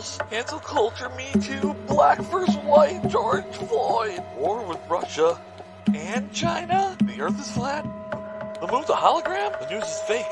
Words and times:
liberals, 0.00 0.18
cancel 0.30 0.60
culture, 0.60 1.08
Me 1.10 1.30
Too, 1.42 1.74
black 1.86 2.18
versus 2.18 2.56
white, 2.56 3.06
George 3.08 3.44
Floyd, 3.54 4.22
war 4.36 4.66
with 4.66 4.78
Russia 4.88 5.40
and 5.94 6.32
China, 6.32 6.96
the 7.04 7.20
earth 7.20 7.38
is 7.38 7.50
flat, 7.50 7.84
the 8.60 8.66
moon's 8.66 8.88
a 8.88 8.94
hologram, 8.94 9.58
the 9.60 9.68
news 9.70 9.84
is 9.84 10.00
fake, 10.06 10.26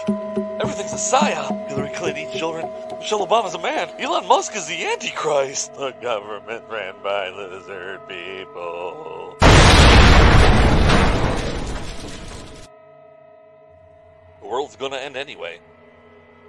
everything's 0.60 0.92
a 0.92 0.96
psyop, 0.96 1.68
Hillary 1.68 1.90
Clinton 1.94 2.24
eats 2.24 2.38
children, 2.38 2.66
Michelle 2.98 3.26
Obama's 3.26 3.54
a 3.54 3.58
man, 3.58 3.88
Elon 3.98 4.26
Musk 4.26 4.56
is 4.56 4.66
the 4.66 4.86
Antichrist, 4.86 5.74
the 5.74 5.92
government 6.00 6.64
ran 6.70 6.94
by 7.02 7.28
lizard 7.30 8.00
people. 8.08 9.36
The 14.40 14.46
world's 14.46 14.76
gonna 14.76 14.96
end 14.96 15.16
anyway. 15.16 15.60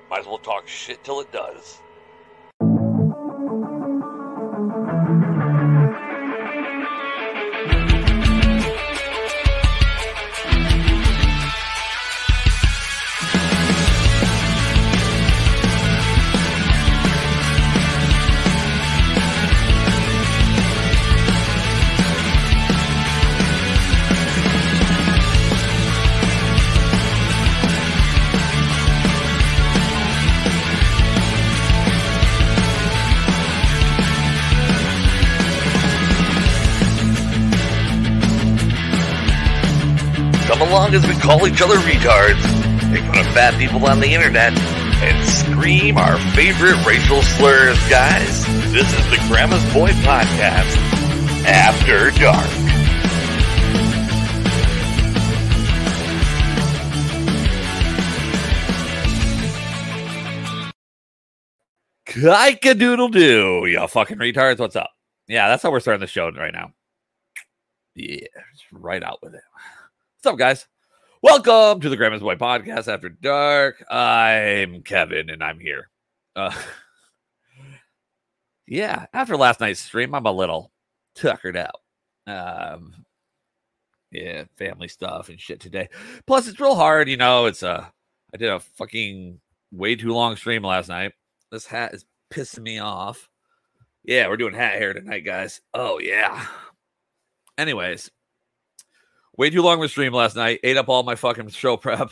Might 0.10 0.22
as 0.22 0.26
well 0.26 0.38
talk 0.38 0.68
shit 0.68 1.04
till 1.04 1.20
it 1.20 1.32
does. 1.34 1.80
Along 40.90 41.04
as 41.04 41.08
we 41.08 41.22
call 41.22 41.48
each 41.48 41.62
other 41.62 41.76
retards, 41.76 42.42
make 42.92 43.04
fun 43.04 43.20
of 43.20 43.28
fat 43.36 43.54
people 43.60 43.86
on 43.86 44.00
the 44.00 44.12
internet, 44.12 44.58
and 44.58 45.30
scream 45.30 46.00
our 46.00 46.18
favorite 46.34 46.84
racial 46.84 47.22
slurs, 47.22 47.78
guys. 47.90 48.44
This 48.74 48.92
is 48.92 49.10
the 49.12 49.24
Grandma's 49.28 49.64
Boy 49.72 49.90
Podcast, 50.02 50.76
After 51.46 52.10
Dark. 52.20 52.44
Kika 62.08 62.80
doodle 62.80 63.10
doo, 63.10 63.68
you 63.68 63.88
fucking 63.88 64.18
retards. 64.18 64.58
What's 64.58 64.76
up? 64.76 64.90
Yeah, 65.28 65.50
that's 65.50 65.62
how 65.62 65.70
we're 65.70 65.82
starting 65.82 66.02
the 66.02 66.08
show 66.08 66.32
right 66.32 66.52
now. 66.52 66.74
Yeah, 67.94 68.26
right 68.72 69.04
out 69.04 69.20
with 69.22 69.36
it. 69.36 69.44
What's 70.18 70.34
up, 70.34 70.40
guys? 70.40 70.68
Welcome 71.22 71.82
to 71.82 71.90
the 71.90 71.98
Grandma's 71.98 72.22
Boy 72.22 72.36
Podcast 72.36 72.88
After 72.88 73.10
Dark. 73.10 73.84
I'm 73.92 74.84
Kevin, 74.84 75.30
and 75.30 75.44
I'm 75.44 75.60
here. 75.60 75.90
Uh, 76.34 76.56
yeah, 78.68 79.06
after 79.12 79.36
last 79.36 79.60
night's 79.60 79.82
stream, 79.82 80.16
I'm 80.16 80.26
a 80.26 80.32
little 80.32 80.72
tuckered 81.16 81.58
out. 81.58 81.82
Um, 82.26 83.04
yeah, 84.14 84.46
family 84.58 84.88
stuff 84.88 85.28
and 85.28 85.42
shit 85.42 85.60
today. 85.60 85.90
Plus, 86.26 86.48
it's 86.48 86.62
real 86.62 86.76
hard, 86.76 87.10
you 87.10 87.18
know. 87.18 87.48
It's 87.48 87.64
a, 87.64 87.70
uh, 87.70 87.86
I 88.34 88.38
did 88.38 88.50
a 88.50 88.62
fucking 88.62 89.42
way 89.74 89.98
too 89.98 90.14
long 90.14 90.38
stream 90.38 90.64
last 90.64 90.88
night. 90.88 91.12
This 91.52 91.66
hat 91.66 91.94
is 91.94 92.06
pissing 92.34 92.64
me 92.64 92.80
off. 92.80 93.28
Yeah, 94.06 94.30
we're 94.30 94.38
doing 94.38 94.54
hat 94.54 94.76
hair 94.76 94.94
tonight, 94.94 95.26
guys. 95.26 95.60
Oh 95.74 96.00
yeah. 96.00 96.46
Anyways, 97.58 98.10
way 99.40 99.50
too 99.50 99.62
long 99.62 99.80
of 99.80 99.86
a 99.86 99.90
stream 99.90 100.14
last 100.14 100.36
night. 100.36 100.60
Ate 100.64 100.76
up 100.76 100.90
all 100.90 101.02
my 101.02 101.16
fucking 101.16 101.48
show 101.50 101.78
prep, 101.78 102.12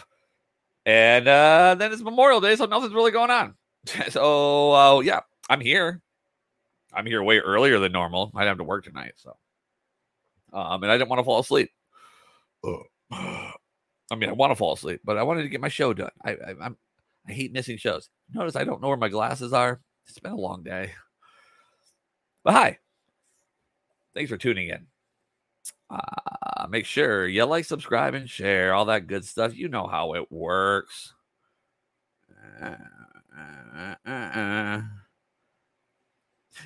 and 0.85 1.27
uh, 1.27 1.75
then 1.77 1.91
it's 1.91 2.01
Memorial 2.01 2.39
Day, 2.39 2.55
so 2.55 2.65
nothing's 2.65 2.93
really 2.93 3.11
going 3.11 3.29
on. 3.29 3.53
so 4.09 4.71
uh, 4.73 4.99
yeah, 5.01 5.19
I'm 5.49 5.59
here. 5.59 6.01
I'm 6.93 7.05
here 7.05 7.21
way 7.21 7.39
earlier 7.39 7.79
than 7.79 7.91
normal. 7.91 8.31
I 8.33 8.45
have 8.45 8.57
to 8.57 8.63
work 8.63 8.85
tonight, 8.85 9.13
so 9.17 9.35
um, 10.53 10.81
and 10.81 10.91
I 10.91 10.97
didn't 10.97 11.09
want 11.09 11.19
to 11.19 11.25
fall 11.25 11.39
asleep. 11.39 11.69
I 12.63 14.15
mean, 14.15 14.29
I 14.29 14.33
want 14.33 14.51
to 14.51 14.55
fall 14.55 14.73
asleep, 14.73 15.01
but 15.03 15.17
I 15.17 15.23
wanted 15.23 15.43
to 15.43 15.49
get 15.49 15.61
my 15.61 15.67
show 15.67 15.93
done. 15.93 16.11
I, 16.23 16.31
I 16.31 16.53
I'm 16.61 16.77
I 17.27 17.33
hate 17.33 17.51
missing 17.51 17.77
shows. 17.77 18.09
Notice 18.33 18.55
I 18.55 18.63
don't 18.63 18.81
know 18.81 18.87
where 18.87 18.97
my 18.97 19.09
glasses 19.09 19.51
are. 19.51 19.81
It's 20.07 20.17
been 20.17 20.31
a 20.31 20.37
long 20.37 20.63
day. 20.63 20.93
But 22.45 22.53
hi. 22.53 22.79
Thanks 24.15 24.31
for 24.31 24.37
tuning 24.37 24.69
in. 24.69 24.87
Uh, 25.89 26.67
make 26.69 26.85
sure 26.85 27.27
you 27.27 27.43
like, 27.45 27.65
subscribe, 27.65 28.13
and 28.13 28.29
share 28.29 28.73
all 28.73 28.85
that 28.85 29.07
good 29.07 29.25
stuff. 29.25 29.55
You 29.55 29.69
know 29.69 29.87
how 29.87 30.13
it 30.13 30.31
works. 30.31 31.13
Uh, 32.61 32.75
uh, 34.05 34.81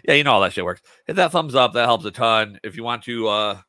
yeah, 0.04 0.14
you 0.14 0.24
know 0.24 0.34
how 0.34 0.40
that 0.40 0.54
shit 0.54 0.66
works. 0.66 0.82
Hit 1.06 1.18
that 1.18 1.32
thumbs 1.32 1.56
up. 1.56 1.74
That 1.74 1.86
helps 1.86 2.06
a 2.06 2.12
ton. 2.12 2.60
If 2.64 2.76
you 2.76 2.84
want 2.84 3.04
to 3.04 3.28
uh, 3.28 3.62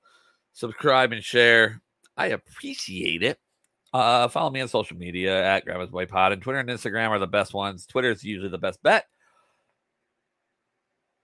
subscribe 0.53 1.13
and 1.13 1.23
share, 1.23 1.81
I 2.17 2.29
appreciate 2.29 3.23
it. 3.23 3.39
Uh, 3.93 4.29
follow 4.29 4.51
me 4.51 4.61
on 4.61 4.69
social 4.69 4.97
media 4.97 5.45
at 5.45 5.65
Grandma's 5.65 5.91
Boy 5.91 6.07
Pod, 6.07 6.33
and 6.33 6.41
Twitter 6.41 6.59
and 6.59 6.69
Instagram 6.69 7.11
are 7.11 7.19
the 7.19 7.27
best 7.27 7.53
ones. 7.53 7.87
Twitter 7.87 8.11
is 8.11 8.25
usually 8.25 8.49
the 8.49 8.59
best 8.59 8.83
bet. 8.83 9.07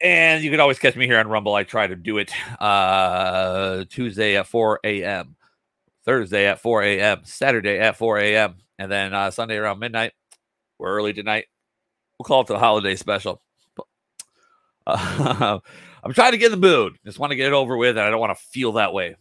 And 0.00 0.44
you 0.44 0.50
can 0.50 0.60
always 0.60 0.78
catch 0.78 0.94
me 0.94 1.06
here 1.06 1.18
on 1.18 1.26
Rumble. 1.26 1.54
I 1.54 1.64
try 1.64 1.86
to 1.86 1.96
do 1.96 2.18
it 2.18 2.32
uh, 2.60 3.84
Tuesday 3.90 4.36
at 4.36 4.46
4 4.46 4.80
a.m., 4.84 5.36
Thursday 6.04 6.46
at 6.46 6.60
4 6.60 6.82
a.m., 6.82 7.20
Saturday 7.24 7.78
at 7.78 7.96
4 7.96 8.18
a.m., 8.18 8.56
and 8.78 8.90
then 8.90 9.12
uh, 9.12 9.30
Sunday 9.30 9.56
around 9.56 9.80
midnight. 9.80 10.12
We're 10.78 10.94
early 10.94 11.12
tonight. 11.12 11.46
We'll 12.18 12.24
call 12.24 12.42
it 12.42 12.46
the 12.46 12.58
holiday 12.58 12.94
special. 12.94 13.42
Uh, 14.86 15.58
I'm 16.04 16.12
trying 16.12 16.32
to 16.32 16.38
get 16.38 16.50
the 16.50 16.56
mood. 16.56 16.96
Just 17.04 17.18
want 17.18 17.32
to 17.32 17.36
get 17.36 17.48
it 17.48 17.52
over 17.52 17.76
with, 17.76 17.96
and 17.96 18.06
I 18.06 18.10
don't 18.10 18.20
want 18.20 18.36
to 18.36 18.44
feel 18.44 18.72
that 18.72 18.92
way. 18.92 19.16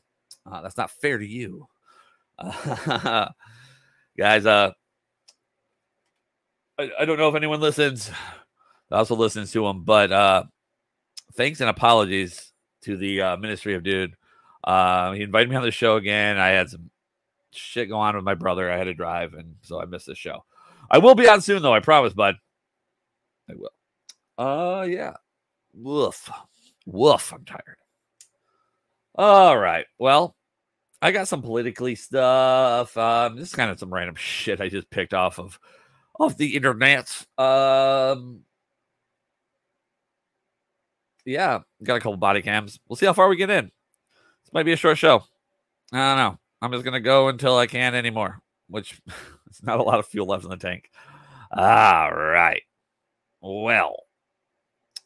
Uh, 0.46 0.62
that's 0.62 0.78
not 0.78 0.92
fair 0.92 1.18
to 1.18 1.26
you. 1.26 1.68
Uh, 2.38 3.30
guys, 4.18 4.46
uh, 4.46 4.72
I, 6.78 6.92
I, 7.00 7.06
don't 7.06 7.18
know 7.18 7.30
if 7.30 7.36
anyone 7.36 7.60
listens, 7.60 8.12
I 8.92 8.98
also 8.98 9.16
listens 9.16 9.52
to 9.54 9.64
them, 9.64 9.84
but 9.84 10.12
uh, 10.12 10.44
thanks 11.38 11.62
and 11.62 11.70
apologies 11.70 12.52
to 12.81 12.98
the 12.98 13.22
uh, 13.22 13.38
Ministry 13.38 13.75
of 13.75 13.84
Dude. 13.84 14.16
Uh, 14.64 15.14
he 15.14 15.22
invited 15.22 15.50
me 15.50 15.56
on 15.56 15.64
the 15.64 15.72
show 15.72 15.96
again. 15.96 16.38
I 16.38 16.50
had 16.50 16.70
some 16.70 16.90
shit 17.52 17.88
going 17.88 18.09
on 18.09 18.16
with 18.16 18.25
my 18.25 18.34
brother. 18.34 18.70
I 18.70 18.78
had 18.78 18.86
to 18.86 18.94
drive, 18.94 19.34
and 19.34 19.56
so 19.62 19.80
I 19.81 19.86
missed 19.86 20.08
the 20.08 20.16
show. 20.16 20.44
I 20.90 20.98
will 20.98 21.16
be 21.16 21.30
on 21.30 21.42
soon, 21.42 21.62
though. 21.62 21.74
I 21.74 21.80
promise, 21.80 22.14
bud. 22.14 22.36
I 23.50 23.53
will. 23.56 23.70
Uh, 24.38 24.84
yeah. 24.84 25.14
Woof. 25.74 26.30
Woof. 26.86 27.34
I'm 27.34 27.46
tired. 27.46 27.78
All 29.16 29.58
right. 29.58 29.86
Well, 29.98 30.36
I 31.02 31.12
got 31.12 31.28
some 31.28 31.42
politically 31.42 31.95
stuff. 31.95 32.95
Um, 32.98 33.36
this 33.36 33.50
is 33.50 33.56
kind 33.56 33.72
of 33.72 33.80
some 33.80 33.94
random 33.94 34.16
shit 34.16 34.62
I 34.62 34.69
just 34.69 34.89
picked 34.89 35.13
off 35.13 35.39
of 35.39 35.60
off 36.19 36.38
the 36.38 36.56
internet. 36.56 37.10
Um, 37.38 38.42
yeah, 41.27 41.59
got 41.83 41.97
a 41.97 42.00
couple 42.00 42.15
body 42.18 42.41
cams. 42.41 42.79
We'll 42.88 42.95
see 42.95 43.06
how 43.06 43.13
far 43.13 43.27
we 43.27 43.35
get 43.35 43.50
in. 43.50 43.65
This 43.65 44.53
might 44.53 44.63
be 44.63 44.71
a 44.71 44.77
short 44.77 44.97
show. 44.97 45.24
I 45.91 45.97
don't 45.97 46.18
know. 46.18 46.39
I'm 46.62 46.71
just 46.71 46.85
gonna 46.85 47.01
go 47.01 47.27
until 47.27 47.57
I 47.57 47.68
can't 47.68 47.95
anymore, 47.95 48.39
which 48.68 49.00
it's 49.47 49.62
not 49.62 49.79
a 49.79 49.83
lot 49.83 50.00
of 50.00 50.07
fuel 50.07 50.27
left 50.27 50.45
in 50.45 50.50
the 50.50 50.57
tank. 50.57 50.89
All 51.51 52.13
right. 52.13 52.63
Well, 53.41 54.03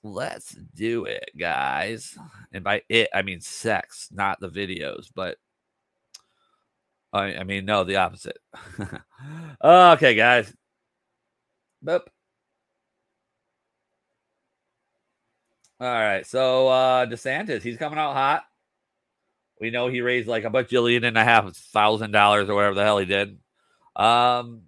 let's 0.03 0.51
do 0.75 1.05
it, 1.05 1.31
guys. 1.37 2.15
And 2.51 2.63
by 2.63 2.83
it, 2.87 3.09
I 3.13 3.23
mean 3.23 3.41
sex, 3.41 4.07
not 4.11 4.39
the 4.39 4.49
videos, 4.49 5.07
but 5.13 5.37
I, 7.11 7.35
I 7.35 7.43
mean, 7.43 7.65
no, 7.65 7.83
the 7.83 7.97
opposite. 7.97 8.37
okay, 9.63 10.15
guys. 10.15 10.53
Boop. 11.83 12.01
All 15.81 15.87
right. 15.87 16.27
So 16.27 16.67
uh 16.67 17.07
DeSantis, 17.07 17.63
he's 17.63 17.77
coming 17.77 17.97
out 17.97 18.13
hot. 18.13 18.43
We 19.59 19.71
know 19.71 19.87
he 19.87 20.01
raised 20.01 20.27
like 20.27 20.43
a 20.43 20.49
bajillion 20.51 21.03
and 21.05 21.17
a 21.17 21.23
half 21.23 21.51
thousand 21.55 22.11
dollars 22.11 22.49
or 22.49 22.55
whatever 22.55 22.75
the 22.75 22.83
hell 22.83 22.99
he 22.99 23.07
did. 23.07 23.39
Um 23.95 24.63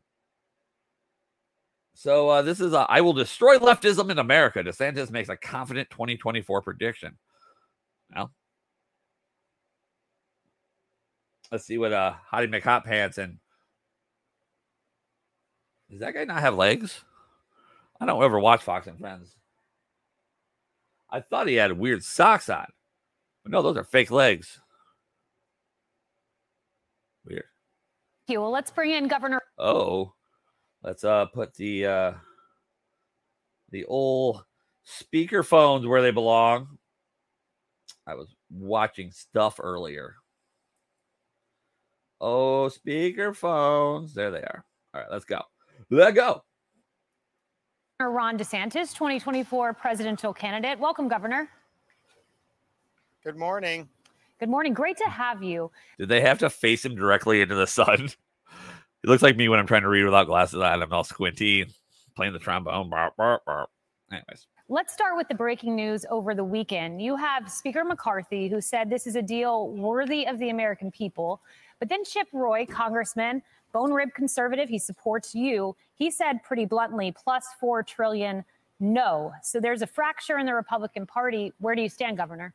so 1.96 2.30
uh, 2.30 2.42
this 2.42 2.60
is 2.60 2.74
a, 2.74 2.80
I 2.90 3.02
will 3.02 3.14
destroy 3.14 3.60
leftism 3.60 4.10
in 4.10 4.18
America. 4.18 4.64
DeSantis 4.64 5.12
makes 5.12 5.30
a 5.30 5.38
confident 5.38 5.90
2024 5.92 6.62
prediction. 6.64 7.18
Well, 8.14 8.34
let's 11.52 11.66
see 11.66 11.78
what 11.78 11.94
uh 11.94 12.16
Hottie 12.32 12.52
McHot 12.52 12.86
Pants 12.86 13.20
and 13.20 13.38
does 15.92 16.00
that 16.00 16.16
guy 16.16 16.24
not 16.24 16.42
have 16.42 16.56
legs? 16.56 17.04
I 18.02 18.08
don't 18.08 18.24
ever 18.24 18.40
watch 18.40 18.64
Fox 18.64 18.88
and 18.88 18.98
Friends. 18.98 19.36
I 21.14 21.22
thought 21.22 21.48
he 21.48 21.54
had 21.54 21.78
weird 21.78 22.04
socks 22.04 22.50
on. 22.50 22.66
But 23.44 23.52
no, 23.52 23.62
those 23.62 23.78
are 23.78 23.84
fake 23.84 24.10
legs. 24.10 24.60
Weird. 27.24 27.46
you. 28.28 28.42
Well, 28.42 28.50
let's 28.50 28.72
bring 28.72 28.92
in 28.92 29.08
Governor. 29.08 29.42
Oh, 29.60 30.14
let's 30.82 31.04
uh 31.04 31.28
put 31.28 31.54
the 31.54 31.86
uh 31.86 32.14
the 33.70 33.86
old 33.86 34.44
speaker 34.84 35.44
phones 35.44 35.86
where 35.86 36.02
they 36.02 36.12
belong. 36.12 36.80
I 38.08 38.16
was 38.16 38.36
watching 38.50 39.12
stuff 39.12 39.60
earlier. 39.62 40.16
Oh, 42.20 42.70
speaker 42.70 43.36
phones. 43.36 44.16
There 44.16 44.32
they 44.32 44.42
are. 44.42 44.66
All 44.96 45.02
right, 45.02 45.12
let's 45.12 45.26
go. 45.26 45.42
Let 45.92 46.16
go. 46.16 46.44
Ron 48.00 48.38
DeSantis, 48.38 48.94
2024 48.94 49.74
presidential 49.74 50.34
candidate. 50.34 50.80
Welcome, 50.80 51.08
Governor. 51.08 51.50
Good 53.24 53.38
morning. 53.38 53.88
Good 54.40 54.50
morning. 54.50 54.74
Great 54.74 54.98
to 54.98 55.06
have 55.06 55.42
you. 55.44 55.72
Did 55.98 56.10
they 56.10 56.22
have 56.22 56.40
to 56.40 56.50
face 56.50 56.84
him 56.84 56.96
directly 56.96 57.42
into 57.42 57.56
the 57.56 57.68
sun? 57.68 58.10
It 59.04 59.10
looks 59.10 59.22
like 59.22 59.36
me 59.36 59.50
when 59.50 59.60
I'm 59.60 59.68
trying 59.68 59.82
to 59.82 59.90
read 59.90 60.06
without 60.06 60.28
glasses 60.28 60.62
on. 60.62 60.82
I'm 60.82 60.94
all 60.94 61.04
squinty, 61.04 61.66
playing 62.16 62.32
the 62.32 62.40
trombone. 62.40 62.90
Burp, 62.90 63.18
burp, 63.18 63.44
burp. 63.44 63.70
Anyways. 64.10 64.48
Let's 64.70 64.94
start 64.94 65.18
with 65.18 65.28
the 65.28 65.36
breaking 65.36 65.76
news 65.76 66.06
over 66.10 66.34
the 66.34 66.46
weekend. 66.46 67.02
You 67.02 67.18
have 67.18 67.52
Speaker 67.52 67.84
McCarthy, 67.84 68.48
who 68.48 68.62
said 68.62 68.90
this 68.90 69.06
is 69.06 69.18
a 69.18 69.22
deal 69.22 69.72
worthy 69.72 70.26
of 70.26 70.40
the 70.40 70.52
American 70.52 70.90
people. 70.90 71.42
But 71.80 71.90
then 71.90 72.06
Chip 72.06 72.30
Roy, 72.32 72.66
congressman, 72.66 73.42
bone 73.74 73.92
rib 73.92 74.14
conservative, 74.16 74.70
he 74.70 74.80
supports 74.80 75.36
you. 75.36 75.76
He 75.96 76.10
said 76.12 76.44
pretty 76.44 76.66
bluntly, 76.66 77.12
plus 77.12 77.46
four 77.60 77.84
trillion, 77.84 78.46
no. 78.80 79.34
So 79.42 79.60
there's 79.60 79.82
a 79.82 79.88
fracture 79.88 80.38
in 80.38 80.46
the 80.46 80.54
Republican 80.54 81.06
Party. 81.06 81.52
Where 81.60 81.76
do 81.76 81.82
you 81.82 81.90
stand, 81.90 82.18
Governor? 82.18 82.54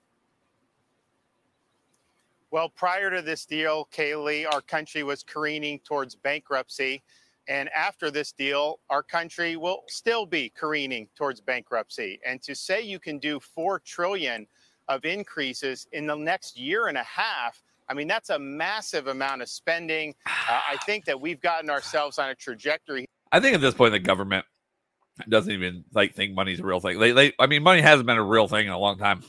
Well, 2.51 2.71
prior 2.71 3.11
to 3.11 3.21
this 3.21 3.45
deal, 3.45 3.89
Kayleigh, 3.93 4.47
our 4.51 4.63
country 4.63 5.03
was 5.03 5.23
careening 5.23 5.81
towards 5.81 6.15
bankruptcy. 6.15 7.03
And 7.47 7.69
after 7.71 8.11
this 8.11 8.33
deal, 8.33 8.79
our 8.91 9.03
country 9.03 9.57
will 9.57 9.83
still 9.87 10.27
be 10.27 10.51
careening 10.51 11.09
towards 11.15 11.41
bankruptcy. 11.41 12.21
And 12.25 12.41
to 12.43 12.55
say 12.55 12.83
you 12.83 12.99
can 12.99 13.19
do 13.19 13.41
4 13.41 13.81
trillion 13.81 14.47
of 14.89 15.05
increases 15.05 15.87
in 15.93 16.07
the 16.07 16.15
next 16.15 16.59
year 16.59 16.89
and 16.89 16.97
a 16.97 17.03
half, 17.03 17.63
I 17.89 17.95
mean, 17.95 18.09
that's 18.09 18.31
a 18.31 18.39
massive 18.39 19.07
amount 19.07 19.43
of 19.43 19.49
spending. 19.49 20.15
Uh, 20.51 20.61
I 20.67 20.79
think 20.87 21.05
that 21.05 21.21
we've 21.21 21.43
gotten 21.43 21.69
ourselves 21.69 22.19
on 22.19 22.31
a 22.31 22.35
trajectory. 22.35 23.07
I 23.33 23.39
think 23.39 23.55
at 23.55 23.61
this 23.61 23.75
point, 23.75 23.93
the 23.93 23.99
government 23.99 24.47
doesn't 25.29 25.53
even 25.53 25.85
like 25.93 26.15
think 26.15 26.33
money's 26.33 26.61
a 26.61 26.65
real 26.65 26.81
thing. 26.81 26.99
They, 26.99 27.13
they, 27.13 27.33
I 27.39 27.47
mean, 27.47 27.63
money 27.63 27.83
hasn't 27.83 28.07
been 28.07 28.17
a 28.17 28.25
real 28.25 28.49
thing 28.49 28.67
in 28.67 28.73
a 28.73 28.79
long 28.79 28.97
time 28.97 29.23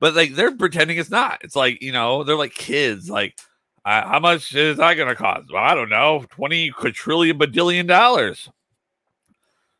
but 0.00 0.16
like 0.16 0.34
they're 0.34 0.56
pretending 0.56 0.96
it's 0.96 1.10
not. 1.10 1.40
It's 1.44 1.54
like 1.54 1.80
you 1.82 1.92
know 1.92 2.24
they're 2.24 2.34
like 2.34 2.54
kids. 2.54 3.08
Like 3.08 3.38
uh, 3.84 4.08
how 4.08 4.18
much 4.18 4.54
is 4.54 4.78
that 4.78 4.94
going 4.94 5.08
to 5.08 5.14
cost? 5.14 5.52
Well, 5.52 5.62
I 5.62 5.74
don't 5.74 5.90
know, 5.90 6.24
twenty 6.30 6.70
quadrillion 6.70 7.38
badillion 7.38 7.86
dollars. 7.86 8.48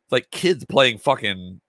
It's 0.03 0.11
like 0.11 0.31
kids 0.31 0.63
playing 0.63 0.99
fucking 0.99 1.59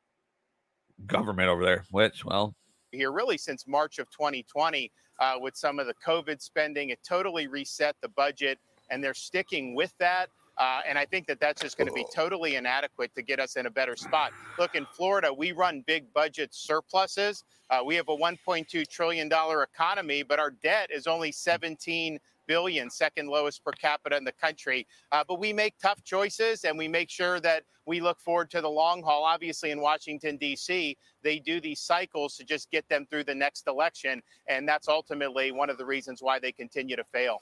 government 1.06 1.48
over 1.48 1.64
there. 1.64 1.84
Which 1.90 2.25
well, 2.25 2.55
here 2.92 3.12
really 3.12 3.38
since 3.38 3.66
March 3.66 3.98
of 3.98 4.10
2020 4.10 4.90
uh, 5.20 5.34
with 5.40 5.56
some 5.56 5.78
of 5.78 5.86
the 5.86 5.94
COVID 6.06 6.40
spending, 6.40 6.90
it 6.90 6.98
totally 7.06 7.46
reset 7.46 7.96
the 8.00 8.08
budget, 8.08 8.58
and 8.90 9.02
they're 9.02 9.14
sticking 9.14 9.74
with 9.74 9.92
that. 9.98 10.28
Uh, 10.58 10.80
and 10.86 10.98
I 10.98 11.06
think 11.06 11.26
that 11.28 11.40
that's 11.40 11.62
just 11.62 11.78
going 11.78 11.88
to 11.88 11.94
be 11.94 12.04
totally 12.14 12.56
inadequate 12.56 13.14
to 13.14 13.22
get 13.22 13.40
us 13.40 13.56
in 13.56 13.66
a 13.66 13.70
better 13.70 13.96
spot. 13.96 14.32
Look, 14.58 14.74
in 14.74 14.86
Florida, 14.92 15.32
we 15.32 15.52
run 15.52 15.82
big 15.86 16.12
budget 16.12 16.50
surpluses. 16.52 17.42
Uh, 17.70 17.80
we 17.84 17.94
have 17.96 18.08
a 18.08 18.16
1.2 18.16 18.86
trillion 18.86 19.28
dollar 19.30 19.62
economy, 19.62 20.22
but 20.22 20.38
our 20.38 20.50
debt 20.50 20.90
is 20.92 21.06
only 21.06 21.32
17 21.32 22.18
billion, 22.52 22.90
second 22.90 23.28
lowest 23.28 23.64
per 23.64 23.72
capita 23.72 24.14
in 24.14 24.25
the 24.25 24.32
country. 24.32 24.87
Uh, 25.10 25.25
but 25.26 25.40
we 25.40 25.54
make 25.54 25.72
tough 25.82 26.04
choices 26.04 26.64
and 26.64 26.76
we 26.76 26.87
make 26.87 27.08
sure 27.08 27.40
that 27.40 27.62
we 27.87 27.99
look 27.99 28.20
forward 28.20 28.50
to 28.50 28.60
the 28.60 28.69
long 28.69 29.02
haul. 29.02 29.25
Obviously, 29.25 29.70
in 29.70 29.81
Washington, 29.81 30.37
D.C., 30.37 30.94
they 31.22 31.38
do 31.38 31.62
these 31.62 31.81
cycles 31.81 32.37
to 32.37 32.44
just 32.44 32.70
get 32.70 32.87
them 32.90 33.06
through 33.08 33.25
the 33.25 33.34
next 33.34 33.66
election. 33.66 34.22
And 34.49 34.69
that's 34.69 34.87
ultimately 34.87 35.50
one 35.50 35.70
of 35.70 35.78
the 35.78 35.87
reasons 35.87 36.19
why 36.20 36.38
they 36.38 36.52
continue 36.52 36.94
to 36.94 37.04
fail. 37.04 37.38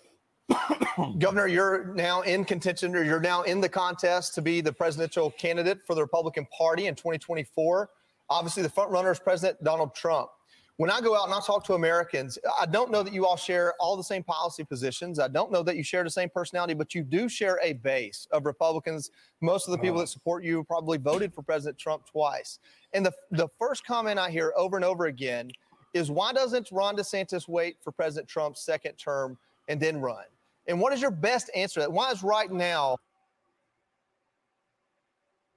Governor, 1.18 1.48
you're 1.48 1.86
now 1.94 2.22
in 2.22 2.44
contention, 2.44 2.94
or 2.94 3.02
you're 3.02 3.18
now 3.18 3.42
in 3.42 3.60
the 3.60 3.68
contest 3.68 4.34
to 4.36 4.42
be 4.42 4.60
the 4.60 4.72
presidential 4.72 5.32
candidate 5.32 5.80
for 5.84 5.96
the 5.96 6.02
Republican 6.02 6.46
Party 6.56 6.86
in 6.86 6.94
2024. 6.94 7.90
Obviously, 8.28 8.62
the 8.62 8.70
front 8.70 8.92
runner 8.92 9.10
is 9.10 9.18
President 9.18 9.62
Donald 9.64 9.92
Trump. 9.92 10.30
When 10.76 10.90
I 10.90 11.00
go 11.00 11.14
out 11.14 11.26
and 11.26 11.34
I 11.34 11.40
talk 11.40 11.64
to 11.64 11.74
Americans, 11.74 12.38
I 12.58 12.64
don't 12.64 12.90
know 12.90 13.02
that 13.02 13.12
you 13.12 13.26
all 13.26 13.36
share 13.36 13.74
all 13.78 13.96
the 13.96 14.04
same 14.04 14.22
policy 14.22 14.64
positions. 14.64 15.18
I 15.18 15.28
don't 15.28 15.52
know 15.52 15.62
that 15.62 15.76
you 15.76 15.82
share 15.82 16.02
the 16.04 16.10
same 16.10 16.30
personality, 16.30 16.72
but 16.72 16.94
you 16.94 17.02
do 17.02 17.28
share 17.28 17.58
a 17.62 17.74
base 17.74 18.26
of 18.30 18.46
Republicans. 18.46 19.10
Most 19.42 19.68
of 19.68 19.72
the 19.72 19.78
people 19.78 19.96
uh-huh. 19.96 20.04
that 20.04 20.08
support 20.08 20.42
you 20.42 20.64
probably 20.64 20.96
voted 20.96 21.34
for 21.34 21.42
President 21.42 21.76
Trump 21.76 22.06
twice. 22.06 22.60
And 22.94 23.04
the, 23.04 23.12
the 23.30 23.48
first 23.58 23.84
comment 23.84 24.18
I 24.18 24.30
hear 24.30 24.54
over 24.56 24.76
and 24.76 24.84
over 24.84 25.06
again 25.06 25.50
is 25.92 26.10
why 26.10 26.32
doesn't 26.32 26.70
Ron 26.72 26.96
DeSantis 26.96 27.46
wait 27.46 27.76
for 27.82 27.92
President 27.92 28.28
Trump's 28.28 28.62
second 28.62 28.94
term 28.94 29.36
and 29.68 29.80
then 29.80 30.00
run? 30.00 30.24
And 30.66 30.80
what 30.80 30.92
is 30.92 31.00
your 31.00 31.10
best 31.10 31.50
answer 31.54 31.74
to 31.74 31.80
that? 31.80 31.92
Why 31.92 32.10
is 32.10 32.22
right 32.22 32.50
now? 32.50 32.96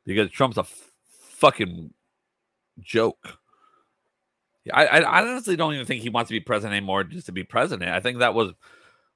Because 0.06 0.30
Trump's 0.32 0.58
a 0.58 0.62
f- 0.62 0.92
fucking 1.06 1.94
joke. 2.80 3.38
I, 4.72 4.86
I, 4.86 4.98
I 5.00 5.22
honestly 5.22 5.56
don't 5.56 5.74
even 5.74 5.86
think 5.86 6.02
he 6.02 6.10
wants 6.10 6.30
to 6.30 6.34
be 6.34 6.40
president 6.40 6.78
anymore 6.78 7.04
just 7.04 7.26
to 7.26 7.32
be 7.32 7.44
president. 7.44 7.92
I 7.92 8.00
think 8.00 8.20
that 8.20 8.34
was 8.34 8.52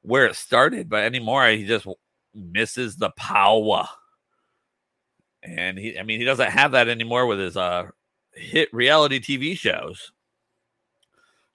where 0.02 0.26
it 0.26 0.36
started, 0.36 0.90
but 0.90 1.04
anymore 1.04 1.48
he 1.50 1.66
just 1.66 1.88
misses 2.34 2.98
the 2.98 3.10
power. 3.12 3.88
And 5.44 5.78
he, 5.78 5.98
I 5.98 6.04
mean, 6.04 6.20
he 6.20 6.26
doesn't 6.26 6.52
have 6.52 6.72
that 6.72 6.90
anymore 6.90 7.26
with 7.26 7.40
his 7.40 7.56
uh 7.56 7.88
hit 8.34 8.74
reality 8.74 9.20
TV 9.20 9.58
shows. 9.58 10.12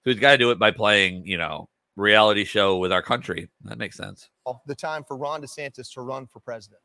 So 0.03 0.11
he's 0.11 0.19
got 0.19 0.33
to 0.33 0.37
do 0.37 0.51
it 0.51 0.59
by 0.59 0.71
playing, 0.71 1.25
you 1.25 1.37
know, 1.37 1.69
reality 1.95 2.43
show 2.43 2.77
with 2.77 2.91
our 2.91 3.01
country. 3.01 3.49
That 3.63 3.77
makes 3.77 3.95
sense. 3.95 4.29
The 4.65 4.75
time 4.75 5.03
for 5.03 5.15
Ron 5.15 5.41
DeSantis 5.41 5.93
to 5.93 6.01
run 6.01 6.27
for 6.27 6.39
president. 6.39 6.81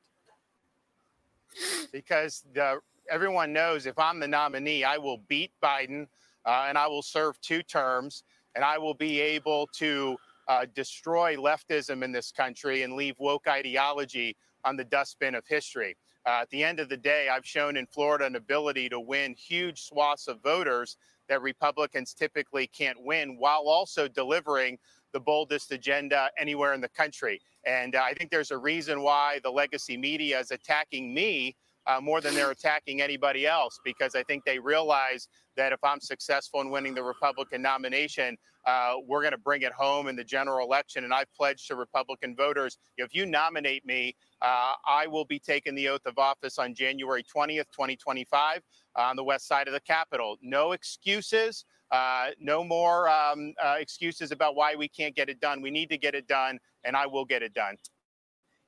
Because 1.90 2.44
the, 2.54 2.78
everyone 3.10 3.52
knows 3.52 3.86
if 3.86 3.98
I'm 3.98 4.20
the 4.20 4.28
nominee, 4.28 4.84
I 4.84 4.98
will 4.98 5.18
beat 5.28 5.50
Biden 5.62 6.06
uh, 6.48 6.64
and 6.66 6.78
I 6.78 6.86
will 6.86 7.02
serve 7.02 7.38
two 7.42 7.62
terms 7.62 8.24
and 8.54 8.64
I 8.64 8.78
will 8.78 8.94
be 8.94 9.20
able 9.20 9.68
to 9.74 10.16
uh, 10.48 10.64
destroy 10.74 11.36
leftism 11.36 12.02
in 12.02 12.10
this 12.10 12.32
country 12.32 12.82
and 12.82 12.94
leave 12.94 13.14
woke 13.18 13.46
ideology 13.46 14.34
on 14.64 14.74
the 14.74 14.84
dustbin 14.84 15.34
of 15.34 15.46
history. 15.46 15.94
Uh, 16.26 16.40
at 16.42 16.50
the 16.50 16.64
end 16.64 16.80
of 16.80 16.88
the 16.88 16.96
day, 16.96 17.28
I've 17.28 17.46
shown 17.46 17.76
in 17.76 17.86
Florida 17.86 18.24
an 18.24 18.36
ability 18.36 18.88
to 18.88 18.98
win 18.98 19.34
huge 19.34 19.82
swaths 19.82 20.26
of 20.26 20.42
voters 20.42 20.96
that 21.28 21.42
Republicans 21.42 22.14
typically 22.14 22.66
can't 22.66 22.98
win 23.04 23.36
while 23.38 23.68
also 23.68 24.08
delivering 24.08 24.78
the 25.12 25.20
boldest 25.20 25.70
agenda 25.70 26.30
anywhere 26.38 26.72
in 26.72 26.80
the 26.80 26.88
country. 26.88 27.40
And 27.66 27.94
uh, 27.94 28.02
I 28.02 28.14
think 28.14 28.30
there's 28.30 28.50
a 28.52 28.58
reason 28.58 29.02
why 29.02 29.40
the 29.42 29.50
legacy 29.50 29.98
media 29.98 30.40
is 30.40 30.50
attacking 30.50 31.12
me 31.12 31.56
uh, 31.88 32.00
more 32.00 32.20
than 32.20 32.34
they're 32.34 32.50
attacking 32.50 33.00
anybody 33.00 33.46
else, 33.46 33.80
because 33.82 34.14
I 34.14 34.22
think 34.22 34.44
they 34.44 34.58
realize 34.58 35.28
that 35.56 35.72
if 35.72 35.82
I'm 35.82 36.00
successful 36.00 36.60
in 36.60 36.70
winning 36.70 36.94
the 36.94 37.02
Republican 37.02 37.62
nomination, 37.62 38.36
uh, 38.66 38.94
we're 39.06 39.22
going 39.22 39.32
to 39.32 39.38
bring 39.38 39.62
it 39.62 39.72
home 39.72 40.06
in 40.06 40.14
the 40.14 40.22
general 40.22 40.64
election. 40.66 41.04
And 41.04 41.14
I've 41.14 41.32
pledged 41.34 41.66
to 41.68 41.76
Republican 41.76 42.36
voters 42.36 42.78
if 42.98 43.14
you 43.14 43.24
nominate 43.24 43.86
me, 43.86 44.14
uh, 44.42 44.74
I 44.86 45.06
will 45.06 45.24
be 45.24 45.38
taking 45.38 45.74
the 45.74 45.88
oath 45.88 46.04
of 46.04 46.18
office 46.18 46.58
on 46.58 46.74
January 46.74 47.24
20th, 47.24 47.70
2025, 47.72 48.60
on 48.96 49.16
the 49.16 49.24
west 49.24 49.48
side 49.48 49.66
of 49.66 49.72
the 49.72 49.80
Capitol. 49.80 50.36
No 50.42 50.72
excuses. 50.72 51.64
Uh, 51.90 52.28
no 52.38 52.62
more 52.62 53.08
um, 53.08 53.54
uh, 53.64 53.76
excuses 53.78 54.30
about 54.30 54.54
why 54.54 54.74
we 54.74 54.88
can't 54.88 55.16
get 55.16 55.30
it 55.30 55.40
done. 55.40 55.62
We 55.62 55.70
need 55.70 55.88
to 55.88 55.96
get 55.96 56.14
it 56.14 56.28
done, 56.28 56.58
and 56.84 56.94
I 56.94 57.06
will 57.06 57.24
get 57.24 57.42
it 57.42 57.54
done. 57.54 57.76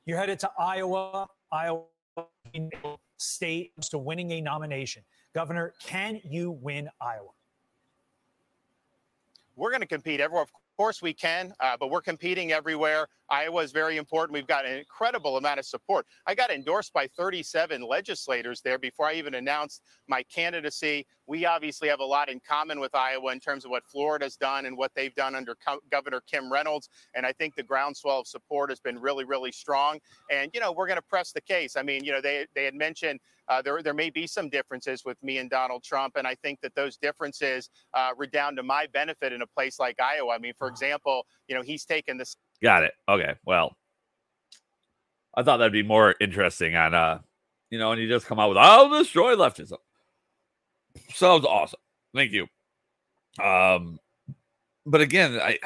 You're 0.07 0.17
headed 0.17 0.41
to 0.41 0.51
Iowa, 0.59 1.29
Iowa 1.53 1.85
state 3.21 3.73
to 3.91 3.99
winning 3.99 4.33
a 4.33 4.41
nomination. 4.41 5.03
Governor, 5.35 5.75
can 5.81 6.21
you 6.25 6.51
win 6.51 6.89
Iowa? 7.01 7.29
We're 9.57 9.71
going 9.71 9.83
to 9.83 9.87
compete 9.87 10.21
everywhere. 10.21 10.43
Of 10.43 10.53
course, 10.77 11.03
we 11.03 11.13
can, 11.13 11.53
uh, 11.61 11.77
but 11.79 11.91
we're 11.91 12.01
competing 12.01 12.53
everywhere. 12.53 13.09
Iowa 13.29 13.63
is 13.63 13.73
very 13.73 13.99
important. 13.99 14.33
We've 14.33 14.47
got 14.47 14.65
an 14.65 14.79
incredible 14.79 15.37
amount 15.37 15.59
of 15.59 15.67
support. 15.67 16.07
I 16.27 16.35
got 16.35 16.51
endorsed 16.51 16.95
by 16.95 17.07
37 17.09 17.83
legislators 17.83 18.63
there 18.63 18.79
before 18.79 19.07
I 19.07 19.15
even 19.15 19.35
announced 19.35 19.83
my 20.09 20.23
candidacy. 20.23 21.07
We 21.31 21.47
obviously 21.47 21.89
have 21.89 22.01
a 22.01 22.05
lot 22.05 22.29
in 22.29 22.41
common 22.41 22.81
with 22.81 22.93
Iowa 22.93 23.31
in 23.31 23.39
terms 23.39 23.65
of 23.65 23.71
what 23.71 23.85
Florida's 23.87 24.37
done 24.37 24.67
and 24.67 24.77
what 24.77 24.91
they've 24.97 25.15
done 25.15 25.37
under 25.37 25.55
Co- 25.65 25.79
Governor 25.89 26.21
Kim 26.27 26.53
Reynolds. 26.53 26.89
And 27.15 27.25
I 27.25 27.33
think 27.33 27.55
the 27.55 27.63
groundswell 27.63 28.19
of 28.19 28.27
support 28.27 28.69
has 28.69 28.81
been 28.81 28.99
really, 28.99 29.25
really 29.25 29.53
strong. 29.53 30.01
And, 30.29 30.51
you 30.53 30.59
know, 30.59 30.73
we're 30.73 30.89
going 30.89 30.99
to 30.99 31.03
press 31.03 31.31
the 31.31 31.41
case. 31.41 31.77
I 31.77 31.85
mean, 31.85 32.03
you 32.03 32.11
know, 32.11 32.21
they, 32.21 32.47
they 32.57 32.65
had 32.65 32.75
mentioned 32.75 33.21
uh, 33.47 33.63
there, 33.63 33.81
there 33.81 33.95
may 33.95 34.11
be 34.11 34.27
some 34.27 34.49
differences 34.49 35.05
with 35.05 35.23
me 35.23 35.39
and 35.39 35.49
Donald 35.49 35.85
Trump. 35.85 36.17
And 36.17 36.27
I 36.27 36.35
think 36.35 36.61
that 36.63 36.75
those 36.75 36.97
differences 36.97 37.71
uh, 37.95 38.11
redound 38.17 38.57
to 38.57 38.65
my 38.65 38.89
benefit 38.93 39.33
in 39.33 39.43
a 39.43 39.47
place 39.47 39.79
like 39.79 40.01
Iowa. 40.01 40.33
I 40.33 40.39
mean, 40.39 40.55
for 40.59 40.67
example, 40.67 41.27
you 41.47 41.55
know, 41.55 41.63
he's 41.63 41.85
taken 41.85 42.19
this. 42.19 42.35
Got 42.61 42.83
it. 42.83 42.95
Okay. 43.09 43.35
Well, 43.47 43.77
I 45.37 45.45
thought 45.45 45.59
that'd 45.59 45.73
be 45.73 45.85
more 45.85 46.17
interesting 46.21 46.75
on, 46.75 46.93
uh, 46.93 47.21
you 47.71 47.79
know, 47.79 47.93
and 47.93 48.03
you 48.03 48.09
just 48.09 48.27
come 48.27 48.41
out 48.41 48.49
with, 48.49 48.59
I'll 48.59 48.89
destroy 48.89 49.37
leftism. 49.37 49.79
Sounds 51.15 51.45
awesome. 51.45 51.81
Thank 52.15 52.33
you. 52.33 52.47
Um, 53.43 53.99
but 54.87 55.01
again, 55.01 55.39
I 55.41 55.59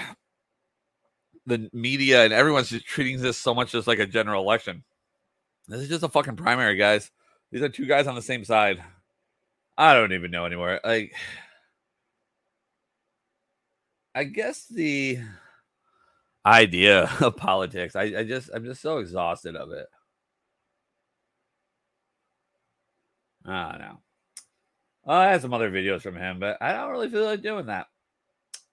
the 1.46 1.68
media 1.72 2.24
and 2.24 2.32
everyone's 2.32 2.70
just 2.70 2.86
treating 2.86 3.20
this 3.20 3.36
so 3.38 3.54
much 3.54 3.74
as 3.74 3.86
like 3.86 3.98
a 3.98 4.06
general 4.06 4.42
election. 4.42 4.82
This 5.68 5.82
is 5.82 5.88
just 5.88 6.02
a 6.02 6.08
fucking 6.08 6.36
primary, 6.36 6.76
guys. 6.76 7.10
These 7.50 7.62
are 7.62 7.68
two 7.68 7.86
guys 7.86 8.06
on 8.06 8.14
the 8.14 8.22
same 8.22 8.44
side. 8.44 8.82
I 9.76 9.94
don't 9.94 10.12
even 10.12 10.30
know 10.30 10.46
anymore. 10.46 10.80
Like, 10.84 11.14
I 14.14 14.24
guess 14.24 14.66
the 14.66 15.18
idea 16.46 17.10
of 17.20 17.36
politics, 17.36 17.96
I, 17.96 18.02
I 18.02 18.24
just, 18.24 18.50
I'm 18.54 18.64
just 18.64 18.82
so 18.82 18.98
exhausted 18.98 19.56
of 19.56 19.72
it. 19.72 19.86
I 23.46 23.72
don't 23.72 23.80
know. 23.80 24.03
Oh, 25.06 25.14
I 25.14 25.26
had 25.30 25.42
some 25.42 25.52
other 25.52 25.70
videos 25.70 26.02
from 26.02 26.16
him, 26.16 26.38
but 26.40 26.56
I 26.62 26.72
don't 26.72 26.90
really 26.90 27.10
feel 27.10 27.24
like 27.24 27.42
doing 27.42 27.66
that. 27.66 27.86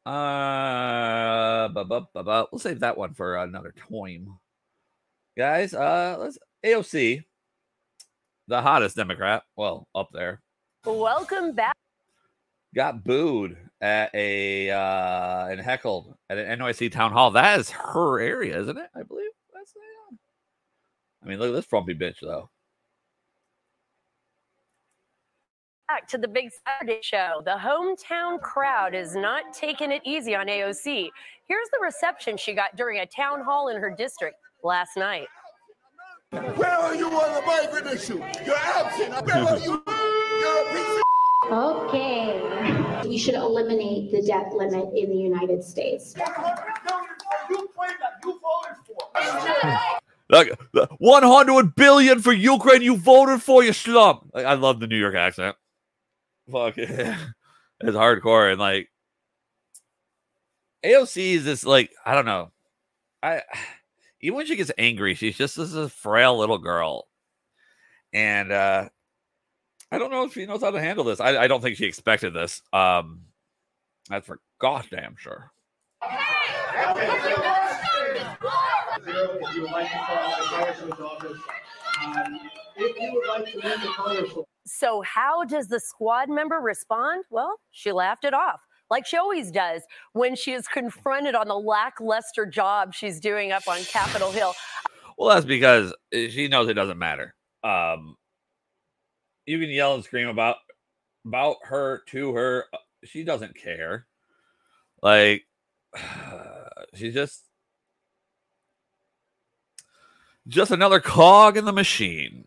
Uh, 0.05 1.67
bu- 1.69 1.83
bu- 1.85 2.05
bu- 2.13 2.23
bu- 2.23 2.45
we'll 2.51 2.59
save 2.59 2.79
that 2.79 2.97
one 2.97 3.13
for 3.13 3.35
another 3.37 3.73
time, 3.89 4.27
guys. 5.37 5.73
Uh, 5.73 6.17
let's 6.19 6.37
AOC, 6.65 7.23
the 8.47 8.61
hottest 8.61 8.95
Democrat, 8.95 9.43
well, 9.55 9.87
up 9.93 10.09
there, 10.13 10.41
Welcome 10.85 11.51
back. 11.53 11.75
got 12.73 13.03
booed 13.03 13.57
at 13.81 14.13
a 14.15 14.69
uh 14.71 15.47
and 15.47 15.59
heckled 15.59 16.15
at 16.29 16.37
an 16.37 16.59
NYC 16.59 16.91
town 16.91 17.11
hall. 17.11 17.31
That 17.31 17.59
is 17.59 17.69
her 17.69 18.19
area, 18.19 18.59
isn't 18.59 18.77
it? 18.77 18.89
I 18.95 19.03
believe 19.03 19.29
that's 19.53 19.73
yeah. 19.75 20.17
I 21.23 21.29
mean, 21.29 21.39
look 21.39 21.49
at 21.49 21.55
this 21.55 21.65
frumpy 21.65 21.93
bitch 21.93 22.19
though. 22.21 22.49
Back 25.91 26.07
to 26.07 26.17
the 26.17 26.27
Big 26.27 26.49
Saturday 26.65 26.99
Show. 27.01 27.41
The 27.43 27.57
hometown 27.59 28.39
crowd 28.39 28.95
is 28.95 29.13
not 29.13 29.43
taking 29.53 29.91
it 29.91 30.01
easy 30.05 30.33
on 30.33 30.47
AOC. 30.47 31.09
Here's 31.49 31.69
the 31.73 31.79
reception 31.83 32.37
she 32.37 32.53
got 32.53 32.77
during 32.77 32.99
a 32.99 33.05
town 33.05 33.43
hall 33.43 33.67
in 33.67 33.75
her 33.75 33.93
district 33.93 34.37
last 34.63 34.95
night. 34.95 35.27
Where 36.29 36.71
are 36.71 36.95
you 36.95 37.07
on 37.07 37.33
the 37.35 37.41
migrant 37.45 37.87
issue? 37.87 38.23
You're 38.45 38.55
absent. 38.55 39.25
Where 39.25 39.43
are 39.43 39.57
you? 39.57 39.83
You're 40.39 40.61
a 40.61 40.71
piece 40.71 41.01
of 41.43 41.51
Okay. 41.51 42.87
We 43.09 43.17
should 43.17 43.33
eliminate 43.33 44.11
the 44.11 44.21
debt 44.21 44.53
limit 44.53 44.93
in 44.95 45.09
the 45.09 45.17
United 45.17 45.63
States. 45.63 46.13
You 46.15 46.23
claim 47.75 47.95
that 47.99 48.13
you 48.23 48.39
voted 48.39 48.77
for. 48.85 49.11
Like 50.29 50.57
100 50.99 51.75
billion 51.75 52.21
for 52.21 52.31
Ukraine, 52.31 52.83
you 52.83 52.95
voted 52.95 53.41
for 53.41 53.63
you 53.63 53.73
slum. 53.73 54.29
I 54.33 54.53
love 54.53 54.79
the 54.79 54.87
New 54.87 54.97
York 54.97 55.15
accent. 55.15 55.57
Fuck 56.51 56.77
it. 56.77 56.89
it's 57.79 57.97
hardcore 57.97 58.51
and 58.51 58.59
like 58.59 58.89
AOC 60.83 61.35
is 61.35 61.45
this 61.45 61.65
like 61.65 61.91
I 62.05 62.13
don't 62.13 62.25
know. 62.25 62.51
I 63.21 63.41
even 64.21 64.37
when 64.37 64.45
she 64.45 64.55
gets 64.55 64.71
angry, 64.77 65.15
she's 65.15 65.37
just 65.37 65.55
this 65.55 65.73
is 65.73 65.91
frail 65.91 66.37
little 66.37 66.57
girl, 66.57 67.07
and 68.13 68.51
uh 68.51 68.89
I 69.91 69.97
don't 69.97 70.11
know 70.11 70.23
if 70.23 70.33
she 70.33 70.45
knows 70.45 70.61
how 70.61 70.71
to 70.71 70.79
handle 70.79 71.03
this. 71.03 71.19
I, 71.19 71.37
I 71.37 71.47
don't 71.47 71.61
think 71.61 71.75
she 71.75 71.85
expected 71.85 72.33
this. 72.33 72.61
Um, 72.71 73.23
that's 74.09 74.25
for 74.25 74.39
gosh 74.59 74.89
damn 74.89 75.17
sure. 75.17 75.51
So, 84.65 85.01
how 85.01 85.43
does 85.43 85.67
the 85.67 85.79
squad 85.79 86.29
member 86.29 86.57
respond? 86.57 87.25
Well, 87.29 87.59
she 87.71 87.91
laughed 87.91 88.25
it 88.25 88.33
off, 88.33 88.61
like 88.89 89.05
she 89.05 89.17
always 89.17 89.51
does 89.51 89.81
when 90.13 90.35
she 90.35 90.53
is 90.53 90.67
confronted 90.67 91.35
on 91.35 91.47
the 91.47 91.57
lackluster 91.57 92.45
job 92.45 92.93
she's 92.93 93.19
doing 93.19 93.51
up 93.51 93.67
on 93.67 93.79
Capitol 93.83 94.31
Hill. 94.31 94.53
Well, 95.17 95.29
that's 95.29 95.45
because 95.45 95.93
she 96.11 96.47
knows 96.47 96.67
it 96.67 96.73
doesn't 96.73 96.97
matter. 96.97 97.35
Um, 97.63 98.15
you 99.45 99.59
can 99.59 99.69
yell 99.69 99.95
and 99.95 100.03
scream 100.03 100.27
about 100.27 100.57
about 101.25 101.57
her 101.63 102.01
to 102.07 102.33
her. 102.33 102.65
She 103.03 103.23
doesn't 103.23 103.55
care. 103.55 104.07
Like 105.01 105.43
she's 106.95 107.13
just 107.13 107.50
just 110.47 110.71
another 110.71 110.99
cog 110.99 111.57
in 111.57 111.65
the 111.65 111.73
machine. 111.73 112.45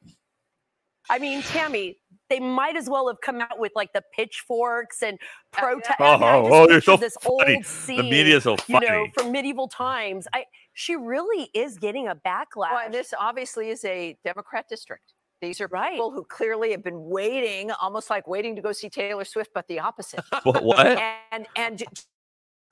I 1.10 1.18
mean, 1.18 1.42
Tammy, 1.42 1.98
they 2.30 2.40
might 2.40 2.76
as 2.76 2.88
well 2.88 3.08
have 3.08 3.20
come 3.20 3.40
out 3.40 3.58
with 3.58 3.72
like 3.74 3.92
the 3.92 4.02
pitchforks 4.14 5.02
and 5.02 5.18
protest. 5.52 5.96
Oh, 6.00 6.18
oh, 6.22 6.68
you're 6.68 6.80
so 6.80 6.96
this 6.96 7.16
funny. 7.20 7.56
old 7.56 7.66
scene, 7.66 7.96
The 7.98 8.02
media 8.04 8.36
is 8.38 8.44
so 8.44 8.56
you 8.68 8.80
know, 8.80 9.06
from 9.14 9.30
medieval 9.30 9.68
times. 9.68 10.26
I 10.32 10.44
she 10.72 10.96
really 10.96 11.50
is 11.54 11.78
getting 11.78 12.08
a 12.08 12.16
backlash. 12.16 12.72
Well, 12.72 12.78
and 12.86 12.94
this 12.94 13.12
obviously 13.18 13.68
is 13.68 13.84
a 13.84 14.16
Democrat 14.24 14.66
district. 14.68 15.12
These 15.42 15.60
are 15.60 15.66
Right. 15.66 15.92
people 15.92 16.10
who 16.10 16.24
clearly 16.24 16.70
have 16.70 16.82
been 16.82 17.04
waiting, 17.04 17.70
almost 17.72 18.08
like 18.08 18.26
waiting 18.26 18.56
to 18.56 18.62
go 18.62 18.72
see 18.72 18.88
Taylor 18.88 19.24
Swift, 19.24 19.50
but 19.54 19.68
the 19.68 19.80
opposite. 19.80 20.24
What? 20.42 20.64
what? 20.64 20.98
and 21.32 21.46
and 21.56 21.82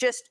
just 0.00 0.30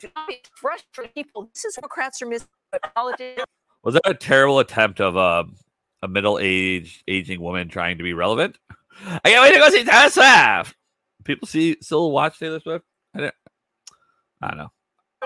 to 0.00 0.10
frustrated 0.54 1.14
people. 1.14 1.50
This 1.52 1.64
is 1.64 1.74
Democrats 1.74 2.22
are 2.22 2.26
missing 2.26 2.48
politics. 2.94 3.42
Was 3.82 3.94
that 3.94 4.02
a 4.04 4.14
terrible 4.14 4.58
attempt 4.58 5.00
of 5.00 5.16
um, 5.16 5.56
a 6.02 6.08
middle-aged 6.08 7.04
aging 7.08 7.40
woman 7.40 7.68
trying 7.68 7.98
to 7.98 8.04
be 8.04 8.12
relevant? 8.12 8.58
I 9.06 9.20
can't 9.24 9.42
wait 9.42 9.52
to 9.52 9.58
go 9.58 9.70
see 9.70 9.84
Taylor 9.84 10.10
Swift. 10.10 10.76
People 11.24 11.46
see 11.48 11.76
still 11.80 12.10
watch 12.10 12.38
Taylor 12.38 12.60
Swift. 12.60 12.84
I 13.14 13.20
don't, 13.20 13.34
I 14.42 14.48
don't 14.48 14.58
know. 14.58 14.68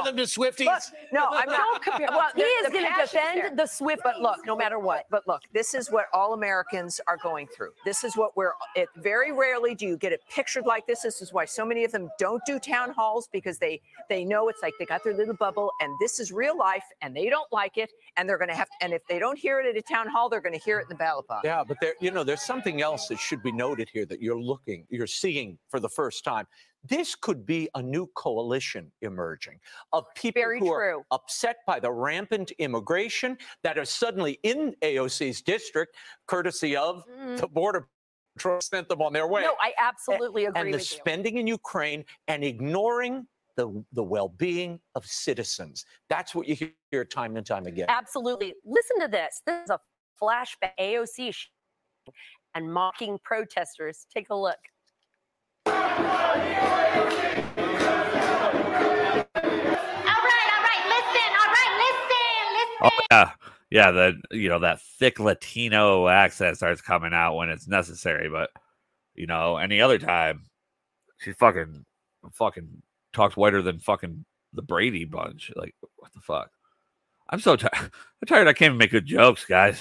Them 0.01 0.17
to 0.17 0.23
Swifties. 0.23 0.65
But, 0.67 0.91
no, 1.13 1.27
I'm 1.31 1.49
not. 1.49 1.83
compare- 1.83 2.09
Well, 2.11 2.31
he 2.35 2.43
is 2.43 2.69
going 2.71 2.85
to 2.85 2.91
passion's 2.91 3.13
there. 3.13 3.35
defend 3.35 3.59
the 3.59 3.67
Swift. 3.67 4.03
But 4.03 4.21
look, 4.21 4.39
no 4.47 4.57
matter 4.57 4.79
what, 4.79 5.07
but 5.11 5.27
look, 5.29 5.43
this 5.53 5.75
is 5.75 5.91
what 5.91 6.07
all 6.13 6.33
Americans 6.35 7.01
are 7.07 7.19
going 7.23 7.47
through. 7.49 7.73
This 7.85 8.05
is 8.05 8.17
what 8.17 8.37
we're, 8.37 8.53
it 8.75 8.89
very 8.97 9.33
rarely 9.33 9.75
do 9.75 9.87
you 9.87 9.97
get 9.97 10.13
it 10.13 10.21
pictured 10.31 10.67
like 10.67 10.87
this. 10.87 11.03
This 11.03 11.21
is 11.21 11.33
why 11.33 11.45
so 11.45 11.65
many 11.65 11.85
of 11.85 11.93
them 11.93 12.09
don't 12.19 12.43
do 12.47 12.59
town 12.59 12.91
halls 12.93 13.29
because 13.33 13.59
they, 13.59 13.81
they 14.09 14.25
know 14.25 14.49
it's 14.49 14.63
like 14.63 14.75
they 14.79 14.87
got 14.87 15.05
their 15.05 15.15
little 15.15 15.35
bubble 15.35 15.71
and 15.81 15.93
this 16.01 16.19
is 16.19 16.33
real 16.33 16.57
life 16.57 16.85
and 17.03 17.15
they 17.15 17.29
don't 17.29 17.51
like 17.53 17.77
it. 17.77 17.93
And 18.17 18.29
they're 18.29 18.39
going 18.39 18.49
to 18.51 18.55
have, 18.57 18.69
and 18.81 18.93
if 18.93 19.03
they 19.09 19.19
don't 19.19 19.39
hear 19.39 19.61
it 19.61 19.67
at 19.67 19.77
a 19.77 19.83
town 19.83 20.09
hall, 20.09 20.29
they're 20.29 20.41
going 20.41 20.59
to 20.59 20.65
hear 20.65 20.79
it 20.79 20.83
in 20.85 20.89
the 20.89 20.95
ballot 20.95 21.27
box. 21.27 21.43
Yeah, 21.45 21.63
but 21.67 21.77
there, 21.81 21.95
you 22.01 22.11
know, 22.11 22.25
there's 22.25 22.43
something 22.43 22.81
else 22.83 23.09
that 23.09 23.19
should 23.19 23.43
be 23.43 23.53
noted 23.53 23.89
here 23.93 24.07
that 24.07 24.21
you're 24.23 24.41
looking, 24.41 24.87
you're 24.89 25.07
seeing 25.07 25.59
for 25.69 25.81
the 25.81 25.89
first 25.89 26.25
time. 26.25 26.47
This 26.85 27.15
could 27.15 27.47
be 27.47 27.69
a 27.75 27.83
new 27.83 28.07
coalition 28.17 28.91
emerging 29.03 29.61
of 29.93 30.05
people 30.15 30.41
Very 30.43 30.59
who 30.59 30.71
are 30.73 31.03
upset 31.13 31.59
by 31.67 31.79
the 31.79 31.91
rampant 31.93 32.51
immigration 32.59 33.39
that 33.63 33.79
are 33.79 33.85
suddenly 33.85 34.39
in 34.43 34.75
AOC's 34.83 35.43
district, 35.43 35.97
courtesy 36.27 36.77
of 36.77 37.05
Mm. 37.07 37.37
the 37.39 37.47
border 37.47 37.89
patrol 38.35 38.61
sent 38.61 38.89
them 38.89 39.01
on 39.03 39.13
their 39.13 39.27
way. 39.29 39.43
No, 39.43 39.55
I 39.61 39.73
absolutely 39.79 40.47
agree 40.47 40.61
and 40.61 40.69
the 40.73 40.79
with 40.79 40.91
you. 40.93 40.99
spending 40.99 41.37
in 41.39 41.47
Ukraine 41.47 42.05
and 42.29 42.43
ignoring 42.43 43.27
the, 43.57 43.85
the 43.93 44.03
well-being 44.03 44.81
of 44.95 45.05
citizens. 45.07 45.85
That's 46.09 46.35
what 46.35 46.49
you 46.49 46.73
hear 46.91 47.05
time 47.05 47.37
and 47.37 47.47
time 47.47 47.67
again. 47.67 47.87
Absolutely. 47.91 48.55
Listen 48.65 48.99
to 49.01 49.09
this. 49.09 49.43
This 49.47 49.65
is 49.65 49.71
a 49.71 49.79
flashback 50.21 50.73
AOC 50.81 51.35
and 52.55 52.73
mocking 52.73 53.19
protesters. 53.23 54.07
Take 54.13 54.31
a 54.31 54.35
look. 54.35 54.59
Oh 62.83 62.91
yeah, 63.11 63.31
yeah. 63.71 63.91
The 63.93 64.21
you 64.33 64.49
know 64.49 64.59
that 64.59 64.81
thick 64.81 65.21
Latino 65.21 66.09
accent 66.09 66.57
starts 66.57 66.81
coming 66.81 67.13
out 67.15 67.37
when 67.37 67.49
it's 67.49 67.69
necessary, 67.69 68.29
but 68.29 68.51
you 69.15 69.27
know 69.27 69.57
any 69.57 69.81
other 69.81 69.99
time, 69.99 70.43
she 71.19 71.33
fucking 71.33 71.85
fucking 72.33 72.83
talks 73.13 73.37
whiter 73.37 73.63
than 73.63 73.79
fucking 73.79 74.25
the 74.53 74.63
Brady 74.63 75.05
bunch. 75.05 75.53
Like 75.55 75.75
what 75.97 76.13
the 76.13 76.21
fuck? 76.21 76.51
I'm 77.31 77.41
so 77.41 77.55
tired. 77.57 77.73
I'm 77.93 78.27
tired. 78.27 78.49
I 78.49 78.53
can't 78.53 78.71
even 78.71 78.79
make 78.79 78.91
good 78.91 79.07
jokes, 79.07 79.45
guys. 79.45 79.81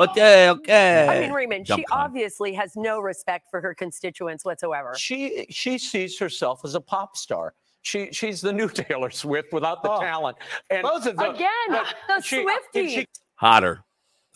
Okay. 0.00 0.48
Okay, 0.48 0.48
okay. 0.50 1.08
I 1.08 1.20
mean, 1.20 1.32
Raymond, 1.32 1.66
she 1.66 1.72
Jump 1.74 1.84
on. 1.92 2.00
obviously 2.00 2.52
has 2.54 2.72
no 2.76 3.00
respect 3.00 3.48
for 3.50 3.60
her 3.60 3.74
constituents 3.74 4.44
whatsoever. 4.44 4.94
She 4.96 5.46
she 5.50 5.78
sees 5.78 6.18
herself 6.18 6.60
as 6.64 6.74
a 6.74 6.80
pop 6.80 7.16
star. 7.16 7.54
She 7.82 8.08
she's 8.12 8.40
the 8.40 8.52
new 8.52 8.68
Taylor 8.82 9.10
Swift 9.10 9.52
without 9.52 9.82
the 9.82 9.90
Oh. 9.90 10.00
talent. 10.00 10.36
And 10.70 10.82
Both 10.82 11.06
of 11.06 11.16
them. 11.16 11.34
Again, 11.34 11.48
but 11.68 11.94
the 12.08 12.20
she- 12.22 12.44
Swiftie. 12.44 12.88
she 12.88 13.06
Hotter. 13.36 13.82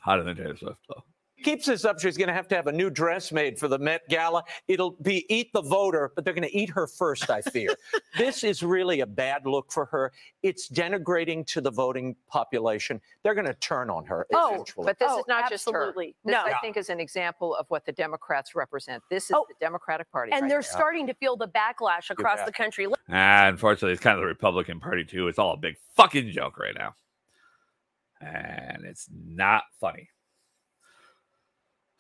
Hotter 0.00 0.22
than 0.22 0.36
Taylor 0.36 0.56
Swift, 0.56 0.78
though. 0.88 1.02
Keeps 1.44 1.66
this 1.66 1.84
up. 1.84 2.00
She's 2.00 2.16
going 2.16 2.28
to 2.28 2.34
have 2.34 2.48
to 2.48 2.56
have 2.56 2.66
a 2.66 2.72
new 2.72 2.90
dress 2.90 3.30
made 3.30 3.58
for 3.58 3.68
the 3.68 3.78
Met 3.78 4.08
Gala. 4.08 4.42
It'll 4.66 4.92
be 5.02 5.24
eat 5.32 5.52
the 5.52 5.62
voter, 5.62 6.10
but 6.14 6.24
they're 6.24 6.34
going 6.34 6.48
to 6.48 6.56
eat 6.56 6.70
her 6.70 6.86
first, 6.86 7.28
I 7.30 7.42
fear. 7.42 7.74
this 8.18 8.42
is 8.42 8.62
really 8.62 9.00
a 9.00 9.06
bad 9.06 9.46
look 9.46 9.70
for 9.70 9.84
her. 9.86 10.12
It's 10.42 10.68
denigrating 10.68 11.46
to 11.48 11.60
the 11.60 11.70
voting 11.70 12.16
population. 12.28 13.00
They're 13.22 13.34
going 13.34 13.46
to 13.46 13.54
turn 13.54 13.90
on 13.90 14.04
her 14.06 14.26
Oh, 14.34 14.54
eventually. 14.54 14.86
but 14.86 14.98
this 14.98 15.08
Oh, 15.10 15.18
is 15.20 15.24
not 15.28 15.48
just 15.50 15.70
her. 15.70 15.76
absolutely. 15.76 16.16
This, 16.24 16.32
No. 16.32 16.42
I 16.44 16.54
think, 16.60 16.76
is 16.76 16.88
an 16.90 16.98
example 17.00 17.54
of 17.54 17.66
what 17.68 17.84
the 17.86 17.92
Democrats 17.92 18.54
represent. 18.54 19.02
This 19.10 19.24
is 19.24 19.32
Oh, 19.32 19.44
the 19.48 19.54
Democratic 19.60 20.10
Party. 20.10 20.32
and 20.32 20.42
right 20.42 20.48
they're 20.48 20.58
now. 20.58 20.62
starting 20.66 21.06
to 21.06 21.14
feel 21.14 21.36
the 21.36 21.48
backlash 21.48 22.10
across 22.10 22.38
bet. 22.38 22.46
the 22.46 22.52
country. 22.52 22.86
Ah, 23.10 23.46
unfortunately, 23.48 23.92
it's 23.92 24.02
kind 24.02 24.16
of 24.16 24.22
the 24.22 24.26
Republican 24.26 24.80
Party, 24.80 25.04
too. 25.04 25.28
It's 25.28 25.38
all 25.38 25.52
a 25.52 25.56
big 25.56 25.76
fucking 25.94 26.30
joke 26.30 26.58
right 26.58 26.74
now. 26.76 26.94
And 28.20 28.84
it's 28.84 29.08
not 29.12 29.64
funny. 29.80 30.08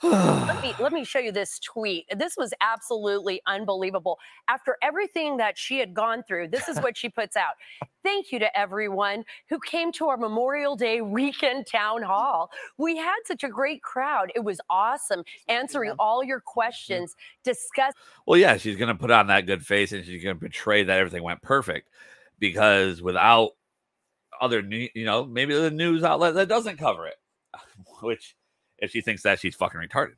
Let 0.04 0.62
me 0.62 0.74
let 0.78 0.92
me 0.92 1.04
show 1.04 1.18
you 1.18 1.32
this 1.32 1.58
tweet. 1.58 2.06
This 2.16 2.36
was 2.36 2.52
absolutely 2.60 3.40
unbelievable. 3.46 4.18
After 4.48 4.76
everything 4.82 5.38
that 5.38 5.56
she 5.56 5.78
had 5.78 5.94
gone 5.94 6.22
through, 6.26 6.48
this 6.48 6.68
is 6.68 6.78
what 6.80 6.96
she 6.96 7.08
puts 7.08 7.36
out. 7.36 7.54
Thank 8.02 8.30
you 8.30 8.38
to 8.38 8.58
everyone 8.58 9.24
who 9.48 9.58
came 9.60 9.90
to 9.92 10.08
our 10.08 10.16
Memorial 10.16 10.76
Day 10.76 11.00
weekend 11.00 11.66
town 11.66 12.02
hall. 12.02 12.50
We 12.76 12.96
had 12.96 13.16
such 13.24 13.44
a 13.44 13.48
great 13.48 13.82
crowd. 13.82 14.30
It 14.34 14.44
was 14.44 14.60
awesome 14.68 15.24
answering 15.48 15.92
all 15.98 16.22
your 16.22 16.40
questions, 16.40 17.14
discuss 17.42 17.94
Well, 18.26 18.38
yeah, 18.38 18.56
she's 18.58 18.76
going 18.76 18.88
to 18.88 18.94
put 18.94 19.10
on 19.10 19.28
that 19.28 19.46
good 19.46 19.64
face 19.64 19.92
and 19.92 20.04
she's 20.04 20.22
going 20.22 20.36
to 20.36 20.40
portray 20.40 20.84
that 20.84 20.98
everything 20.98 21.22
went 21.22 21.40
perfect 21.42 21.88
because 22.38 23.00
without 23.00 23.52
other, 24.40 24.60
you 24.60 25.04
know, 25.04 25.24
maybe 25.24 25.54
the 25.54 25.70
news 25.70 26.02
outlet 26.02 26.34
that 26.34 26.48
doesn't 26.48 26.76
cover 26.76 27.06
it, 27.06 27.16
which 28.02 28.36
if 28.78 28.90
she 28.90 29.00
thinks 29.00 29.22
that, 29.22 29.40
she's 29.40 29.54
fucking 29.54 29.80
retarded. 29.80 30.14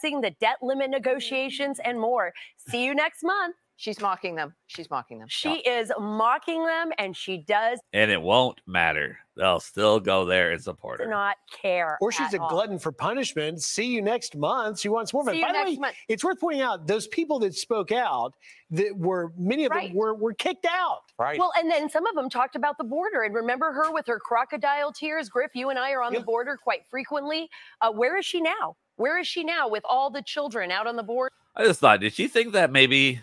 seeing 0.00 0.20
the 0.20 0.30
debt 0.40 0.56
limit 0.62 0.90
negotiations 0.90 1.80
and 1.84 1.98
more. 1.98 2.32
See 2.68 2.84
you 2.84 2.94
next 2.94 3.22
month. 3.22 3.56
She's 3.76 4.00
mocking 4.00 4.36
them. 4.36 4.54
She's 4.68 4.88
mocking 4.88 5.18
them. 5.18 5.26
She 5.28 5.56
is 5.60 5.90
mocking 5.98 6.64
them 6.64 6.92
and 6.98 7.16
she 7.16 7.38
does 7.38 7.80
And 7.92 8.10
it 8.10 8.22
won't 8.22 8.60
matter. 8.66 9.18
They'll 9.36 9.58
still 9.58 9.98
go 9.98 10.24
there 10.24 10.52
and 10.52 10.62
support 10.62 11.00
her. 11.00 11.06
not 11.08 11.36
care. 11.60 11.98
Or 12.00 12.12
she's 12.12 12.28
at 12.32 12.34
a 12.34 12.42
all. 12.42 12.48
glutton 12.48 12.78
for 12.78 12.92
punishment. 12.92 13.60
See 13.62 13.86
you 13.86 14.00
next 14.00 14.36
month. 14.36 14.78
She 14.78 14.88
wants 14.88 15.12
more. 15.12 15.24
But 15.24 15.32
See 15.32 15.42
by 15.42 15.48
you 15.48 15.52
the 15.52 15.58
next 15.58 15.70
way, 15.72 15.76
month. 15.78 15.94
it's 16.08 16.22
worth 16.22 16.38
pointing 16.40 16.62
out 16.62 16.86
those 16.86 17.08
people 17.08 17.40
that 17.40 17.54
spoke 17.56 17.90
out 17.90 18.34
that 18.70 18.96
were 18.96 19.32
many 19.36 19.64
of 19.64 19.72
Right. 19.72 19.88
them 19.88 19.96
were 19.96 20.14
were 20.14 20.34
kicked 20.34 20.66
out. 20.66 21.00
right. 21.18 21.36
Well, 21.38 21.52
and 21.58 21.68
then 21.68 21.90
some 21.90 22.06
of 22.06 22.14
them 22.14 22.30
talked 22.30 22.54
about 22.54 22.78
the 22.78 22.84
border. 22.84 23.22
And 23.24 23.34
remember 23.34 23.72
her 23.72 23.90
with 23.92 24.06
her 24.06 24.20
crocodile 24.20 24.92
tears? 24.92 25.28
Griff, 25.28 25.50
you 25.54 25.70
and 25.70 25.78
I 25.80 25.90
are 25.90 26.02
on 26.02 26.12
Yeah. 26.12 26.20
the 26.20 26.24
border 26.24 26.56
quite 26.56 26.86
frequently. 26.86 27.50
Uh, 27.80 27.90
where 27.90 28.16
is 28.16 28.24
she 28.24 28.40
now? 28.40 28.76
Where 28.96 29.18
is 29.18 29.26
she 29.26 29.42
now 29.42 29.66
with 29.68 29.82
all 29.84 30.10
the 30.10 30.22
children 30.22 30.70
out 30.70 30.86
on 30.86 30.94
the 30.94 31.02
border? 31.02 31.32
I 31.56 31.64
just 31.64 31.80
thought, 31.80 31.98
did 32.00 32.12
she 32.12 32.28
think 32.28 32.52
that 32.52 32.70
maybe 32.70 33.20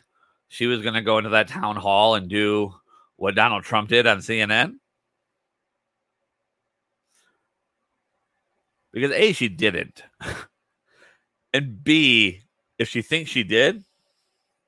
she 0.51 0.67
was 0.67 0.81
going 0.81 0.95
to 0.95 1.01
go 1.01 1.17
into 1.17 1.29
that 1.29 1.47
town 1.47 1.77
hall 1.77 2.13
and 2.15 2.27
do 2.27 2.75
what 3.15 3.35
Donald 3.35 3.63
Trump 3.63 3.87
did 3.87 4.05
on 4.05 4.17
CNN? 4.17 4.73
Because 8.91 9.11
A, 9.13 9.31
she 9.31 9.47
didn't. 9.47 10.03
and 11.53 11.81
B, 11.81 12.41
if 12.77 12.89
she 12.89 13.01
thinks 13.01 13.31
she 13.31 13.43
did, 13.43 13.85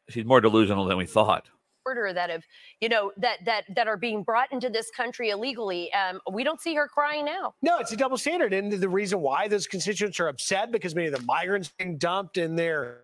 she's 0.08 0.24
more 0.24 0.40
delusional 0.40 0.86
than 0.86 0.96
we 0.96 1.06
thought. 1.06 1.50
Border 1.84 2.14
that 2.14 2.30
have, 2.30 2.44
you 2.80 2.88
know, 2.88 3.12
that 3.18 3.40
that 3.44 3.66
that 3.76 3.90
are 3.90 3.98
being 3.98 4.24
brought 4.24 4.54
into 4.54 4.70
this 4.70 4.90
country 4.96 5.32
illegally. 5.32 5.92
Um, 5.94 6.22
we 6.32 6.46
don't 6.46 6.62
see 6.62 6.74
her 6.76 6.88
crying 6.88 7.26
now. 7.26 7.56
No, 7.62 7.80
it's 7.80 7.92
a 7.92 7.98
double 7.98 8.18
standard. 8.18 8.54
And 8.54 8.72
the 8.72 8.88
reason 8.88 9.20
why 9.20 9.50
those 9.50 9.68
constituents 9.68 10.18
are 10.22 10.30
upset 10.30 10.72
because 10.72 10.96
many 10.96 11.08
of 11.08 11.14
the 11.14 11.26
migrants 11.26 11.74
being 11.78 11.98
dumped 11.98 12.38
in 12.38 12.56
their 12.56 13.02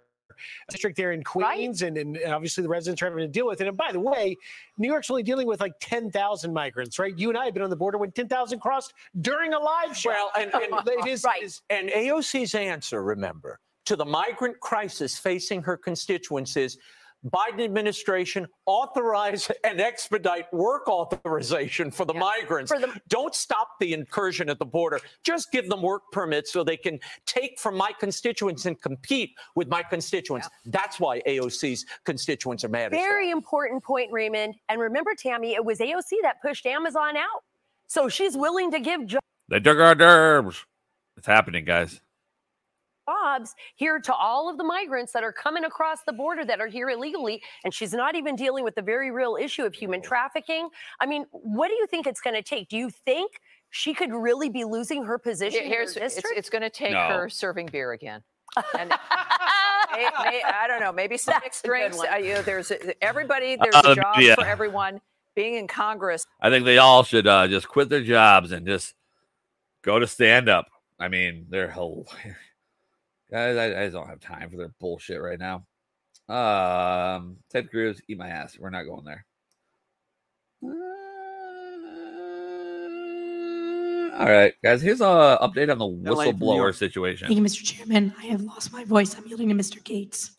district 0.70 0.98
there 0.98 1.12
in 1.12 1.24
Queens, 1.24 1.82
and, 1.82 1.98
and 1.98 2.18
obviously 2.28 2.62
the 2.62 2.70
residents 2.70 3.02
are 3.02 3.06
having 3.06 3.20
to 3.20 3.28
deal 3.28 3.48
with 3.48 3.62
it. 3.62 3.68
And 3.68 3.78
by 3.78 3.92
the 3.92 4.00
way, 4.00 4.36
New 4.78 4.88
York's 4.88 5.10
only 5.10 5.24
dealing 5.24 5.48
with 5.48 5.60
like 5.62 5.74
10,000 5.82 6.54
migrants, 6.54 7.00
right? 7.00 7.18
You 7.18 7.30
and 7.30 7.38
I 7.38 7.46
have 7.46 7.54
been 7.54 7.64
on 7.64 7.70
the 7.70 7.76
border 7.76 7.98
when 7.98 8.12
10,000 8.12 8.60
crossed 8.60 8.94
during 9.22 9.54
a 9.54 9.60
live 9.60 9.96
show. 9.96 10.10
Well, 10.10 10.32
and, 10.38 10.54
and, 10.54 10.74
it 10.88 11.08
is, 11.08 11.24
Right. 11.24 11.44
is- 11.44 11.62
and 11.70 11.90
AOC's 11.90 12.56
answer, 12.56 13.04
remember, 13.04 13.60
to 13.86 13.96
the 13.96 14.06
migrant 14.06 14.60
crisis 14.60 15.18
facing 15.18 15.62
her 15.64 15.76
constituents 15.78 16.56
is 16.58 16.78
Biden 17.26 17.62
administration 17.64 18.48
authorize 18.66 19.52
and 19.64 19.82
expedite 19.82 20.52
work 20.54 20.88
authorization 20.88 21.92
for 21.92 22.06
the 22.06 22.14
migrants. 22.14 22.72
For 22.72 22.80
the- 22.80 23.00
Don't 23.10 23.36
stop 23.36 23.72
the 23.80 23.94
incursion 23.94 24.50
at 24.50 24.60
the 24.60 24.66
border. 24.66 25.00
Just 25.24 25.52
give 25.52 25.70
them 25.70 25.82
work 25.82 26.04
permits 26.12 26.52
so 26.52 26.64
they 26.64 26.78
can 26.78 27.00
take 27.26 27.60
from 27.60 27.76
my 27.76 27.92
constituents 28.00 28.66
and 28.66 28.82
compete 28.82 29.32
with 29.56 29.68
my 29.68 29.84
constituents. 29.84 30.48
That's 30.66 31.00
why 31.00 31.22
AOC's 31.28 31.86
constituents 32.06 32.64
are 32.64 32.70
mad. 32.70 32.94
at 32.94 32.94
her. 32.94 32.98
Very 32.98 33.32
important 33.32 33.84
point, 33.84 34.12
Raymond. 34.12 34.56
And 34.70 34.80
remember, 34.80 35.12
Tammy, 35.18 35.54
it 35.56 35.64
was 35.64 35.80
AOC 35.80 36.12
that 36.24 36.42
pushed 36.42 36.66
Amazon 36.66 37.18
out. 37.18 37.44
So 37.88 38.08
she's 38.08 38.38
willing 38.38 38.72
to 38.72 38.80
give 38.80 39.02
They 39.50 39.60
took 39.60 39.80
our 39.80 39.96
derbs. 39.96 40.64
It's 41.18 41.28
happening, 41.28 41.66
guys. 41.66 42.00
Jobs 43.10 43.56
here 43.76 44.00
to 44.00 44.14
all 44.14 44.50
of 44.50 44.58
the 44.58 44.64
migrants 44.64 45.12
that 45.14 45.24
are 45.24 45.32
coming 45.34 45.64
across 45.66 46.04
the 46.04 46.14
border 46.14 46.46
that 46.46 46.60
are 46.60 46.68
here 46.68 46.90
illegally. 46.90 47.42
And 47.64 47.74
she's 47.74 47.94
not 47.94 48.16
even 48.16 48.36
dealing 48.36 48.64
with 48.64 48.76
the 48.76 48.82
very 48.82 49.12
real 49.12 49.38
issue 49.40 49.64
of 49.64 49.74
human 49.74 50.02
trafficking. 50.02 50.70
I 51.00 51.06
mean, 51.06 51.26
what 51.32 51.70
do 51.70 51.76
you 51.76 51.88
think 51.88 52.08
it's 52.08 52.22
going 52.22 52.36
to 52.36 52.42
take? 52.44 52.70
Do 52.70 52.78
you 52.78 52.90
think 52.90 53.40
she 53.72 53.94
could 53.94 54.12
really 54.14 54.50
be 54.50 54.64
losing 54.64 55.04
her 55.06 55.18
position 55.18 55.62
Here- 55.62 55.70
Here's 55.70 55.96
in 55.96 56.02
her 56.02 56.06
it's, 56.08 56.16
district? 56.16 56.38
it's 56.38 56.50
going 56.50 56.62
to 56.64 56.70
take 56.70 56.92
No. 56.94 57.08
her 57.08 57.30
serving 57.30 57.68
beer 57.68 57.92
again. 57.94 58.22
And 58.80 58.90
may, 59.92 60.10
may, 60.24 60.42
I 60.44 60.66
don't 60.68 60.80
know, 60.82 60.92
maybe 60.92 61.18
some 61.18 61.36
mixed 61.44 61.64
drinks. 61.64 62.00
Uh, 62.00 62.16
you 62.18 62.34
know, 62.36 62.42
there's 62.42 62.72
everybody. 63.02 63.58
There's 63.62 63.76
Uh, 63.76 63.82
a 63.92 63.96
job 63.96 64.20
yeah. 64.20 64.36
for 64.36 64.46
everyone. 64.46 65.02
Being 65.36 65.54
in 65.56 65.68
Congress, 65.68 66.26
I 66.42 66.50
think 66.50 66.66
they 66.66 66.80
all 66.80 67.04
should 67.04 67.26
uh, 67.28 67.48
just 67.48 67.68
quit 67.70 67.88
their 67.90 68.04
jobs 68.04 68.52
and 68.52 68.66
just 68.68 68.94
go 69.84 69.98
to 70.00 70.06
stand 70.08 70.50
up. 70.50 70.68
I 71.00 71.08
mean, 71.08 71.46
they're 71.50 71.72
hilarious. 71.72 72.36
Guys, 73.32 73.58
I, 73.58 73.66
I 73.66 73.84
just 73.86 73.94
don't 73.94 74.08
have 74.08 74.20
time 74.20 74.50
for 74.50 74.58
their 74.58 74.74
bullshit 74.80 75.22
right 75.22 75.40
now. 75.40 75.64
Um, 76.28 77.38
Ted 77.52 77.70
Cruz, 77.70 78.02
eat 78.08 78.18
my 78.18 78.28
ass. 78.28 78.58
We're 78.60 78.72
not 78.72 78.84
going 78.84 79.06
there. 79.06 79.26
All 84.20 84.30
right, 84.30 84.54
guys. 84.64 84.82
Here's 84.82 85.02
a 85.02 85.38
update 85.42 85.72
on 85.72 85.78
the 85.78 86.10
Adelaide 86.10 86.32
from 86.32 86.40
New 86.40 86.46
whistleblower 86.48 86.76
situation. 86.76 87.28
Thank 87.28 87.38
you, 87.38 87.46
Mr. 87.46 87.64
Chairman. 87.64 88.14
I 88.20 88.26
have 88.26 88.42
lost 88.42 88.74
my 88.74 88.84
voice. 88.84 89.16
I'm 89.16 89.26
yielding 89.28 89.50
to 89.50 89.56
Mr. 89.56 89.82
Gaetz. 89.82 90.32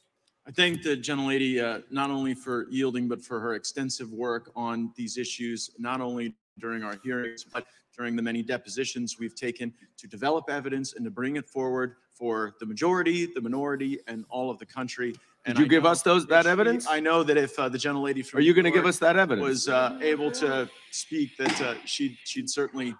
I 0.46 0.50
thank 0.50 0.82
the 0.82 0.96
gentlelady 0.96 1.62
uh, 1.62 1.82
not 1.90 2.10
only 2.10 2.34
for 2.34 2.66
yielding, 2.70 3.06
but 3.06 3.22
for 3.24 3.38
her 3.38 3.54
extensive 3.54 4.12
work 4.12 4.50
on 4.56 4.92
these 4.96 5.16
issues, 5.16 5.70
not 5.78 6.00
only 6.00 6.34
during 6.58 6.82
our 6.82 6.98
hearings, 7.04 7.44
but 7.44 7.66
during 7.96 8.16
the 8.16 8.22
many 8.22 8.42
depositions 8.42 9.18
we've 9.18 9.36
taken 9.36 9.72
to 9.96 10.08
develop 10.08 10.50
evidence 10.50 10.94
and 10.94 11.04
to 11.04 11.10
bring 11.10 11.36
it 11.36 11.48
forward 11.48 11.94
for 12.20 12.54
the 12.60 12.66
majority, 12.66 13.24
the 13.26 13.40
minority, 13.40 13.98
and 14.06 14.26
all 14.28 14.50
of 14.50 14.58
the 14.58 14.66
country. 14.66 15.14
And 15.46 15.54
Did 15.56 15.60
you 15.60 15.64
I 15.64 15.68
give 15.68 15.82
know 15.84 15.88
us 15.90 16.02
those- 16.02 16.26
that 16.26 16.44
she- 16.44 16.50
evidence? 16.50 16.86
I 16.86 17.00
know 17.00 17.22
that 17.22 17.38
if 17.38 17.58
uh, 17.58 17.70
the 17.70 17.78
gentlelady 17.78 18.24
from 18.24 18.38
Are 18.38 18.42
you 18.42 18.52
going 18.52 18.66
to 18.66 18.70
give 18.70 18.82
York 18.84 18.88
us 18.90 18.98
that 18.98 19.16
evidence? 19.16 19.48
was 19.48 19.68
uh, 19.70 19.98
able 20.02 20.30
to 20.32 20.68
speak, 20.90 21.36
that 21.38 21.58
uh, 21.62 21.74
she'd 21.86 22.18
she'd 22.24 22.50
certainly 22.50 22.94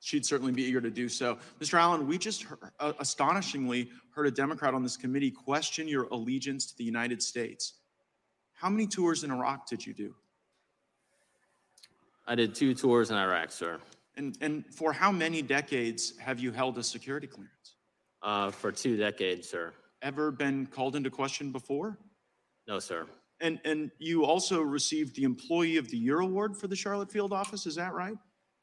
she'd 0.00 0.24
certainly 0.24 0.52
be 0.52 0.64
eager 0.64 0.80
to 0.80 0.90
do 0.90 1.06
so. 1.08 1.36
Mr. 1.60 1.78
Allen, 1.78 2.06
we 2.06 2.16
just 2.16 2.44
heard, 2.44 2.58
uh, 2.80 2.94
astonishingly 2.98 3.90
heard 4.14 4.26
a 4.26 4.30
Democrat 4.30 4.72
on 4.72 4.82
this 4.82 4.96
committee 4.96 5.30
question 5.30 5.86
your 5.86 6.04
allegiance 6.10 6.64
to 6.66 6.76
the 6.78 6.84
United 6.84 7.22
States. 7.22 7.74
How 8.54 8.70
many 8.70 8.86
tours 8.86 9.22
in 9.22 9.30
Iraq 9.30 9.68
did 9.68 9.86
you 9.86 9.92
do? 9.92 10.14
I 12.26 12.34
did 12.34 12.54
two 12.54 12.74
tours 12.74 13.10
in 13.10 13.16
Iraq, 13.18 13.50
sir, 13.52 13.78
And, 14.20 14.36
and 14.40 14.64
for 14.74 14.92
how 14.92 15.10
many 15.10 15.40
decades 15.40 16.12
have 16.18 16.38
you 16.38 16.52
held 16.52 16.76
a 16.78 16.82
security 16.82 17.26
clearance? 17.26 17.60
uh, 18.22 18.50
for 18.50 18.72
two 18.72 18.96
decades, 18.96 19.48
sir. 19.48 19.72
Ever 20.02 20.30
been 20.30 20.66
called 20.66 20.96
into 20.96 21.10
question 21.10 21.52
before? 21.52 21.98
No, 22.66 22.78
sir. 22.78 23.06
And, 23.40 23.58
and 23.64 23.90
you 23.98 24.24
also 24.24 24.60
received 24.60 25.16
the 25.16 25.24
Employee 25.24 25.78
of 25.78 25.88
the 25.88 25.96
Year 25.96 26.20
Award 26.20 26.56
for 26.56 26.68
the 26.68 26.76
Charlotte 26.76 27.10
Field 27.10 27.32
Office, 27.32 27.66
is 27.66 27.74
that 27.76 27.94
right? 27.94 28.16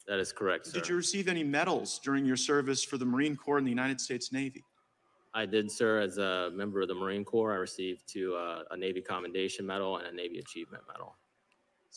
That 0.08 0.20
is 0.20 0.32
correct, 0.32 0.67
sir. 0.67 0.80
Did 0.80 0.88
you 0.88 0.96
receive 0.96 1.28
any 1.28 1.43
medals 1.43 2.00
during 2.04 2.26
your 2.26 2.38
service 2.38 2.84
for 2.84 2.98
the 2.98 3.06
Marine 3.06 3.36
Corps 3.36 3.58
and 3.58 3.65
the 3.65 3.72
United 3.72 4.00
States 4.00 4.32
Navy? 4.32 4.63
I 5.34 5.46
did, 5.46 5.70
sir, 5.70 6.00
as 6.00 6.17
a 6.17 6.52
member 6.54 6.82
of 6.82 6.88
the 6.88 6.96
Marine 6.96 7.26
Corps. 7.26 7.54
I 7.54 7.58
received 7.58 8.04
two, 8.08 8.36
uh, 8.36 8.63
a 8.72 8.78
Navy 8.78 9.02
Commendation 9.02 9.65
Medal 9.65 9.98
and 9.98 10.08
a 10.08 10.12
Navy 10.12 10.39
Achievement 10.39 10.84
Medal. 10.88 11.15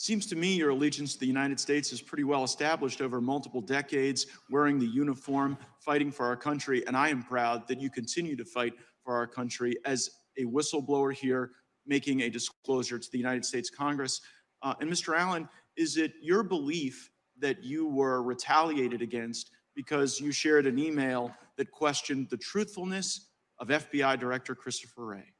Seems 0.00 0.24
to 0.28 0.34
me 0.34 0.54
your 0.54 0.70
allegiance 0.70 1.12
to 1.12 1.20
the 1.20 1.26
United 1.26 1.60
States 1.60 1.92
is 1.92 2.00
pretty 2.00 2.24
well 2.24 2.42
established 2.42 3.02
over 3.02 3.20
multiple 3.20 3.60
decades, 3.60 4.28
wearing 4.48 4.78
the 4.78 4.86
uniform, 4.86 5.58
fighting 5.78 6.10
for 6.10 6.24
our 6.24 6.38
country. 6.38 6.82
And 6.86 6.96
I 6.96 7.10
am 7.10 7.22
proud 7.22 7.68
that 7.68 7.78
you 7.78 7.90
continue 7.90 8.34
to 8.36 8.44
fight 8.46 8.72
for 9.04 9.14
our 9.14 9.26
country 9.26 9.76
as 9.84 10.08
a 10.38 10.44
whistleblower 10.44 11.12
here, 11.12 11.50
making 11.86 12.22
a 12.22 12.30
disclosure 12.30 12.98
to 12.98 13.10
the 13.12 13.18
United 13.18 13.44
States 13.44 13.68
Congress. 13.68 14.22
Uh, 14.62 14.72
and 14.80 14.90
Mr. 14.90 15.14
Allen, 15.18 15.46
is 15.76 15.98
it 15.98 16.14
your 16.22 16.42
belief 16.44 17.10
that 17.38 17.62
you 17.62 17.86
were 17.86 18.22
retaliated 18.22 19.02
against 19.02 19.50
because 19.76 20.18
you 20.18 20.32
shared 20.32 20.66
an 20.66 20.78
email 20.78 21.30
that 21.58 21.70
questioned 21.72 22.30
the 22.30 22.38
truthfulness 22.38 23.28
of 23.58 23.68
FBI 23.68 24.18
Director 24.18 24.54
Christopher 24.54 25.04
Wray? 25.04 25.34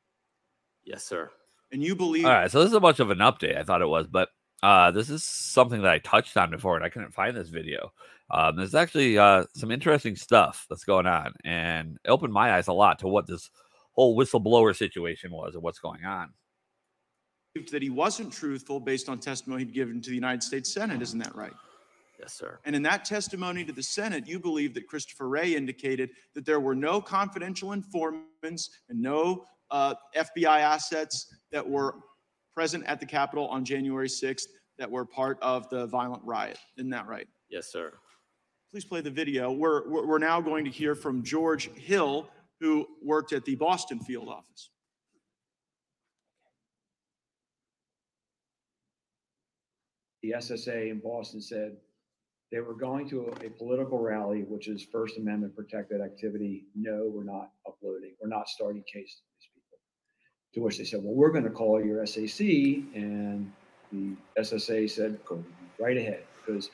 Yes, 0.85 1.03
sir. 1.03 1.31
And 1.73 1.83
you 1.83 1.96
believe 1.96 2.27
All 2.27 2.33
right, 2.33 2.51
so 2.51 2.59
this 2.59 2.68
is 2.68 2.75
a 2.75 2.81
bunch 2.81 3.01
of 3.01 3.09
an 3.09 3.20
update. 3.20 3.57
I 3.57 3.62
thought 3.62 3.81
it 3.81 3.88
was, 3.88 4.07
but 4.07 4.29
uh, 4.62 4.90
this 4.90 5.11
is 5.11 5.25
something 5.25 5.83
that 5.83 5.90
I 5.90 5.99
touched 5.99 6.37
on 6.37 6.51
before, 6.51 6.77
and 6.77 6.85
I 6.85 6.88
couldn't 6.88 7.14
find 7.14 7.37
this 7.37 7.49
video. 7.49 7.92
Um, 8.31 8.57
there's 8.57 8.75
actually 8.75 9.18
uh, 9.18 9.44
some 9.55 9.70
interesting 9.70 10.16
stuff 10.16 10.66
that's 10.68 10.85
going 10.85 11.07
on, 11.07 11.33
and 11.44 11.99
it 12.05 12.11
opened 12.11 12.33
my 12.33 12.55
eyes 12.55 12.68
a 12.68 12.73
lot 12.73 12.99
to 13.01 13.09
what 13.09 13.27
this 13.27 13.51
whole 13.92 14.16
whistleblower 14.16 14.77
situation 14.77 15.31
was 15.33 15.55
and 15.55 15.62
what's 15.62 15.79
going 15.79 16.05
on. 16.05 16.33
that 17.70 17.83
he 17.83 17.90
wasn't 17.90 18.33
truthful 18.33 18.79
based 18.79 19.09
on 19.09 19.18
testimony 19.18 19.64
he'd 19.64 19.75
given 19.75 20.01
to 20.01 20.11
the 20.11 20.14
United 20.14 20.42
States 20.42 20.73
Senate. 20.73 21.03
Isn't 21.03 21.18
that 21.18 21.35
right? 21.35 21.55
Yes, 22.20 22.35
sir. 22.35 22.61
And 22.66 22.77
in 22.77 22.83
that 22.83 23.07
testimony 23.07 23.64
to 23.64 23.73
the 23.73 23.83
Senate, 23.83 24.29
you 24.29 24.38
believe 24.38 24.75
that 24.75 24.87
Christopher 24.87 25.29
Wray 25.29 25.57
indicated 25.57 26.11
that 26.35 26.44
there 26.44 26.61
were 26.61 26.75
no 26.75 27.01
confidential 27.01 27.73
informants 27.73 28.70
and 28.90 29.01
no 29.01 29.46
uh, 29.70 29.94
FBI 30.14 30.61
assets 30.61 31.35
that 31.51 31.66
were 31.66 31.94
present 32.54 32.84
at 32.86 33.00
the 33.00 33.06
Capitol 33.06 33.46
on 33.48 33.64
January 33.64 34.08
6th 34.08 34.46
that 34.78 34.90
were 34.90 35.04
part 35.04 35.38
of 35.42 35.68
the 35.70 35.86
violent 35.86 36.22
riot. 36.24 36.58
Isn't 36.76 36.90
that 36.90 37.06
right? 37.06 37.28
Yes, 37.48 37.70
sir. 37.70 37.92
Please 38.72 38.84
play 38.84 39.00
the 39.00 39.10
video. 39.10 39.50
We're, 39.50 39.88
we're 39.88 40.06
we're 40.06 40.18
now 40.18 40.40
going 40.40 40.64
to 40.64 40.70
hear 40.70 40.94
from 40.94 41.22
George 41.24 41.70
Hill, 41.74 42.28
who 42.60 42.86
worked 43.02 43.32
at 43.32 43.44
the 43.44 43.56
Boston 43.56 43.98
field 44.00 44.28
office. 44.28 44.70
the 50.22 50.32
SSA 50.32 50.90
in 50.90 51.00
Boston 51.00 51.40
said 51.40 51.76
they 52.52 52.60
were 52.60 52.74
going 52.74 53.08
to 53.08 53.32
a 53.44 53.50
political 53.50 53.98
rally, 53.98 54.42
which 54.42 54.68
is 54.68 54.86
First 54.92 55.18
Amendment 55.18 55.54
protected 55.54 56.00
activity. 56.00 56.66
No, 56.74 57.10
we're 57.12 57.24
not 57.24 57.50
uploading. 57.66 58.14
We're 58.20 58.28
not 58.28 58.48
starting 58.48 58.82
cases 58.92 59.22
with 59.22 59.22
these 59.22 59.28
people. 59.28 59.30
To 60.54 60.60
which 60.60 60.78
they 60.78 60.84
said, 60.84 61.00
well, 61.02 61.14
we're 61.14 61.30
going 61.30 61.44
to 61.44 61.50
call 61.50 61.84
your 61.84 62.04
SAC. 62.06 62.40
And 62.40 63.52
the 63.92 64.14
SSA 64.38 64.90
said, 64.90 65.24
go 65.24 65.44
right 65.78 65.96
ahead. 65.96 66.24
Because 66.44 66.70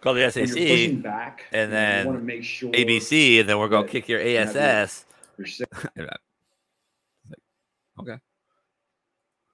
Call 0.00 0.14
the 0.14 0.30
SAC, 0.30 0.48
pushing 0.48 1.00
back, 1.02 1.44
and 1.52 1.70
you 1.70 1.76
know, 1.76 1.82
you 1.82 1.86
then 1.86 2.06
wanna 2.06 2.18
make 2.20 2.42
sure 2.42 2.72
ABC, 2.72 3.40
and 3.40 3.48
then 3.48 3.58
we're 3.58 3.68
going 3.68 3.84
to 3.84 3.92
kick 3.92 4.08
your 4.08 4.22
you 4.22 4.38
have 4.38 4.54
your- 4.54 4.62
ASS. 4.62 5.04
your 5.36 5.46
six, 5.46 5.70
okay. 8.00 8.16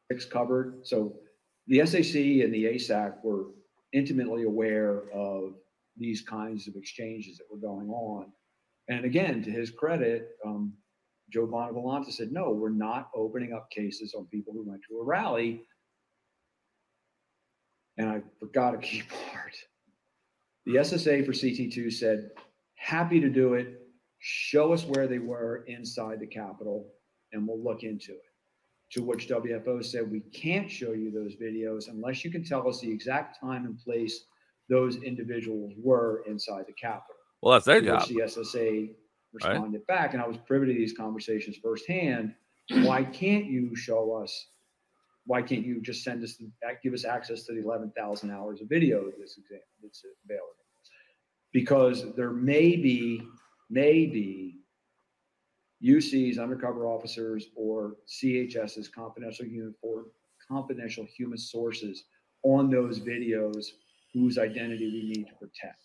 six 0.09 0.25
covered. 0.25 0.87
So 0.87 1.15
the 1.67 1.85
SAC 1.85 2.15
and 2.15 2.55
the 2.55 2.65
ASAC 2.67 3.25
were 3.25 3.47
intimately 3.93 4.45
aware 4.45 5.11
of 5.13 5.55
these 5.97 6.21
kinds 6.23 6.69
of 6.69 6.77
exchanges 6.77 7.39
that 7.39 7.47
were 7.51 7.59
going 7.59 7.89
on. 7.91 8.27
And 8.89 9.05
again, 9.05 9.43
to 9.43 9.51
his 9.51 9.71
credit, 9.71 10.37
um, 10.45 10.75
Joe 11.31 11.47
Bonavolonta 11.47 12.13
said, 12.13 12.33
no, 12.33 12.51
we're 12.51 12.69
not 12.71 13.11
opening 13.15 13.53
up 13.53 13.71
cases 13.71 14.15
on 14.15 14.27
people 14.27 14.53
who 14.53 14.69
went 14.69 14.83
to 14.89 14.99
a 14.99 15.05
rally. 15.05 15.63
And 17.99 18.09
I 18.09 18.23
forgot 18.39 18.75
a 18.75 18.79
key 18.79 19.03
part. 19.33 19.55
The 20.67 20.77
SSA 20.77 21.25
for 21.25 21.33
CT2 21.33 21.93
said, 21.93 22.31
happy 22.75 23.21
to 23.21 23.29
do 23.29 23.55
it. 23.55 23.81
Show 24.19 24.73
us 24.73 24.85
where 24.85 25.07
they 25.07 25.19
were 25.19 25.65
inside 25.67 26.21
the 26.21 26.27
Capitol 26.27 26.93
and 27.33 27.47
we'll 27.47 27.63
look 27.63 27.83
into 27.83 28.13
it. 28.13 28.23
To 28.93 29.03
which 29.03 29.29
WFO 29.29 29.85
said, 29.85 30.11
we 30.11 30.21
can't 30.21 30.71
show 30.71 30.93
you 30.93 31.11
those 31.11 31.35
videos 31.37 31.89
unless 31.89 32.25
you 32.25 32.31
can 32.31 32.45
tell 32.45 32.69
us 32.69 32.81
the 32.81 32.91
exact 32.91 33.41
time 33.41 33.65
and 33.65 33.79
place 33.79 34.27
those 34.69 34.97
individuals 35.03 35.73
were 35.77 36.23
inside 36.27 36.65
the 36.67 36.73
Capitol. 36.73 37.17
Well, 37.43 37.55
that's 37.55 37.67
their 37.67 37.81
job. 37.81 38.07
The 38.09 38.15
SSA 38.15 38.91
responded 39.37 39.87
back, 39.87 40.15
and 40.15 40.23
I 40.23 40.27
was 40.27 40.37
privy 40.39 40.67
to 40.67 40.73
these 40.73 40.97
conversations 40.97 41.57
firsthand. 41.63 42.35
Why 42.83 43.05
can't 43.05 43.47
you 43.47 43.77
show 43.77 44.13
us? 44.15 44.49
Why 45.27 45.43
can't 45.43 45.65
you 45.65 45.81
just 45.81 46.03
send 46.05 46.23
us, 46.23 46.37
the- 46.37 46.51
give 46.83 46.95
us 46.95 47.05
access 47.05 47.45
to 47.45 47.53
the 47.53 47.61
11,000 47.61 48.31
hours 48.31 48.61
of 48.61 48.69
video 48.69 49.11
that's 49.19 49.39
exam- 49.39 49.61
that's 49.83 50.05
available? 50.25 50.55
Because 51.53 52.15
there 52.15 52.33
may 52.33 52.77
be, 52.77 53.23
may 53.71 54.07
be 54.07 54.61
UC's 55.81 56.39
undercover 56.39 56.87
officers 56.87 57.49
or 57.55 57.97
CHS's 58.07 58.89
confidential 58.89 59.45
human 59.47 59.75
for 59.81 60.07
confidential 60.49 61.05
human 61.05 61.39
sources 61.39 62.05
on 62.43 62.71
those 62.71 63.01
videos 63.01 63.67
whose 64.13 64.39
identity 64.39 64.87
we 64.87 65.03
need 65.09 65.27
to 65.27 65.35
protect. 65.35 65.83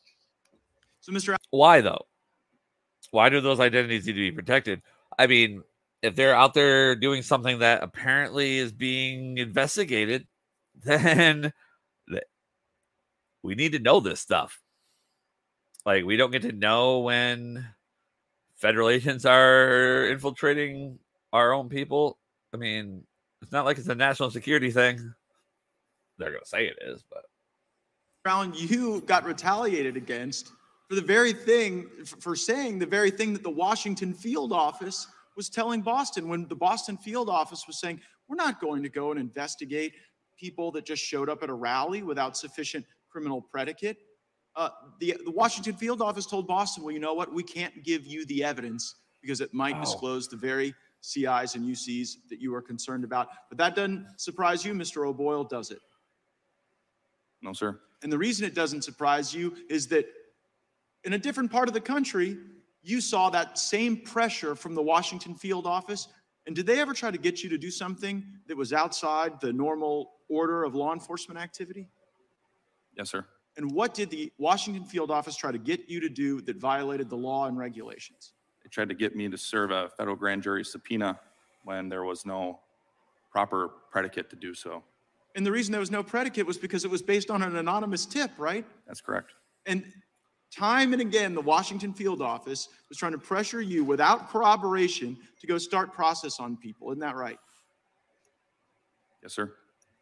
So, 1.02 1.12
Mr. 1.12 1.36
Why 1.50 1.82
though? 1.82 2.06
Why 3.12 3.30
do 3.30 3.42
those 3.42 3.60
identities 3.60 4.08
need 4.08 4.14
to 4.14 4.20
be 4.20 4.32
protected? 4.32 4.82
I 5.18 5.28
mean, 5.28 5.64
if 6.02 6.16
they're 6.16 6.36
out 6.36 6.54
there 6.54 6.96
doing 6.96 7.22
something 7.22 7.60
that 7.60 7.84
apparently 7.84 8.58
is 8.58 8.72
being 8.72 9.38
investigated, 9.38 10.28
then 10.84 11.54
we 13.44 13.56
need 13.56 13.74
to 13.74 13.80
know 13.80 14.00
this 14.00 14.20
stuff. 14.20 14.60
Like, 15.86 16.06
we 16.06 16.16
don't 16.16 16.32
get 16.32 16.44
to 16.44 16.52
know 16.52 17.00
when 17.00 17.68
federal 18.56 18.90
agents 18.90 19.26
are 19.26 20.08
infiltrating 20.08 21.00
our 21.34 21.54
own 21.54 21.70
people. 21.70 22.18
I 22.54 22.58
mean, 22.58 23.04
it's 23.42 23.52
not 23.52 23.66
like 23.66 23.78
it's 23.78 23.88
a 23.88 23.96
national 23.96 24.32
security 24.32 24.72
thing. 24.72 25.14
They're 26.18 26.30
going 26.30 26.44
to 26.44 26.48
say 26.48 26.66
it 26.68 26.78
is, 26.82 27.04
but 27.10 27.26
Allen, 28.26 28.54
you 28.56 29.02
got 29.02 29.26
retaliated 29.26 29.98
against 29.98 30.52
for 30.92 30.96
the 30.96 31.02
very 31.02 31.32
thing, 31.32 31.88
for 32.20 32.36
saying 32.36 32.78
the 32.78 32.86
very 32.86 33.10
thing 33.10 33.32
that 33.32 33.44
the 33.44 33.50
Washington 33.50 34.14
field 34.14 34.52
office 34.52 35.08
was 35.38 35.48
telling 35.48 35.82
Boston 35.82 36.28
when 36.28 36.46
the 36.50 36.56
Boston 36.56 36.98
field 36.98 37.30
office 37.30 37.66
was 37.66 37.80
saying, 37.80 38.02
we're 38.28 38.36
not 38.36 38.60
going 38.60 38.84
to 38.84 38.90
go 38.90 39.12
and 39.12 39.18
investigate 39.18 39.94
people 40.38 40.70
that 40.74 40.84
just 40.84 41.02
showed 41.02 41.30
up 41.30 41.44
at 41.44 41.50
a 41.50 41.54
rally 41.54 42.04
without 42.04 42.36
sufficient 42.36 42.86
criminal 43.10 43.42
predicate. 43.42 44.00
Uh, 44.58 44.68
the, 45.00 45.16
the 45.24 45.32
Washington 45.32 45.76
field 45.76 46.02
office 46.02 46.26
told 46.26 46.46
Boston, 46.46 46.84
well, 46.84 46.94
you 46.94 47.00
know 47.00 47.14
what? 47.14 47.34
We 47.34 47.44
can't 47.44 47.86
give 47.86 48.06
you 48.06 48.26
the 48.26 48.44
evidence 48.44 48.96
because 49.22 49.40
it 49.40 49.54
might 49.54 49.78
Oh. 49.78 49.80
disclose 49.80 50.28
the 50.28 50.36
very 50.36 50.76
CIs 51.00 51.56
and 51.56 51.64
UCs 51.64 52.16
that 52.30 52.42
you 52.42 52.54
are 52.54 52.62
concerned 52.62 53.06
about. 53.06 53.30
But 53.48 53.58
that 53.60 53.76
doesn't 53.78 54.08
surprise 54.18 54.66
you, 54.66 54.74
Mr. 54.74 55.08
O'Boyle, 55.08 55.46
does 55.46 55.72
it? 55.72 55.80
No, 57.42 57.54
sir. 57.54 57.80
And 58.04 58.12
the 58.12 58.18
reason 58.18 58.46
it 58.46 58.54
doesn't 58.54 58.82
surprise 58.82 59.34
you 59.34 59.56
is 59.70 59.88
that 59.88 60.06
in 61.04 61.14
a 61.14 61.18
different 61.18 61.52
part 61.52 61.68
of 61.68 61.74
the 61.74 61.82
country, 61.82 62.38
you 62.84 63.02
saw 63.02 63.30
that 63.30 63.58
same 63.58 63.98
pressure 63.98 64.56
from 64.56 64.76
the 64.76 64.82
Washington 64.82 65.36
field 65.36 65.66
office. 65.66 66.08
And 66.48 66.56
did 66.56 66.66
they 66.66 66.80
ever 66.80 66.94
try 66.94 67.12
to 67.12 67.18
get 67.18 67.44
you 67.44 67.50
to 67.50 67.58
do 67.58 67.70
something 67.70 68.24
that 68.48 68.58
was 68.58 68.74
outside 68.74 69.40
the 69.40 69.54
normal 69.54 70.14
order 70.30 70.64
of 70.64 70.74
law 70.74 70.94
enforcement 70.94 71.40
activity? 71.40 71.90
Yes, 72.98 73.10
sir. 73.10 73.26
And 73.58 73.72
what 73.72 73.94
did 73.94 74.10
the 74.10 74.32
Washington 74.38 74.86
field 74.86 75.12
office 75.12 75.36
try 75.36 75.52
to 75.52 75.58
get 75.58 75.90
you 75.90 76.00
to 76.00 76.10
do 76.10 76.42
that 76.42 76.58
violated 76.58 77.10
the 77.10 77.18
law 77.18 77.48
and 77.48 77.58
regulations? 77.58 78.34
They 78.64 78.70
tried 78.70 78.90
to 78.90 78.96
get 78.96 79.16
me 79.16 79.30
to 79.30 79.38
serve 79.38 79.72
a 79.72 79.90
federal 79.90 80.16
grand 80.16 80.42
jury 80.42 80.64
subpoena 80.64 81.20
when 81.64 81.90
there 81.90 82.04
was 82.04 82.26
no 82.26 82.60
proper 83.32 83.72
predicate 83.92 84.30
to 84.30 84.36
do 84.36 84.54
so. 84.54 84.84
And 85.36 85.46
the 85.46 85.52
reason 85.52 85.72
there 85.72 85.80
was 85.80 85.92
no 85.92 86.04
predicate 86.04 86.46
was 86.46 86.58
because 86.58 86.84
it 86.86 86.92
was 86.92 87.02
based 87.02 87.30
on 87.30 87.42
an 87.42 87.56
anonymous 87.56 88.06
tip, 88.06 88.32
right? 88.38 88.66
That's 88.88 89.02
correct. 89.02 89.34
And 89.66 89.86
time 90.52 90.94
and 90.94 91.02
again, 91.02 91.34
the 91.34 91.42
Washington 91.42 91.94
field 91.94 92.22
office 92.22 92.70
was 92.90 92.98
trying 92.98 93.14
to 93.14 93.18
pressure 93.18 93.62
you 93.62 93.84
without 93.84 94.30
corroboration 94.30 95.18
to 95.40 95.48
go 95.48 95.58
start 95.58 95.94
process 95.94 96.40
on 96.40 96.58
people. 96.58 96.92
Isn't 96.92 97.00
that 97.00 97.16
right? 97.16 97.40
Yes, 99.24 99.34
sir. 99.34 99.54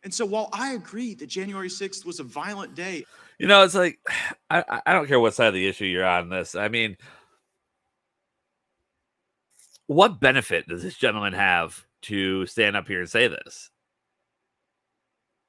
And 0.04 0.14
so 0.14 0.26
while 0.26 0.50
I 0.54 0.74
agree 0.74 1.14
that 1.16 1.28
January 1.28 1.68
6th 1.68 2.06
was 2.06 2.20
a 2.20 2.24
violent 2.24 2.74
day, 2.74 3.06
You 3.38 3.48
know, 3.48 3.64
it's 3.64 3.76
like 3.76 4.00
I, 4.50 4.82
I- 4.86 4.94
don't 4.94 5.08
care 5.08 5.20
what 5.20 5.34
side 5.34 5.48
of 5.50 5.54
the 5.54 5.68
issue 5.68 5.86
you're 5.86 6.06
on 6.06 6.30
this. 6.30 6.56
I 6.56 6.68
mean, 6.70 6.98
what 9.88 10.20
benefit 10.20 10.68
does 10.68 10.84
this 10.84 10.96
gentleman 10.96 11.34
have 11.34 11.86
to 12.04 12.46
stand 12.46 12.76
up 12.78 12.88
here 12.88 13.00
and 13.02 13.10
say 13.10 13.28
this? 13.28 13.72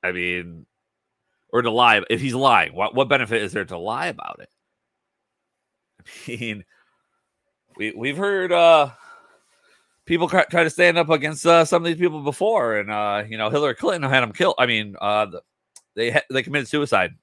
I 0.03 0.13
mean, 0.13 0.67
or 1.53 1.63
to 1.63 1.71
lie 1.71 2.03
if 2.09 2.21
he's 2.21 2.35
lying, 2.35 2.75
what 2.75 2.95
what 2.95 3.09
benefit 3.09 3.43
is 3.43 3.53
there 3.53 3.67
to 3.67 3.77
lie 3.79 4.07
about 4.07 4.41
it? 4.41 4.49
Mean, 6.29 6.65
we 7.77 7.93
we've 7.97 8.17
heard 8.17 8.53
uh 8.53 8.91
people 10.07 10.29
cr- 10.29 10.41
try 10.51 10.65
to 10.65 10.71
stand 10.71 10.99
up 10.99 11.09
against 11.09 11.47
uh, 11.47 11.65
some 11.65 11.83
of 11.83 11.87
these 11.87 11.99
people 11.99 12.23
before, 12.23 12.77
and 12.77 12.91
uh, 12.91 13.23
you 13.29 13.39
know 13.39 13.49
Hillary 13.51 13.75
Clinton 13.75 14.11
had 14.11 14.21
them 14.23 14.33
killed. 14.33 14.57
I 14.59 14.67
mean, 14.67 14.97
uh, 15.01 15.27
the 15.27 15.43
They 15.95 16.11
ha- 16.11 16.23
they 16.31 16.43
committed 16.43 16.69
suicide. 16.69 17.15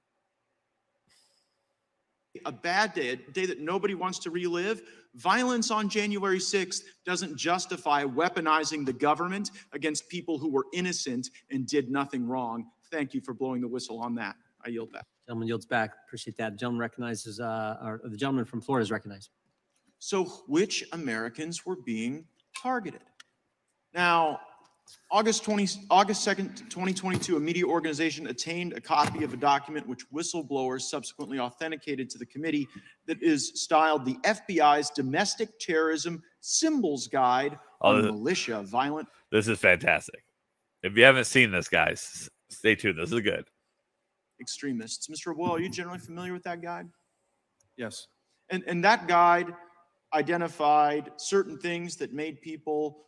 a 2.46 2.52
bad 2.52 2.94
day, 2.94 3.10
a 3.10 3.16
day 3.16 3.46
that 3.46 3.60
nobody 3.60 3.96
wants 3.96 4.20
to 4.20 4.30
relive. 4.30 4.82
Violence 5.16 5.72
on 5.72 5.90
January 5.90 6.38
6th 6.38 6.82
doesn't 7.04 7.36
justify 7.36 8.04
weaponizing 8.04 8.86
the 8.86 8.94
government 8.94 9.50
against 9.74 10.08
people 10.08 10.38
who 10.38 10.50
were 10.50 10.66
innocent 10.72 11.32
and 11.50 11.66
did 11.66 11.90
nothing 11.90 12.28
wrong. 12.28 12.66
Thank 12.92 13.16
you 13.16 13.22
for 13.22 13.34
blowing 13.34 13.62
the 13.62 13.68
whistle 13.68 14.00
on 14.00 14.14
that. 14.16 14.36
I 14.64 14.70
yield 14.70 14.92
back. 14.92 15.06
Gentleman 15.28 15.48
yields 15.50 15.66
back. 15.66 15.92
Appreciate 16.08 16.38
that. 16.38 16.56
Gentleman 16.58 16.80
recognizes, 16.80 17.40
uh, 17.40 17.78
or 17.84 18.02
the 18.06 18.16
gentleman 18.16 18.46
from 18.46 18.62
Florida 18.62 18.84
is 18.84 18.92
recognized. 18.92 19.30
So, 20.00 20.24
which 20.48 20.86
Americans 20.94 21.66
were 21.66 21.76
being 21.76 22.26
targeted? 22.62 23.02
Now, 23.94 24.40
August 25.12 25.44
20, 25.44 25.68
August 25.90 26.26
2nd, 26.26 26.70
2022, 26.70 27.36
a 27.36 27.40
media 27.42 27.66
organization 27.66 28.28
attained 28.28 28.72
a 28.72 28.80
copy 28.80 29.26
of 29.26 29.34
a 29.34 29.38
document 29.38 29.86
which 29.86 30.10
whistleblowers 30.12 30.82
subsequently 30.84 31.40
authenticated 31.40 32.10
to 32.12 32.18
the 32.18 32.26
committee 32.26 32.66
that 33.06 33.22
is 33.22 33.52
styled 33.62 34.06
the 34.06 34.16
FBI's 34.24 34.90
Domestic 34.92 35.60
Terrorism 35.60 36.24
Symbols 36.40 37.08
Guide 37.08 37.60
Oh, 37.82 37.90
on 37.90 38.02
this- 38.02 38.12
Militia 38.12 38.64
Violent 38.64 39.10
This 39.30 39.50
is 39.50 39.60
fantastic. 39.60 40.24
If 40.84 40.96
you 40.96 41.04
haven't 41.04 41.26
seen 41.26 41.52
this, 41.52 41.68
guys, 41.68 42.30
stay 42.50 42.76
tuned. 42.76 42.98
This 42.98 43.12
is 43.12 43.20
good. 43.20 43.46
Extremists. 44.40 45.08
Mr. 45.08 45.36
Boyle, 45.36 45.56
are 45.56 45.60
you 45.60 45.70
generally 45.70 46.00
familiar 46.00 46.34
with 46.34 46.44
that 46.44 46.62
guide? 46.62 46.88
Yes. 47.76 48.08
And, 48.50 48.64
and 48.68 48.84
that 48.84 49.08
guide 49.08 49.54
identified 50.14 51.12
certain 51.18 51.58
things 51.58 51.96
that 51.98 52.14
made 52.14 52.42
people 52.42 53.06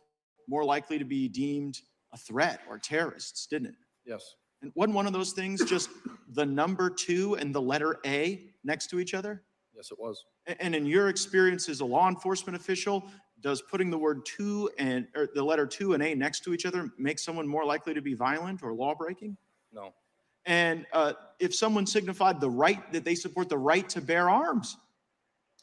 more 0.48 0.64
likely 0.64 0.98
to 0.98 1.04
be 1.04 1.28
deemed 1.28 1.78
a 2.12 2.16
threat 2.16 2.60
or 2.68 2.78
terrorists, 2.78 3.46
didn't 3.46 3.68
it? 3.68 3.74
Yes. 4.04 4.34
And 4.62 4.72
wasn't 4.74 4.94
one 4.96 5.06
of 5.06 5.12
those 5.12 5.32
things 5.32 5.64
just 5.64 5.88
the 6.32 6.44
number 6.44 6.90
two 6.90 7.36
and 7.36 7.54
the 7.54 7.60
letter 7.60 7.98
A 8.04 8.50
next 8.64 8.88
to 8.88 9.00
each 9.00 9.14
other? 9.14 9.42
Yes, 9.74 9.90
it 9.90 9.98
was. 9.98 10.24
And 10.58 10.74
in 10.74 10.84
your 10.84 11.08
experience 11.08 11.68
as 11.68 11.80
a 11.80 11.84
law 11.84 12.08
enforcement 12.08 12.56
official, 12.56 13.04
does 13.40 13.62
putting 13.62 13.90
the 13.90 13.96
word 13.96 14.26
two 14.26 14.68
and 14.78 15.06
or 15.16 15.28
the 15.34 15.42
letter 15.42 15.66
two 15.66 15.94
and 15.94 16.02
A 16.02 16.14
next 16.14 16.44
to 16.44 16.52
each 16.52 16.66
other 16.66 16.90
make 16.98 17.18
someone 17.18 17.48
more 17.48 17.64
likely 17.64 17.94
to 17.94 18.02
be 18.02 18.14
violent 18.14 18.62
or 18.62 18.74
law 18.74 18.94
breaking? 18.94 19.36
No. 19.72 19.94
And 20.46 20.86
uh, 20.92 21.14
if 21.38 21.54
someone 21.54 21.86
signified 21.86 22.40
the 22.40 22.50
right 22.50 22.90
that 22.92 23.04
they 23.04 23.14
support 23.14 23.48
the 23.48 23.58
right 23.58 23.88
to 23.90 24.00
bear 24.00 24.30
arms, 24.30 24.76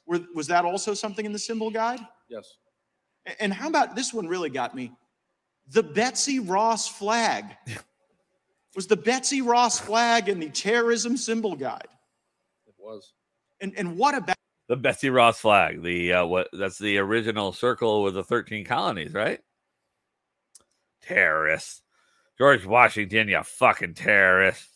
were, 0.05 0.19
was 0.33 0.47
that 0.47 0.65
also 0.65 0.93
something 0.93 1.25
in 1.25 1.33
the 1.33 1.39
symbol 1.39 1.69
guide? 1.69 1.99
Yes. 2.29 2.57
And 3.39 3.53
how 3.53 3.67
about 3.67 3.95
this 3.95 4.13
one 4.13 4.27
really 4.27 4.49
got 4.49 4.75
me? 4.75 4.91
The 5.69 5.83
Betsy 5.83 6.39
Ross 6.39 6.87
flag. 6.87 7.45
was 8.75 8.87
the 8.87 8.95
Betsy 8.95 9.41
Ross 9.41 9.79
flag 9.79 10.29
in 10.29 10.39
the 10.39 10.49
terrorism 10.49 11.17
symbol 11.17 11.55
guide? 11.55 11.87
It 12.67 12.75
was. 12.77 13.13
And 13.59 13.73
and 13.77 13.97
what 13.97 14.15
about 14.15 14.37
The 14.69 14.77
Betsy 14.77 15.09
Ross 15.09 15.39
flag. 15.39 15.81
The 15.81 16.13
uh, 16.13 16.25
what? 16.25 16.47
That's 16.53 16.77
the 16.77 16.99
original 16.99 17.51
circle 17.51 18.03
with 18.03 18.13
the 18.13 18.23
thirteen 18.23 18.63
colonies, 18.65 19.13
right? 19.13 19.39
Terrorists. 21.01 21.81
George 22.37 22.65
Washington, 22.65 23.29
you 23.29 23.41
fucking 23.43 23.95
terrorist. 23.95 24.69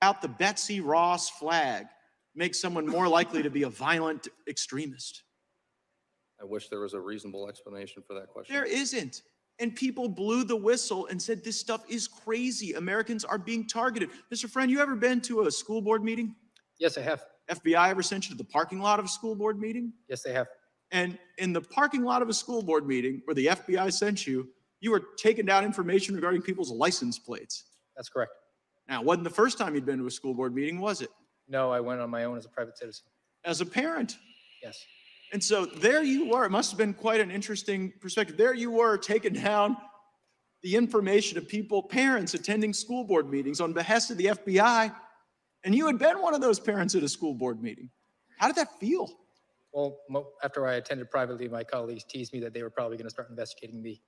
out 0.00 0.22
the 0.22 0.28
Betsy 0.28 0.80
Ross 0.80 1.28
flag 1.28 1.86
makes 2.34 2.60
someone 2.60 2.86
more 2.86 3.08
likely 3.08 3.42
to 3.42 3.50
be 3.50 3.64
a 3.64 3.68
violent 3.68 4.28
extremist? 4.48 5.24
I 6.40 6.44
wish 6.44 6.68
there 6.68 6.80
was 6.80 6.94
a 6.94 7.00
reasonable 7.00 7.48
explanation 7.48 8.02
for 8.06 8.14
that 8.14 8.28
question. 8.28 8.54
There 8.54 8.64
isn't. 8.64 9.22
And 9.58 9.74
people 9.74 10.08
blew 10.08 10.44
the 10.44 10.54
whistle 10.54 11.08
and 11.08 11.20
said, 11.20 11.42
this 11.42 11.58
stuff 11.58 11.84
is 11.88 12.06
crazy. 12.06 12.74
Americans 12.74 13.24
are 13.24 13.38
being 13.38 13.66
targeted. 13.66 14.10
Mr. 14.32 14.48
Friend, 14.48 14.70
you 14.70 14.80
ever 14.80 14.94
been 14.94 15.20
to 15.22 15.42
a 15.42 15.50
school 15.50 15.82
board 15.82 16.04
meeting? 16.04 16.36
Yes, 16.78 16.96
I 16.96 17.00
have. 17.00 17.24
FBI 17.50 17.90
ever 17.90 18.02
sent 18.02 18.26
you 18.26 18.36
to 18.36 18.38
the 18.38 18.48
parking 18.48 18.78
lot 18.78 19.00
of 19.00 19.06
a 19.06 19.08
school 19.08 19.34
board 19.34 19.58
meeting? 19.58 19.92
Yes, 20.08 20.22
they 20.22 20.32
have. 20.32 20.46
And 20.92 21.18
in 21.38 21.52
the 21.52 21.60
parking 21.60 22.04
lot 22.04 22.22
of 22.22 22.28
a 22.28 22.32
school 22.32 22.62
board 22.62 22.86
meeting 22.86 23.20
where 23.24 23.34
the 23.34 23.46
FBI 23.46 23.92
sent 23.92 24.28
you, 24.28 24.48
you 24.80 24.90
were 24.90 25.02
taking 25.16 25.46
down 25.46 25.64
information 25.64 26.14
regarding 26.14 26.42
people's 26.42 26.70
license 26.70 27.18
plates. 27.18 27.64
That's 27.96 28.08
correct. 28.08 28.32
Now, 28.88 29.00
it 29.00 29.06
wasn't 29.06 29.24
the 29.24 29.30
first 29.30 29.58
time 29.58 29.74
you'd 29.74 29.84
been 29.84 29.98
to 29.98 30.06
a 30.06 30.10
school 30.10 30.34
board 30.34 30.54
meeting, 30.54 30.80
was 30.80 31.02
it? 31.02 31.10
No, 31.48 31.70
I 31.70 31.80
went 31.80 32.00
on 32.00 32.10
my 32.10 32.24
own 32.24 32.38
as 32.38 32.46
a 32.46 32.48
private 32.48 32.78
citizen. 32.78 33.06
As 33.44 33.60
a 33.60 33.66
parent. 33.66 34.18
Yes. 34.62 34.78
And 35.32 35.42
so 35.42 35.66
there 35.66 36.02
you 36.02 36.28
were. 36.28 36.44
It 36.44 36.50
must 36.50 36.70
have 36.70 36.78
been 36.78 36.94
quite 36.94 37.20
an 37.20 37.30
interesting 37.30 37.92
perspective. 38.00 38.36
There 38.36 38.54
you 38.54 38.70
were 38.70 38.96
taking 38.96 39.34
down 39.34 39.76
the 40.62 40.74
information 40.74 41.38
of 41.38 41.46
people, 41.46 41.82
parents 41.82 42.34
attending 42.34 42.72
school 42.72 43.04
board 43.04 43.30
meetings 43.30 43.60
on 43.60 43.72
behest 43.72 44.10
of 44.10 44.16
the 44.16 44.26
FBI. 44.26 44.94
And 45.64 45.74
you 45.74 45.86
had 45.86 45.98
been 45.98 46.20
one 46.20 46.34
of 46.34 46.40
those 46.40 46.58
parents 46.58 46.94
at 46.94 47.02
a 47.02 47.08
school 47.08 47.34
board 47.34 47.62
meeting. 47.62 47.90
How 48.38 48.46
did 48.46 48.56
that 48.56 48.78
feel? 48.80 49.10
Well, 49.72 49.98
after 50.42 50.66
I 50.66 50.74
attended 50.74 51.10
privately, 51.10 51.48
my 51.48 51.62
colleagues 51.62 52.04
teased 52.04 52.32
me 52.32 52.40
that 52.40 52.54
they 52.54 52.62
were 52.62 52.70
probably 52.70 52.96
going 52.96 53.06
to 53.06 53.10
start 53.10 53.28
investigating 53.28 53.82
me. 53.82 54.00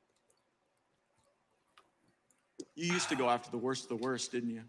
You 2.75 2.93
used 2.93 3.09
to 3.09 3.17
go 3.17 3.29
after 3.29 3.51
the 3.51 3.59
worst 3.59 3.85
of 3.85 3.89
the 3.91 3.97
worst, 4.05 4.33
didn't 4.33 4.51
you? 4.51 4.63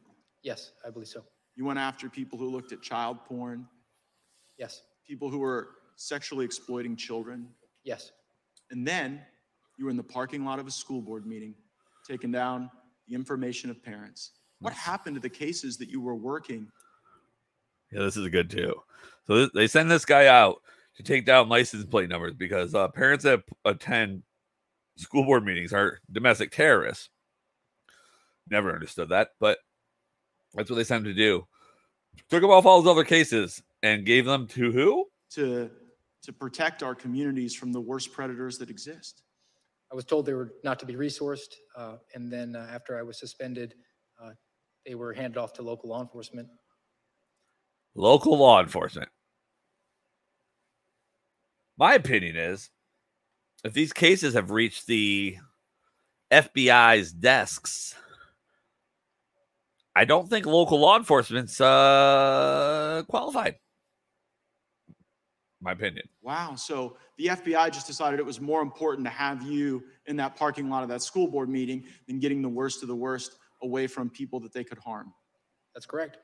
Yes, 0.44 0.72
I 0.86 0.90
believe 0.90 1.08
so. 1.08 1.24
You 1.56 1.66
went 1.66 1.80
after 1.80 2.10
people 2.10 2.38
who 2.40 2.50
looked 2.50 2.72
at 2.72 2.82
child 2.82 3.24
porn, 3.26 3.68
Yes. 4.58 4.82
people 5.08 5.30
who 5.30 5.40
were 5.40 5.70
sexually 5.96 6.46
exploiting 6.46 6.96
children. 6.96 7.48
Yes. 7.84 8.12
And 8.72 8.88
then 8.88 9.22
you 9.78 9.86
were 9.86 9.92
in 9.92 9.98
the 9.98 10.04
parking 10.04 10.46
lot 10.46 10.60
of 10.60 10.68
a 10.68 10.72
school 10.72 11.02
board 11.02 11.26
meeting, 11.26 11.56
taking 12.08 12.32
down 12.32 12.70
the 13.08 13.16
information 13.16 13.70
of 13.70 13.84
parents. 13.84 14.32
What 14.60 14.74
happened 14.74 15.16
to 15.16 15.20
the 15.22 15.30
cases 15.30 15.78
that 15.78 15.90
you 15.90 16.02
were 16.02 16.16
working? 16.16 16.68
Yeah, 17.92 18.00
this 18.04 18.16
is 18.18 18.26
a 18.26 18.30
good 18.30 18.50
too. 18.50 18.76
So 19.28 19.36
th- 19.36 19.52
they 19.54 19.68
send 19.68 19.90
this 19.90 20.06
guy 20.06 20.28
out 20.28 20.62
to 20.96 21.04
take 21.04 21.26
down 21.26 21.50
license 21.50 21.86
plate 21.86 22.10
numbers 22.10 22.34
because 22.36 22.74
uh, 22.76 22.88
parents 22.90 23.24
that 23.24 23.46
p- 23.46 23.54
attend 23.66 24.24
school 24.98 25.24
board 25.24 25.44
meetings 25.44 25.74
are 25.74 26.00
domestic 26.12 26.52
terrorists. 26.52 27.10
Never 28.50 28.74
understood 28.74 29.10
that, 29.10 29.30
but 29.40 29.60
that's 30.54 30.70
what 30.70 30.76
they 30.76 30.84
sent 30.84 31.06
him 31.06 31.14
to 31.14 31.18
do. 31.18 31.48
Took 32.30 32.44
him 32.44 32.50
off 32.50 32.66
all 32.66 32.82
his 32.82 32.90
other 32.90 33.04
cases 33.04 33.62
and 33.84 34.06
gave 34.06 34.26
them 34.26 34.48
to 34.48 34.72
who? 34.72 35.08
to 35.32 35.70
to 36.24 36.32
protect 36.32 36.84
our 36.84 36.94
communities 36.94 37.56
from 37.56 37.72
the 37.72 37.82
worst 37.82 38.14
predators 38.14 38.60
that 38.60 38.70
exist. 38.70 39.24
I 39.92 39.96
was 39.96 40.06
told 40.06 40.26
they 40.26 40.34
were 40.34 40.54
not 40.64 40.78
to 40.80 40.86
be 40.86 40.94
resourced, 40.94 41.56
uh, 41.76 41.96
and 42.14 42.32
then 42.32 42.56
uh, 42.56 42.68
after 42.72 42.98
I 42.98 43.02
was 43.02 43.20
suspended, 43.20 43.74
uh, 44.24 44.32
they 44.86 44.94
were 44.94 45.14
handed 45.14 45.38
off 45.40 45.52
to 45.54 45.64
local 45.64 45.90
law 45.90 46.02
enforcement. 46.02 46.48
Local 47.96 48.38
law 48.38 48.62
enforcement. 48.62 49.10
My 51.78 51.96
opinion 51.96 52.36
is 52.36 52.70
if 53.64 53.74
these 53.74 53.92
cases 53.92 54.36
have 54.36 54.52
reached 54.52 54.86
the 54.86 55.38
FBI's 56.32 57.12
desks, 57.12 57.96
I 59.96 60.06
don't 60.06 60.30
think 60.30 60.46
local 60.46 60.80
law 60.80 60.98
enforcement's 60.98 61.60
uh, 61.60 63.04
qualified. 63.10 63.56
My 65.60 65.74
opinion. 65.74 66.08
Wow. 66.22 66.56
So 66.56 66.98
the 67.18 67.28
FBI 67.28 67.72
just 67.72 67.86
decided 67.86 68.20
it 68.20 68.26
was 68.26 68.42
more 68.42 68.62
important 68.62 69.06
to 69.06 69.12
have 69.12 69.44
you 69.44 69.84
in 70.08 70.16
that 70.18 70.36
parking 70.36 70.70
lot 70.70 70.82
of 70.82 70.90
that 70.90 71.04
school 71.04 71.28
board 71.28 71.50
meeting 71.50 71.84
than 72.08 72.20
getting 72.20 72.42
the 72.42 72.50
worst 72.50 72.82
of 72.82 72.88
the 72.88 72.96
worst 72.96 73.38
away 73.62 73.86
from 73.86 74.10
people 74.10 74.40
that 74.40 74.54
they 74.54 74.64
could 74.64 74.80
harm. 74.80 75.14
That's 75.76 75.86
correct. 75.86 76.18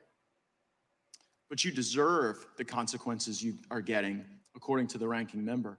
But 1.49 1.63
you 1.63 1.71
deserve 1.71 2.47
the 2.57 2.65
consequences 2.65 3.43
you 3.43 3.55
are 3.69 3.81
getting, 3.81 4.25
according 4.55 4.87
to 4.87 4.97
the 4.97 5.07
ranking 5.07 5.45
member. 5.45 5.77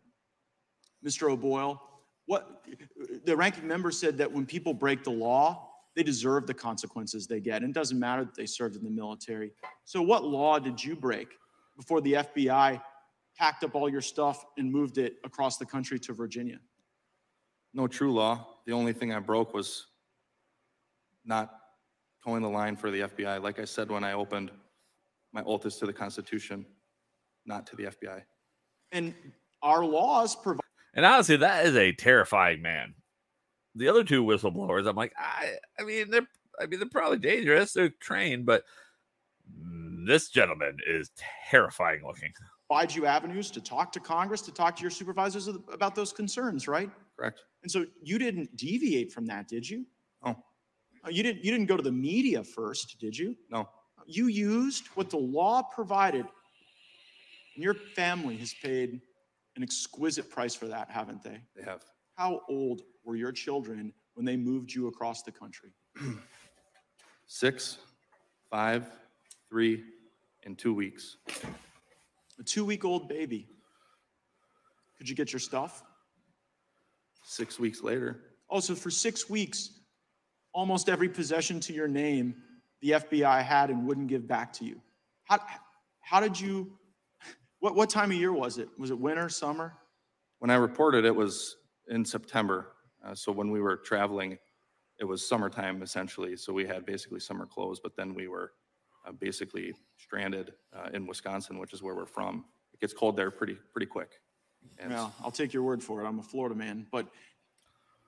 Mr. 1.05 1.31
O'Boyle, 1.31 1.83
what 2.27 2.63
the 3.25 3.37
ranking 3.37 3.67
member 3.67 3.91
said 3.91 4.19
that 4.19 4.31
when 4.31 4.47
people 4.47 4.73
break 4.73 5.03
the 5.03 5.11
law, 5.11 5.68
they 5.99 6.05
deserve 6.05 6.47
the 6.47 6.55
consequences 6.55 7.27
they 7.27 7.41
get. 7.41 7.65
And 7.65 7.71
it 7.71 7.75
doesn't 7.75 7.99
matter 7.99 8.25
that 8.25 8.37
they 8.37 8.47
served 8.47 8.77
in 8.77 8.85
the 8.85 8.91
military. 8.91 9.51
So, 9.85 10.01
what 10.01 10.25
law 10.25 10.61
did 10.61 10.83
you 10.83 10.95
break 10.95 11.27
before 11.77 12.01
the 12.01 12.13
FBI 12.13 12.81
packed 13.37 13.65
up 13.65 13.75
all 13.75 13.89
your 13.89 14.01
stuff 14.01 14.45
and 14.57 14.71
moved 14.71 14.99
it 14.99 15.17
across 15.25 15.57
the 15.57 15.67
country 15.67 15.99
to 15.99 16.13
Virginia? 16.13 16.61
No 17.75 17.89
true 17.89 18.15
law. 18.15 18.47
The 18.65 18.73
only 18.75 18.93
thing 18.93 19.13
I 19.13 19.19
broke 19.19 19.53
was 19.53 19.87
not 21.25 21.53
toeing 22.25 22.43
the 22.43 22.49
line 22.49 22.77
for 22.77 22.93
the 22.93 23.01
FBI. 23.01 23.43
Like 23.43 23.59
I 23.59 23.65
said 23.65 23.91
when 23.91 24.05
I 24.05 24.13
opened, 24.13 24.53
my 25.33 25.43
oath 25.43 25.67
is 25.67 25.79
to 25.79 25.87
the 25.87 25.93
Constitution, 25.93 26.65
not 27.45 27.67
to 27.67 27.77
the 27.77 27.87
FBI. 27.87 28.23
And 28.93 29.15
our 29.65 29.85
laws 29.85 30.37
provide. 30.37 30.61
And 30.95 31.05
honestly, 31.05 31.39
that 31.39 31.67
is 31.67 31.75
a 31.75 31.91
terrifying 31.91 32.63
man. 32.63 32.95
The 33.79 33.89
other 33.89 34.05
two 34.05 34.25
whistleblowers, 34.25 34.89
I'm 34.89 34.97
like, 34.97 35.13
I, 35.17 35.55
I 35.79 35.85
mean, 35.85 36.11
they're, 36.11 36.27
I 36.61 36.67
mean, 36.67 36.81
they're 36.81 36.89
probably 36.89 37.19
dangerous. 37.19 37.73
They're 37.73 37.91
trained, 38.01 38.45
but 38.45 38.65
this 40.07 40.29
gentleman 40.31 40.79
is 40.87 41.11
terrifying 41.49 42.03
looking. 42.05 42.33
provide 42.69 42.95
you 42.95 43.07
avenues 43.07 43.51
to 43.53 43.61
talk 43.61 43.93
to 43.93 44.01
Congress, 44.01 44.43
to 44.43 44.53
talk 44.53 44.77
to 44.77 44.83
your 44.83 44.91
supervisors 44.91 45.49
about 45.73 45.95
those 45.95 46.13
concerns, 46.13 46.67
right? 46.67 46.91
Correct. 47.17 47.41
And 47.63 47.71
so 47.71 47.87
you 48.03 48.19
didn't 48.19 48.57
deviate 48.57 49.13
from 49.13 49.27
that, 49.27 49.49
did 49.49 49.69
you? 49.69 49.85
No. 50.25 50.31
Uh, 51.05 51.11
You 51.11 51.23
didn't 51.23 51.45
you 51.45 51.51
didn't 51.53 51.67
go 51.67 51.77
to 51.77 51.83
the 51.83 51.93
media 51.93 52.43
first, 52.43 52.99
did 52.99 53.17
you? 53.17 53.37
No. 53.51 53.69
You 54.07 54.27
used 54.27 54.87
what 54.95 55.11
the 55.11 55.19
law 55.19 55.63
provided. 55.63 56.27
And 57.55 57.65
your 57.65 57.75
family 57.75 58.37
has 58.39 58.55
paid 58.63 59.01
an 59.57 59.63
exquisite 59.63 60.31
price 60.31 60.55
for 60.55 60.67
that, 60.69 60.91
haven't 60.91 61.23
they? 61.23 61.41
They 61.57 61.63
have. 61.65 61.83
How 62.19 62.41
old 62.49 62.83
were 63.05 63.15
your 63.15 63.31
children 63.31 63.93
when 64.15 64.27
they 64.27 64.37
moved 64.37 64.75
you 64.75 64.89
across 64.89 65.23
the 65.23 65.31
country? 65.31 65.71
Six, 67.29 67.79
five, 68.51 68.91
three, 69.49 69.85
and 70.45 70.59
two 70.59 70.75
weeks. 70.75 71.19
A 72.41 72.43
two 72.43 72.65
week 72.65 72.85
old 72.85 73.09
baby. 73.09 73.47
Could 74.97 75.09
you 75.09 75.15
get 75.15 75.33
your 75.33 75.39
stuff? 75.39 75.85
Six 77.23 77.61
weeks 77.61 77.83
later, 77.85 78.21
Oh, 78.51 78.59
so 78.59 78.75
for 78.75 78.91
six 78.91 79.29
weeks, 79.31 79.79
almost 80.53 80.89
every 80.89 81.09
possession 81.09 81.61
to 81.61 81.73
your 81.73 81.87
name, 81.87 82.35
the 82.81 82.93
FBI 82.93 83.45
had 83.45 83.71
and 83.71 83.87
wouldn't 83.87 84.09
give 84.09 84.27
back 84.27 84.53
to 84.55 84.65
you. 84.65 84.81
How, 85.25 85.39
how 86.01 86.19
did 86.19 86.41
you, 86.41 86.73
what, 87.61 87.77
what 87.77 87.91
time 87.91 88.11
of 88.11 88.17
year 88.17 88.33
was 88.33 88.59
it? 88.59 88.69
Was 88.77 88.91
it 88.91 88.99
winter, 88.99 89.29
summer? 89.29 89.75
when 90.39 90.51
I 90.51 90.55
reported, 90.55 91.05
it 91.05 91.15
was 91.15 91.57
in 91.89 92.05
September. 92.05 92.73
Uh, 93.05 93.15
so 93.15 93.33
when 93.33 93.51
we 93.51 93.61
were 93.61 93.77
traveling, 93.77 94.39
it 94.99 95.05
was 95.05 95.27
summertime 95.27 95.83
essentially. 95.83 96.37
So 96.37 96.53
we 96.53 96.67
had 96.67 96.85
basically 96.85 97.21
summer 97.21 97.47
clothes, 97.47 97.81
but 97.81 97.97
then 97.97 98.15
we 98.15 98.29
were 98.29 98.53
uh, 99.07 99.13
basically 99.13 99.75
stranded 99.97 100.53
uh, 100.77 100.89
in 100.93 101.07
Wisconsin, 101.07 101.59
which 101.59 101.73
is 101.73 101.83
where 101.83 101.95
we're 101.95 102.07
from. 102.07 102.45
It 102.73 102.81
gets 102.81 102.93
cold 102.93 103.17
there 103.17 103.31
pretty 103.31 103.57
pretty 103.73 103.87
quick. 103.87 104.21
And 104.79 104.93
Well, 104.93 105.15
I'll 105.23 105.31
take 105.31 105.53
your 105.53 105.63
word 105.63 105.83
for 105.83 106.03
it. 106.03 106.07
I'm 106.07 106.19
a 106.19 106.23
Florida 106.23 106.55
man. 106.55 106.87
But 106.91 107.07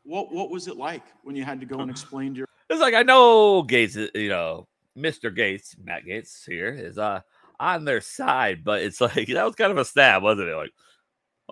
what, 0.04 0.32
what 0.32 0.50
was 0.50 0.66
it 0.66 0.76
like 0.76 1.02
when 1.22 1.36
you 1.36 1.44
had 1.44 1.60
to 1.60 1.66
go 1.66 1.80
and 1.80 1.90
explain 1.90 2.32
to 2.34 2.38
your 2.38 2.46
It's 2.70 2.80
like 2.80 2.94
I 2.94 3.02
know 3.02 3.62
Gaetz, 3.62 3.96
is- 3.96 4.10
you 4.14 4.28
know, 4.28 4.66
Mr. 4.96 5.34
Gaetz, 5.36 5.76
Matt 5.82 6.04
Gaetz 6.04 6.44
here 6.46 6.68
is 6.72 6.98
uh 6.98 7.20
on 7.58 7.84
their 7.84 8.00
side, 8.00 8.64
but 8.64 8.82
it's 8.82 9.00
like 9.00 9.28
that 9.28 9.44
was 9.44 9.54
kind 9.54 9.70
of 9.72 9.78
a 9.78 9.84
stab, 9.84 10.22
wasn't 10.22 10.48
it? 10.48 10.56
Like, 10.56 10.72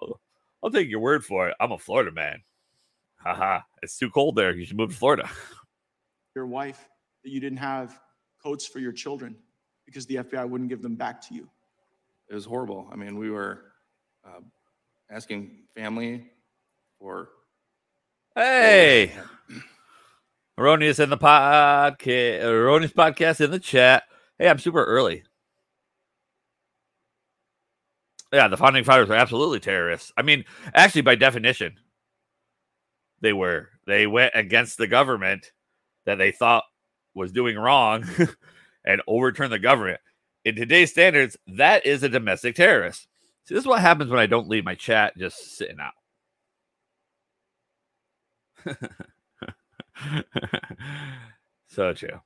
oh, 0.02 0.18
I'll 0.62 0.70
take 0.70 0.88
your 0.88 1.00
word 1.00 1.24
for 1.24 1.48
it. 1.48 1.54
I'm 1.60 1.72
a 1.72 1.78
Florida 1.78 2.10
man. 2.10 2.42
Haha, 3.16 3.60
it's 3.82 3.98
too 3.98 4.10
cold 4.10 4.36
there. 4.36 4.54
You 4.54 4.64
should 4.64 4.76
move 4.76 4.90
to 4.90 4.96
Florida. 4.96 5.28
your 6.34 6.46
wife 6.46 6.88
that 7.24 7.30
you 7.30 7.40
didn't 7.40 7.58
have 7.58 7.98
coats 8.42 8.66
for 8.66 8.78
your 8.78 8.92
children 8.92 9.36
because 9.86 10.06
the 10.06 10.16
FBI 10.16 10.48
wouldn't 10.48 10.70
give 10.70 10.82
them 10.82 10.94
back 10.94 11.20
to 11.28 11.34
you? 11.34 11.48
it 12.30 12.34
was 12.34 12.44
horrible. 12.44 12.88
I 12.92 12.96
mean, 12.96 13.16
we 13.16 13.30
were 13.30 13.62
uh, 14.24 14.40
asking 15.10 15.62
family 15.74 16.30
for 17.00 17.30
Hey, 18.34 19.12
Erroneous 20.58 20.98
in 20.98 21.08
the 21.10 21.16
podcast, 21.16 22.42
Erroneous 22.42 22.92
podcast 22.92 23.40
in 23.40 23.50
the 23.50 23.58
chat. 23.58 24.04
Hey, 24.38 24.48
I'm 24.48 24.58
super 24.58 24.84
early. 24.84 25.24
Yeah, 28.32 28.48
the 28.48 28.56
founding 28.56 28.84
fathers 28.84 29.08
were 29.08 29.14
absolutely 29.14 29.60
terrorists. 29.60 30.12
I 30.16 30.22
mean, 30.22 30.44
actually, 30.74 31.02
by 31.02 31.14
definition, 31.14 31.78
they 33.20 33.32
were. 33.32 33.70
They 33.86 34.06
went 34.06 34.32
against 34.34 34.76
the 34.78 34.86
government 34.86 35.52
that 36.04 36.16
they 36.18 36.30
thought 36.30 36.64
was 37.14 37.32
doing 37.32 37.56
wrong 37.56 38.04
and 38.84 39.02
overturned 39.06 39.52
the 39.52 39.58
government. 39.58 40.00
In 40.44 40.56
today's 40.56 40.90
standards, 40.90 41.36
that 41.46 41.86
is 41.86 42.02
a 42.02 42.08
domestic 42.08 42.54
terrorist. 42.54 43.08
See, 43.44 43.54
this 43.54 43.62
is 43.62 43.68
what 43.68 43.80
happens 43.80 44.10
when 44.10 44.20
I 44.20 44.26
don't 44.26 44.48
leave 44.48 44.64
my 44.64 44.74
chat 44.74 45.16
just 45.16 45.56
sitting 45.56 45.78
out. 45.80 45.92
so 51.68 51.92
true. 51.94 52.20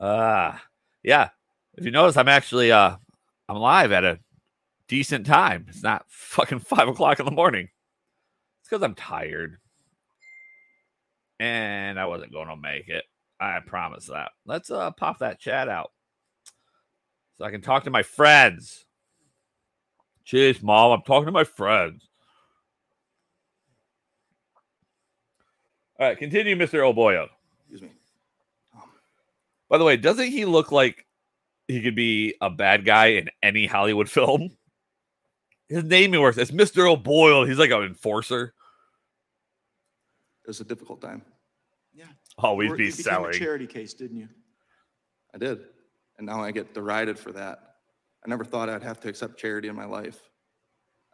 Uh 0.00 0.56
yeah. 1.02 1.28
If 1.76 1.84
you 1.84 1.90
notice, 1.90 2.16
I'm 2.16 2.28
actually 2.28 2.72
uh 2.72 2.96
I'm 3.48 3.56
live 3.56 3.92
at 3.92 4.04
a 4.04 4.18
decent 4.88 5.26
time. 5.26 5.66
It's 5.68 5.82
not 5.82 6.04
fucking 6.08 6.58
five 6.60 6.88
o'clock 6.88 7.20
in 7.20 7.26
the 7.26 7.32
morning. 7.32 7.68
It's 8.60 8.68
because 8.68 8.82
I'm 8.82 8.94
tired. 8.94 9.58
And 11.40 11.98
I 11.98 12.06
wasn't 12.06 12.32
going 12.32 12.48
to 12.48 12.56
make 12.56 12.88
it. 12.88 13.04
I 13.40 13.58
promise 13.66 14.06
that. 14.06 14.30
Let's 14.46 14.70
uh 14.70 14.92
pop 14.92 15.18
that 15.18 15.40
chat 15.40 15.68
out. 15.68 15.90
So 17.36 17.44
I 17.44 17.50
can 17.50 17.60
talk 17.60 17.84
to 17.84 17.90
my 17.90 18.02
friends. 18.02 18.84
Jeez, 20.26 20.62
mom, 20.62 20.92
I'm 20.92 21.02
talking 21.02 21.26
to 21.26 21.32
my 21.32 21.44
friends. 21.44 22.08
All 25.98 26.06
right, 26.08 26.18
continue, 26.18 26.56
Mr. 26.56 26.84
O'Boyle. 26.84 27.28
Excuse 27.60 27.82
me. 27.82 27.90
By 29.68 29.78
the 29.78 29.84
way, 29.84 29.96
doesn't 29.96 30.28
he 30.28 30.44
look 30.44 30.72
like 30.72 31.06
he 31.68 31.82
could 31.82 31.94
be 31.94 32.34
a 32.40 32.50
bad 32.50 32.84
guy 32.84 33.06
in 33.06 33.28
any 33.42 33.66
Hollywood 33.66 34.08
film? 34.10 34.50
His 35.68 35.82
name 35.84 36.10
naming 36.10 36.20
works. 36.20 36.36
It's 36.38 36.50
Mr. 36.50 36.90
O'Boyle. 36.90 37.44
He's 37.44 37.58
like 37.58 37.70
an 37.70 37.82
enforcer. 37.82 38.52
it 40.44 40.48
was 40.48 40.60
a 40.60 40.64
difficult 40.64 41.00
time. 41.00 41.22
Yeah. 41.94 42.04
Always 42.38 42.70
You 42.70 42.76
be 42.76 42.84
became 42.86 43.00
a 43.00 43.02
selling. 43.02 43.32
charity 43.32 43.66
case, 43.66 43.94
didn't 43.94 44.18
you? 44.18 44.28
I 45.34 45.38
did, 45.38 45.60
and 46.18 46.26
now 46.26 46.42
I 46.42 46.50
get 46.50 46.74
derided 46.74 47.18
for 47.18 47.32
that. 47.32 47.76
I 48.24 48.28
never 48.28 48.44
thought 48.44 48.68
I'd 48.68 48.82
have 48.82 49.00
to 49.00 49.08
accept 49.08 49.38
charity 49.38 49.68
in 49.68 49.74
my 49.76 49.84
life. 49.84 50.20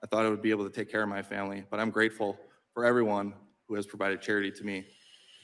I 0.03 0.07
thought 0.07 0.25
I 0.25 0.29
would 0.31 0.43
be 0.43 0.51
able 0.51 0.65
to 0.69 0.71
take 0.75 0.91
care 0.91 1.03
of 1.03 1.09
my 1.09 1.23
family, 1.23 1.65
but 1.71 1.81
I'm 1.81 1.91
grateful 1.91 2.39
for 2.73 2.85
everyone 2.85 3.35
who 3.69 3.75
has 3.75 3.87
provided 3.87 4.21
charity 4.21 4.51
to 4.53 4.65
me. 4.65 4.85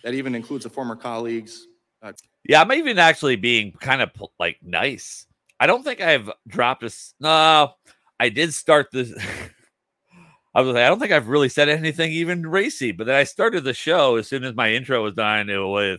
That 0.04 0.14
even 0.14 0.34
includes 0.34 0.64
the 0.64 0.70
former 0.70 0.96
colleagues. 0.96 1.66
Uh, 2.02 2.12
Yeah, 2.48 2.60
I'm 2.62 2.72
even 2.72 2.98
actually 2.98 3.36
being 3.36 3.72
kind 3.72 4.00
of 4.02 4.10
like 4.38 4.58
nice. 4.62 5.26
I 5.58 5.66
don't 5.66 5.82
think 5.82 6.00
I've 6.00 6.30
dropped 6.46 6.82
a 6.84 6.90
No, 7.20 7.74
I 8.18 8.28
did 8.28 8.54
start 8.54 8.88
this. 8.92 9.12
I 10.54 10.62
was 10.62 10.74
like, 10.74 10.84
I 10.84 10.88
don't 10.88 10.98
think 10.98 11.12
I've 11.12 11.28
really 11.28 11.50
said 11.50 11.68
anything 11.68 12.12
even 12.12 12.46
racy, 12.46 12.90
but 12.90 13.06
then 13.06 13.16
I 13.16 13.24
started 13.24 13.62
the 13.62 13.74
show 13.74 14.16
as 14.16 14.26
soon 14.26 14.42
as 14.42 14.54
my 14.54 14.72
intro 14.72 15.02
was 15.02 15.14
done. 15.14 15.50
It 15.50 15.58
was 15.58 15.98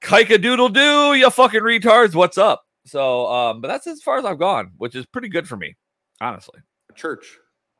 kika 0.00 0.40
doodle 0.40 0.68
doo, 0.68 1.14
you 1.14 1.28
fucking 1.28 1.60
retards. 1.60 2.14
What's 2.14 2.38
up? 2.38 2.64
So, 2.86 3.26
um, 3.26 3.60
but 3.60 3.68
that's 3.68 3.88
as 3.88 4.00
far 4.00 4.18
as 4.18 4.24
I've 4.24 4.38
gone, 4.38 4.70
which 4.76 4.94
is 4.94 5.06
pretty 5.06 5.28
good 5.28 5.48
for 5.48 5.56
me, 5.56 5.74
honestly. 6.20 6.60
church. 6.94 7.36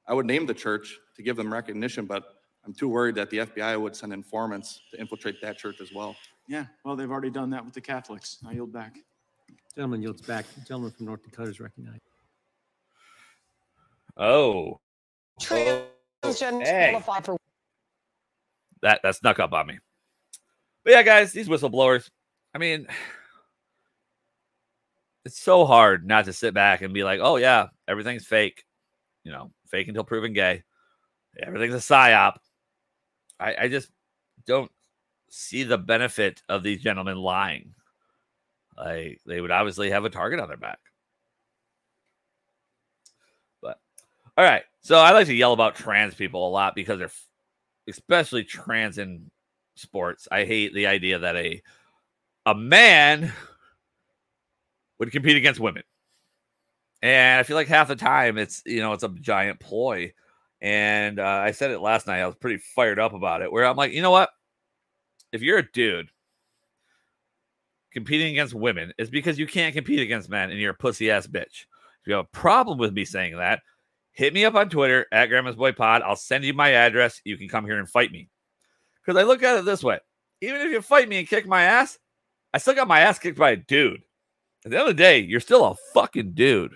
I 0.09 0.15
would 0.15 0.27
name 0.27 0.47
the 0.47 0.55
church 0.55 0.99
to 1.17 1.23
give 1.23 1.37
them 1.37 1.53
recognition, 1.53 2.07
but 2.07 2.25
I'm 2.67 2.73
too 2.73 2.89
worried 2.89 3.15
that 3.15 3.31
the 3.31 3.39
FBI 3.39 3.81
would 3.81 3.95
send 3.95 4.13
informants 4.13 4.81
to 4.91 5.01
infiltrate 5.01 5.41
that 5.43 5.59
church 5.59 5.81
as 5.81 5.93
well. 5.93 6.17
Yeah, 6.49 6.67
well, 6.85 6.97
they've 6.97 7.11
already 7.11 7.31
done 7.31 7.51
that 7.51 7.65
with 7.65 7.75
the 7.75 7.81
Catholics. 7.81 8.39
I 8.47 8.53
yield 8.53 8.73
back. 8.73 8.99
Gentleman 9.75 10.03
yields 10.03 10.23
back. 10.23 10.47
Gentleman 10.67 10.91
from 10.91 11.07
North 11.07 11.23
Dakota 11.23 11.51
is 11.51 11.61
recognized. 11.61 12.03
Oh, 14.17 14.81
Transgender 15.41 16.63
Hey. 16.63 16.91
qualify 16.91 17.21
for 17.21 17.37
that 18.83 19.01
that 19.03 19.17
snuck 19.17 19.41
up 19.41 19.53
on 19.53 19.67
me. 19.67 19.79
But 20.85 20.93
yeah, 20.93 21.03
guys, 21.03 21.33
these 21.33 21.49
whistleblowers. 21.49 22.11
I 22.55 22.59
mean, 22.59 22.87
it's 25.25 25.41
so 25.41 25.65
hard 25.65 26.07
not 26.07 26.27
to 26.27 26.33
sit 26.33 26.55
back 26.55 26.83
and 26.83 26.95
be 26.95 27.03
like, 27.03 27.21
"Oh 27.23 27.37
yeah, 27.37 27.69
everything's 27.89 28.27
fake," 28.27 28.65
you 29.25 29.33
know, 29.33 29.51
fake 29.67 29.89
until 29.89 30.05
proven 30.05 30.33
gay. 30.33 30.63
Everything's 31.43 31.75
a 31.75 31.79
psyop. 31.79 32.37
I, 33.41 33.57
I 33.63 33.69
just 33.69 33.91
don't 34.47 34.71
see 35.31 35.65
the 35.65 35.79
benefit 35.79 36.43
of 36.49 36.63
these 36.63 36.83
gentlemen 36.83 37.17
lying. 37.17 37.75
Like 38.77 39.21
they 39.27 39.41
would 39.41 39.51
obviously 39.51 39.91
have 39.91 40.05
a 40.05 40.11
target 40.11 40.41
on 40.41 40.49
their 40.49 40.57
back. 40.57 40.79
But 43.63 43.79
all 44.37 44.45
right, 44.45 44.63
so 44.81 44.99
I 44.99 45.13
like 45.13 45.27
to 45.27 45.35
yell 45.35 45.53
about 45.53 45.77
trans 45.77 46.15
people 46.15 46.47
a 46.47 46.51
lot 46.51 46.75
because 46.75 46.99
they're 46.99 47.11
especially 47.89 48.45
trans 48.45 48.99
in 48.99 49.31
sports. 49.77 50.29
I 50.31 50.45
hate 50.45 50.75
the 50.75 50.87
idea 50.87 51.19
that 51.21 51.37
a 51.37 51.63
a 52.47 52.55
man 52.55 53.33
would 54.99 55.13
compete 55.13 55.37
against 55.37 55.61
women. 55.61 55.83
And 57.03 57.39
I 57.39 57.43
feel 57.43 57.57
like 57.57 57.69
half 57.69 57.89
the 57.89 57.97
time 57.97 58.39
it's 58.39 58.63
you 58.67 58.81
know 58.81 58.93
it's 58.93 59.05
a 59.05 59.09
giant 59.09 59.61
ploy. 59.61 60.13
And 60.61 61.19
uh, 61.19 61.43
I 61.45 61.51
said 61.51 61.71
it 61.71 61.81
last 61.81 62.07
night. 62.07 62.21
I 62.21 62.27
was 62.27 62.37
pretty 62.37 62.63
fired 62.75 62.99
up 62.99 63.13
about 63.13 63.43
it. 63.43 63.53
Where 63.53 63.67
I'm 63.67 63.77
like, 63.77 63.93
you 63.93 64.03
know 64.03 64.11
what? 64.11 64.31
If 65.33 65.43
you're 65.43 65.59
a 65.59 65.73
dude 65.73 66.09
competing 67.93 68.33
against 68.33 68.55
women, 68.55 68.93
it's 68.99 69.11
because 69.11 69.39
you 69.39 69.47
can't 69.47 69.75
compete 69.75 70.01
against 70.01 70.31
men, 70.31 70.51
and 70.51 70.59
you're 70.59 70.71
a 70.71 70.75
pussy 70.75 71.11
ass 71.11 71.27
bitch. 71.27 71.67
If 72.01 72.09
you 72.09 72.15
have 72.15 72.25
a 72.25 72.37
problem 72.37 72.79
with 72.79 72.95
me 72.95 73.05
saying 73.05 73.37
that, 73.37 73.61
hit 74.15 74.33
me 74.33 74.45
up 74.45 74.55
on 74.55 74.71
Twitter 74.71 75.07
at 75.13 75.27
Grandma's 75.27 75.57
Boy 75.57 75.73
Pod. 75.73 76.03
I'll 76.03 76.17
send 76.17 76.45
you 76.45 76.55
my 76.55 76.71
address. 76.71 77.21
You 77.25 77.37
can 77.37 77.49
come 77.49 77.67
here 77.67 77.79
and 77.79 77.89
fight 77.89 78.11
me. 78.11 78.31
Because 79.05 79.21
I 79.21 79.25
look 79.25 79.43
at 79.43 79.59
it 79.59 79.65
this 79.65 79.85
way: 79.85 79.99
even 80.41 80.61
if 80.63 80.73
you 80.73 80.81
fight 80.81 81.09
me 81.09 81.19
and 81.19 81.29
kick 81.29 81.47
my 81.47 81.65
ass, 81.65 81.99
I 82.55 82.59
still 82.59 82.75
got 82.75 82.89
my 82.89 83.01
ass 83.01 83.19
kicked 83.19 83.39
by 83.39 83.51
a 83.51 83.57
dude. 83.57 84.03
At 84.65 84.71
the 84.71 84.79
end 84.79 84.89
of 84.89 84.97
the 84.97 85.03
day, 85.03 85.19
you're 85.19 85.41
still 85.41 85.65
a 85.67 85.75
fucking 85.93 86.33
dude. 86.33 86.75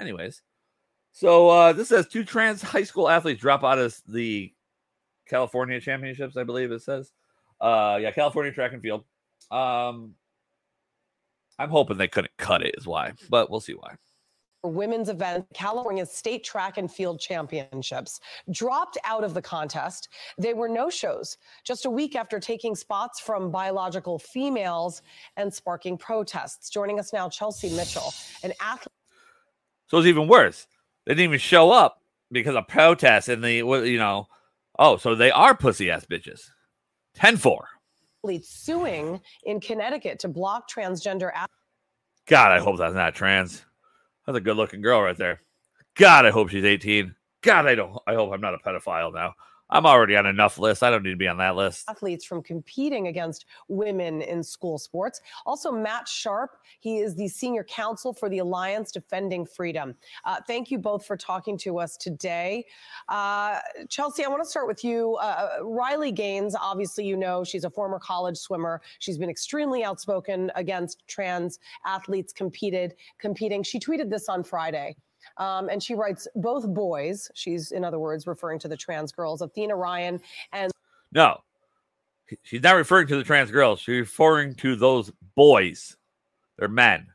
Anyways, 0.00 0.40
so 1.12 1.48
uh, 1.48 1.72
this 1.72 1.88
says 1.88 2.08
two 2.08 2.24
trans 2.24 2.62
high 2.62 2.84
school 2.84 3.08
athletes 3.08 3.40
drop 3.40 3.64
out 3.64 3.78
of 3.78 3.94
the 4.06 4.52
California 5.28 5.80
championships. 5.80 6.36
I 6.36 6.44
believe 6.44 6.72
it 6.72 6.82
says. 6.82 7.12
Uh, 7.60 7.98
yeah, 8.00 8.12
California 8.12 8.52
track 8.52 8.72
and 8.72 8.80
field. 8.80 9.04
Um, 9.50 10.14
I'm 11.58 11.70
hoping 11.70 11.98
they 11.98 12.08
couldn't 12.08 12.36
cut 12.38 12.62
it, 12.62 12.76
is 12.78 12.86
why, 12.86 13.12
but 13.28 13.50
we'll 13.50 13.60
see 13.60 13.72
why. 13.72 13.96
Women's 14.64 15.08
event, 15.08 15.46
California 15.54 16.04
State 16.04 16.44
Track 16.44 16.78
and 16.78 16.90
Field 16.90 17.20
Championships, 17.20 18.20
dropped 18.50 18.98
out 19.04 19.24
of 19.24 19.34
the 19.34 19.42
contest. 19.42 20.08
They 20.36 20.54
were 20.54 20.68
no 20.68 20.90
shows 20.90 21.38
just 21.64 21.84
a 21.84 21.90
week 21.90 22.16
after 22.16 22.40
taking 22.40 22.74
spots 22.74 23.20
from 23.20 23.50
biological 23.50 24.18
females 24.18 25.02
and 25.36 25.52
sparking 25.52 25.96
protests. 25.96 26.70
Joining 26.70 26.98
us 26.98 27.12
now, 27.12 27.28
Chelsea 27.28 27.70
Mitchell, 27.70 28.12
an 28.42 28.52
athlete. 28.60 28.92
So 29.86 29.98
it's 29.98 30.06
even 30.06 30.28
worse. 30.28 30.66
They 31.06 31.14
didn't 31.14 31.24
even 31.24 31.38
show 31.38 31.70
up 31.70 32.02
because 32.30 32.54
of 32.54 32.68
protests 32.68 33.28
and 33.28 33.42
the 33.42 33.54
you 33.54 33.98
know. 33.98 34.26
Oh, 34.78 34.96
so 34.96 35.14
they 35.14 35.30
are 35.30 35.56
pussy 35.56 35.90
ass 35.90 36.04
bitches. 36.04 36.50
10-4. 37.16 37.58
Suing 38.42 39.20
in 39.44 39.58
Connecticut 39.58 40.18
to 40.20 40.28
block 40.28 40.70
transgender 40.70 41.30
athletes. 41.32 41.52
God, 42.26 42.52
I 42.52 42.58
hope 42.60 42.78
that's 42.78 42.94
not 42.94 43.14
trans. 43.14 43.64
That's 44.28 44.36
a 44.36 44.42
good 44.42 44.58
looking 44.58 44.82
girl 44.82 45.00
right 45.00 45.16
there. 45.16 45.40
God, 45.96 46.26
I 46.26 46.30
hope 46.30 46.50
she's 46.50 46.62
18. 46.62 47.14
God, 47.40 47.66
I 47.66 47.74
don't 47.74 47.98
I 48.06 48.12
hope 48.12 48.30
I'm 48.30 48.42
not 48.42 48.52
a 48.52 48.58
pedophile 48.58 49.14
now. 49.14 49.32
I'm 49.70 49.84
already 49.84 50.16
on 50.16 50.26
enough 50.26 50.58
lists. 50.58 50.82
I 50.82 50.90
don't 50.90 51.02
need 51.02 51.10
to 51.10 51.16
be 51.16 51.28
on 51.28 51.38
that 51.38 51.56
list. 51.56 51.88
athletes 51.88 52.24
from 52.24 52.42
competing 52.42 53.08
against 53.08 53.44
women 53.68 54.22
in 54.22 54.42
school 54.42 54.78
sports. 54.78 55.20
Also, 55.44 55.70
Matt 55.70 56.08
Sharp, 56.08 56.56
he 56.80 56.98
is 56.98 57.14
the 57.14 57.28
senior 57.28 57.64
counsel 57.64 58.12
for 58.12 58.28
the 58.28 58.38
Alliance 58.38 58.90
Defending 58.92 59.44
Freedom. 59.44 59.94
Uh, 60.24 60.36
thank 60.46 60.70
you 60.70 60.78
both 60.78 61.04
for 61.04 61.16
talking 61.16 61.58
to 61.58 61.78
us 61.78 61.96
today. 61.96 62.64
Uh, 63.08 63.58
Chelsea, 63.88 64.24
I 64.24 64.28
want 64.28 64.42
to 64.42 64.48
start 64.48 64.66
with 64.66 64.82
you. 64.84 65.16
Uh, 65.16 65.58
Riley 65.62 66.12
Gaines, 66.12 66.56
obviously, 66.58 67.04
you 67.04 67.16
know, 67.16 67.44
she's 67.44 67.64
a 67.64 67.70
former 67.70 67.98
college 67.98 68.38
swimmer. 68.38 68.80
She's 69.00 69.18
been 69.18 69.30
extremely 69.30 69.84
outspoken 69.84 70.50
against 70.54 71.06
trans 71.08 71.58
athletes 71.84 72.32
competed, 72.32 72.94
competing. 73.18 73.62
She 73.62 73.78
tweeted 73.78 74.08
this 74.08 74.28
on 74.28 74.44
Friday. 74.44 74.96
Um, 75.38 75.68
and 75.68 75.82
she 75.82 75.94
writes, 75.94 76.28
both 76.36 76.66
boys, 76.68 77.30
she's 77.34 77.72
in 77.72 77.84
other 77.84 77.98
words 77.98 78.26
referring 78.26 78.58
to 78.60 78.68
the 78.68 78.76
trans 78.76 79.12
girls, 79.12 79.40
Athena 79.40 79.74
Ryan 79.76 80.20
and 80.52 80.70
No. 81.12 81.38
She's 82.42 82.62
not 82.62 82.76
referring 82.76 83.06
to 83.06 83.16
the 83.16 83.24
trans 83.24 83.50
girls. 83.50 83.80
She's 83.80 84.00
referring 84.00 84.54
to 84.56 84.76
those 84.76 85.10
boys. 85.34 85.96
They're 86.58 86.68
men. 86.68 87.06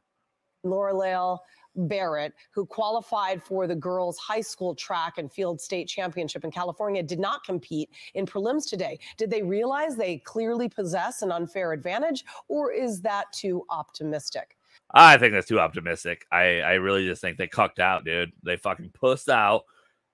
Laurelale 0.66 1.40
Barrett, 1.76 2.34
who 2.52 2.66
qualified 2.66 3.42
for 3.42 3.68
the 3.68 3.76
girls' 3.76 4.18
high 4.18 4.42
school 4.42 4.76
track 4.76 5.18
and 5.18 5.32
field 5.32 5.60
state 5.60 5.88
championship 5.88 6.44
in 6.44 6.52
California, 6.52 7.04
did 7.04 7.20
not 7.20 7.44
compete 7.44 7.90
in 8.14 8.26
prelims 8.26 8.70
today. 8.70 9.00
Did 9.18 9.30
they 9.30 9.42
realize 9.42 9.96
they 9.96 10.18
clearly 10.18 10.70
possess 10.70 11.22
an 11.22 11.32
unfair 11.32 11.74
advantage, 11.74 12.26
or 12.48 12.72
is 12.72 13.02
that 13.02 13.32
too 13.34 13.66
optimistic? 13.70 14.58
I 14.94 15.18
think 15.18 15.34
that's 15.34 15.48
too 15.48 15.60
optimistic. 15.60 16.26
I, 16.32 16.60
I 16.62 16.74
really 16.74 17.06
just 17.06 17.22
think 17.22 17.38
they 17.38 17.48
cucked 17.48 17.80
out, 17.80 18.06
dude. 18.06 18.32
They 18.44 18.58
fucking 18.58 18.92
pussed 18.94 19.30
out. 19.30 19.64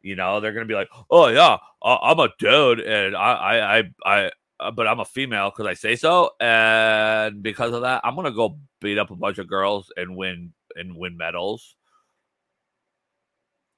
You 0.01 0.15
know, 0.15 0.39
they're 0.39 0.53
gonna 0.53 0.65
be 0.65 0.75
like, 0.75 0.89
oh 1.11 1.27
yeah, 1.27 1.57
I- 1.83 1.99
I'm 2.11 2.19
a 2.19 2.29
dude, 2.39 2.79
and 2.79 3.15
I 3.17 3.33
I 3.33 3.79
I, 3.79 3.83
I 4.05 4.31
uh, 4.61 4.71
but 4.71 4.87
I'm 4.87 4.99
a 5.01 5.05
female 5.05 5.49
because 5.49 5.65
I 5.67 5.73
say 5.73 5.95
so, 5.97 6.31
and 6.39 7.43
because 7.43 7.73
of 7.73 7.81
that, 7.81 8.01
I'm 8.05 8.15
gonna 8.15 8.31
go 8.31 8.57
beat 8.81 8.97
up 8.97 9.11
a 9.11 9.15
bunch 9.15 9.37
of 9.39 9.47
girls 9.49 9.91
and 9.97 10.15
win 10.15 10.53
and 10.75 10.95
win 10.97 11.17
medals. 11.17 11.75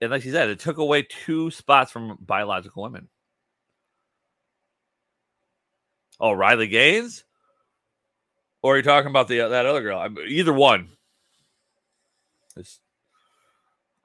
And 0.02 0.12
like 0.12 0.24
she 0.24 0.32
said, 0.32 0.49
it 0.49 0.60
took 0.60 0.78
away 0.78 1.04
two 1.04 1.49
spots 1.52 1.91
from 1.91 2.18
biological 2.22 2.84
women. 2.84 3.08
Oh, 6.20 6.32
Riley 6.34 6.68
Gaines, 6.68 7.24
or 8.64 8.74
are 8.74 8.78
you 8.78 8.84
talking 8.84 9.09
about 9.09 9.28
the 9.28 9.41
uh, 9.41 9.49
that 9.49 9.66
other 9.66 9.82
girl? 9.82 9.99
I'm, 9.99 10.18
either 10.28 10.53
one. 10.53 10.89
It's, 12.55 12.80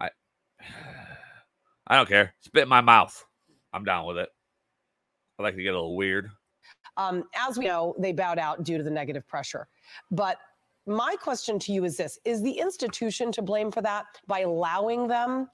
I 0.00 0.10
I 1.86 1.96
don't 1.96 2.08
care. 2.08 2.34
Spit 2.40 2.64
in 2.64 2.68
my 2.68 2.80
mouth. 2.80 3.24
I'm 3.72 3.84
down 3.84 4.06
with 4.06 4.18
it. 4.18 4.28
I 5.38 5.42
like 5.42 5.56
to 5.56 5.62
get 5.62 5.70
a 5.70 5.78
little 5.78 5.96
weird. 5.96 6.30
Um, 6.96 7.24
as 7.34 7.58
we 7.58 7.66
know, 7.66 7.94
they 7.98 8.12
bowed 8.12 8.38
out 8.38 8.64
due 8.64 8.78
to 8.78 8.84
the 8.84 8.90
negative 8.90 9.26
pressure. 9.28 9.68
But 10.10 10.38
my 10.86 11.14
question 11.20 11.58
to 11.60 11.72
you 11.72 11.84
is 11.84 11.96
this 11.96 12.18
Is 12.24 12.42
the 12.42 12.52
institution 12.52 13.32
to 13.32 13.42
blame 13.42 13.70
for 13.70 13.82
that 13.82 14.06
by 14.26 14.40
allowing 14.40 15.08
them 15.08 15.48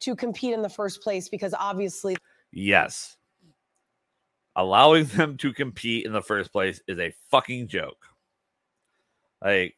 to 0.00 0.16
compete 0.16 0.54
in 0.54 0.62
the 0.62 0.68
first 0.68 1.02
place? 1.02 1.28
Because 1.28 1.54
obviously, 1.58 2.16
Yes. 2.52 3.16
Allowing 4.56 5.04
them 5.04 5.36
to 5.38 5.52
compete 5.52 6.04
in 6.04 6.12
the 6.12 6.22
first 6.22 6.50
place 6.50 6.80
is 6.88 6.98
a 6.98 7.12
fucking 7.30 7.68
joke. 7.68 8.04
Like, 9.42 9.76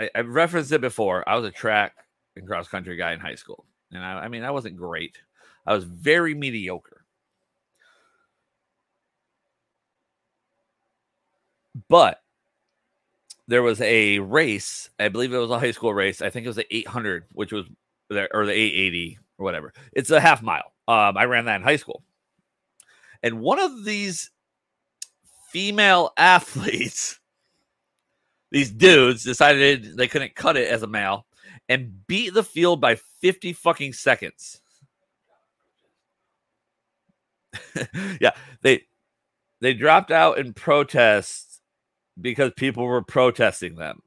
I, 0.00 0.10
I've 0.14 0.28
referenced 0.28 0.72
it 0.72 0.80
before. 0.80 1.28
I 1.28 1.36
was 1.36 1.44
a 1.44 1.50
track 1.50 1.94
and 2.36 2.46
cross 2.46 2.68
country 2.68 2.96
guy 2.96 3.12
in 3.12 3.20
high 3.20 3.34
school. 3.34 3.66
And 3.90 4.04
I, 4.04 4.24
I 4.24 4.28
mean, 4.28 4.42
I 4.42 4.50
wasn't 4.50 4.76
great, 4.76 5.18
I 5.66 5.74
was 5.74 5.84
very 5.84 6.34
mediocre. 6.34 7.04
But 11.88 12.22
there 13.48 13.62
was 13.62 13.80
a 13.80 14.18
race, 14.18 14.90
I 14.98 15.08
believe 15.08 15.32
it 15.32 15.38
was 15.38 15.50
a 15.50 15.58
high 15.58 15.70
school 15.72 15.92
race. 15.92 16.22
I 16.22 16.30
think 16.30 16.44
it 16.44 16.48
was 16.48 16.56
the 16.56 16.74
800, 16.74 17.24
which 17.32 17.52
was 17.52 17.66
or 18.10 18.46
the 18.46 18.52
880 18.52 19.18
or 19.38 19.44
whatever. 19.44 19.72
It's 19.92 20.10
a 20.10 20.20
half 20.20 20.42
mile. 20.42 20.72
Um, 20.88 21.16
I 21.16 21.24
ran 21.24 21.46
that 21.46 21.56
in 21.56 21.62
high 21.62 21.76
school. 21.76 22.02
And 23.22 23.40
one 23.40 23.58
of 23.58 23.84
these 23.84 24.30
female 25.50 26.12
athletes, 26.16 27.20
these 28.52 28.70
dudes 28.70 29.24
decided 29.24 29.96
they 29.96 30.06
couldn't 30.06 30.34
cut 30.34 30.58
it 30.58 30.68
as 30.68 30.82
a 30.82 30.86
male 30.86 31.26
and 31.70 32.06
beat 32.06 32.34
the 32.34 32.42
field 32.42 32.82
by 32.82 32.96
50 32.96 33.54
fucking 33.54 33.94
seconds. 33.94 34.60
yeah, 38.20 38.32
they 38.60 38.82
they 39.60 39.72
dropped 39.72 40.10
out 40.10 40.38
in 40.38 40.52
protest 40.52 41.62
because 42.20 42.52
people 42.54 42.84
were 42.84 43.02
protesting 43.02 43.76
them. 43.76 44.02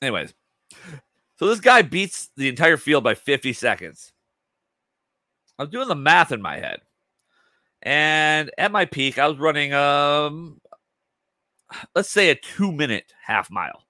Anyways, 0.00 0.32
so 1.36 1.46
this 1.46 1.60
guy 1.60 1.82
beats 1.82 2.30
the 2.36 2.48
entire 2.48 2.78
field 2.78 3.04
by 3.04 3.14
50 3.14 3.52
seconds. 3.52 4.12
I 5.58 5.64
was 5.64 5.70
doing 5.70 5.88
the 5.88 5.94
math 5.94 6.32
in 6.32 6.40
my 6.40 6.56
head. 6.56 6.80
And 7.84 8.50
at 8.56 8.72
my 8.72 8.86
peak, 8.86 9.18
I 9.18 9.28
was 9.28 9.38
running 9.38 9.72
um 9.74 10.60
let's 11.94 12.10
say 12.10 12.30
a 12.30 12.34
2 12.34 12.72
minute 12.72 13.12
half 13.22 13.50
mile. 13.50 13.84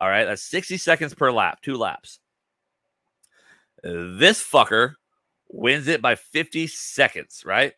All 0.00 0.08
right, 0.08 0.24
that's 0.24 0.42
60 0.42 0.76
seconds 0.76 1.14
per 1.14 1.30
lap, 1.32 1.60
two 1.62 1.76
laps. 1.76 2.20
This 3.82 4.42
fucker 4.42 4.94
wins 5.48 5.88
it 5.88 6.02
by 6.02 6.14
50 6.14 6.66
seconds, 6.66 7.42
right? 7.44 7.72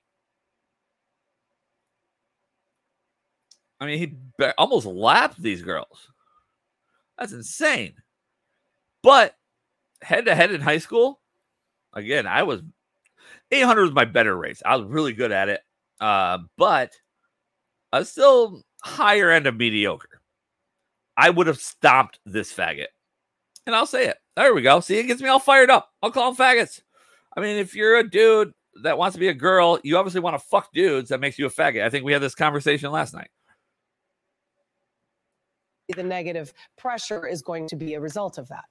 I 3.80 3.86
mean, 3.86 3.98
he 3.98 4.14
ba- 4.38 4.54
almost 4.58 4.86
lapped 4.86 5.40
these 5.40 5.62
girls. 5.62 6.08
That's 7.18 7.32
insane. 7.32 7.94
But 9.02 9.34
head 10.02 10.26
to 10.26 10.34
head 10.34 10.52
in 10.52 10.60
high 10.60 10.78
school, 10.78 11.20
again, 11.94 12.26
I 12.26 12.42
was 12.42 12.60
800 13.52 13.82
was 13.82 13.92
my 13.92 14.04
better 14.04 14.36
race. 14.36 14.62
I 14.64 14.76
was 14.76 14.86
really 14.86 15.12
good 15.12 15.32
at 15.32 15.48
it. 15.48 15.60
Uh, 16.00 16.38
but 16.56 16.92
I 17.92 18.00
was 18.00 18.10
still 18.10 18.62
higher 18.82 19.30
end 19.30 19.46
of 19.46 19.56
mediocre. 19.56 20.20
I 21.16 21.30
would 21.30 21.46
have 21.46 21.58
stomped 21.58 22.18
this 22.24 22.52
faggot. 22.52 22.86
And 23.66 23.76
I'll 23.76 23.86
say 23.86 24.06
it. 24.06 24.16
There 24.36 24.54
we 24.54 24.62
go. 24.62 24.80
See, 24.80 24.98
it 24.98 25.06
gets 25.06 25.20
me 25.20 25.28
all 25.28 25.38
fired 25.38 25.70
up. 25.70 25.90
I'll 26.02 26.10
call 26.10 26.32
them 26.32 26.46
faggots. 26.46 26.80
I 27.36 27.40
mean, 27.40 27.56
if 27.56 27.74
you're 27.74 27.98
a 27.98 28.08
dude 28.08 28.52
that 28.82 28.96
wants 28.96 29.14
to 29.14 29.20
be 29.20 29.28
a 29.28 29.34
girl, 29.34 29.78
you 29.84 29.98
obviously 29.98 30.20
want 30.20 30.34
to 30.34 30.44
fuck 30.46 30.72
dudes. 30.72 31.10
That 31.10 31.20
makes 31.20 31.38
you 31.38 31.46
a 31.46 31.50
faggot. 31.50 31.84
I 31.84 31.90
think 31.90 32.04
we 32.04 32.12
had 32.12 32.22
this 32.22 32.34
conversation 32.34 32.90
last 32.90 33.12
night. 33.12 33.30
the 35.94 36.02
negative 36.02 36.54
pressure 36.78 37.26
is 37.26 37.42
going 37.42 37.66
to 37.66 37.76
be 37.76 37.94
a 37.94 38.00
result 38.00 38.38
of 38.38 38.48
that. 38.48 38.64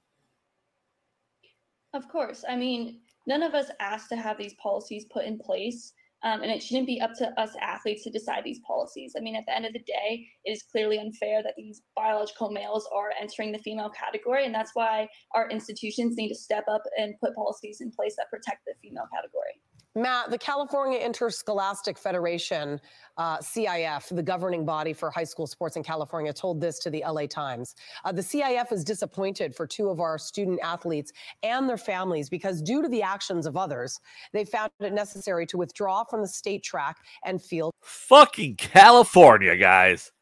Of 1.92 2.08
course. 2.08 2.44
I 2.48 2.56
mean, 2.56 3.00
none 3.30 3.44
of 3.44 3.54
us 3.54 3.70
asked 3.78 4.08
to 4.08 4.16
have 4.16 4.36
these 4.36 4.54
policies 4.54 5.06
put 5.10 5.24
in 5.24 5.38
place. 5.38 5.92
Um, 6.22 6.42
and 6.42 6.50
it 6.50 6.62
shouldn't 6.62 6.86
be 6.86 7.00
up 7.00 7.14
to 7.14 7.28
us 7.40 7.52
athletes 7.62 8.04
to 8.04 8.10
decide 8.10 8.44
these 8.44 8.60
policies. 8.66 9.14
I 9.16 9.20
mean, 9.20 9.36
at 9.36 9.44
the 9.46 9.56
end 9.56 9.64
of 9.64 9.72
the 9.72 9.78
day, 9.78 10.26
it 10.44 10.50
is 10.50 10.62
clearly 10.70 10.98
unfair 10.98 11.42
that 11.42 11.54
these 11.56 11.80
biological 11.96 12.50
males 12.50 12.86
are 12.94 13.10
entering 13.18 13.52
the 13.52 13.58
female 13.58 13.88
category. 13.88 14.44
And 14.44 14.54
that's 14.54 14.72
why 14.74 15.08
our 15.34 15.48
institutions 15.48 16.16
need 16.18 16.28
to 16.28 16.34
step 16.34 16.64
up 16.70 16.82
and 16.98 17.14
put 17.20 17.34
policies 17.34 17.80
in 17.80 17.90
place 17.90 18.16
that 18.18 18.28
protect 18.28 18.66
the 18.66 18.74
female 18.82 19.08
category. 19.14 19.54
Matt, 19.96 20.30
the 20.30 20.38
California 20.38 21.00
Interscholastic 21.00 21.98
Federation, 21.98 22.80
uh, 23.16 23.38
CIF, 23.38 24.14
the 24.14 24.22
governing 24.22 24.64
body 24.64 24.92
for 24.92 25.10
high 25.10 25.24
school 25.24 25.48
sports 25.48 25.74
in 25.74 25.82
California, 25.82 26.32
told 26.32 26.60
this 26.60 26.78
to 26.78 26.90
the 26.90 27.02
LA 27.04 27.26
Times. 27.26 27.74
Uh, 28.04 28.12
the 28.12 28.22
CIF 28.22 28.70
is 28.70 28.84
disappointed 28.84 29.54
for 29.54 29.66
two 29.66 29.88
of 29.88 29.98
our 29.98 30.16
student 30.16 30.60
athletes 30.62 31.12
and 31.42 31.68
their 31.68 31.76
families 31.76 32.30
because, 32.30 32.62
due 32.62 32.82
to 32.82 32.88
the 32.88 33.02
actions 33.02 33.46
of 33.46 33.56
others, 33.56 33.98
they 34.32 34.44
found 34.44 34.70
it 34.78 34.92
necessary 34.92 35.44
to 35.46 35.58
withdraw 35.58 36.04
from 36.04 36.20
the 36.20 36.28
state 36.28 36.62
track 36.62 36.98
and 37.24 37.42
field. 37.42 37.72
Fucking 37.80 38.56
California, 38.56 39.56
guys. 39.56 40.12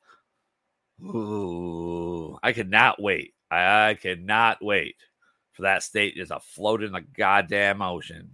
Ooh, 1.03 2.39
I 2.43 2.53
cannot 2.53 3.03
wait. 3.03 3.35
I 3.51 3.99
cannot 4.01 4.59
wait 4.62 4.97
for 5.53 5.62
that 5.62 5.83
state 5.83 6.16
just 6.16 6.31
to 6.31 6.41
float 6.41 6.83
in 6.83 6.93
the 6.93 7.03
goddamn 7.03 7.83
ocean. 7.83 8.31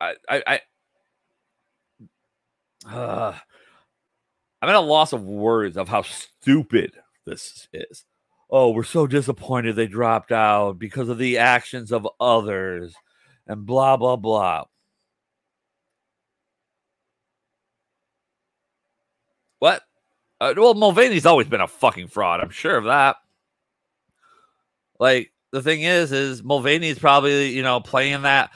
I, 0.00 0.14
I, 0.28 0.42
I 0.46 0.60
uh, 2.88 3.34
I'm 4.62 4.68
at 4.68 4.74
a 4.74 4.80
loss 4.80 5.12
of 5.12 5.24
words 5.24 5.76
of 5.76 5.88
how 5.88 6.02
stupid 6.02 6.92
this 7.26 7.68
is. 7.72 8.04
Oh, 8.50 8.70
we're 8.70 8.84
so 8.84 9.06
disappointed 9.06 9.76
they 9.76 9.86
dropped 9.86 10.32
out 10.32 10.78
because 10.78 11.08
of 11.08 11.18
the 11.18 11.38
actions 11.38 11.92
of 11.92 12.08
others 12.18 12.94
and 13.46 13.64
blah, 13.64 13.96
blah, 13.96 14.16
blah. 14.16 14.64
What? 19.60 19.82
Uh, 20.40 20.54
well, 20.56 20.74
Mulvaney's 20.74 21.26
always 21.26 21.46
been 21.48 21.60
a 21.60 21.68
fucking 21.68 22.08
fraud. 22.08 22.40
I'm 22.40 22.50
sure 22.50 22.76
of 22.76 22.84
that. 22.84 23.16
Like, 24.98 25.32
the 25.52 25.62
thing 25.62 25.82
is, 25.82 26.12
is 26.12 26.42
Mulvaney's 26.42 26.98
probably, 26.98 27.50
you 27.50 27.62
know, 27.62 27.80
playing 27.80 28.22
that 28.22 28.50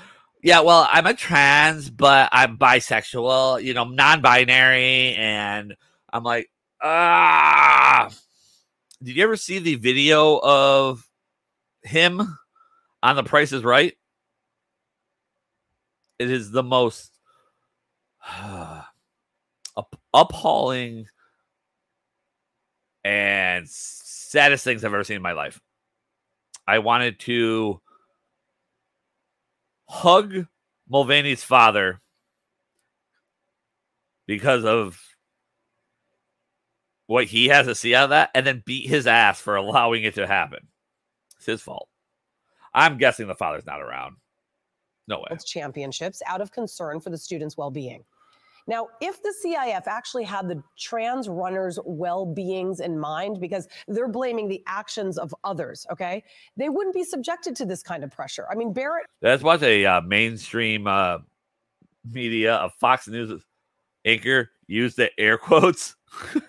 yeah, 0.44 0.60
well, 0.60 0.86
I'm 0.92 1.06
a 1.06 1.14
trans, 1.14 1.88
but 1.88 2.28
I'm 2.30 2.58
bisexual, 2.58 3.62
you 3.62 3.72
know, 3.72 3.84
non-binary, 3.84 5.14
and 5.14 5.74
I'm 6.12 6.22
like, 6.22 6.50
ah. 6.82 8.10
Did 9.02 9.16
you 9.16 9.24
ever 9.24 9.36
see 9.36 9.58
the 9.58 9.76
video 9.76 10.38
of 10.42 11.08
him 11.82 12.36
on 13.02 13.16
The 13.16 13.22
Price 13.22 13.52
is 13.52 13.64
Right? 13.64 13.94
It 16.18 16.30
is 16.30 16.50
the 16.50 16.62
most 16.62 17.10
up- 18.30 18.86
appalling 20.12 21.06
and 23.02 23.66
saddest 23.66 24.62
things 24.62 24.84
I've 24.84 24.92
ever 24.92 25.04
seen 25.04 25.16
in 25.16 25.22
my 25.22 25.32
life. 25.32 25.58
I 26.66 26.80
wanted 26.80 27.18
to 27.20 27.80
hug 29.88 30.46
Mulvaney's 30.88 31.42
father 31.42 32.00
because 34.26 34.64
of 34.64 35.00
what 37.06 37.26
he 37.26 37.48
has 37.48 37.66
to 37.66 37.74
see 37.74 37.94
out 37.94 38.04
of 38.04 38.10
that 38.10 38.30
and 38.34 38.46
then 38.46 38.62
beat 38.64 38.88
his 38.88 39.06
ass 39.06 39.40
for 39.40 39.56
allowing 39.56 40.04
it 40.04 40.14
to 40.14 40.26
happen. 40.26 40.68
It's 41.36 41.46
his 41.46 41.62
fault. 41.62 41.88
I'm 42.72 42.98
guessing 42.98 43.26
the 43.26 43.34
father's 43.34 43.66
not 43.66 43.80
around. 43.80 44.16
No 45.06 45.18
way. 45.18 45.26
It's 45.30 45.44
Championships 45.44 46.22
out 46.26 46.40
of 46.40 46.50
concern 46.50 47.00
for 47.00 47.10
the 47.10 47.18
students' 47.18 47.56
well 47.56 47.70
being. 47.70 48.04
Now, 48.66 48.88
if 49.00 49.22
the 49.22 49.34
CIF 49.44 49.86
actually 49.86 50.24
had 50.24 50.48
the 50.48 50.62
trans 50.78 51.28
runners' 51.28 51.78
well 51.84 52.24
beings 52.24 52.80
in 52.80 52.98
mind, 52.98 53.40
because 53.40 53.68
they're 53.88 54.08
blaming 54.08 54.48
the 54.48 54.62
actions 54.66 55.18
of 55.18 55.34
others, 55.44 55.86
okay, 55.92 56.24
they 56.56 56.68
wouldn't 56.68 56.94
be 56.94 57.04
subjected 57.04 57.54
to 57.56 57.66
this 57.66 57.82
kind 57.82 58.02
of 58.04 58.10
pressure. 58.10 58.46
I 58.50 58.54
mean, 58.54 58.72
Barrett. 58.72 59.06
That's 59.20 59.42
what 59.42 59.62
a 59.62 59.84
uh, 59.84 60.00
mainstream 60.02 60.86
uh, 60.86 61.18
media, 62.10 62.56
a 62.56 62.70
Fox 62.70 63.06
News 63.06 63.42
anchor, 64.04 64.50
used 64.66 64.96
the 64.96 65.10
air 65.18 65.36
quotes. 65.36 65.96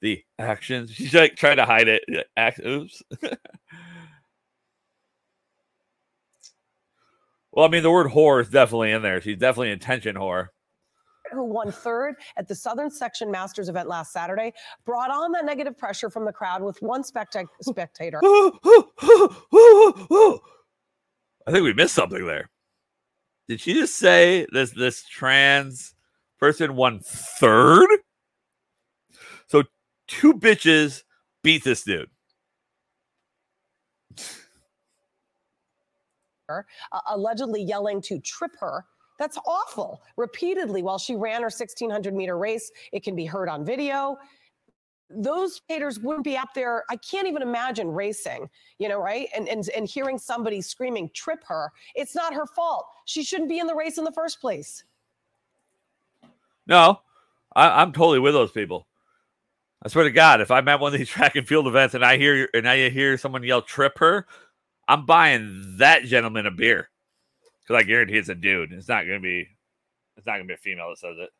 the 0.00 0.22
actions. 0.38 0.90
She's 0.92 1.14
like 1.14 1.36
trying 1.36 1.56
to 1.56 1.64
hide 1.64 1.88
it. 1.88 2.02
Act, 2.36 2.60
oops. 2.64 3.02
well, 7.52 7.66
I 7.66 7.68
mean, 7.68 7.82
the 7.82 7.90
word 7.90 8.08
whore 8.08 8.40
is 8.40 8.48
definitely 8.48 8.92
in 8.92 9.02
there. 9.02 9.20
She's 9.20 9.38
definitely 9.38 9.70
intention 9.72 10.16
whore 10.16 10.48
who 11.32 11.44
won 11.44 11.70
third 11.70 12.16
at 12.36 12.48
the 12.48 12.54
Southern 12.54 12.90
Section 12.90 13.30
Masters 13.30 13.68
event 13.68 13.88
last 13.88 14.12
Saturday, 14.12 14.52
brought 14.84 15.10
on 15.10 15.32
that 15.32 15.44
negative 15.44 15.76
pressure 15.76 16.10
from 16.10 16.24
the 16.24 16.32
crowd 16.32 16.62
with 16.62 16.80
one 16.80 17.02
specta- 17.02 17.46
spectator. 17.62 18.18
I 21.46 21.52
think 21.52 21.64
we 21.64 21.72
missed 21.72 21.94
something 21.94 22.26
there. 22.26 22.50
Did 23.48 23.60
she 23.60 23.74
just 23.74 23.96
say 23.96 24.46
this 24.52 24.70
this 24.70 25.04
trans 25.04 25.94
person 26.38 26.76
won 26.76 27.00
third? 27.00 27.88
So 29.48 29.64
two 30.06 30.34
bitches 30.34 31.02
beat 31.42 31.64
this 31.64 31.82
dude. 31.82 32.10
Uh, 36.92 37.00
allegedly 37.08 37.62
yelling 37.62 38.00
to 38.02 38.18
trip 38.20 38.52
her. 38.60 38.84
That's 39.18 39.38
awful. 39.46 40.02
Repeatedly 40.16 40.82
while 40.82 40.98
she 40.98 41.14
ran 41.14 41.42
her 41.42 41.50
1600 41.50 42.14
meter 42.14 42.38
race, 42.38 42.70
it 42.92 43.02
can 43.04 43.14
be 43.14 43.26
heard 43.26 43.48
on 43.48 43.64
video. 43.64 44.16
Those 45.10 45.56
skaters 45.56 45.98
wouldn't 45.98 46.24
be 46.24 46.36
up 46.36 46.50
there. 46.54 46.84
I 46.88 46.96
can't 46.96 47.26
even 47.26 47.42
imagine 47.42 47.88
racing, 47.88 48.48
you 48.78 48.88
know, 48.88 48.98
right? 48.98 49.28
And, 49.36 49.48
and 49.48 49.68
and 49.76 49.88
hearing 49.88 50.18
somebody 50.18 50.62
screaming, 50.62 51.10
trip 51.12 51.42
her. 51.48 51.72
It's 51.94 52.14
not 52.14 52.32
her 52.32 52.46
fault. 52.46 52.86
She 53.04 53.22
shouldn't 53.22 53.48
be 53.48 53.58
in 53.58 53.66
the 53.66 53.74
race 53.74 53.98
in 53.98 54.04
the 54.04 54.12
first 54.12 54.40
place. 54.40 54.84
No, 56.66 57.00
I, 57.54 57.82
I'm 57.82 57.92
totally 57.92 58.20
with 58.20 58.34
those 58.34 58.52
people. 58.52 58.86
I 59.82 59.88
swear 59.88 60.04
to 60.04 60.10
God, 60.10 60.40
if 60.40 60.50
I'm 60.50 60.68
at 60.68 60.78
one 60.80 60.92
of 60.92 60.98
these 60.98 61.08
track 61.10 61.36
and 61.36 61.46
field 61.46 61.66
events 61.66 61.94
and 61.94 62.04
I 62.04 62.16
hear 62.16 62.48
and 62.54 62.68
I 62.68 62.88
hear 62.88 63.18
someone 63.18 63.42
yell 63.42 63.62
"trip 63.62 63.98
her," 63.98 64.26
I'm 64.90 65.06
buying 65.06 65.76
that 65.78 66.02
gentleman 66.02 66.46
a 66.46 66.50
beer 66.50 66.90
because 67.62 67.80
I 67.80 67.86
guarantee 67.86 68.18
it's 68.18 68.28
a 68.28 68.34
dude. 68.34 68.72
It's 68.72 68.88
not 68.88 69.06
going 69.06 69.20
to 69.20 69.22
be. 69.22 69.46
It's 70.16 70.26
not 70.26 70.38
to 70.38 70.44
be 70.44 70.54
a 70.54 70.56
female 70.56 70.88
that 70.88 70.98
says 70.98 71.14
it. 71.16 71.30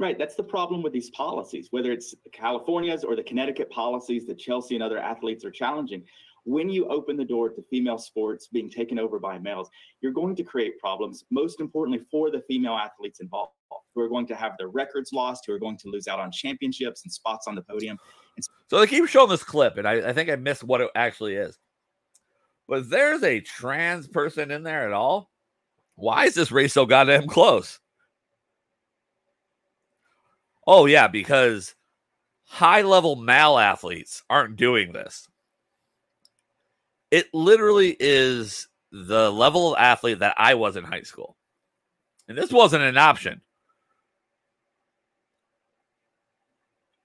Right. 0.00 0.18
That's 0.18 0.34
the 0.34 0.42
problem 0.42 0.82
with 0.82 0.92
these 0.92 1.10
policies, 1.10 1.68
whether 1.70 1.92
it's 1.92 2.16
California's 2.32 3.04
or 3.04 3.14
the 3.14 3.22
Connecticut 3.22 3.70
policies 3.70 4.26
that 4.26 4.40
Chelsea 4.40 4.74
and 4.74 4.82
other 4.82 4.98
athletes 4.98 5.44
are 5.44 5.52
challenging. 5.52 6.02
When 6.46 6.68
you 6.68 6.88
open 6.88 7.16
the 7.16 7.24
door 7.24 7.48
to 7.48 7.62
female 7.70 7.96
sports 7.96 8.48
being 8.48 8.68
taken 8.68 8.98
over 8.98 9.20
by 9.20 9.38
males, 9.38 9.70
you're 10.00 10.10
going 10.10 10.34
to 10.34 10.42
create 10.42 10.80
problems, 10.80 11.24
most 11.30 11.60
importantly 11.60 12.04
for 12.10 12.32
the 12.32 12.42
female 12.48 12.74
athletes 12.74 13.20
involved, 13.20 13.52
who 13.94 14.00
are 14.00 14.08
going 14.08 14.26
to 14.26 14.34
have 14.34 14.54
their 14.58 14.68
records 14.68 15.12
lost, 15.12 15.44
who 15.46 15.52
are 15.52 15.60
going 15.60 15.78
to 15.78 15.88
lose 15.90 16.08
out 16.08 16.18
on 16.18 16.32
championships 16.32 17.04
and 17.04 17.12
spots 17.12 17.46
on 17.46 17.54
the 17.54 17.62
podium. 17.62 17.96
So 18.68 18.80
they 18.80 18.86
keep 18.86 19.06
showing 19.08 19.30
this 19.30 19.44
clip, 19.44 19.76
and 19.76 19.86
I, 19.86 20.10
I 20.10 20.12
think 20.12 20.30
I 20.30 20.36
missed 20.36 20.64
what 20.64 20.80
it 20.80 20.90
actually 20.94 21.34
is. 21.34 21.58
But 22.66 22.88
there's 22.88 23.22
a 23.22 23.40
trans 23.40 24.08
person 24.08 24.50
in 24.50 24.62
there 24.62 24.86
at 24.86 24.92
all? 24.92 25.30
Why 25.96 26.24
is 26.24 26.34
this 26.34 26.50
race 26.50 26.72
so 26.72 26.86
goddamn 26.86 27.26
close? 27.28 27.78
Oh, 30.66 30.86
yeah, 30.86 31.08
because 31.08 31.74
high 32.46 32.82
level 32.82 33.16
male 33.16 33.58
athletes 33.58 34.22
aren't 34.30 34.56
doing 34.56 34.92
this. 34.92 35.28
It 37.10 37.32
literally 37.32 37.96
is 38.00 38.66
the 38.90 39.30
level 39.30 39.72
of 39.72 39.78
athlete 39.78 40.20
that 40.20 40.34
I 40.38 40.54
was 40.54 40.76
in 40.76 40.84
high 40.84 41.02
school. 41.02 41.36
And 42.28 42.38
this 42.38 42.50
wasn't 42.50 42.82
an 42.82 42.96
option. 42.96 43.40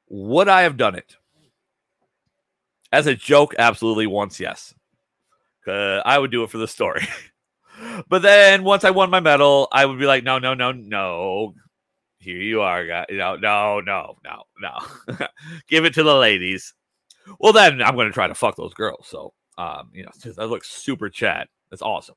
Would 0.10 0.50
I 0.50 0.64
have 0.64 0.78
done 0.78 0.96
it? 0.96 1.16
As 2.92 3.06
a 3.08 3.16
joke, 3.16 3.54
absolutely 3.60 4.08
once, 4.08 4.40
yes. 4.40 4.74
Uh, 5.68 6.02
I 6.04 6.18
would 6.18 6.32
do 6.32 6.44
it 6.44 6.50
for 6.50 6.58
the 6.58 6.68
story. 6.68 7.08
but 8.10 8.24
then 8.24 8.64
once 8.64 8.84
I 8.84 8.90
won 8.90 9.12
my 9.12 9.20
medal, 9.20 9.68
I 9.72 9.86
would 9.86 10.00
be 10.00 10.08
like, 10.08 10.24
no, 10.24 10.40
no, 10.40 10.56
no, 10.56 10.72
no. 10.72 11.54
Here 12.18 12.38
you 12.38 12.62
are. 12.62 12.84
You 12.84 13.18
know, 13.18 13.36
no, 13.36 13.80
no, 13.80 14.18
no, 14.24 14.44
no. 14.60 15.26
Give 15.68 15.86
it 15.86 15.94
to 15.94 16.04
the 16.04 16.16
ladies. 16.16 16.74
Well, 17.40 17.54
then 17.54 17.82
I'm 17.82 17.96
going 17.96 18.08
to 18.08 18.14
try 18.14 18.28
to 18.28 18.36
fuck 18.36 18.56
those 18.56 18.74
girls. 18.74 19.08
So, 19.08 19.34
um, 19.58 19.92
you 19.94 20.04
know, 20.04 20.34
that 20.36 20.48
looks 20.48 20.70
super 20.70 21.10
chat. 21.10 21.48
That's 21.70 21.84
awesome. 21.84 22.16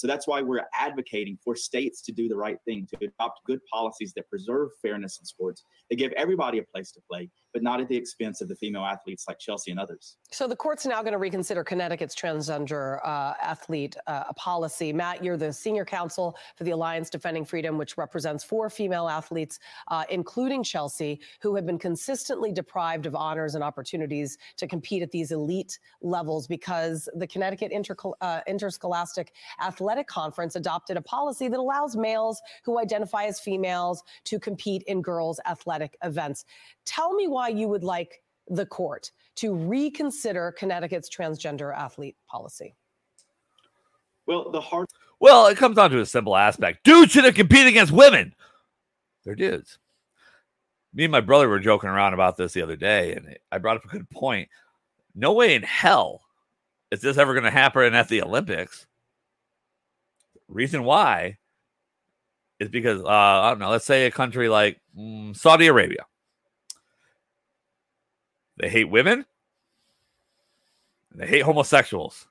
So 0.00 0.06
that's 0.06 0.26
why 0.26 0.40
we're 0.40 0.64
advocating 0.72 1.36
for 1.44 1.54
states 1.54 2.00
to 2.00 2.12
do 2.12 2.26
the 2.26 2.34
right 2.34 2.56
thing, 2.64 2.88
to 2.88 3.04
adopt 3.04 3.40
good 3.44 3.60
policies 3.70 4.14
that 4.16 4.30
preserve 4.30 4.70
fairness 4.80 5.18
in 5.20 5.26
sports, 5.26 5.62
that 5.90 5.96
give 5.96 6.10
everybody 6.12 6.56
a 6.56 6.62
place 6.62 6.90
to 6.92 7.00
play, 7.06 7.28
but 7.52 7.62
not 7.62 7.80
at 7.80 7.88
the 7.88 7.96
expense 7.96 8.40
of 8.40 8.48
the 8.48 8.54
female 8.54 8.84
athletes 8.84 9.24
like 9.28 9.38
Chelsea 9.38 9.70
and 9.70 9.80
others. 9.80 10.16
So 10.30 10.46
the 10.46 10.56
court's 10.56 10.86
now 10.86 11.00
going 11.02 11.12
to 11.12 11.18
reconsider 11.18 11.64
Connecticut's 11.64 12.14
transgender 12.14 12.98
uh, 13.04 13.34
athlete 13.42 13.96
uh, 14.06 14.32
policy. 14.34 14.92
Matt, 14.92 15.24
you're 15.24 15.36
the 15.36 15.52
senior 15.52 15.84
counsel 15.84 16.36
for 16.56 16.64
the 16.64 16.70
Alliance 16.70 17.10
Defending 17.10 17.44
Freedom, 17.44 17.78
which 17.78 17.96
represents 17.96 18.44
four 18.44 18.70
female 18.70 19.08
athletes, 19.08 19.58
uh, 19.88 20.04
including 20.10 20.62
Chelsea, 20.62 21.20
who 21.40 21.54
have 21.54 21.66
been 21.66 21.78
consistently 21.78 22.52
deprived 22.52 23.06
of 23.06 23.14
honors 23.14 23.54
and 23.54 23.64
opportunities 23.64 24.38
to 24.56 24.66
compete 24.66 25.02
at 25.02 25.10
these 25.10 25.32
elite 25.32 25.78
levels 26.02 26.46
because 26.46 27.08
the 27.14 27.26
Connecticut 27.26 27.72
uh, 28.20 28.40
Interscholastic 28.46 29.32
Athletic 29.60 30.06
Conference 30.06 30.56
adopted 30.56 30.96
a 30.96 31.02
policy 31.02 31.48
that 31.48 31.58
allows 31.58 31.96
males 31.96 32.40
who 32.64 32.78
identify 32.78 33.24
as 33.24 33.40
females 33.40 34.02
to 34.24 34.38
compete 34.38 34.82
in 34.84 35.02
girls' 35.02 35.40
athletic 35.46 35.96
events. 36.02 36.44
Tell 36.84 37.14
me 37.14 37.28
why 37.28 37.39
you 37.48 37.68
would 37.68 37.84
like 37.84 38.22
the 38.48 38.66
court 38.66 39.10
to 39.36 39.54
reconsider 39.54 40.54
Connecticut's 40.58 41.08
transgender 41.08 41.74
athlete 41.76 42.16
policy. 42.26 42.74
Well, 44.26 44.50
the 44.50 44.60
hard. 44.60 44.88
Well, 45.18 45.46
it 45.46 45.56
comes 45.56 45.76
down 45.76 45.90
to 45.90 46.00
a 46.00 46.06
simple 46.06 46.36
aspect. 46.36 46.84
Dudes 46.84 47.12
shouldn't 47.12 47.34
compete 47.34 47.66
against 47.66 47.92
women. 47.92 48.34
They're 49.24 49.34
dudes. 49.34 49.78
Me 50.92 51.04
and 51.04 51.12
my 51.12 51.20
brother 51.20 51.48
were 51.48 51.60
joking 51.60 51.90
around 51.90 52.14
about 52.14 52.36
this 52.36 52.52
the 52.52 52.62
other 52.62 52.76
day, 52.76 53.14
and 53.14 53.36
I 53.52 53.58
brought 53.58 53.76
up 53.76 53.84
a 53.84 53.88
good 53.88 54.10
point. 54.10 54.48
No 55.14 55.32
way 55.32 55.54
in 55.54 55.62
hell 55.62 56.22
is 56.90 57.00
this 57.00 57.18
ever 57.18 57.34
going 57.34 57.44
to 57.44 57.50
happen 57.50 57.94
at 57.94 58.08
the 58.08 58.22
Olympics. 58.22 58.86
Reason 60.48 60.82
why 60.82 61.38
is 62.58 62.68
because 62.68 63.00
uh, 63.02 63.08
I 63.08 63.50
don't 63.50 63.58
know. 63.60 63.70
Let's 63.70 63.86
say 63.86 64.06
a 64.06 64.10
country 64.10 64.48
like 64.48 64.80
mm, 64.96 65.36
Saudi 65.36 65.66
Arabia. 65.66 66.06
They 68.60 68.68
hate 68.68 68.90
women. 68.90 69.24
They 71.14 71.26
hate 71.26 71.42
homosexuals. 71.42 72.26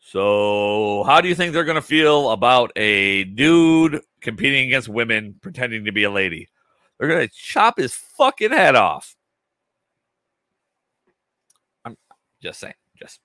So, 0.00 1.04
how 1.04 1.20
do 1.20 1.28
you 1.28 1.34
think 1.34 1.52
they're 1.52 1.64
going 1.64 1.74
to 1.74 1.82
feel 1.82 2.30
about 2.30 2.72
a 2.76 3.24
dude 3.24 4.00
competing 4.20 4.66
against 4.66 4.88
women 4.88 5.34
pretending 5.42 5.84
to 5.84 5.92
be 5.92 6.04
a 6.04 6.10
lady? 6.10 6.48
They're 6.98 7.08
going 7.08 7.28
to 7.28 7.34
chop 7.34 7.76
his 7.76 7.92
fucking 7.94 8.52
head 8.52 8.74
off. 8.74 9.14
I'm 11.84 11.96
just 12.40 12.60
saying. 12.60 12.74
Just 12.98 13.20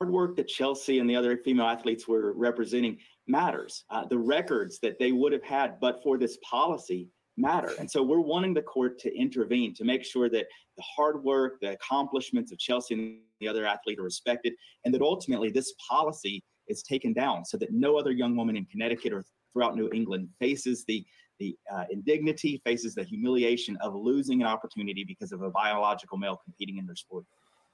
hard 0.00 0.10
work 0.10 0.36
that 0.36 0.48
Chelsea 0.48 1.00
and 1.00 1.10
the 1.10 1.16
other 1.16 1.36
female 1.36 1.66
athletes 1.66 2.08
were 2.08 2.32
representing 2.32 2.96
matters. 3.26 3.84
Uh, 3.90 4.06
the 4.06 4.16
records 4.16 4.78
that 4.78 4.98
they 4.98 5.12
would 5.12 5.32
have 5.32 5.42
had 5.42 5.78
but 5.80 6.02
for 6.02 6.16
this 6.16 6.38
policy 6.38 7.08
matter. 7.36 7.72
And 7.78 7.90
so 7.90 8.02
we're 8.02 8.20
wanting 8.20 8.54
the 8.54 8.62
court 8.62 8.98
to 9.00 9.16
intervene 9.16 9.74
to 9.74 9.84
make 9.84 10.04
sure 10.04 10.28
that 10.30 10.46
the 10.76 10.82
hard 10.82 11.22
work, 11.22 11.60
the 11.60 11.72
accomplishments 11.72 12.52
of 12.52 12.58
Chelsea 12.58 12.94
and 12.94 13.18
the 13.40 13.48
other 13.48 13.66
athlete 13.66 13.98
are 13.98 14.04
respected, 14.04 14.54
and 14.84 14.94
that 14.94 15.02
ultimately 15.02 15.50
this 15.50 15.74
policy 15.88 16.42
is 16.68 16.82
taken 16.82 17.12
down 17.12 17.44
so 17.44 17.56
that 17.56 17.72
no 17.72 17.98
other 17.98 18.12
young 18.12 18.36
woman 18.36 18.56
in 18.56 18.64
Connecticut 18.66 19.12
or 19.12 19.24
throughout 19.52 19.76
New 19.76 19.90
England 19.92 20.28
faces 20.38 20.84
the 20.86 21.04
the 21.38 21.56
uh, 21.72 21.84
indignity, 21.90 22.60
faces 22.64 22.94
the 22.94 23.02
humiliation 23.02 23.76
of 23.78 23.94
losing 23.94 24.42
an 24.42 24.46
opportunity 24.46 25.02
because 25.02 25.32
of 25.32 25.42
a 25.42 25.50
biological 25.50 26.16
male 26.16 26.38
competing 26.44 26.76
in 26.76 26.86
their 26.86 26.94
sport. 26.94 27.24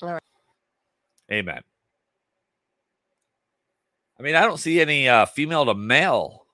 All 0.00 0.12
right. 0.12 0.22
Amen. 1.30 1.60
I 4.18 4.22
mean, 4.22 4.36
I 4.36 4.42
don't 4.42 4.58
see 4.58 4.80
any 4.80 5.08
uh, 5.08 5.26
female 5.26 5.66
to 5.66 5.74
male 5.74 6.46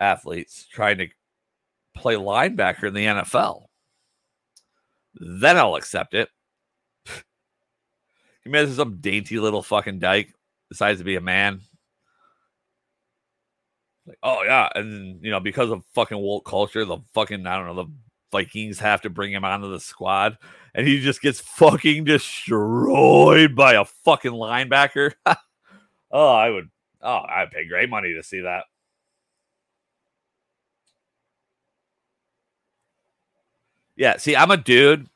athletes 0.00 0.66
trying 0.70 0.98
to 0.98 1.08
play 1.98 2.14
linebacker 2.14 2.88
in 2.88 2.94
the 2.94 3.04
NFL. 3.04 3.64
Then 5.14 5.56
I'll 5.56 5.76
accept 5.76 6.14
it. 6.14 6.28
you 7.06 7.12
imagine 8.46 8.74
some 8.74 8.98
dainty 9.00 9.38
little 9.38 9.62
fucking 9.62 9.98
dyke 9.98 10.32
decides 10.70 11.00
to 11.00 11.04
be 11.04 11.16
a 11.16 11.20
man. 11.20 11.60
Like, 14.06 14.18
oh 14.22 14.42
yeah, 14.44 14.68
and 14.74 15.22
you 15.22 15.30
know, 15.30 15.40
because 15.40 15.70
of 15.70 15.84
fucking 15.94 16.18
woke 16.18 16.46
culture, 16.46 16.84
the 16.84 16.98
fucking 17.12 17.46
I 17.46 17.56
don't 17.56 17.66
know, 17.66 17.82
the 17.82 17.92
Vikings 18.32 18.78
have 18.78 19.02
to 19.02 19.10
bring 19.10 19.32
him 19.32 19.44
onto 19.44 19.70
the 19.70 19.80
squad, 19.80 20.38
and 20.74 20.86
he 20.86 21.00
just 21.00 21.20
gets 21.20 21.40
fucking 21.40 22.04
destroyed 22.04 23.54
by 23.54 23.74
a 23.74 23.84
fucking 23.84 24.32
linebacker. 24.32 25.12
oh, 26.10 26.34
I 26.34 26.50
would, 26.50 26.70
oh, 27.02 27.22
I'd 27.28 27.50
pay 27.50 27.66
great 27.66 27.90
money 27.90 28.14
to 28.14 28.22
see 28.22 28.40
that. 28.40 28.64
Yeah, 33.98 34.16
see, 34.16 34.36
I'm 34.36 34.52
a 34.52 34.56
dude 34.56 35.08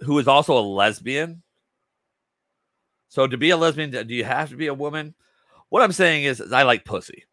who 0.00 0.18
is 0.18 0.26
also 0.26 0.56
a 0.56 0.60
lesbian. 0.60 1.42
So 3.10 3.26
to 3.26 3.36
be 3.36 3.50
a 3.50 3.58
lesbian, 3.58 3.90
do 3.90 4.14
you 4.14 4.24
have 4.24 4.48
to 4.48 4.56
be 4.56 4.68
a 4.68 4.74
woman? 4.74 5.14
What 5.68 5.82
I'm 5.82 5.92
saying 5.92 6.24
is, 6.24 6.40
is 6.40 6.50
I 6.50 6.62
like 6.62 6.86
pussy. 6.86 7.24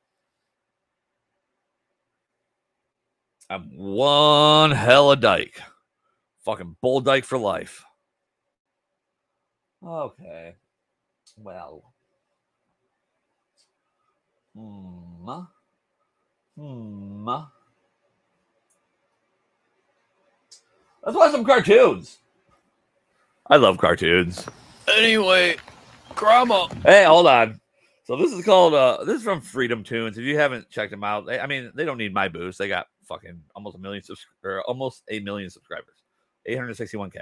I'm 3.50 3.70
one 3.78 4.72
hell 4.72 5.12
of 5.12 5.20
a 5.20 5.22
dyke. 5.22 5.62
Fucking 6.44 6.76
bull 6.82 7.00
dyke 7.00 7.24
for 7.24 7.38
life. 7.38 7.86
Okay. 9.82 10.56
Well. 11.38 11.94
Hmm. 14.54 15.44
Hmm. 16.58 17.30
Let's 21.06 21.18
watch 21.18 21.32
some 21.32 21.46
cartoons. 21.46 22.18
I 23.48 23.58
love 23.58 23.78
cartoons. 23.78 24.44
Anyway, 24.88 25.58
Grandma. 26.16 26.68
Hey, 26.84 27.06
hold 27.06 27.28
on. 27.28 27.60
So 28.06 28.16
this 28.16 28.32
is 28.34 28.44
called 28.44 28.74
uh 28.74 29.04
this 29.04 29.18
is 29.18 29.24
from 29.24 29.42
Freedom 29.42 29.84
Tunes. 29.84 30.18
If 30.18 30.24
you 30.24 30.38
haven't 30.38 30.70
checked 30.70 30.92
them 30.92 31.04
out, 31.04 31.26
they, 31.26 31.40
I 31.40 31.48
mean 31.48 31.72
they 31.76 31.86
don't 31.86 31.98
need 31.98 32.14
my 32.14 32.28
boost. 32.28 32.58
They 32.58 32.68
got 32.68 32.88
fucking 33.08 33.40
almost 33.56 33.76
a 33.76 33.80
million 33.80 34.04
subs- 34.04 34.26
or 34.44 34.62
almost 34.64 35.04
a 35.10 35.20
million 35.20 35.50
subscribers, 35.50 36.04
861k. 36.50 37.22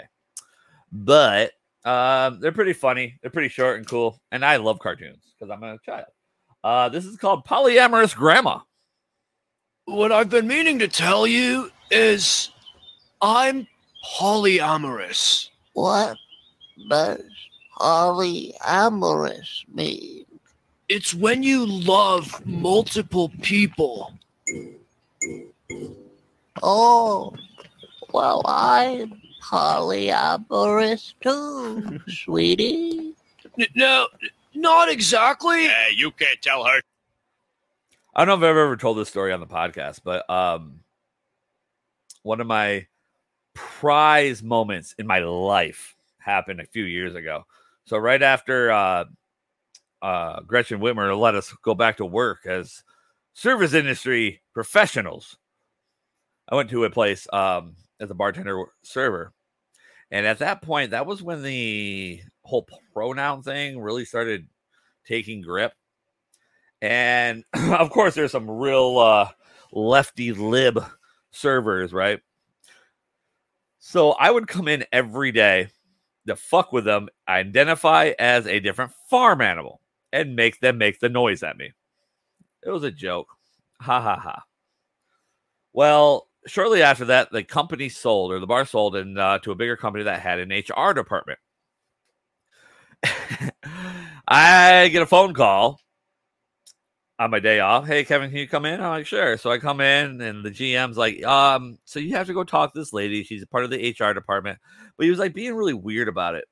But 0.92 1.52
um, 1.84 2.40
they're 2.40 2.52
pretty 2.54 2.74
funny. 2.74 3.18
They're 3.22 3.32
pretty 3.32 3.50
short 3.50 3.78
and 3.78 3.88
cool, 3.88 4.22
and 4.32 4.46
I 4.46 4.58
love 4.58 4.80
cartoons 4.80 5.34
because 5.38 5.52
I'm 5.52 5.64
a 5.64 5.78
child. 5.86 6.08
Uh, 6.64 6.88
this 6.88 7.06
is 7.06 7.18
called 7.18 7.46
Polyamorous 7.46 8.16
Grandma. 8.16 8.60
What 9.86 10.14
I've 10.14 10.30
been 10.30 10.48
meaning 10.48 10.80
to 10.80 10.88
tell 10.88 11.28
you 11.28 11.70
is 11.92 12.50
I'm 13.22 13.68
polyamorous. 14.04 15.50
What 15.74 16.18
does 16.90 17.22
polyamorous 17.80 19.64
mean? 19.74 20.26
It's 20.90 21.14
when 21.14 21.44
you 21.44 21.66
love 21.66 22.46
multiple 22.46 23.32
people. 23.42 24.14
Oh, 26.62 27.34
well, 28.12 28.42
I'm 28.46 29.22
polyamorous 29.42 31.14
too, 31.22 32.00
sweetie. 32.08 33.16
No, 33.76 34.08
not 34.54 34.90
exactly. 34.90 35.66
Hey, 35.68 35.90
you 35.96 36.12
can't 36.12 36.42
tell 36.42 36.64
her. 36.66 36.82
I 38.16 38.24
don't 38.24 38.28
know 38.40 38.46
if 38.46 38.50
I've 38.50 38.58
ever 38.58 38.78
told 38.78 38.98
this 38.98 39.10
story 39.10 39.32
on 39.34 39.40
the 39.40 39.48
podcast, 39.48 40.02
but 40.04 40.30
um, 40.30 40.82
one 42.22 42.40
of 42.40 42.48
my 42.48 42.86
prize 43.54 44.44
moments 44.44 44.96
in 44.98 45.08
my 45.08 45.20
life 45.20 45.96
happened 46.20 46.60
a 46.60 46.66
few 46.66 46.84
years 46.84 47.16
ago. 47.16 47.44
So 47.86 47.98
right 47.98 48.22
after 48.22 48.72
uh, 48.72 49.06
uh, 50.02 50.42
Gretchen 50.42 50.80
Whitmer 50.80 51.18
let 51.18 51.36
us 51.36 51.54
go 51.64 51.74
back 51.74 51.98
to 51.98 52.06
work 52.06 52.46
as 52.46 52.84
service 53.34 53.74
industry 53.74 54.42
professionals, 54.54 55.38
I 56.50 56.56
went 56.56 56.70
to 56.72 56.84
a 56.86 56.90
place 56.90 57.28
um, 57.32 57.76
as 58.00 58.10
a 58.10 58.16
bartender 58.16 58.66
server, 58.84 59.34
and 60.12 60.28
at 60.28 60.40
that 60.40 60.62
point, 60.62 60.92
that 60.92 61.06
was 61.06 61.24
when 61.24 61.42
the 61.42 62.22
whole 62.44 62.68
pronoun 62.94 63.42
thing 63.42 63.80
really 63.80 64.06
started 64.06 64.48
taking 65.06 65.42
grip. 65.42 65.74
And 66.82 67.44
of 67.54 67.90
course, 67.90 68.14
there's 68.14 68.32
some 68.32 68.50
real 68.50 69.00
uh, 69.00 69.30
lefty 69.72 70.34
lib 70.34 70.84
servers, 71.32 71.94
right? 71.94 72.20
So 73.86 74.12
I 74.12 74.32
would 74.32 74.48
come 74.48 74.70
in 74.70 74.86
every 74.94 75.34
day 75.34 75.68
to 76.26 76.38
fuck 76.38 76.72
with 76.72 76.86
them, 76.86 77.10
identify 77.28 78.14
as 78.18 78.48
a 78.48 78.62
different 78.62 78.94
farm 79.10 79.42
animal, 79.42 79.82
and 80.14 80.38
make 80.38 80.62
them 80.62 80.78
make 80.78 81.02
the 81.02 81.10
noise 81.10 81.44
at 81.44 81.58
me. 81.58 81.74
It 82.66 82.70
was 82.70 82.84
a 82.84 82.92
joke. 82.92 83.28
Ha 83.82 84.00
ha 84.00 84.16
ha. 84.16 84.44
Well, 85.74 86.30
shortly 86.48 86.82
after 86.82 87.04
that, 87.06 87.34
the 87.34 87.44
company 87.44 87.90
sold, 87.90 88.32
or 88.32 88.40
the 88.40 88.48
bar 88.48 88.64
sold, 88.66 88.96
and 88.96 89.20
uh, 89.20 89.40
to 89.40 89.52
a 89.52 89.56
bigger 89.56 89.76
company 89.76 90.06
that 90.06 90.22
had 90.22 90.40
an 90.40 90.54
HR 90.54 90.94
department. 90.94 91.40
I 94.30 94.88
get 94.94 95.02
a 95.02 95.06
phone 95.06 95.34
call 95.34 95.82
on 97.20 97.32
my 97.32 97.40
day 97.40 97.60
off, 97.60 97.86
hey 97.86 98.04
Kevin, 98.04 98.30
can 98.30 98.40
you 98.40 98.48
come 98.48 98.66
in? 98.66 98.82
I'm 98.82 98.90
like, 98.90 99.06
sure. 99.06 99.38
So 99.38 99.52
I 99.52 99.58
come 99.60 99.82
in 99.82 100.20
and 100.22 100.44
the 100.44 100.50
GM's 100.52 100.98
like, 100.98 101.24
um, 101.24 101.78
so 101.86 102.00
you 102.00 102.16
have 102.16 102.28
to 102.28 102.34
go 102.34 102.44
talk 102.44 102.74
to 102.74 102.80
this 102.80 102.94
lady. 102.94 103.24
She's 103.24 103.44
a 103.44 103.48
part 103.48 103.64
of 103.64 103.70
the 103.70 103.96
HR 103.98 104.14
department. 104.14 104.60
But 104.98 105.06
he 105.06 105.10
was 105.10 105.20
like 105.20 105.34
being 105.34 105.56
really 105.56 105.74
weird 105.74 106.08
about 106.08 106.36
it. 106.36 106.46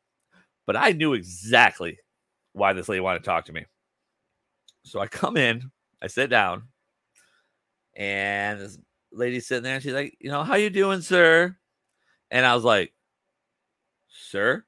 But 0.68 0.76
I 0.76 0.92
knew 0.92 1.14
exactly 1.14 1.98
why 2.54 2.74
this 2.74 2.88
lady 2.88 3.02
wanted 3.02 3.20
to 3.20 3.26
talk 3.26 3.46
to 3.46 3.54
me. 3.54 3.66
So 4.84 5.00
I 5.00 5.08
come 5.08 5.38
in, 5.38 5.72
I 6.02 6.08
sit 6.08 6.30
down, 6.30 6.64
and 7.96 8.60
this 8.60 8.78
lady's 9.12 9.48
sitting 9.48 9.64
there 9.64 9.76
and 9.76 9.84
she's 9.84 9.94
like, 9.94 10.16
you 10.20 10.32
know, 10.32 10.44
how 10.44 10.56
you 10.56 10.70
doing, 10.70 11.02
sir? 11.02 11.56
And 12.30 12.46
I 12.46 12.56
was 12.56 12.64
like, 12.64 12.94
sir? 14.08 14.64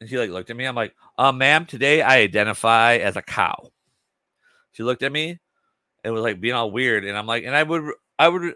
And 0.00 0.08
she 0.08 0.18
like 0.18 0.30
looked 0.30 0.50
at 0.50 0.56
me. 0.56 0.64
I'm 0.64 0.74
like, 0.74 0.94
uh, 1.18 1.32
ma'am, 1.32 1.66
today 1.66 2.02
I 2.02 2.18
identify 2.18 2.96
as 2.96 3.16
a 3.16 3.22
cow. 3.22 3.70
She 4.72 4.82
looked 4.82 5.02
at 5.02 5.12
me 5.12 5.38
and 6.04 6.14
was 6.14 6.22
like 6.22 6.40
being 6.40 6.54
all 6.54 6.70
weird. 6.70 7.04
And 7.04 7.16
I'm 7.16 7.26
like, 7.26 7.44
and 7.44 7.54
I 7.54 7.62
would, 7.62 7.92
I 8.18 8.28
would, 8.28 8.54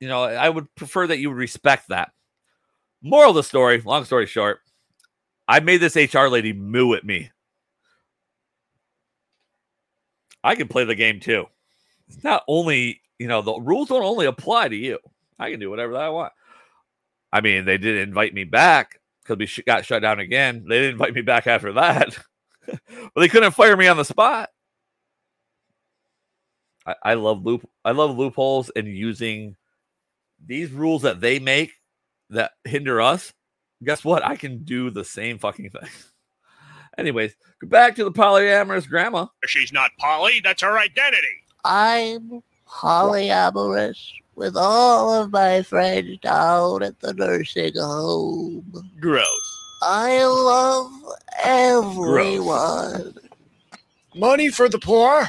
you 0.00 0.08
know, 0.08 0.24
I 0.24 0.48
would 0.48 0.72
prefer 0.74 1.06
that 1.06 1.18
you 1.18 1.30
would 1.30 1.38
respect 1.38 1.88
that. 1.88 2.12
Moral 3.02 3.30
of 3.30 3.36
the 3.36 3.42
story, 3.42 3.80
long 3.80 4.04
story 4.04 4.26
short, 4.26 4.60
I 5.48 5.60
made 5.60 5.78
this 5.78 5.96
HR 5.96 6.26
lady 6.26 6.52
moo 6.52 6.94
at 6.94 7.04
me. 7.04 7.30
I 10.42 10.54
can 10.54 10.68
play 10.68 10.84
the 10.84 10.94
game 10.94 11.20
too. 11.20 11.46
It's 12.08 12.22
not 12.22 12.44
only, 12.46 13.00
you 13.18 13.26
know, 13.26 13.42
the 13.42 13.58
rules 13.60 13.88
don't 13.88 14.02
only 14.04 14.26
apply 14.26 14.68
to 14.68 14.76
you. 14.76 14.98
I 15.38 15.50
can 15.50 15.60
do 15.60 15.70
whatever 15.70 15.96
I 15.96 16.08
want. 16.08 16.32
I 17.32 17.40
mean, 17.40 17.64
they 17.64 17.78
did 17.78 17.96
invite 17.96 18.32
me 18.32 18.44
back 18.44 19.00
because 19.22 19.38
we 19.38 19.46
sh- 19.46 19.60
got 19.66 19.84
shut 19.84 20.02
down 20.02 20.20
again. 20.20 20.64
They 20.68 20.76
didn't 20.76 20.92
invite 20.92 21.14
me 21.14 21.22
back 21.22 21.46
after 21.46 21.72
that. 21.74 22.16
but 22.66 22.80
they 23.16 23.28
couldn't 23.28 23.52
fire 23.52 23.76
me 23.76 23.88
on 23.88 23.96
the 23.96 24.04
spot. 24.04 24.50
I, 26.86 26.94
I 27.02 27.14
love 27.14 27.44
loop. 27.44 27.68
I 27.84 27.92
love 27.92 28.16
loopholes 28.16 28.70
and 28.74 28.86
using 28.86 29.56
these 30.44 30.70
rules 30.70 31.02
that 31.02 31.20
they 31.20 31.38
make 31.38 31.72
that 32.30 32.52
hinder 32.64 33.00
us. 33.00 33.32
Guess 33.84 34.04
what? 34.04 34.24
I 34.24 34.36
can 34.36 34.64
do 34.64 34.90
the 34.90 35.04
same 35.04 35.38
fucking 35.38 35.70
thing. 35.70 35.88
Anyways, 36.98 37.34
go 37.60 37.68
back 37.68 37.94
to 37.96 38.04
the 38.04 38.12
polyamorous 38.12 38.88
grandma. 38.88 39.26
She's 39.46 39.72
not 39.72 39.90
Polly. 39.98 40.40
That's 40.42 40.62
her 40.62 40.78
identity. 40.78 41.42
I'm 41.64 42.42
polyamorous 42.66 44.12
with 44.34 44.56
all 44.56 45.12
of 45.12 45.30
my 45.32 45.62
friends 45.62 46.18
down 46.20 46.82
at 46.82 47.00
the 47.00 47.12
nursing 47.12 47.74
home. 47.76 48.90
Gross. 49.00 49.28
I 49.82 50.24
love 50.24 50.92
everyone. 51.44 53.14
Money 54.14 54.48
for 54.48 54.68
the 54.68 54.78
poor. 54.78 55.28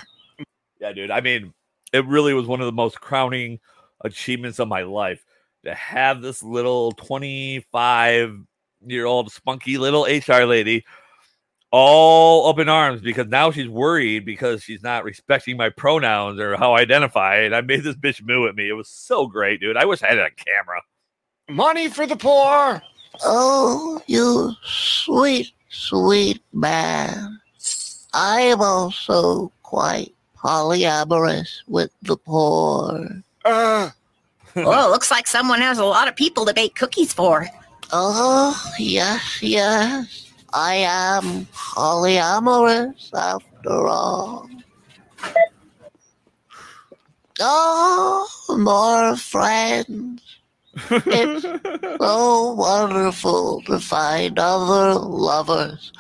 Yeah, 0.80 0.93
dude. 0.93 1.11
I 1.11 1.21
mean, 1.21 1.53
it 1.93 2.05
really 2.05 2.34
was 2.34 2.47
one 2.47 2.61
of 2.61 2.65
the 2.65 2.71
most 2.71 3.01
crowning 3.01 3.59
achievements 4.01 4.59
of 4.59 4.67
my 4.67 4.84
life 4.84 5.23
to 5.65 5.73
have 5.73 6.21
this 6.21 6.43
little 6.43 6.91
25 6.93 8.39
year 8.86 9.05
old 9.05 9.32
spunky 9.32 9.78
little 9.78 10.03
HR 10.03 10.43
lady 10.43 10.86
all 11.71 12.49
up 12.49 12.59
in 12.59 12.69
arms 12.69 13.01
because 13.01 13.28
now 13.28 13.51
she's 13.51 13.67
worried 13.67 14.25
because 14.25 14.63
she's 14.63 14.84
not 14.84 15.03
respecting 15.03 15.57
my 15.57 15.69
pronouns 15.69 16.39
or 16.39 16.55
how 16.55 16.73
I 16.73 16.82
identify. 16.82 17.38
And 17.38 17.55
I 17.55 17.61
made 17.61 17.84
this 17.84 17.95
bitch 17.95 18.23
moo 18.23 18.47
at 18.47 18.55
me. 18.55 18.69
It 18.69 18.73
was 18.73 18.89
so 18.89 19.28
great, 19.28 19.59
dude. 19.59 19.78
I 19.78 19.86
wish 19.86 20.01
I 20.01 20.07
had 20.07 20.19
a 20.19 20.30
camera. 20.32 20.82
Money 21.49 21.89
for 21.89 22.05
the 22.05 22.15
poor. 22.15 22.82
Oh, 23.23 24.01
you 24.07 24.53
sweet, 24.63 25.51
sweet 25.69 26.41
man. 26.53 27.39
I 28.13 28.41
am 28.41 28.61
also 28.61 29.51
quite 29.63 30.13
polyamorous 30.41 31.61
with 31.67 31.91
the 32.01 32.17
poor. 32.17 33.23
Uh. 33.45 33.89
Well, 34.55 34.89
looks 34.89 35.11
like 35.11 35.27
someone 35.27 35.61
has 35.61 35.77
a 35.77 35.85
lot 35.85 36.07
of 36.07 36.15
people 36.15 36.45
to 36.45 36.53
bake 36.53 36.75
cookies 36.75 37.13
for. 37.13 37.47
Oh, 37.91 38.73
yes, 38.79 39.41
yes. 39.41 40.31
I 40.53 40.75
am 40.75 41.45
polyamorous 41.53 43.13
after 43.13 43.88
all. 43.88 44.49
Oh, 47.39 48.27
more 48.57 49.15
friends. 49.15 50.23
It's 50.89 51.43
so 52.01 52.53
wonderful 52.53 53.61
to 53.63 53.79
find 53.79 54.39
other 54.39 54.99
lovers 54.99 55.91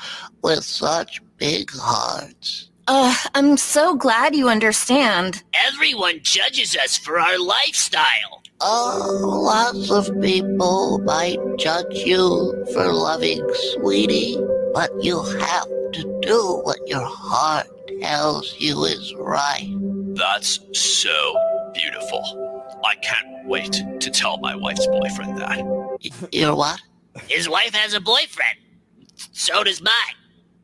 with 0.41 0.63
such 0.63 1.21
big 1.37 1.69
hearts. 1.73 2.69
Uh, 2.87 3.13
I'm 3.35 3.57
so 3.57 3.95
glad 3.95 4.33
you 4.33 4.47
understand. 4.47 5.43
Everyone 5.53 6.19
judges 6.21 6.75
us 6.77 6.97
for 6.97 7.19
our 7.19 7.37
lifestyle. 7.37 8.43
Oh, 8.61 9.41
lots 9.43 9.91
of 9.91 10.09
people 10.21 10.99
might 10.99 11.37
judge 11.57 11.93
you 11.93 12.65
for 12.73 12.91
loving 12.91 13.45
Sweetie, 13.73 14.37
but 14.73 14.89
you 15.03 15.21
have 15.21 15.67
to 15.93 16.19
do 16.21 16.61
what 16.63 16.79
your 16.87 17.05
heart 17.05 17.67
tells 18.01 18.55
you 18.57 18.85
is 18.85 19.13
right. 19.19 19.69
That's 20.15 20.59
so 20.73 21.71
beautiful. 21.73 22.79
I 22.85 22.95
can't 22.95 23.47
wait 23.47 23.83
to 23.99 24.09
tell 24.09 24.37
my 24.37 24.55
wife's 24.55 24.87
boyfriend 24.87 25.37
that. 25.37 25.59
Your 26.31 26.55
what? 26.55 26.79
His 27.27 27.49
wife 27.49 27.73
has 27.75 27.93
a 27.93 27.99
boyfriend. 27.99 28.57
So 29.33 29.63
does 29.63 29.81
mine. 29.81 29.93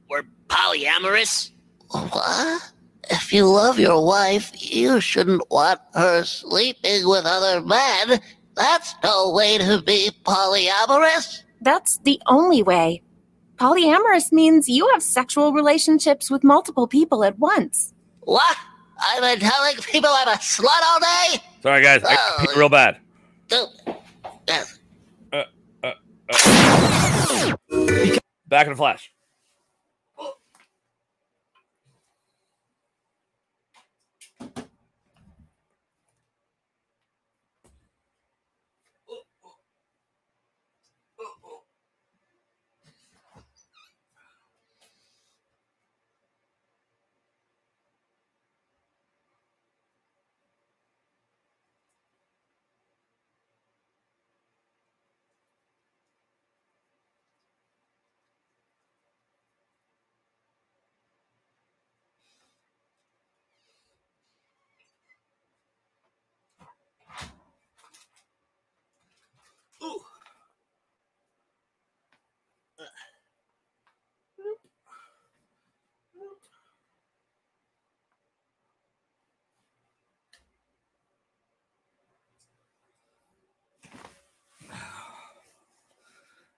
We're 0.10 0.24
polyamorous. 0.48 1.52
What? 1.94 2.62
If 3.10 3.32
you 3.34 3.46
love 3.48 3.78
your 3.80 4.04
wife, 4.06 4.52
you 4.56 5.00
shouldn't 5.02 5.44
want 5.52 5.80
her 5.94 6.24
sleeping 6.24 7.08
with 7.08 7.26
other 7.26 7.62
men. 7.62 8.20
That's 8.56 8.96
no 9.04 9.32
way 9.32 9.58
to 9.58 9.82
be 9.82 10.12
polyamorous. 10.24 11.44
That's 11.62 11.98
the 12.00 12.20
only 12.28 12.64
way. 12.64 13.02
Polyamorous 13.58 14.32
means 14.32 14.68
you 14.70 14.88
have 14.94 15.04
sexual 15.04 15.54
relationships 15.54 16.30
with 16.32 16.44
multiple 16.44 16.88
people 16.88 17.24
at 17.24 17.38
once. 17.40 17.94
What? 18.22 18.58
I've 19.00 19.22
been 19.22 19.40
telling 19.40 19.76
people 19.78 20.10
I'm 20.12 20.28
a 20.30 20.38
slut 20.38 20.82
all 20.90 21.00
day? 21.00 21.42
Sorry, 21.62 21.82
guys. 21.82 22.04
I 22.06 22.16
Oh. 22.16 22.38
peed 22.40 22.56
real 22.56 22.70
bad. 22.70 22.98
Uh, 23.52 23.66
uh, 25.34 25.44
uh. 25.84 25.94
Back 28.48 28.68
in 28.68 28.74
a 28.74 28.76
flash. 28.76 29.12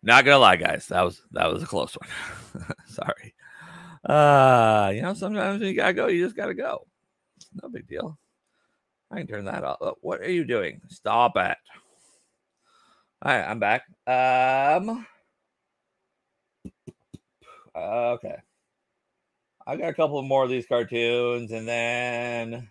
Not 0.05 0.23
gonna 0.23 0.37
lie, 0.37 0.55
guys. 0.55 0.87
That 0.89 1.01
was 1.03 1.21
that 1.31 1.51
was 1.51 1.63
a 1.63 1.65
close 1.65 1.95
one. 1.95 2.63
Sorry. 2.85 3.33
Uh, 4.07 4.91
you 4.93 5.01
know, 5.01 5.15
sometimes 5.15 5.61
you 5.63 5.73
gotta 5.73 5.93
go, 5.93 6.07
you 6.07 6.23
just 6.23 6.35
gotta 6.35 6.53
go. 6.53 6.85
No 7.61 7.69
big 7.69 7.87
deal. 7.87 8.17
I 9.09 9.17
can 9.17 9.27
turn 9.27 9.45
that 9.45 9.63
off. 9.63 9.77
Uh, 9.81 9.93
What 10.01 10.21
are 10.21 10.31
you 10.31 10.45
doing? 10.45 10.79
Stop 10.89 11.37
it. 11.37 11.57
All 13.23 13.31
right, 13.31 13.43
I'm 13.49 13.59
back. 13.59 13.83
Um. 14.05 15.07
Okay. 17.75 18.35
I 19.65 19.75
got 19.75 19.89
a 19.89 19.93
couple 19.95 20.21
more 20.21 20.43
of 20.43 20.51
these 20.51 20.67
cartoons, 20.67 21.51
and 21.51 21.67
then 21.67 22.69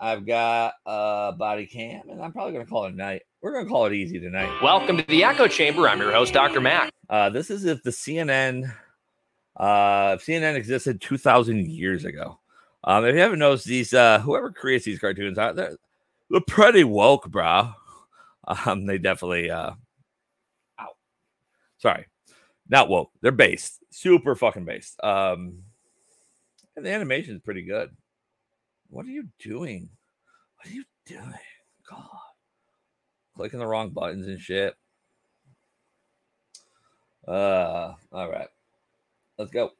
I've 0.00 0.24
got 0.24 0.74
a 0.86 1.32
body 1.36 1.66
cam, 1.66 2.08
and 2.10 2.22
I'm 2.22 2.32
probably 2.32 2.52
gonna 2.52 2.66
call 2.66 2.84
it 2.84 2.92
a 2.92 2.96
night. 2.96 3.22
We're 3.40 3.52
gonna 3.52 3.68
call 3.68 3.86
it 3.86 3.92
easy 3.92 4.18
tonight. 4.18 4.50
Welcome 4.60 4.96
to 4.96 5.04
the 5.04 5.22
Echo 5.22 5.46
Chamber. 5.46 5.88
I'm 5.88 6.00
your 6.00 6.10
host, 6.10 6.32
Dr. 6.32 6.60
Mac. 6.60 6.90
Uh, 7.08 7.30
this 7.30 7.50
is 7.50 7.66
if 7.66 7.80
the 7.84 7.90
CNN, 7.90 8.64
uh, 9.56 10.16
if 10.18 10.26
CNN 10.26 10.56
existed 10.56 11.00
2,000 11.00 11.68
years 11.70 12.04
ago. 12.04 12.40
Um, 12.82 13.04
if 13.04 13.14
you 13.14 13.20
haven't 13.20 13.38
noticed, 13.38 13.66
these 13.66 13.94
uh, 13.94 14.18
whoever 14.18 14.50
creates 14.50 14.84
these 14.84 14.98
cartoons, 14.98 15.38
uh, 15.38 15.52
they're, 15.52 15.76
they're 16.30 16.40
pretty 16.48 16.82
woke, 16.82 17.30
bro. 17.30 17.70
Um, 18.66 18.86
they 18.86 18.98
definitely 18.98 19.50
uh, 19.50 19.70
ow, 20.80 20.88
sorry, 21.78 22.06
not 22.68 22.88
woke. 22.88 23.12
They're 23.20 23.30
based, 23.30 23.78
super 23.90 24.34
fucking 24.34 24.64
based. 24.64 24.98
Um, 25.04 25.62
and 26.74 26.84
the 26.84 26.90
animation 26.90 27.36
is 27.36 27.42
pretty 27.42 27.62
good. 27.62 27.94
What 28.90 29.06
are 29.06 29.10
you 29.10 29.28
doing? 29.38 29.90
What 30.56 30.72
are 30.72 30.74
you 30.74 30.84
doing? 31.06 31.34
God, 31.88 32.08
clicking 33.38 33.60
the 33.60 33.66
wrong 33.66 33.90
buttons 33.90 34.26
and 34.26 34.40
shit. 34.40 34.74
Uh, 37.26 37.92
all 38.10 38.28
right, 38.28 38.48
let's 39.38 39.52
go. 39.52 39.70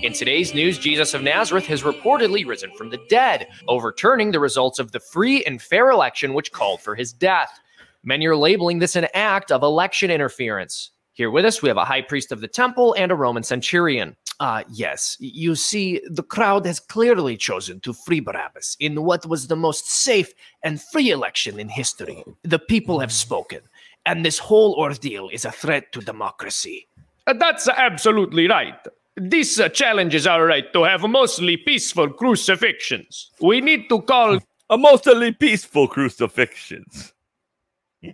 In 0.00 0.12
today's 0.12 0.54
news, 0.54 0.78
Jesus 0.78 1.12
of 1.12 1.20
Nazareth 1.20 1.66
has 1.66 1.82
reportedly 1.82 2.46
risen 2.46 2.70
from 2.76 2.88
the 2.88 3.00
dead, 3.08 3.48
overturning 3.66 4.30
the 4.30 4.38
results 4.38 4.78
of 4.78 4.92
the 4.92 5.00
free 5.00 5.42
and 5.44 5.60
fair 5.60 5.90
election 5.90 6.34
which 6.34 6.52
called 6.52 6.80
for 6.82 6.94
his 6.94 7.12
death. 7.12 7.58
Many 8.04 8.26
are 8.26 8.36
labeling 8.36 8.78
this 8.78 8.94
an 8.94 9.08
act 9.12 9.50
of 9.50 9.64
election 9.64 10.12
interference. 10.12 10.92
Here 11.12 11.32
with 11.32 11.44
us, 11.44 11.62
we 11.62 11.68
have 11.68 11.78
a 11.78 11.84
high 11.84 12.02
priest 12.02 12.30
of 12.30 12.40
the 12.40 12.48
temple 12.48 12.94
and 12.96 13.10
a 13.10 13.16
Roman 13.16 13.42
centurion. 13.42 14.16
Uh, 14.40 14.64
yes. 14.72 15.18
You 15.20 15.54
see, 15.54 16.00
the 16.08 16.22
crowd 16.22 16.64
has 16.64 16.80
clearly 16.80 17.36
chosen 17.36 17.78
to 17.80 17.92
free 17.92 18.20
Barabbas 18.20 18.74
in 18.80 19.04
what 19.04 19.26
was 19.26 19.46
the 19.46 19.56
most 19.56 19.90
safe 19.90 20.32
and 20.64 20.80
free 20.80 21.10
election 21.10 21.60
in 21.60 21.68
history. 21.68 22.24
The 22.42 22.58
people 22.58 23.00
have 23.00 23.12
spoken, 23.12 23.60
and 24.06 24.24
this 24.24 24.38
whole 24.38 24.74
ordeal 24.76 25.28
is 25.28 25.44
a 25.44 25.52
threat 25.52 25.92
to 25.92 26.00
democracy. 26.00 26.88
Uh, 27.26 27.34
That's 27.34 27.68
absolutely 27.68 28.48
right. 28.48 28.78
This 29.16 29.60
uh, 29.60 29.68
challenges 29.68 30.26
our 30.26 30.46
right 30.46 30.72
to 30.72 30.84
have 30.84 31.02
mostly 31.02 31.58
peaceful 31.58 32.08
crucifixions. 32.08 33.26
We 33.42 33.60
need 33.60 33.90
to 33.90 34.00
call 34.00 34.38
a 34.70 34.78
mostly 34.78 35.32
peaceful 35.32 35.86
crucifixions. 35.86 37.12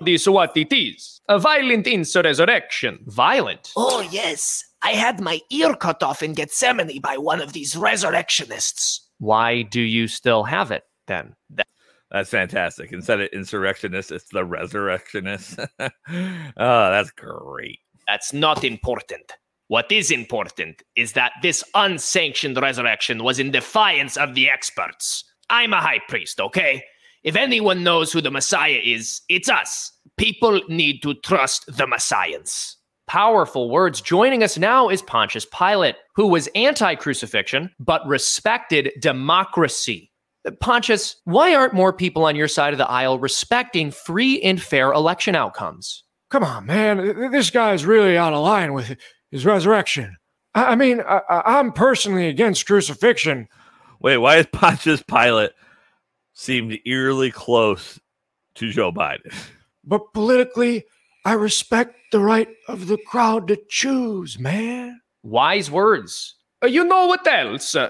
This 0.01 0.26
what 0.26 0.57
it 0.57 0.72
is 0.72 1.20
a 1.28 1.39
violent 1.39 1.87
insurrection. 1.87 2.99
Violent? 3.07 3.72
Oh, 3.76 4.07
yes. 4.11 4.64
I 4.82 4.91
had 4.91 5.20
my 5.20 5.41
ear 5.51 5.74
cut 5.74 6.03
off 6.03 6.22
in 6.22 6.32
Gethsemane 6.32 7.01
by 7.01 7.16
one 7.16 7.41
of 7.41 7.53
these 7.53 7.76
resurrectionists. 7.76 9.09
Why 9.18 9.62
do 9.62 9.80
you 9.80 10.09
still 10.09 10.45
have 10.45 10.70
it 10.70 10.84
then? 11.07 11.34
That's 12.11 12.30
fantastic. 12.30 12.93
Instead 12.93 13.20
of 13.20 13.28
insurrectionists, 13.32 14.12
it's 14.12 14.28
the 14.30 14.45
resurrectionists. 14.45 15.57
oh, 15.80 15.91
that's 16.57 17.11
great. 17.11 17.80
That's 18.07 18.32
not 18.32 18.62
important. 18.62 19.32
What 19.68 19.91
is 19.91 20.12
important 20.12 20.82
is 20.95 21.12
that 21.14 21.32
this 21.43 21.64
unsanctioned 21.74 22.57
resurrection 22.57 23.24
was 23.24 23.41
in 23.41 23.51
defiance 23.51 24.16
of 24.16 24.37
the 24.37 24.49
experts. 24.49 25.24
I'm 25.51 25.72
a 25.72 25.80
high 25.80 26.01
priest, 26.09 26.41
okay? 26.41 26.84
If 27.27 27.35
anyone 27.35 27.83
knows 27.83 28.12
who 28.12 28.20
the 28.20 28.31
Messiah 28.31 28.81
is, 28.85 29.20
it's 29.29 29.49
us. 29.49 29.91
People 30.16 30.61
need 30.68 31.03
to 31.03 31.12
trust 31.14 31.64
the 31.66 31.85
Messiahs. 31.87 32.77
Powerful 33.09 33.68
words. 33.68 34.01
Joining 34.01 34.45
us 34.45 34.57
now 34.57 34.89
is 34.89 35.03
Pontius 35.03 35.45
Pilate, 35.47 35.97
who 36.14 36.29
was 36.29 36.49
anti 36.55 36.95
crucifixion 36.95 37.70
but 37.81 38.07
respected 38.07 38.93
democracy. 39.01 40.12
Pontius, 40.61 41.16
why 41.24 41.53
aren't 41.53 41.74
more 41.74 41.93
people 41.93 42.24
on 42.24 42.37
your 42.37 42.47
side 42.47 42.72
of 42.72 42.79
the 42.79 42.89
aisle 42.89 43.18
respecting 43.18 43.91
free 43.91 44.41
and 44.43 44.62
fair 44.62 44.93
election 44.93 45.35
outcomes? 45.35 46.05
Come 46.31 46.45
on, 46.45 46.66
man. 46.66 46.99
Th- 46.99 47.31
This 47.33 47.51
guy's 47.51 47.85
really 47.85 48.16
out 48.16 48.35
of 48.35 48.43
line 48.45 48.72
with 48.72 48.97
his 49.33 49.45
resurrection. 49.45 50.16
I 50.55 50.64
I 50.66 50.74
mean, 50.77 51.01
I, 51.01 51.22
I- 51.29 51.59
I'm 51.59 51.72
personally 51.72 52.29
against 52.29 52.66
crucifixion. 52.66 53.49
Wait, 54.01 54.18
why 54.18 54.37
is 54.37 54.47
Pontius 54.53 55.03
Pilate 55.03 55.51
seemed 56.37 56.78
eerily 56.84 57.30
close 57.32 57.99
to 58.55 58.70
Joe 58.70 58.93
Biden? 58.93 59.34
But 59.82 60.12
politically, 60.12 60.84
I 61.24 61.32
respect 61.32 61.97
the 62.12 62.20
right 62.20 62.49
of 62.68 62.87
the 62.87 62.99
crowd 62.99 63.49
to 63.49 63.59
choose, 63.68 64.39
man. 64.39 65.01
Wise 65.24 65.70
words. 65.70 66.36
Uh, 66.62 66.68
You 66.68 66.84
know 66.84 67.07
what 67.07 67.26
else? 67.26 67.74
Uh, 67.74 67.88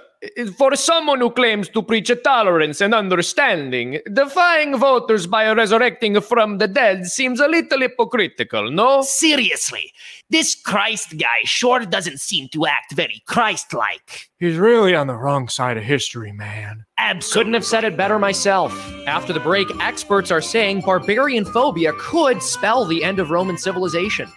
For 0.59 0.75
someone 0.75 1.21
who 1.21 1.31
claims 1.31 1.69
to 1.69 1.83
preach 1.83 2.11
tolerance 2.25 2.81
and 2.81 2.95
understanding, 2.95 4.01
defying 4.13 4.77
voters 4.77 5.27
by 5.27 5.53
resurrecting 5.53 6.21
from 6.21 6.59
the 6.59 6.67
dead 6.67 7.07
seems 7.07 7.39
a 7.39 7.47
little 7.47 7.79
hypocritical, 7.81 8.71
no? 8.73 9.03
Seriously, 9.03 9.93
this 10.29 10.57
Christ 10.57 11.17
guy 11.17 11.41
sure 11.45 11.81
doesn't 11.81 12.19
seem 12.19 12.49
to 12.49 12.67
act 12.67 12.93
very 12.95 13.23
Christ 13.27 13.73
like. 13.73 14.29
He's 14.39 14.57
really 14.57 14.97
on 14.97 15.07
the 15.07 15.15
wrong 15.15 15.49
side 15.49 15.77
of 15.77 15.85
history, 15.85 16.33
man. 16.33 16.85
Absolutely. 16.99 17.39
Couldn't 17.39 17.55
have 17.55 17.65
said 17.65 17.85
it 17.85 17.97
better 17.97 18.19
myself. 18.19 18.73
After 19.07 19.33
the 19.33 19.41
break, 19.41 19.69
experts 19.81 20.33
are 20.33 20.41
saying 20.43 20.81
barbarian 20.81 21.45
phobia 21.45 21.93
could 21.99 22.43
spell 22.43 22.85
the 22.85 23.05
end 23.05 23.21
of 23.21 23.31
Roman 23.31 23.59
civilization. 23.59 24.29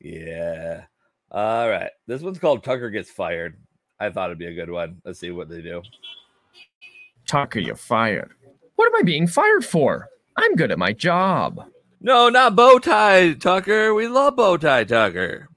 Yeah. 0.00 0.86
All 1.32 1.68
right. 1.68 1.90
This 2.06 2.20
one's 2.20 2.38
called 2.38 2.62
Tucker 2.62 2.90
Gets 2.90 3.10
Fired. 3.10 3.56
I 3.98 4.10
thought 4.10 4.30
it'd 4.30 4.38
be 4.38 4.46
a 4.46 4.54
good 4.54 4.70
one. 4.70 5.00
Let's 5.04 5.18
see 5.18 5.30
what 5.30 5.48
they 5.48 5.62
do. 5.62 5.82
Tucker, 7.26 7.58
you're 7.58 7.74
fired. 7.74 8.32
What 8.76 8.86
am 8.86 8.96
I 8.96 9.02
being 9.02 9.26
fired 9.26 9.64
for? 9.64 10.08
I'm 10.36 10.56
good 10.56 10.70
at 10.70 10.78
my 10.78 10.92
job. 10.92 11.60
No, 12.00 12.28
not 12.28 12.56
bow 12.56 12.78
tie 12.78 13.32
Tucker. 13.34 13.94
We 13.94 14.08
love 14.08 14.36
bow 14.36 14.56
tie 14.56 14.84
Tucker. 14.84 15.48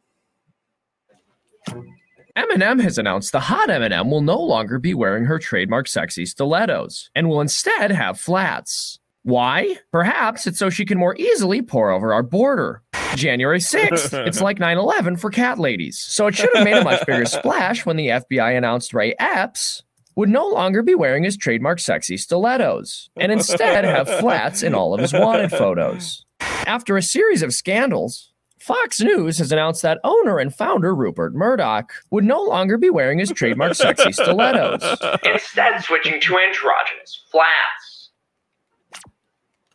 M&M 2.35 2.79
has 2.79 2.97
announced 2.97 3.31
the 3.31 3.39
hot 3.39 3.69
M&M 3.69 4.11
will 4.11 4.21
no 4.21 4.39
longer 4.39 4.77
be 4.77 4.93
wearing 4.93 5.25
her 5.25 5.39
trademark 5.39 5.87
sexy 5.87 6.25
stilettos 6.25 7.09
and 7.15 7.27
will 7.29 7.41
instead 7.41 7.91
have 7.91 8.19
flats. 8.19 8.99
Why? 9.25 9.77
Perhaps 9.91 10.45
it's 10.45 10.59
so 10.59 10.69
she 10.69 10.85
can 10.85 10.99
more 10.99 11.15
easily 11.15 11.63
pour 11.63 11.89
over 11.89 12.13
our 12.13 12.21
border. 12.21 12.83
January 13.15 13.57
6th. 13.57 14.13
It's 14.27 14.39
like 14.39 14.59
9 14.59 14.77
11 14.77 15.17
for 15.17 15.31
cat 15.31 15.57
ladies. 15.57 15.97
So 15.97 16.27
it 16.27 16.35
should 16.35 16.51
have 16.53 16.63
made 16.63 16.77
a 16.77 16.83
much 16.83 17.03
bigger 17.07 17.25
splash 17.25 17.87
when 17.87 17.97
the 17.97 18.09
FBI 18.09 18.55
announced 18.55 18.93
Ray 18.93 19.15
Epps 19.17 19.81
would 20.15 20.29
no 20.29 20.47
longer 20.47 20.83
be 20.83 20.93
wearing 20.93 21.23
his 21.23 21.37
trademark 21.37 21.79
sexy 21.79 22.17
stilettos 22.17 23.09
and 23.17 23.31
instead 23.31 23.83
have 23.83 24.07
flats 24.19 24.61
in 24.61 24.75
all 24.75 24.93
of 24.93 25.01
his 25.01 25.11
wanted 25.11 25.49
photos. 25.49 26.23
After 26.67 26.95
a 26.95 27.01
series 27.01 27.41
of 27.41 27.51
scandals, 27.51 28.31
Fox 28.59 29.01
News 29.01 29.39
has 29.39 29.51
announced 29.51 29.81
that 29.81 29.99
owner 30.03 30.37
and 30.37 30.53
founder 30.53 30.93
Rupert 30.93 31.33
Murdoch 31.33 31.91
would 32.11 32.23
no 32.23 32.43
longer 32.43 32.77
be 32.77 32.91
wearing 32.91 33.17
his 33.17 33.31
trademark 33.31 33.73
sexy 33.73 34.11
stilettos. 34.11 34.83
Instead, 35.23 35.83
switching 35.83 36.21
to 36.21 36.37
androgynous 36.37 37.23
flats. 37.31 37.94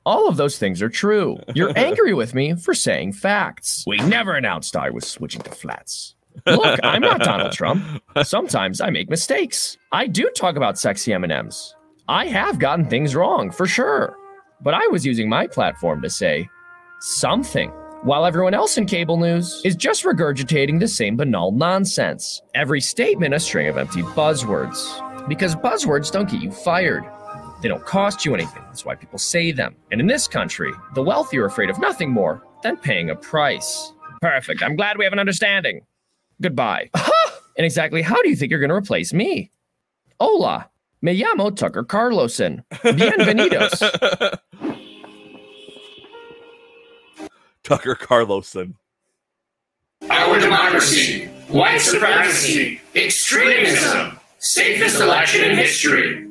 All 0.06 0.28
of 0.28 0.36
those 0.36 0.58
things 0.58 0.80
are 0.82 0.88
true. 0.88 1.38
You're 1.54 1.72
angry 1.76 2.14
with 2.14 2.34
me 2.34 2.54
for 2.54 2.74
saying 2.74 3.12
facts. 3.12 3.84
We 3.86 3.98
never 3.98 4.34
announced 4.34 4.76
I 4.76 4.90
was 4.90 5.06
switching 5.06 5.42
to 5.42 5.50
flats. 5.50 6.14
Look, 6.46 6.80
I'm 6.82 7.02
not 7.02 7.20
Donald 7.20 7.52
Trump. 7.52 8.02
Sometimes 8.22 8.80
I 8.80 8.90
make 8.90 9.10
mistakes. 9.10 9.76
I 9.92 10.06
do 10.06 10.30
talk 10.30 10.56
about 10.56 10.78
sexy 10.78 11.12
M&Ms. 11.12 11.74
I 12.08 12.26
have 12.26 12.58
gotten 12.58 12.88
things 12.88 13.14
wrong, 13.14 13.50
for 13.50 13.66
sure. 13.66 14.16
But 14.62 14.74
I 14.74 14.86
was 14.88 15.04
using 15.04 15.28
my 15.28 15.46
platform 15.46 16.02
to 16.02 16.10
say 16.10 16.48
something, 17.00 17.70
while 18.02 18.24
everyone 18.24 18.54
else 18.54 18.78
in 18.78 18.86
cable 18.86 19.16
news 19.16 19.60
is 19.64 19.76
just 19.76 20.04
regurgitating 20.04 20.80
the 20.80 20.88
same 20.88 21.16
banal 21.16 21.52
nonsense. 21.52 22.40
Every 22.54 22.80
statement 22.80 23.34
a 23.34 23.40
string 23.40 23.68
of 23.68 23.76
empty 23.76 24.02
buzzwords. 24.02 25.28
Because 25.28 25.54
buzzwords 25.54 26.10
don't 26.10 26.30
get 26.30 26.42
you 26.42 26.50
fired. 26.50 27.04
They 27.60 27.68
don't 27.68 27.84
cost 27.84 28.24
you 28.24 28.34
anything. 28.34 28.62
That's 28.66 28.84
why 28.84 28.94
people 28.94 29.18
say 29.18 29.52
them. 29.52 29.76
And 29.90 30.00
in 30.00 30.06
this 30.06 30.26
country, 30.26 30.72
the 30.94 31.02
wealthy 31.02 31.38
are 31.38 31.44
afraid 31.44 31.68
of 31.68 31.78
nothing 31.78 32.10
more 32.10 32.42
than 32.62 32.76
paying 32.76 33.10
a 33.10 33.16
price. 33.16 33.92
Perfect. 34.22 34.62
I'm 34.62 34.76
glad 34.76 34.96
we 34.98 35.04
have 35.04 35.12
an 35.12 35.18
understanding. 35.18 35.82
Goodbye. 36.40 36.90
and 37.56 37.66
exactly 37.66 38.02
how 38.02 38.20
do 38.22 38.30
you 38.30 38.36
think 38.36 38.50
you're 38.50 38.60
going 38.60 38.70
to 38.70 38.76
replace 38.76 39.12
me? 39.12 39.50
Hola. 40.18 40.70
Me 41.02 41.18
llamo 41.18 41.54
Tucker 41.54 41.84
Carlson. 41.84 42.62
Bienvenidos. 42.70 43.80
Tucker 47.62 47.94
Carlson. 47.94 48.74
Our 50.08 50.40
democracy, 50.40 51.26
white 51.48 51.80
supremacy, 51.80 52.80
extremism, 52.94 54.18
safest 54.38 55.00
election 55.00 55.50
in 55.50 55.56
history. 55.56 56.29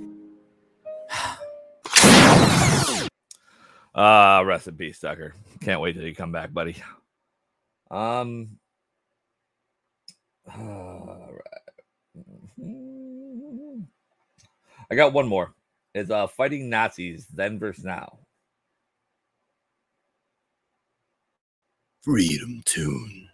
Ah, 4.01 4.41
rest 4.45 4.69
in 4.69 4.77
peace, 4.77 4.99
Tucker. 5.01 5.35
Can't 5.61 5.81
wait 5.81 5.93
till 5.95 6.05
you 6.05 6.15
come 6.15 6.31
back, 6.31 6.53
buddy. 6.53 6.77
Um. 7.91 8.59
all 10.47 11.29
right. 11.31 11.53
I 14.91 14.95
got 14.95 15.13
one 15.13 15.27
more. 15.27 15.53
It's 15.95 16.11
uh 16.11 16.27
fighting 16.27 16.69
Nazis 16.69 17.27
then 17.27 17.59
versus 17.59 17.85
now. 17.85 18.19
Freedom 22.03 22.61
Tunes. 22.65 23.28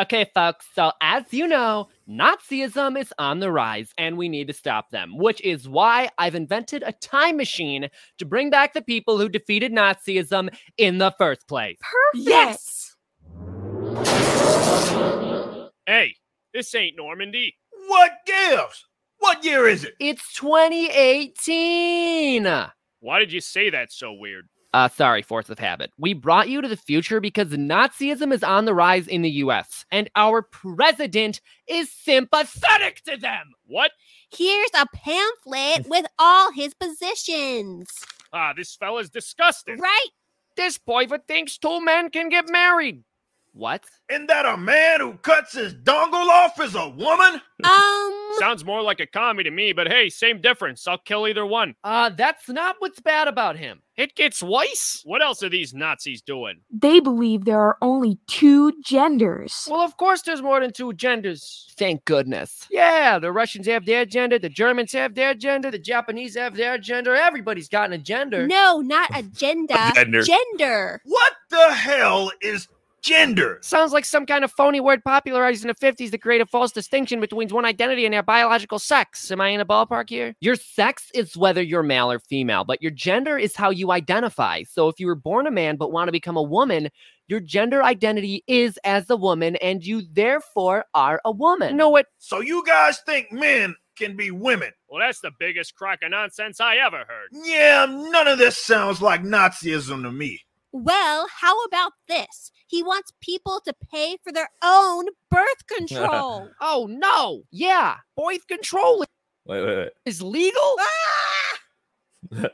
Okay, 0.00 0.30
folks, 0.32 0.64
so 0.76 0.92
as 1.00 1.24
you 1.32 1.48
know, 1.48 1.88
Nazism 2.08 2.96
is 2.96 3.12
on 3.18 3.40
the 3.40 3.50
rise 3.50 3.92
and 3.98 4.16
we 4.16 4.28
need 4.28 4.46
to 4.46 4.52
stop 4.52 4.90
them, 4.90 5.18
which 5.18 5.40
is 5.40 5.68
why 5.68 6.08
I've 6.18 6.36
invented 6.36 6.84
a 6.86 6.92
time 6.92 7.36
machine 7.36 7.88
to 8.18 8.24
bring 8.24 8.48
back 8.48 8.74
the 8.74 8.82
people 8.82 9.18
who 9.18 9.28
defeated 9.28 9.72
Nazism 9.72 10.56
in 10.76 10.98
the 10.98 11.12
first 11.18 11.48
place. 11.48 11.78
Perfect. 11.80 12.28
Yes. 12.28 12.94
Hey, 15.84 16.14
this 16.54 16.72
ain't 16.76 16.96
Normandy. 16.96 17.56
What 17.88 18.12
gives? 18.24 18.86
What 19.18 19.44
year 19.44 19.66
is 19.66 19.82
it? 19.82 19.94
It's 19.98 20.32
2018. 20.34 22.44
Why 23.00 23.18
did 23.18 23.32
you 23.32 23.40
say 23.40 23.70
that 23.70 23.90
so 23.90 24.12
weird? 24.12 24.48
Uh, 24.74 24.88
sorry, 24.88 25.22
force 25.22 25.48
of 25.48 25.58
habit. 25.58 25.90
We 25.98 26.12
brought 26.12 26.50
you 26.50 26.60
to 26.60 26.68
the 26.68 26.76
future 26.76 27.20
because 27.20 27.48
Nazism 27.48 28.32
is 28.32 28.42
on 28.42 28.66
the 28.66 28.74
rise 28.74 29.08
in 29.08 29.22
the 29.22 29.30
US, 29.30 29.86
and 29.90 30.10
our 30.14 30.42
president 30.42 31.40
is 31.66 31.90
sympathetic 31.90 33.02
to 33.04 33.16
them. 33.16 33.52
What? 33.66 33.92
Here's 34.30 34.70
a 34.74 34.86
pamphlet 34.94 35.88
with 35.88 36.06
all 36.18 36.52
his 36.52 36.74
positions. 36.74 37.88
Ah, 38.32 38.52
this 38.54 38.76
fella's 38.76 39.08
disgusting. 39.08 39.78
Right? 39.78 40.08
This 40.56 40.76
boy 40.76 41.06
thinks 41.26 41.56
two 41.56 41.82
men 41.82 42.10
can 42.10 42.28
get 42.28 42.50
married. 42.50 43.04
What? 43.52 43.84
And 44.08 44.28
that 44.28 44.46
a 44.46 44.56
man 44.56 45.00
who 45.00 45.14
cuts 45.14 45.52
his 45.52 45.74
dongle 45.74 46.28
off 46.28 46.60
is 46.60 46.74
a 46.74 46.88
woman? 46.88 47.40
Um. 47.64 48.14
Sounds 48.38 48.64
more 48.64 48.82
like 48.82 49.00
a 49.00 49.06
commie 49.06 49.42
to 49.42 49.50
me, 49.50 49.72
but 49.72 49.88
hey, 49.88 50.08
same 50.08 50.40
difference. 50.40 50.86
I'll 50.86 50.98
kill 50.98 51.26
either 51.26 51.44
one. 51.44 51.74
Uh, 51.82 52.10
that's 52.10 52.48
not 52.48 52.76
what's 52.78 53.00
bad 53.00 53.26
about 53.26 53.56
him. 53.56 53.82
It 53.96 54.14
gets 54.14 54.40
worse. 54.44 55.02
What 55.04 55.22
else 55.22 55.42
are 55.42 55.48
these 55.48 55.74
Nazis 55.74 56.22
doing? 56.22 56.60
They 56.70 57.00
believe 57.00 57.44
there 57.44 57.60
are 57.60 57.76
only 57.82 58.16
two 58.28 58.72
genders. 58.84 59.66
Well, 59.68 59.80
of 59.80 59.96
course, 59.96 60.22
there's 60.22 60.40
more 60.40 60.60
than 60.60 60.72
two 60.72 60.92
genders. 60.92 61.66
Thank 61.76 62.04
goodness. 62.04 62.68
Yeah, 62.70 63.18
the 63.18 63.32
Russians 63.32 63.66
have 63.66 63.86
their 63.86 64.06
gender, 64.06 64.38
the 64.38 64.48
Germans 64.48 64.92
have 64.92 65.16
their 65.16 65.34
gender, 65.34 65.72
the 65.72 65.80
Japanese 65.80 66.36
have 66.36 66.54
their 66.54 66.78
gender. 66.78 67.16
Everybody's 67.16 67.68
got 67.68 67.92
an 67.92 68.04
gender. 68.04 68.46
No, 68.46 68.80
not 68.80 69.10
agenda. 69.18 69.90
Gender. 69.96 70.22
Gender. 70.22 71.00
What 71.04 71.32
the 71.50 71.72
hell 71.74 72.30
is 72.40 72.68
gender? 73.02 73.58
Sounds 73.62 73.92
like 73.92 74.04
some 74.04 74.26
kind 74.26 74.44
of 74.44 74.52
phony 74.52 74.80
word 74.80 75.04
popularized 75.04 75.64
in 75.64 75.68
the 75.68 75.74
50s 75.74 76.10
to 76.10 76.18
create 76.18 76.40
a 76.40 76.46
false 76.46 76.72
distinction 76.72 77.20
between 77.20 77.48
one 77.48 77.64
identity 77.64 78.04
and 78.04 78.12
their 78.12 78.22
biological 78.22 78.78
sex. 78.78 79.30
Am 79.30 79.40
I 79.40 79.48
in 79.48 79.60
a 79.60 79.66
ballpark 79.66 80.08
here? 80.08 80.34
Your 80.40 80.56
sex 80.56 81.10
is 81.14 81.36
whether 81.36 81.62
you're 81.62 81.82
male 81.82 82.10
or 82.10 82.18
female, 82.18 82.64
but 82.64 82.82
your 82.82 82.90
gender 82.90 83.38
is 83.38 83.56
how 83.56 83.70
you 83.70 83.90
identify. 83.92 84.62
So 84.64 84.88
if 84.88 85.00
you 85.00 85.06
were 85.06 85.14
born 85.14 85.46
a 85.46 85.50
man 85.50 85.76
but 85.76 85.92
want 85.92 86.08
to 86.08 86.12
become 86.12 86.36
a 86.36 86.42
woman, 86.42 86.88
your 87.28 87.40
gender 87.40 87.82
identity 87.82 88.42
is 88.46 88.78
as 88.84 89.08
a 89.10 89.16
woman 89.16 89.56
and 89.56 89.84
you 89.84 90.02
therefore 90.12 90.86
are 90.94 91.20
a 91.24 91.30
woman. 91.30 91.70
You 91.70 91.76
know 91.76 91.90
what? 91.90 92.06
So 92.18 92.40
you 92.40 92.64
guys 92.64 93.00
think 93.00 93.30
men 93.30 93.76
can 93.98 94.16
be 94.16 94.30
women? 94.30 94.70
Well, 94.88 95.00
that's 95.00 95.20
the 95.20 95.32
biggest 95.38 95.74
crock 95.74 95.98
of 96.02 96.10
nonsense 96.10 96.60
I 96.60 96.76
ever 96.76 96.98
heard. 96.98 97.28
Yeah, 97.32 97.86
none 97.86 98.28
of 98.28 98.38
this 98.38 98.56
sounds 98.56 99.02
like 99.02 99.22
Nazism 99.22 100.02
to 100.04 100.12
me. 100.12 100.40
Well, 100.84 101.26
how 101.40 101.62
about 101.64 101.92
this? 102.08 102.50
He 102.66 102.82
wants 102.82 103.12
people 103.20 103.60
to 103.64 103.74
pay 103.92 104.16
for 104.22 104.32
their 104.32 104.50
own 104.62 105.06
birth 105.30 105.66
control. 105.76 106.48
oh, 106.60 106.86
no. 106.90 107.42
Yeah, 107.50 107.96
birth 108.16 108.46
control 108.46 109.04
Wait, 109.46 109.62
wait, 109.64 109.76
wait. 109.78 109.90
is 110.04 110.20
legal? 110.22 110.76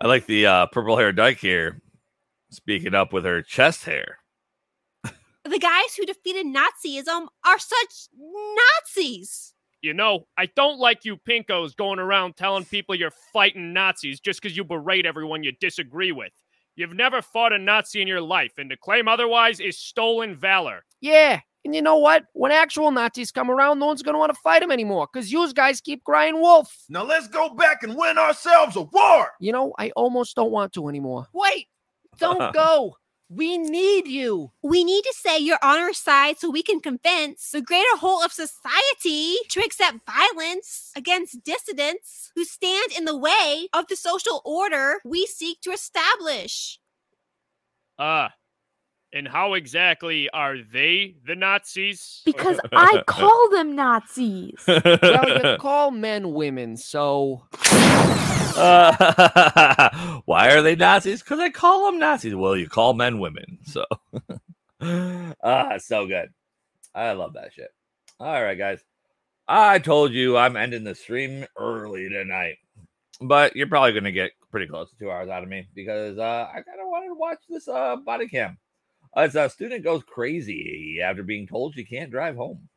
I 0.00 0.06
like 0.06 0.26
the 0.26 0.46
uh, 0.46 0.66
purple 0.66 0.96
hair 0.96 1.12
dyke 1.12 1.38
here 1.38 1.80
speaking 2.50 2.94
up 2.94 3.12
with 3.12 3.24
her 3.24 3.42
chest 3.42 3.84
hair. 3.84 4.18
the 5.04 5.58
guys 5.58 5.94
who 5.96 6.06
defeated 6.06 6.46
Nazism 6.46 7.26
are 7.46 7.58
such 7.58 8.08
Nazis. 8.16 9.54
You 9.82 9.92
know, 9.94 10.26
I 10.38 10.46
don't 10.46 10.78
like 10.78 11.04
you 11.04 11.16
pinkos 11.16 11.76
going 11.76 11.98
around 11.98 12.36
telling 12.36 12.64
people 12.64 12.94
you're 12.94 13.12
fighting 13.32 13.72
Nazis 13.72 14.20
just 14.20 14.40
because 14.40 14.56
you 14.56 14.64
berate 14.64 15.04
everyone 15.06 15.42
you 15.42 15.52
disagree 15.60 16.12
with. 16.12 16.32
You've 16.74 16.94
never 16.94 17.22
fought 17.22 17.52
a 17.52 17.58
Nazi 17.58 18.00
in 18.00 18.08
your 18.08 18.20
life, 18.20 18.52
and 18.58 18.70
to 18.70 18.76
claim 18.76 19.08
otherwise 19.08 19.60
is 19.60 19.78
stolen 19.78 20.36
valor. 20.36 20.84
Yeah. 21.00 21.40
And 21.64 21.74
you 21.74 21.82
know 21.82 21.96
what? 21.96 22.24
When 22.32 22.50
actual 22.50 22.90
Nazis 22.90 23.30
come 23.30 23.50
around, 23.50 23.78
no 23.78 23.86
one's 23.86 24.02
going 24.02 24.14
to 24.14 24.18
want 24.18 24.34
to 24.34 24.40
fight 24.42 24.62
them 24.62 24.72
anymore 24.72 25.08
because 25.12 25.30
you 25.30 25.52
guys 25.52 25.80
keep 25.80 26.02
crying 26.02 26.40
wolf. 26.40 26.74
Now 26.88 27.04
let's 27.04 27.28
go 27.28 27.50
back 27.50 27.84
and 27.84 27.96
win 27.96 28.18
ourselves 28.18 28.74
a 28.74 28.82
war. 28.82 29.30
You 29.38 29.52
know, 29.52 29.72
I 29.78 29.90
almost 29.90 30.34
don't 30.34 30.50
want 30.50 30.72
to 30.72 30.88
anymore. 30.88 31.28
Wait, 31.32 31.68
don't 32.18 32.52
go. 32.52 32.96
We 33.34 33.56
need 33.56 34.08
you. 34.08 34.52
We 34.62 34.84
need 34.84 35.04
to 35.04 35.14
say 35.16 35.38
you're 35.38 35.58
on 35.62 35.78
our 35.78 35.94
side 35.94 36.38
so 36.38 36.50
we 36.50 36.62
can 36.62 36.80
convince 36.80 37.50
the 37.50 37.62
greater 37.62 37.96
whole 37.96 38.22
of 38.22 38.30
society 38.30 39.36
to 39.48 39.60
accept 39.60 40.00
violence 40.06 40.92
against 40.94 41.42
dissidents 41.42 42.30
who 42.34 42.44
stand 42.44 42.92
in 42.94 43.06
the 43.06 43.16
way 43.16 43.68
of 43.72 43.86
the 43.88 43.96
social 43.96 44.42
order 44.44 45.00
we 45.02 45.24
seek 45.24 45.62
to 45.62 45.70
establish. 45.70 46.78
Ah. 47.98 48.34
and 49.14 49.28
how 49.28 49.54
exactly 49.54 50.28
are 50.30 50.58
they 50.58 51.14
the 51.26 51.34
Nazis? 51.34 52.20
Because 52.26 52.60
I 52.72 53.02
call 53.06 53.48
them 53.50 53.74
Nazis. 53.74 54.62
well, 54.66 55.52
you 55.52 55.56
call 55.58 55.90
men 55.90 56.34
women, 56.34 56.76
so. 56.76 57.46
Uh, 58.56 60.20
why 60.24 60.52
are 60.52 60.62
they 60.62 60.76
Nazis? 60.76 61.22
Because 61.22 61.40
I 61.40 61.50
call 61.50 61.86
them 61.86 61.98
Nazis. 61.98 62.34
Well, 62.34 62.56
you 62.56 62.68
call 62.68 62.94
men 62.94 63.18
women. 63.18 63.58
So, 63.64 63.84
ah, 65.42 65.78
so 65.78 66.06
good. 66.06 66.28
I 66.94 67.12
love 67.12 67.34
that 67.34 67.52
shit. 67.52 67.70
All 68.20 68.42
right, 68.42 68.58
guys. 68.58 68.82
I 69.48 69.78
told 69.78 70.12
you 70.12 70.36
I'm 70.36 70.56
ending 70.56 70.84
the 70.84 70.94
stream 70.94 71.44
early 71.58 72.08
tonight, 72.08 72.56
but 73.20 73.56
you're 73.56 73.66
probably 73.66 73.92
going 73.92 74.04
to 74.04 74.12
get 74.12 74.32
pretty 74.50 74.66
close 74.66 74.90
to 74.90 74.98
two 74.98 75.10
hours 75.10 75.28
out 75.28 75.42
of 75.42 75.48
me 75.48 75.66
because 75.74 76.18
uh, 76.18 76.48
I 76.50 76.54
kind 76.54 76.80
of 76.80 76.88
wanted 76.88 77.08
to 77.08 77.14
watch 77.14 77.38
this 77.48 77.66
uh, 77.68 77.96
body 77.96 78.28
cam. 78.28 78.58
As 79.16 79.34
a 79.34 79.50
student 79.50 79.84
goes 79.84 80.02
crazy 80.04 81.00
after 81.02 81.22
being 81.22 81.46
told 81.46 81.74
she 81.74 81.84
can't 81.84 82.10
drive 82.10 82.36
home. 82.36 82.68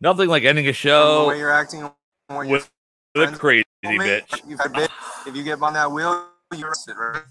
Nothing 0.00 0.28
like 0.28 0.44
ending 0.44 0.66
a 0.66 0.68
the 0.68 0.72
show 0.74 1.28
way 1.28 1.38
you're 1.38 1.50
acting 1.50 1.90
when 2.28 2.48
you're 2.48 2.58
with 2.58 2.70
with 3.16 3.34
a 3.34 3.38
crazy 3.38 3.64
bitch. 3.84 4.40
You've 4.46 4.60
a 4.64 4.68
bit, 4.68 4.90
if 5.26 5.34
you 5.34 5.42
get 5.42 5.60
on 5.62 5.72
that 5.74 5.90
wheel, 5.90 6.26
you're 6.56 6.68
arrested, 6.68 6.94
right? 6.98 7.22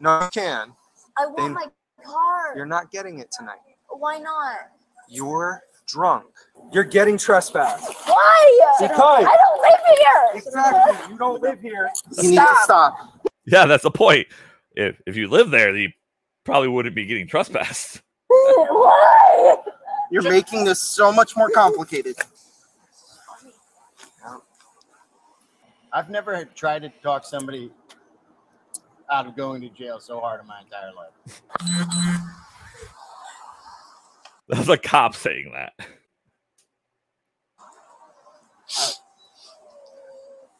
No, 0.00 0.22
you 0.22 0.28
can. 0.32 0.72
I 1.16 1.26
want 1.26 1.36
They- 1.36 1.48
my 1.48 1.66
car. 2.04 2.56
You're 2.56 2.66
not 2.66 2.90
getting 2.90 3.18
it 3.20 3.30
tonight. 3.32 3.58
Why 3.88 4.18
not? 4.18 4.70
You're 5.08 5.62
drunk. 5.86 6.26
You're 6.72 6.84
getting 6.84 7.18
trespassed. 7.18 7.92
Why? 8.06 8.74
Because- 8.80 9.24
I 9.24 9.36
don't 9.36 9.60
live 9.60 9.80
here. 9.98 10.42
Exactly. 10.42 11.12
You 11.12 11.18
don't 11.18 11.40
live 11.40 11.60
here. 11.60 11.90
You 12.20 12.30
need 12.30 12.36
to 12.38 12.56
stop. 12.62 12.94
Yeah, 13.44 13.66
that's 13.66 13.82
the 13.82 13.90
point. 13.90 14.26
If 14.74 15.00
if 15.06 15.16
you 15.16 15.28
live 15.28 15.50
there, 15.50 15.76
you 15.76 15.90
probably 16.44 16.68
wouldn't 16.68 16.94
be 16.94 17.04
getting 17.04 17.26
trespassed. 17.26 18.00
Why? 18.28 19.56
You're 20.10 20.22
making 20.22 20.64
this 20.64 20.80
so 20.80 21.12
much 21.12 21.36
more 21.36 21.50
complicated. 21.50 22.16
I've 25.92 26.08
never 26.08 26.44
tried 26.44 26.82
to 26.82 26.88
talk 27.02 27.24
somebody 27.24 27.70
out 29.10 29.26
of 29.26 29.36
going 29.36 29.60
to 29.60 29.68
jail 29.68 30.00
so 30.00 30.20
hard 30.20 30.40
in 30.40 30.46
my 30.46 30.60
entire 30.60 30.92
life. 30.94 31.42
That's 34.48 34.68
a 34.68 34.78
cop 34.78 35.14
saying 35.14 35.52
that. 35.54 35.72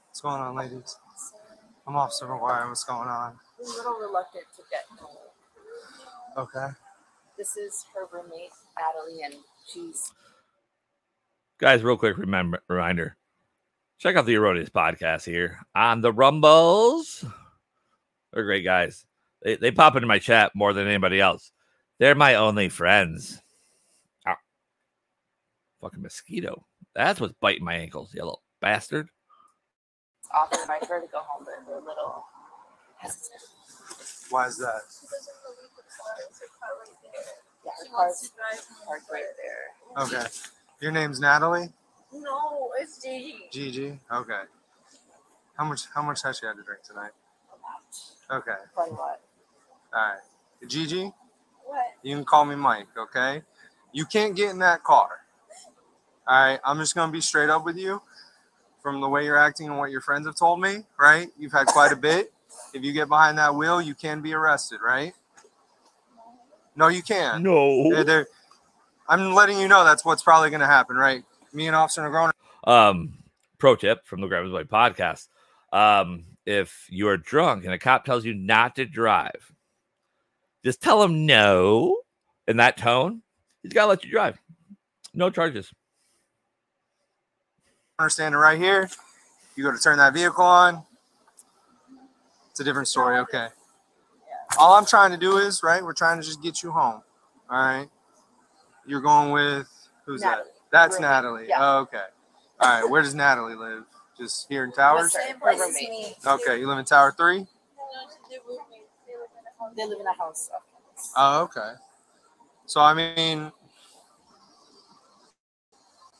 What's 0.09 0.20
going 0.20 0.41
on, 0.41 0.55
ladies? 0.55 0.97
I'm 1.87 1.97
Officer 1.97 2.26
McGuire. 2.26 2.68
What's 2.68 2.85
going 2.85 3.09
on? 3.09 3.39
a 3.59 3.62
little 3.64 3.95
reluctant 3.95 4.45
to 4.57 4.62
get 4.70 4.85
home. 4.99 5.16
Okay. 6.37 6.68
This 7.39 7.57
is 7.57 7.87
her 7.95 8.07
roommate, 8.12 8.51
Adelie, 8.78 9.24
and 9.24 9.35
she's 9.66 10.12
Guys, 11.59 11.83
real 11.83 11.97
quick 11.97 12.18
remember 12.18 12.62
reminder. 12.68 13.16
Check 14.03 14.16
out 14.16 14.26
the 14.26 14.34
Erroneous 14.34 14.68
podcast 14.68 15.24
here 15.24 15.61
on 15.76 16.00
the 16.00 16.12
Rumbles. 16.12 17.24
They're 18.32 18.42
great 18.42 18.64
guys. 18.64 19.07
They, 19.42 19.55
they 19.55 19.70
pop 19.70 19.94
into 19.94 20.09
my 20.09 20.18
chat 20.18 20.50
more 20.57 20.72
than 20.72 20.88
anybody 20.88 21.20
else. 21.20 21.53
They're 22.00 22.16
my 22.16 22.34
only 22.34 22.68
friends. 22.68 23.40
Ow. 24.26 24.34
Fucking 25.82 26.03
mosquito. 26.03 26.66
That's 26.96 27.20
what's 27.20 27.34
biting 27.40 27.64
my 27.64 27.74
ankles, 27.74 28.12
you 28.12 28.22
little 28.22 28.42
bastard. 28.61 29.09
often 30.34 30.62
invite 30.62 30.84
her 30.86 31.00
to 31.00 31.07
go 31.07 31.20
home, 31.20 31.46
but 31.46 31.55
we're 31.68 31.78
a 31.78 31.84
little 31.84 32.24
hesitant. 32.96 33.40
Why 34.30 34.48
is 34.48 34.59
that? 34.59 34.80
Yeah, 37.64 37.70
her 37.78 37.94
car's 37.94 38.32
parked 38.84 39.05
right 39.12 39.22
there. 39.40 40.05
Okay. 40.05 40.28
Your 40.80 40.90
name's 40.90 41.20
Natalie? 41.20 41.68
No, 42.12 42.70
it's 42.78 42.98
Gigi. 43.02 43.36
Gigi? 43.50 43.98
Okay. 44.12 44.42
How 45.56 45.64
much 45.64 45.82
how 45.94 46.02
much 46.02 46.22
has 46.22 46.38
she 46.38 46.46
had 46.46 46.56
to 46.56 46.62
drink 46.62 46.82
tonight? 46.82 47.12
Okay. 48.30 48.52
Quite 48.74 48.90
a 48.90 48.94
lot. 48.94 49.20
All 49.94 50.00
right. 50.10 50.18
Gigi, 50.68 51.12
What? 51.64 51.84
You 52.02 52.16
can 52.16 52.24
call 52.24 52.44
me 52.44 52.54
Mike, 52.54 52.86
okay? 52.96 53.42
You 53.92 54.06
can't 54.06 54.34
get 54.36 54.50
in 54.50 54.58
that 54.60 54.82
car. 54.84 55.08
All 56.26 56.40
right, 56.44 56.60
I'm 56.64 56.78
just 56.78 56.94
gonna 56.94 57.10
be 57.12 57.20
straight 57.20 57.50
up 57.50 57.64
with 57.64 57.76
you. 57.76 58.00
From 58.82 59.00
the 59.00 59.08
way 59.08 59.24
you're 59.24 59.38
acting 59.38 59.68
and 59.68 59.78
what 59.78 59.90
your 59.90 60.00
friends 60.00 60.26
have 60.26 60.36
told 60.36 60.60
me, 60.60 60.84
right? 60.98 61.28
You've 61.38 61.52
had 61.52 61.66
quite 61.66 61.92
a 61.92 61.96
bit. 61.96 62.32
If 62.74 62.82
you 62.84 62.92
get 62.92 63.08
behind 63.08 63.38
that 63.38 63.54
wheel, 63.54 63.80
you 63.82 63.94
can 63.94 64.20
be 64.22 64.34
arrested, 64.34 64.80
right? 64.84 65.14
No, 66.76 66.88
you 66.88 67.02
can't. 67.02 67.42
No. 67.42 67.90
They're- 67.90 68.04
they're- 68.04 68.28
I'm 69.08 69.34
letting 69.34 69.58
you 69.58 69.68
know 69.68 69.84
that's 69.84 70.04
what's 70.04 70.22
probably 70.22 70.50
gonna 70.50 70.66
happen, 70.66 70.96
right? 70.96 71.24
Me 71.53 71.66
and 71.66 71.76
Officer 71.76 72.03
Negron 72.03 72.32
Um, 72.64 73.14
pro 73.59 73.76
tip 73.76 74.07
from 74.07 74.20
the 74.20 74.26
Grandma's 74.26 74.53
Boy 74.53 74.64
podcast: 74.64 75.28
um, 75.72 76.24
If 76.46 76.86
you 76.88 77.09
are 77.09 77.16
drunk 77.16 77.64
and 77.64 77.72
a 77.74 77.78
cop 77.78 78.05
tells 78.05 78.24
you 78.24 78.34
not 78.34 78.76
to 78.76 78.86
drive, 78.86 79.53
just 80.64 80.82
tell 80.82 81.03
him 81.03 81.26
no 81.26 81.98
in 82.48 82.57
that 82.59 82.76
tone. 82.76 83.22
He's 83.62 83.72
got 83.72 83.82
to 83.82 83.88
let 83.88 84.05
you 84.05 84.11
drive. 84.11 84.38
No 85.14 85.30
charges. 85.30 85.72
understanding 87.98 88.38
right 88.38 88.59
here. 88.59 88.88
You 89.55 89.62
go 89.64 89.70
to 89.72 89.78
turn 89.78 89.98
that 89.98 90.14
vehicle 90.14 90.44
on. 90.44 90.82
It's 92.50 92.61
a 92.61 92.64
different 92.64 92.88
story. 92.88 93.18
Okay. 93.18 93.48
All 94.59 94.74
I'm 94.74 94.86
trying 94.86 95.11
to 95.12 95.16
do 95.16 95.36
is 95.36 95.62
right. 95.62 95.82
We're 95.82 95.92
trying 95.92 96.20
to 96.20 96.26
just 96.26 96.42
get 96.42 96.62
you 96.62 96.70
home. 96.70 97.03
All 97.50 97.59
right. 97.59 97.88
You're 98.86 99.00
going 99.00 99.30
with 99.30 99.68
who's 100.05 100.22
Natalie. 100.22 100.48
That? 100.73 100.79
That's 100.91 100.97
Roommate. 100.97 101.11
Natalie. 101.11 101.47
Yeah. 101.49 101.59
Oh, 101.61 101.79
okay. 101.81 102.03
All 102.61 102.68
right. 102.81 102.91
Where 102.91 103.03
does 103.03 103.14
Natalie 103.14 103.55
live? 103.55 103.85
Just 104.18 104.47
here 104.49 104.64
in 104.64 104.73
Towers. 104.73 105.12
Same 105.12 105.39
place 105.41 105.61
as 105.61 105.75
me. 105.75 106.14
Okay. 106.27 106.59
You 106.59 106.66
live 106.66 106.79
in 106.79 106.85
Tower 106.85 107.14
Three. 107.16 107.47
They 109.77 109.87
live 109.87 110.01
in 110.01 110.07
a 110.07 110.12
house. 110.14 110.51
Oh, 111.16 111.43
okay. 111.43 111.73
So 112.66 112.81
I 112.81 112.95
mean, 112.95 113.53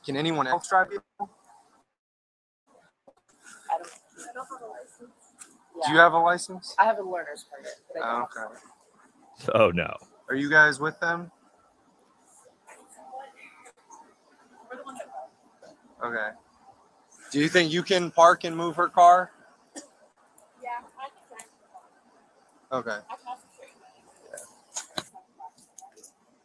can 0.05 0.17
anyone 0.17 0.47
else 0.47 0.69
drive 0.69 0.89
vehicle? 0.89 1.05
I 3.71 3.79
don't, 3.79 3.89
I 3.89 4.33
don't 4.35 4.47
have 4.51 4.63
a 4.63 4.71
license. 4.71 5.87
Do 5.87 5.93
you 5.93 5.99
have 5.99 6.13
a 6.13 6.19
license? 6.19 6.75
I 6.79 6.85
have 6.85 6.99
a 6.99 7.03
learner's 7.03 7.45
permit. 7.51 7.73
But 7.93 8.03
I 8.03 8.21
Oh, 8.21 8.23
okay. 8.25 8.55
Oh 9.55 9.71
no. 9.71 9.97
Are 10.29 10.35
you 10.37 10.49
guys 10.51 10.79
with 10.81 10.99
them? 11.01 11.31
Okay. 16.03 16.29
Do 17.31 17.39
you 17.41 17.49
think 17.49 17.73
you 17.73 17.83
can 17.83 18.11
park 18.11 18.45
and 18.45 18.57
move 18.57 18.77
her 18.77 18.89
car? 18.89 19.31
Yeah, 20.63 20.71
I 20.99 21.09
can. 22.73 22.79
Okay. 22.79 22.99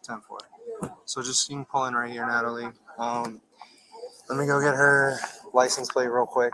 Ten 0.03 0.22
four. 0.22 0.39
So 1.05 1.22
just 1.22 1.49
you 1.49 1.58
can 1.58 1.66
pull 1.66 1.86
in 1.86 1.93
right 1.93 2.12
here, 2.12 2.26
Natalie. 2.26 2.70
Um, 2.97 3.41
let 4.30 4.38
me 4.38 4.45
go 4.45 4.62
get 4.62 4.76
her 4.76 5.18
license 5.53 5.89
plate 5.89 6.08
real 6.08 6.26
quick, 6.26 6.53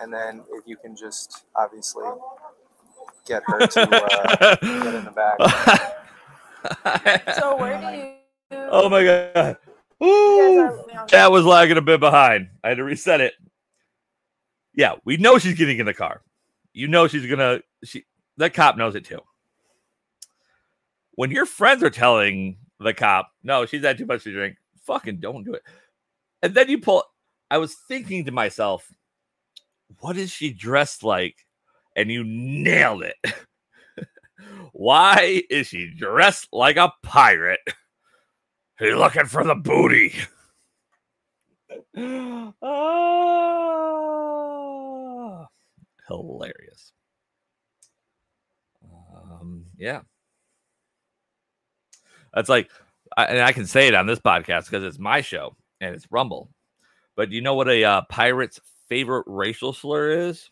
and 0.00 0.12
then 0.12 0.42
if 0.52 0.66
you 0.66 0.76
can 0.76 0.94
just 0.96 1.44
obviously 1.56 2.06
get 3.26 3.42
her 3.46 3.66
to 3.66 3.80
uh, 3.80 4.56
get 4.60 4.94
in 4.94 5.04
the 5.04 5.10
back. 5.10 5.88
So 7.36 7.56
where 7.56 7.80
do 7.80 7.96
you? 7.96 8.14
Oh 8.70 8.88
my 8.88 9.02
god. 9.02 9.56
Ooh, 10.02 10.84
that 11.10 11.30
was 11.30 11.44
lagging 11.44 11.76
a 11.76 11.82
bit 11.82 12.00
behind. 12.00 12.48
I 12.64 12.70
had 12.70 12.78
to 12.78 12.84
reset 12.84 13.20
it. 13.20 13.34
Yeah, 14.74 14.94
we 15.04 15.16
know 15.16 15.38
she's 15.38 15.56
getting 15.56 15.78
in 15.78 15.86
the 15.86 15.94
car. 15.94 16.22
You 16.72 16.88
know 16.88 17.06
she's 17.06 17.26
gonna. 17.26 17.60
She 17.84 18.04
that 18.38 18.54
cop 18.54 18.76
knows 18.76 18.94
it 18.94 19.04
too. 19.04 19.20
When 21.14 21.30
your 21.30 21.46
friends 21.46 21.82
are 21.82 21.90
telling 21.90 22.56
the 22.80 22.94
cop, 22.94 23.30
"No, 23.42 23.66
she's 23.66 23.84
had 23.84 23.98
too 23.98 24.06
much 24.06 24.24
to 24.24 24.32
drink," 24.32 24.56
fucking 24.86 25.18
don't 25.20 25.44
do 25.44 25.54
it. 25.54 25.62
And 26.42 26.54
then 26.54 26.68
you 26.68 26.80
pull. 26.80 27.04
I 27.50 27.58
was 27.58 27.74
thinking 27.74 28.24
to 28.24 28.32
myself, 28.32 28.90
"What 30.00 30.16
is 30.16 30.30
she 30.30 30.52
dressed 30.52 31.02
like?" 31.02 31.36
And 31.94 32.10
you 32.10 32.24
nailed 32.24 33.02
it. 33.02 33.16
Why 34.72 35.42
is 35.50 35.66
she 35.68 35.92
dressed 35.94 36.48
like 36.52 36.76
a 36.76 36.92
pirate? 37.02 37.60
He's 38.78 38.94
looking 38.94 39.26
for 39.26 39.44
the 39.44 39.54
booty. 39.54 40.14
Ah, 45.34 45.46
hilarious. 46.08 46.92
Um, 48.84 49.64
yeah. 49.76 50.00
That's 52.34 52.48
like, 52.48 52.70
I, 53.16 53.24
and 53.26 53.40
I 53.40 53.52
can 53.52 53.66
say 53.66 53.88
it 53.88 53.94
on 53.94 54.06
this 54.06 54.18
podcast 54.18 54.64
because 54.66 54.84
it's 54.84 54.98
my 54.98 55.20
show 55.20 55.56
and 55.80 55.94
it's 55.94 56.10
Rumble. 56.10 56.50
But 57.16 57.30
do 57.30 57.36
you 57.36 57.42
know 57.42 57.54
what 57.54 57.68
a 57.68 57.84
uh, 57.84 58.02
pirate's 58.08 58.60
favorite 58.88 59.24
racial 59.26 59.72
slur 59.72 60.28
is? 60.28 60.50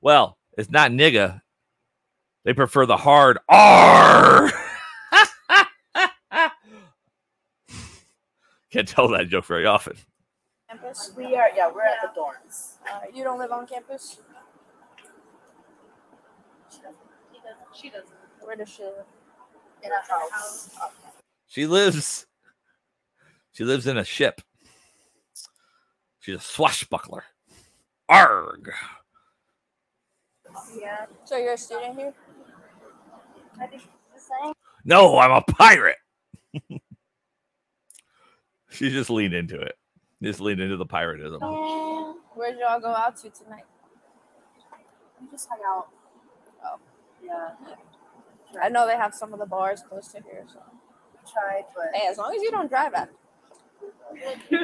Well, 0.00 0.36
it's 0.58 0.70
not 0.70 0.90
nigga. 0.90 1.40
They 2.44 2.52
prefer 2.52 2.84
the 2.84 2.98
hard 2.98 3.38
R. 3.48 4.52
Can't 8.74 8.88
tell 8.88 9.06
that 9.06 9.28
joke 9.28 9.44
very 9.44 9.66
often. 9.66 9.96
Campus? 10.68 11.12
We 11.16 11.36
are. 11.36 11.48
Yeah, 11.54 11.70
we're 11.72 11.82
at 11.82 11.98
the 12.02 12.20
dorms. 12.20 12.78
Uh, 12.92 13.02
you 13.14 13.22
don't 13.22 13.38
live 13.38 13.52
on 13.52 13.68
campus? 13.68 14.18
She 17.72 17.90
doesn't. 17.90 18.08
Where 18.40 18.56
does 18.56 18.68
she 18.68 18.82
live? 18.82 19.04
In 19.84 19.90
a 19.92 20.12
house. 20.12 20.70
She 21.46 21.68
lives. 21.68 22.26
She 23.52 23.62
lives 23.62 23.86
in 23.86 23.96
a 23.96 24.04
ship. 24.04 24.40
She's 26.18 26.34
a 26.34 26.40
swashbuckler. 26.40 27.22
Arg. 28.08 28.72
Yeah. 30.76 31.06
So 31.24 31.36
you're 31.36 31.52
a 31.52 31.56
student 31.56 31.96
here? 31.96 32.14
I 33.60 33.66
think 33.68 33.82
the 34.12 34.20
same. 34.20 34.52
No, 34.84 35.16
I'm 35.18 35.30
a 35.30 35.42
pirate. 35.42 35.98
she 38.78 38.90
just 38.90 39.08
leaned 39.08 39.34
into 39.34 39.60
it. 39.60 39.78
Just 40.20 40.40
leaned 40.40 40.60
into 40.60 40.76
the 40.76 40.86
piratism. 40.86 41.40
Um, 41.42 42.18
where'd 42.34 42.58
y'all 42.58 42.80
go 42.80 42.88
out 42.88 43.16
to 43.18 43.30
tonight? 43.30 43.64
We 45.20 45.28
just 45.30 45.48
hung 45.48 45.60
out. 45.66 45.88
Oh. 46.64 46.80
Yeah. 47.24 47.50
I 48.60 48.68
know 48.68 48.86
they 48.86 48.96
have 48.96 49.14
some 49.14 49.32
of 49.32 49.38
the 49.38 49.46
bars 49.46 49.82
close 49.88 50.08
to 50.08 50.20
here, 50.22 50.44
so. 50.52 50.60
We 51.12 51.20
tried, 51.32 51.64
but. 51.74 51.94
Hey, 51.94 52.08
as 52.08 52.18
long 52.18 52.34
as 52.34 52.42
you 52.42 52.50
don't 52.50 52.68
drive 52.68 52.94
after. 52.94 53.14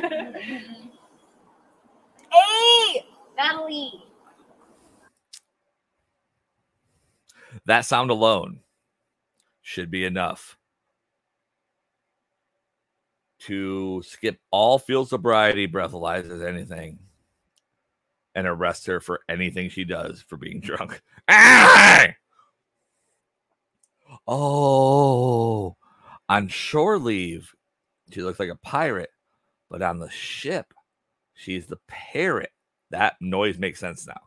hey! 2.32 3.06
Natalie! 3.36 4.02
That 7.66 7.84
sound 7.84 8.10
alone 8.10 8.60
should 9.62 9.90
be 9.90 10.04
enough 10.04 10.56
to 13.46 14.02
skip 14.04 14.38
all 14.50 14.78
field 14.78 15.08
sobriety, 15.08 15.66
breathalyzers, 15.66 16.46
anything, 16.46 16.98
and 18.34 18.46
arrest 18.46 18.86
her 18.86 19.00
for 19.00 19.20
anything 19.28 19.68
she 19.70 19.84
does 19.84 20.22
for 20.22 20.36
being 20.36 20.60
drunk. 20.62 21.02
Oh, 24.26 25.76
on 26.28 26.48
shore 26.48 26.98
leave, 26.98 27.52
she 28.12 28.22
looks 28.22 28.40
like 28.40 28.50
a 28.50 28.56
pirate, 28.56 29.10
but 29.68 29.82
on 29.82 29.98
the 29.98 30.10
ship, 30.10 30.72
she's 31.34 31.66
the 31.66 31.78
parrot. 31.88 32.50
That 32.90 33.16
noise 33.20 33.58
makes 33.58 33.80
sense 33.80 34.06
now. 34.06 34.20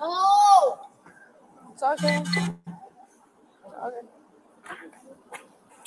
No! 0.00 0.78
It's 1.72 1.82
okay. 1.82 2.18
It's 2.18 2.38
okay. 2.38 4.06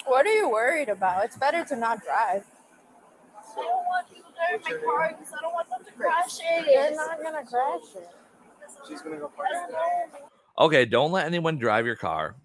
What 0.09 0.25
are 0.25 0.33
you 0.33 0.49
worried 0.49 0.89
about? 0.89 1.23
It's 1.25 1.37
better 1.37 1.63
to 1.65 1.75
not 1.75 2.03
drive. 2.03 2.43
I 3.35 3.55
don't 3.55 3.67
want 3.85 4.07
people 4.11 4.31
driving 4.35 4.79
my 4.79 4.83
car 4.83 5.15
because 5.15 5.33
I 5.33 5.41
don't 5.41 5.53
want 5.53 5.69
them 5.69 5.85
to 5.85 5.91
crash 5.91 6.39
it. 6.39 6.65
They're 6.65 6.95
not 6.95 7.21
gonna 7.21 7.45
crash 7.45 7.95
it. 7.95 8.09
She's 8.87 9.01
gonna 9.01 9.17
go 9.17 9.27
park. 9.27 9.47
Okay, 10.57 10.85
don't 10.85 11.11
let 11.11 11.27
anyone 11.27 11.59
drive 11.59 11.85
your 11.85 11.95
car 11.95 12.35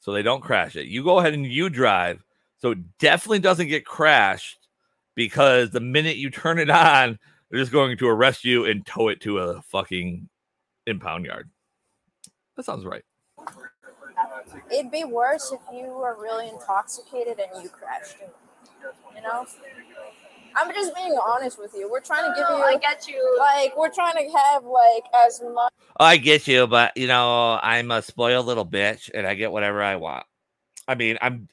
so 0.00 0.12
they 0.12 0.22
don't 0.22 0.42
crash 0.42 0.76
it. 0.76 0.88
You 0.88 1.02
go 1.02 1.20
ahead 1.20 1.32
and 1.32 1.46
you 1.46 1.70
drive 1.70 2.22
so 2.58 2.72
it 2.72 2.98
definitely 2.98 3.38
doesn't 3.38 3.68
get 3.68 3.86
crashed 3.86 4.68
because 5.14 5.70
the 5.70 5.80
minute 5.80 6.16
you 6.18 6.28
turn 6.30 6.58
it 6.58 6.68
on, 6.70 7.18
they're 7.50 7.60
just 7.60 7.72
going 7.72 7.96
to 7.96 8.08
arrest 8.08 8.44
you 8.44 8.66
and 8.66 8.84
tow 8.84 9.08
it 9.08 9.22
to 9.22 9.38
a 9.38 9.62
fucking 9.62 10.28
impound 10.86 11.24
yard. 11.24 11.48
That 12.56 12.64
sounds 12.64 12.84
right. 12.84 13.04
It'd 14.72 14.90
be 14.90 15.04
worse 15.04 15.52
if 15.52 15.60
you 15.74 15.86
were 15.86 16.16
really 16.20 16.48
intoxicated 16.48 17.38
and 17.38 17.62
you 17.62 17.68
crashed. 17.68 18.16
You 19.14 19.22
know? 19.22 19.46
I'm 20.56 20.72
just 20.72 20.94
being 20.94 21.16
honest 21.24 21.58
with 21.58 21.72
you. 21.74 21.90
We're 21.90 22.00
trying 22.00 22.24
to 22.24 22.34
give 22.34 22.48
No, 22.48 22.56
you. 22.56 22.62
I 22.64 22.76
get 22.76 23.06
you. 23.06 23.36
Like 23.38 23.76
we're 23.76 23.92
trying 23.92 24.14
to 24.14 24.38
have 24.38 24.64
like 24.64 25.04
as 25.26 25.40
much. 25.54 25.72
I 26.00 26.16
get 26.16 26.48
you, 26.48 26.66
but 26.66 26.96
you 26.96 27.06
know, 27.06 27.58
I'm 27.62 27.90
a 27.90 28.02
spoiled 28.02 28.46
little 28.46 28.66
bitch 28.66 29.10
and 29.12 29.26
I 29.26 29.34
get 29.34 29.52
whatever 29.52 29.82
I 29.82 29.96
want. 29.96 30.24
I 30.86 30.94
mean, 30.94 31.18
I'm 31.20 31.48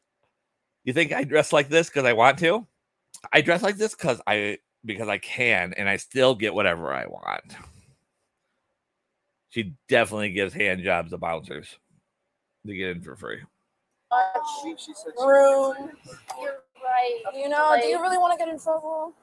you 0.84 0.94
think 0.94 1.12
I 1.12 1.24
dress 1.24 1.52
like 1.52 1.68
this 1.70 1.90
because 1.90 2.06
I 2.06 2.14
want 2.14 2.40
to? 2.40 2.66
I 3.34 3.42
dress 3.42 3.64
like 3.64 3.78
this 3.78 3.96
because 3.96 4.22
I 4.26 4.60
because 4.86 5.08
I 5.08 5.18
can 5.18 5.74
and 5.76 5.90
I 5.90 5.98
still 5.98 6.36
get 6.36 6.54
whatever 6.54 6.94
I 6.94 7.08
want. 7.08 7.56
She 9.50 9.74
definitely 9.88 10.32
gives 10.32 10.54
hand 10.54 10.84
jobs 10.84 11.12
to 11.12 11.18
bouncers 11.18 11.78
to 12.68 12.76
get 12.76 12.90
in 12.98 13.02
for 13.02 13.16
free. 13.16 13.40
room. 15.26 15.92
You're 16.42 16.60
right. 16.84 17.22
You 17.36 17.50
know, 17.50 17.76
do 17.82 17.88
you 17.88 18.02
really 18.02 18.18
want 18.18 18.38
to 18.38 18.44
get 18.44 18.52
in 18.54 18.60
trouble? 18.60 19.14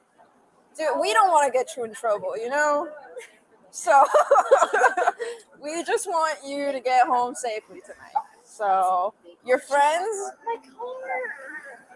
Dude, 0.76 0.88
we 1.00 1.12
don't 1.12 1.30
want 1.30 1.46
to 1.52 1.56
get 1.56 1.68
you 1.76 1.84
in 1.84 1.94
trouble, 1.94 2.36
you 2.36 2.48
know? 2.48 2.88
So 3.70 4.04
we 5.62 5.82
just 5.84 6.06
want 6.06 6.38
you 6.46 6.72
to 6.72 6.80
get 6.80 7.06
home 7.06 7.34
safely 7.34 7.80
tonight. 7.80 8.24
So 8.44 9.14
your 9.46 9.58
friends, 9.58 10.30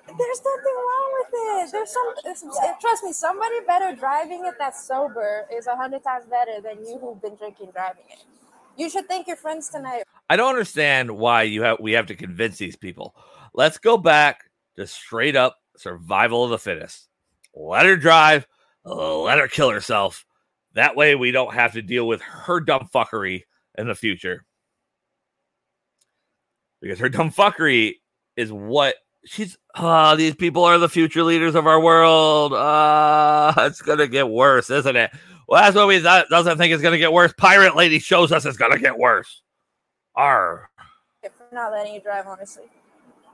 there's 0.06 0.43
nothing 0.43 0.77
wrong 0.77 1.12
with 1.20 1.28
it. 1.35 1.73
There's 1.73 1.90
some, 1.90 2.14
it's- 2.18 2.44
eh, 2.64 2.73
trust 2.81 3.05
me, 3.05 3.12
somebody 3.12 3.56
better 3.66 3.94
driving 3.94 4.44
it 4.47 4.55
that's 4.59 4.82
sober 4.86 5.47
is 5.52 5.66
a 5.66 5.77
hundred 5.77 6.02
times 6.02 6.24
better 6.27 6.60
than 6.62 6.85
you 6.86 6.98
who've 6.98 7.20
been 7.20 7.35
drinking 7.36 7.70
driving 7.73 8.05
it. 8.10 8.24
You 8.77 8.90
should 8.90 9.09
thank 9.09 9.27
your 9.27 9.36
friends 9.36 9.69
tonight. 9.69 10.03
I 10.28 10.36
don't 10.36 10.51
understand 10.51 11.11
why 11.11 11.44
you 11.44 11.62
have 11.62 11.78
we 11.81 11.93
have 11.93 12.07
to 12.07 12.15
convince 12.15 12.59
these 12.59 12.77
people. 12.77 13.15
Let's 13.55 13.78
go 13.78 13.97
back 13.97 14.51
to 14.77 14.86
straight 14.86 15.36
up 15.36 15.57
survival 15.77 16.44
of 16.44 16.51
the 16.51 16.59
fittest. 16.59 17.09
Let 17.55 17.86
her 17.86 17.97
drive, 17.97 18.47
let 18.85 19.39
her 19.39 19.48
kill 19.48 19.70
herself. 19.70 20.24
That 20.74 20.94
way 20.94 21.15
we 21.15 21.31
don't 21.31 21.55
have 21.55 21.73
to 21.73 21.82
deal 21.82 22.07
with 22.07 22.20
her 22.20 22.61
dumb 22.61 22.89
fuckery 22.94 23.44
in 23.78 23.89
the 23.89 23.94
future. 23.94 24.44
Because 26.82 26.98
her 26.98 27.09
dumb 27.09 27.31
fuckery 27.31 27.94
is 28.36 28.53
what 28.53 28.97
she's 29.24 29.57
ah, 29.74 30.15
these 30.16 30.35
people 30.35 30.65
are 30.65 30.78
the 30.78 30.89
future 30.89 31.23
leaders 31.23 31.55
of 31.55 31.66
our 31.66 31.81
world. 31.81 32.53
Ah, 32.55 33.55
it's 33.66 33.81
gonna 33.81 34.07
get 34.07 34.28
worse, 34.28 34.69
isn't 34.69 34.97
it? 34.97 35.11
Well, 35.47 35.62
that's 35.62 35.77
what 35.77 35.86
we 35.86 35.98
that 35.98 36.28
doesn't 36.28 36.59
think 36.59 36.73
it's 36.73 36.82
gonna 36.82 36.98
get 36.98 37.12
worse. 37.12 37.32
Pirate 37.36 37.77
lady 37.77 37.98
shows 37.98 38.32
us 38.32 38.44
it's 38.44 38.56
gonna 38.56 38.78
get 38.78 38.98
worse. 38.98 39.43
Arr. 40.14 40.70
for 41.23 41.47
not 41.52 41.73
letting 41.73 41.94
you 41.94 42.01
drive, 42.01 42.27
honestly. 42.27 42.64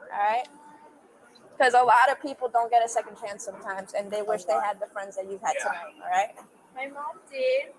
All 0.00 0.08
right? 0.10 0.46
Because 1.56 1.74
a 1.74 1.82
lot 1.82 2.10
of 2.10 2.20
people 2.20 2.48
don't 2.48 2.70
get 2.70 2.84
a 2.84 2.88
second 2.88 3.16
chance 3.16 3.44
sometimes, 3.44 3.94
and 3.94 4.10
they 4.10 4.22
wish 4.22 4.44
they 4.44 4.52
had 4.54 4.80
the 4.80 4.86
friends 4.86 5.16
that 5.16 5.30
you've 5.30 5.40
had 5.40 5.54
tonight. 5.60 5.94
All 6.02 6.10
right? 6.10 6.30
My 6.74 6.86
mom 6.88 7.20
did. 7.30 7.72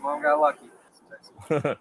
Mom 0.00 0.22
got 0.22 0.40
lucky. 0.40 0.70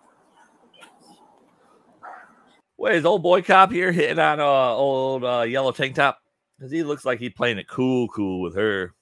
Wait, 2.78 2.96
is 2.96 3.06
old 3.06 3.24
boy 3.24 3.42
cop 3.42 3.72
here 3.72 3.92
hitting 3.92 4.20
on 4.20 4.40
uh 4.40 4.44
old 4.44 5.24
uh, 5.24 5.42
yellow 5.42 5.72
tank 5.72 5.96
top? 5.96 6.20
Because 6.58 6.72
he 6.72 6.84
looks 6.84 7.06
like 7.06 7.20
he's 7.20 7.34
playing 7.34 7.58
it 7.58 7.68
cool, 7.68 8.08
cool 8.10 8.42
with 8.42 8.56
her. 8.56 8.94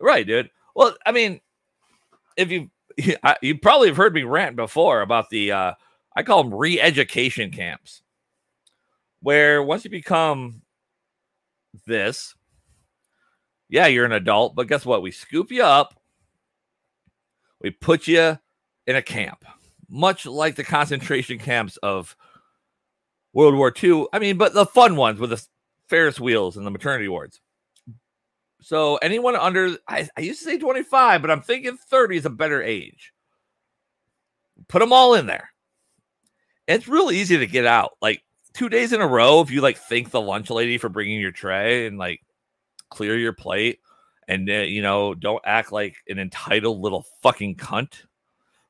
Right, 0.00 0.26
dude. 0.26 0.50
Well, 0.74 0.94
I 1.04 1.12
mean, 1.12 1.40
if 2.36 2.50
you 2.50 2.70
you 3.42 3.58
probably 3.58 3.88
have 3.88 3.96
heard 3.96 4.14
me 4.14 4.22
rant 4.22 4.56
before 4.56 5.02
about 5.02 5.30
the 5.30 5.52
uh 5.52 5.72
I 6.16 6.22
call 6.22 6.42
them 6.42 6.54
re-education 6.54 7.52
camps, 7.52 8.02
where 9.20 9.62
once 9.62 9.84
you 9.84 9.90
become 9.90 10.62
this, 11.86 12.34
yeah, 13.68 13.86
you're 13.86 14.04
an 14.04 14.12
adult, 14.12 14.56
but 14.56 14.66
guess 14.66 14.84
what? 14.84 15.02
We 15.02 15.12
scoop 15.12 15.52
you 15.52 15.62
up, 15.62 16.00
we 17.60 17.70
put 17.70 18.08
you 18.08 18.38
in 18.86 18.96
a 18.96 19.02
camp, 19.02 19.44
much 19.88 20.26
like 20.26 20.56
the 20.56 20.64
concentration 20.64 21.38
camps 21.38 21.76
of 21.78 22.16
World 23.32 23.54
War 23.54 23.72
II. 23.82 24.06
I 24.12 24.18
mean, 24.18 24.36
but 24.36 24.52
the 24.54 24.66
fun 24.66 24.96
ones 24.96 25.20
with 25.20 25.30
the 25.30 25.46
Ferris 25.88 26.18
wheels 26.18 26.56
and 26.56 26.66
the 26.66 26.70
maternity 26.70 27.08
wards. 27.08 27.40
So 28.60 28.96
anyone 28.96 29.36
under, 29.36 29.76
I, 29.88 30.08
I 30.16 30.20
used 30.20 30.40
to 30.40 30.44
say 30.44 30.58
25, 30.58 31.22
but 31.22 31.30
I'm 31.30 31.40
thinking 31.40 31.76
30 31.76 32.18
is 32.18 32.26
a 32.26 32.30
better 32.30 32.62
age. 32.62 33.12
Put 34.68 34.80
them 34.80 34.92
all 34.92 35.14
in 35.14 35.26
there. 35.26 35.50
It's 36.66 36.86
real 36.86 37.10
easy 37.10 37.38
to 37.38 37.46
get 37.46 37.66
out. 37.66 37.92
Like 38.00 38.22
two 38.52 38.68
days 38.68 38.92
in 38.92 39.00
a 39.00 39.06
row, 39.06 39.40
if 39.40 39.50
you 39.50 39.60
like 39.60 39.78
thank 39.78 40.10
the 40.10 40.20
lunch 40.20 40.50
lady 40.50 40.78
for 40.78 40.88
bringing 40.88 41.20
your 41.20 41.32
tray 41.32 41.86
and 41.86 41.98
like 41.98 42.20
clear 42.90 43.16
your 43.16 43.32
plate 43.32 43.80
and 44.28 44.48
uh, 44.48 44.54
you 44.54 44.82
know 44.82 45.14
don't 45.14 45.42
act 45.44 45.72
like 45.72 45.96
an 46.08 46.18
entitled 46.18 46.80
little 46.80 47.04
fucking 47.22 47.56
cunt. 47.56 48.04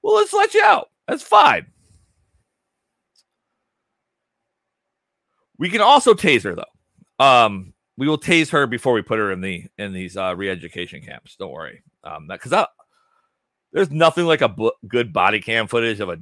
Well, 0.03 0.17
let's 0.17 0.33
let 0.33 0.55
you 0.55 0.63
out. 0.63 0.91
That's 1.07 1.23
fine. 1.23 1.67
We 5.59 5.69
can 5.69 5.83
also 5.83 6.15
taser 6.15 6.57
though. 6.57 7.25
Um, 7.25 7.75
we 8.01 8.09
will 8.09 8.19
tase 8.19 8.49
her 8.49 8.67
before 8.67 8.95
we 8.95 9.03
put 9.03 9.19
her 9.19 9.31
in 9.31 9.43
the 9.43 9.67
in 9.77 9.93
these 9.93 10.17
uh, 10.17 10.35
re-education 10.35 11.03
camps. 11.03 11.37
Don't 11.37 11.53
worry. 11.53 11.83
Um, 12.03 12.27
because 12.27 12.67
there's 13.75 13.91
nothing 13.91 14.25
like 14.25 14.41
a 14.41 14.57
good 14.89 15.13
body 15.13 15.39
cam 15.39 15.67
footage 15.67 16.01
of 16.01 16.09
a 16.09 16.17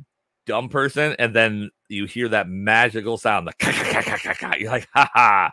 dumb 0.45 0.71
person, 0.71 1.15
and 1.21 1.33
then 1.33 1.71
you 1.89 2.07
hear 2.07 2.29
that 2.31 2.49
magical 2.49 3.17
sound, 3.17 3.47
the 3.47 3.53
ka- 3.61 3.71
ka- 3.71 3.93
ka- 3.93 4.03
ka- 4.03 4.19
ka- 4.19 4.35
ka. 4.35 4.55
you're 4.59 4.73
like, 4.73 4.89
ha 4.93 5.09
ha, 5.15 5.53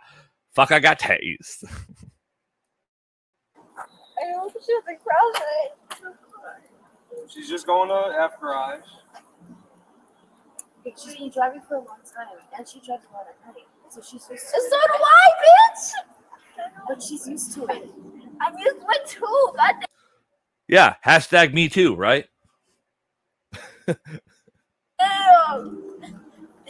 fuck, 0.56 0.72
I 0.72 0.80
got 0.80 1.00
tased. 1.00 1.64
I 3.56 4.34
hope 4.36 4.52
she 4.66 4.74
doesn't 4.74 5.04
cry. 5.04 5.32
She's 7.28 7.48
just 7.48 7.68
going 7.68 7.90
to 7.90 8.20
F 8.20 8.40
garage. 8.42 8.82
She's 10.98 11.16
been 11.18 11.30
driving 11.30 11.62
for 11.62 11.76
a 11.76 11.80
long 11.80 12.00
time, 12.04 12.30
and 12.58 12.68
she 12.68 12.80
drives 12.80 13.04
a 13.12 13.14
lot 13.14 13.28
at 13.30 13.46
night, 13.46 13.66
so 13.90 14.02
she's 14.02 14.28
used 14.28 14.28
to 14.28 14.38
So 14.38 14.58
do 14.70 14.76
I, 14.76 15.30
bitch! 15.44 16.15
But 16.88 17.02
she's 17.02 17.28
used 17.28 17.54
to 17.54 17.66
it. 17.66 17.90
I'm 18.42 18.58
used 18.58 18.80
to 18.80 18.88
it 18.90 19.08
too. 19.08 19.52
God 19.56 19.74
damn. 19.80 19.88
yeah, 20.68 20.96
hashtag 21.06 21.54
me 21.54 21.70
too, 21.70 21.96
right? 21.96 22.26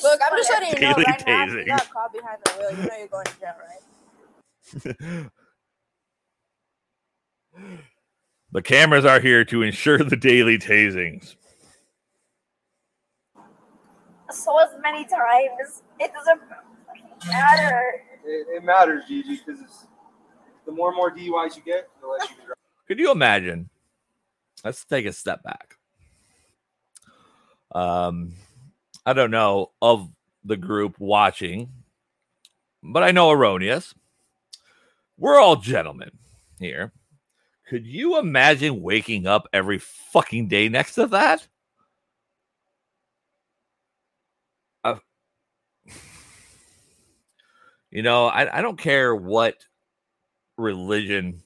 Look, 0.04 0.20
I'm 0.24 0.38
just 0.38 0.52
letting 0.52 0.70
you 0.70 0.82
know 0.82 0.94
Daily 0.94 1.06
right 1.08 1.24
now. 1.26 1.46
Tasing. 1.46 1.60
you 1.60 1.66
got 1.66 1.90
caught 1.90 2.14
behind 2.14 2.38
the 2.44 2.52
wheel, 2.52 2.72
you 2.72 2.78
know 2.78 2.98
you're 2.98 3.08
going 3.08 3.26
to 3.26 3.40
jail, 3.40 3.56
right? 3.64 5.30
the 8.52 8.62
cameras 8.62 9.06
are 9.06 9.20
here 9.20 9.46
to 9.46 9.62
ensure 9.62 10.00
the 10.00 10.18
daily 10.18 10.58
tasings. 10.58 11.36
So 14.32 14.60
as 14.60 14.70
many 14.82 15.06
times. 15.06 15.84
It 16.00 16.12
doesn't 16.14 16.42
matter. 17.28 18.04
It, 18.26 18.48
it 18.58 18.64
matters, 18.64 19.04
Gigi, 19.08 19.40
because 19.46 19.60
the 20.66 20.72
more 20.72 20.90
and 20.90 20.98
more 20.98 21.12
DUIs 21.12 21.56
you 21.56 21.64
get, 21.64 21.88
the 22.02 22.08
less 22.08 22.30
you 22.30 22.36
can 22.36 22.46
drive. 22.46 22.58
Could 22.88 23.00
you 23.00 23.12
imagine? 23.12 23.70
Let's 24.64 24.84
take 24.86 25.06
a 25.06 25.14
step 25.14 25.44
back. 25.44 25.76
Um, 27.72 28.34
I 29.06 29.14
don't 29.14 29.32
know 29.32 29.72
of 29.82 30.10
the 30.44 30.58
group 30.58 30.96
watching, 31.00 31.70
but 32.82 33.04
I 33.04 33.12
know 33.12 33.32
erroneous. 33.32 33.94
We're 35.18 35.40
all 35.40 35.56
gentlemen 35.56 36.12
here. 36.60 36.94
Could 37.68 37.86
you 37.86 38.20
imagine 38.20 38.82
waking 38.82 39.28
up 39.28 39.48
every 39.52 39.80
fucking 39.80 40.48
day 40.48 40.70
next 40.70 40.96
to 40.96 41.08
that? 41.08 41.48
You 47.96 48.02
know, 48.02 48.26
I, 48.26 48.58
I 48.58 48.62
don't 48.62 48.78
care 48.78 49.16
what 49.16 49.56
religion 50.58 51.44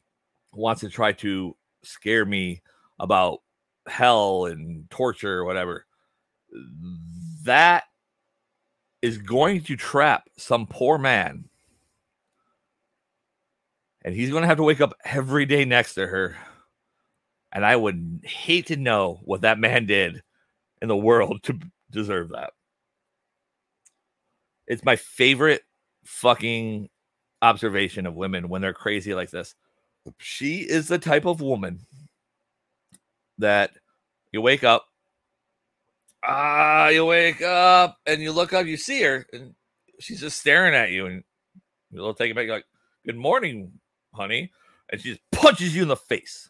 wants 0.52 0.82
to 0.82 0.90
try 0.90 1.12
to 1.12 1.56
scare 1.84 2.26
me 2.26 2.64
about 3.00 3.42
hell 3.88 4.46
and 4.46 4.90
torture 4.90 5.38
or 5.38 5.46
whatever. 5.46 5.86
That 7.44 7.84
is 9.04 9.20
going 9.20 9.62
to 9.66 9.76
trap 9.76 10.24
some 10.38 10.66
poor 10.66 10.98
man. 10.98 11.50
And 14.04 14.16
he's 14.16 14.32
going 14.32 14.42
to 14.42 14.48
have 14.48 14.58
to 14.58 14.64
wake 14.64 14.82
up 14.82 14.96
every 15.06 15.46
day 15.46 15.66
next 15.66 15.94
to 15.94 16.08
her. 16.08 16.36
And 17.52 17.64
I 17.64 17.76
would 17.76 18.22
hate 18.24 18.66
to 18.68 18.76
know 18.76 19.20
what 19.24 19.42
that 19.42 19.60
man 19.60 19.86
did 19.86 20.24
in 20.82 20.88
the 20.88 20.98
world 20.98 21.44
to 21.44 21.60
deserve 21.92 22.30
that. 22.30 22.54
It's 24.66 24.84
my 24.84 24.96
favorite 24.96 25.62
fucking 26.10 26.90
observation 27.42 28.06
of 28.06 28.16
women 28.16 28.50
when 28.50 28.62
they're 28.62 28.74
crazy 28.74 29.14
like 29.14 29.30
this. 29.30 29.56
She 30.18 30.60
is 30.60 30.88
the 30.88 31.00
type 31.00 31.26
of 31.26 31.42
woman 31.42 31.82
that 33.38 33.72
you 34.32 34.42
wake 34.42 34.64
up, 34.64 34.86
ah, 36.24 36.90
you 36.90 37.06
wake 37.06 37.42
up 37.42 37.98
and 38.06 38.22
you 38.22 38.32
look 38.32 38.54
up, 38.54 38.66
you 38.66 38.78
see 38.78 39.02
her, 39.04 39.26
and 39.32 39.54
she's 40.00 40.20
just 40.20 40.40
staring 40.40 40.76
at 40.76 40.92
you, 40.92 41.06
and 41.06 41.24
You'll 41.92 42.14
take 42.14 42.32
it 42.32 42.36
back. 42.36 42.46
You're 42.46 42.56
like, 42.58 42.66
"Good 43.06 43.18
morning, 43.18 43.80
honey," 44.14 44.52
and 44.90 45.02
she 45.02 45.10
just 45.12 45.22
punches 45.32 45.76
you 45.76 45.84
in 45.84 45.88
the 45.88 45.96
face. 45.96 46.50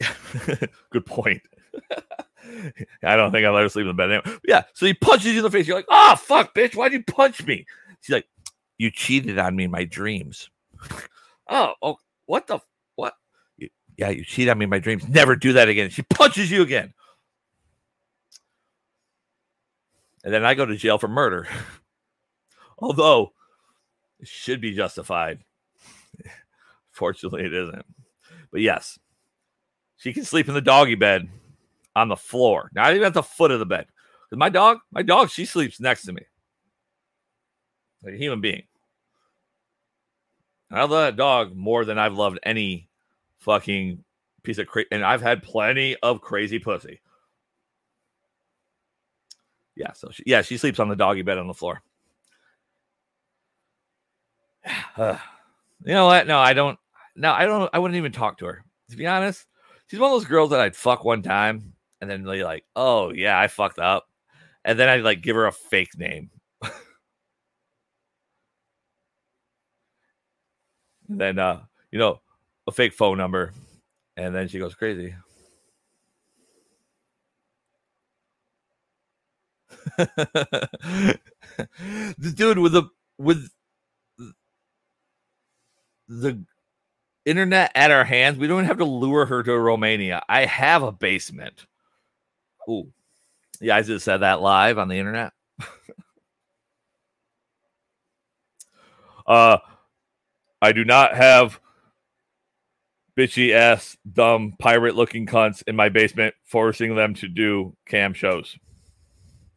Good 0.90 1.06
point. 1.06 1.42
I 3.02 3.16
don't 3.16 3.32
think 3.32 3.46
I'll 3.46 3.52
let 3.52 3.62
her 3.62 3.68
sleep 3.68 3.82
in 3.82 3.88
the 3.88 3.94
bed. 3.94 4.10
Anyway. 4.10 4.38
Yeah, 4.46 4.64
so 4.74 4.86
he 4.86 4.94
punches 4.94 5.32
you 5.32 5.38
in 5.38 5.42
the 5.42 5.50
face. 5.50 5.66
You're 5.66 5.76
like, 5.76 5.86
"Oh 5.88 6.16
fuck, 6.16 6.54
bitch! 6.54 6.74
Why'd 6.74 6.92
you 6.92 7.02
punch 7.02 7.44
me?" 7.46 7.66
She's 8.00 8.14
like, 8.14 8.26
"You 8.78 8.90
cheated 8.90 9.38
on 9.38 9.56
me 9.56 9.64
in 9.64 9.70
my 9.70 9.84
dreams." 9.84 10.50
oh, 11.48 11.74
oh, 11.82 11.96
what 12.26 12.46
the 12.46 12.58
what? 12.94 13.14
Yeah, 13.96 14.10
you 14.10 14.24
cheated 14.24 14.50
on 14.50 14.58
me 14.58 14.64
in 14.64 14.70
my 14.70 14.78
dreams. 14.78 15.08
Never 15.08 15.36
do 15.36 15.54
that 15.54 15.68
again. 15.68 15.90
She 15.90 16.02
punches 16.02 16.50
you 16.50 16.62
again, 16.62 16.92
and 20.24 20.32
then 20.32 20.44
I 20.44 20.54
go 20.54 20.66
to 20.66 20.76
jail 20.76 20.98
for 20.98 21.08
murder. 21.08 21.48
Although 22.78 23.32
it 24.20 24.28
should 24.28 24.60
be 24.60 24.74
justified. 24.74 25.40
Fortunately, 26.90 27.44
it 27.44 27.54
isn't. 27.54 27.86
But 28.50 28.60
yes, 28.60 28.98
she 29.96 30.12
can 30.12 30.24
sleep 30.24 30.48
in 30.48 30.54
the 30.54 30.60
doggy 30.60 30.94
bed 30.94 31.28
on 31.96 32.08
the 32.08 32.16
floor, 32.16 32.70
not 32.72 32.94
even 32.94 33.06
at 33.06 33.14
the 33.14 33.22
foot 33.22 33.50
of 33.50 33.58
the 33.58 33.66
bed. 33.66 33.86
my 34.30 34.48
dog, 34.48 34.78
my 34.92 35.02
dog, 35.02 35.30
she 35.30 35.44
sleeps 35.44 35.80
next 35.80 36.04
to 36.04 36.12
me 36.12 36.22
like 38.06 38.14
a 38.14 38.18
human 38.18 38.40
being. 38.40 38.62
I 40.70 40.80
love 40.80 40.90
that 40.90 41.16
dog 41.16 41.54
more 41.54 41.84
than 41.84 41.98
I've 41.98 42.14
loved 42.14 42.38
any 42.42 42.88
fucking 43.38 44.02
piece 44.42 44.58
of 44.58 44.66
crazy. 44.66 44.88
And 44.90 45.04
I've 45.04 45.22
had 45.22 45.42
plenty 45.42 45.96
of 46.02 46.20
crazy 46.20 46.58
pussy. 46.58 47.00
Yeah, 49.74 49.92
so 49.92 50.08
she, 50.10 50.22
yeah, 50.26 50.42
she 50.42 50.56
sleeps 50.56 50.80
on 50.80 50.88
the 50.88 50.96
doggy 50.96 51.22
bed 51.22 51.38
on 51.38 51.48
the 51.48 51.54
floor. 51.54 51.82
Uh, 54.96 55.18
you 55.84 55.92
know 55.92 56.06
what? 56.06 56.26
No, 56.26 56.38
I 56.38 56.54
don't. 56.54 56.78
No, 57.14 57.30
I 57.30 57.44
don't. 57.44 57.68
I 57.70 57.78
wouldn't 57.78 57.98
even 57.98 58.12
talk 58.12 58.38
to 58.38 58.46
her. 58.46 58.64
To 58.88 58.96
be 58.96 59.06
honest, 59.06 59.44
she's 59.86 60.00
one 60.00 60.10
of 60.10 60.18
those 60.18 60.26
girls 60.26 60.48
that 60.50 60.60
I'd 60.60 60.74
fuck 60.74 61.04
one 61.04 61.20
time 61.20 61.74
and 62.00 62.10
then 62.10 62.24
be 62.24 62.44
like, 62.44 62.64
"Oh 62.76 63.12
yeah, 63.12 63.38
I 63.38 63.48
fucked 63.48 63.78
up," 63.78 64.06
and 64.64 64.78
then 64.78 64.88
I'd 64.88 65.02
like 65.02 65.22
give 65.22 65.36
her 65.36 65.46
a 65.46 65.52
fake 65.52 65.96
name. 65.98 66.30
and 71.08 71.20
then 71.20 71.38
uh, 71.38 71.62
you 71.90 71.98
know, 71.98 72.20
a 72.66 72.72
fake 72.72 72.94
phone 72.94 73.18
number, 73.18 73.52
and 74.16 74.34
then 74.34 74.48
she 74.48 74.58
goes 74.58 74.74
crazy. 74.74 75.14
the 79.98 81.18
dude 82.34 82.58
with 82.58 82.72
the 82.72 82.84
with 83.18 83.48
the 86.08 86.44
internet 87.24 87.72
at 87.74 87.90
our 87.90 88.04
hands, 88.04 88.38
we 88.38 88.46
don't 88.46 88.64
have 88.64 88.78
to 88.78 88.84
lure 88.84 89.26
her 89.26 89.42
to 89.42 89.58
Romania. 89.58 90.22
I 90.28 90.46
have 90.46 90.82
a 90.82 90.92
basement. 90.92 91.66
Ooh. 92.68 92.92
Yeah, 93.60 93.76
I 93.76 93.82
just 93.82 94.04
said 94.04 94.18
that 94.18 94.40
live 94.40 94.78
on 94.78 94.88
the 94.88 94.98
internet. 94.98 95.32
uh 99.26 99.58
I 100.62 100.72
do 100.72 100.84
not 100.84 101.16
have 101.16 101.60
bitchy 103.16 103.52
ass 103.52 103.96
dumb 104.12 104.54
pirate 104.58 104.94
looking 104.94 105.26
cunts 105.26 105.62
in 105.66 105.74
my 105.76 105.88
basement 105.88 106.34
forcing 106.44 106.94
them 106.94 107.14
to 107.14 107.28
do 107.28 107.74
cam 107.86 108.12
shows. 108.12 108.56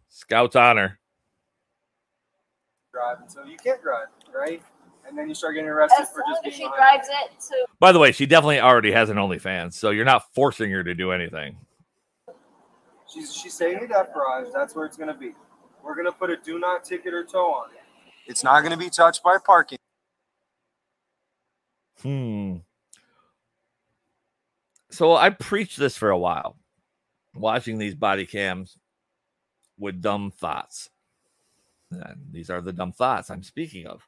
Scouts 0.09 0.55
honor. 0.55 0.99
Drive 2.93 3.17
until 3.21 3.45
you 3.45 3.57
can't 3.57 3.81
drive, 3.81 4.07
right? 4.33 4.61
And 5.07 5.17
then 5.17 5.27
you 5.27 5.35
start 5.35 5.55
getting 5.55 5.69
arrested 5.69 6.03
As 6.03 6.09
for 6.11 6.23
just 6.29 6.45
as 6.45 6.51
being 6.51 6.53
she 6.53 6.63
behind. 6.63 7.01
drives 7.03 7.07
it 7.09 7.39
to 7.49 7.65
By 7.79 7.91
the 7.91 7.99
way, 7.99 8.11
she 8.11 8.25
definitely 8.25 8.59
already 8.59 8.91
has 8.91 9.09
an 9.09 9.17
OnlyFans, 9.17 9.73
so 9.73 9.89
you're 9.89 10.05
not 10.05 10.33
forcing 10.33 10.71
her 10.71 10.83
to 10.83 10.93
do 10.93 11.11
anything. 11.11 11.57
She's 13.11 13.33
she's 13.33 13.53
saying 13.53 13.87
death 13.87 14.13
garage. 14.13 14.47
That's 14.53 14.75
where 14.75 14.85
it's 14.85 14.97
gonna 14.97 15.13
be. 15.17 15.33
We're 15.83 15.95
gonna 15.95 16.11
put 16.11 16.29
a 16.29 16.37
do 16.37 16.59
not 16.59 16.83
ticket 16.83 17.13
or 17.13 17.23
tow 17.23 17.51
on 17.53 17.71
it. 17.71 17.81
It's 18.27 18.43
not 18.43 18.61
gonna 18.61 18.77
be 18.77 18.89
touched 18.89 19.23
by 19.23 19.37
parking. 19.43 19.79
Hmm. 22.01 22.57
So 24.91 25.15
I 25.15 25.29
preached 25.29 25.77
this 25.77 25.97
for 25.97 26.09
a 26.09 26.17
while, 26.17 26.57
watching 27.35 27.77
these 27.77 27.95
body 27.95 28.25
cams 28.25 28.77
with 29.77 30.01
dumb 30.01 30.31
thoughts. 30.31 30.89
And 31.91 32.27
these 32.31 32.49
are 32.49 32.61
the 32.61 32.73
dumb 32.73 32.91
thoughts 32.91 33.29
I'm 33.29 33.43
speaking 33.43 33.87
of. 33.87 34.07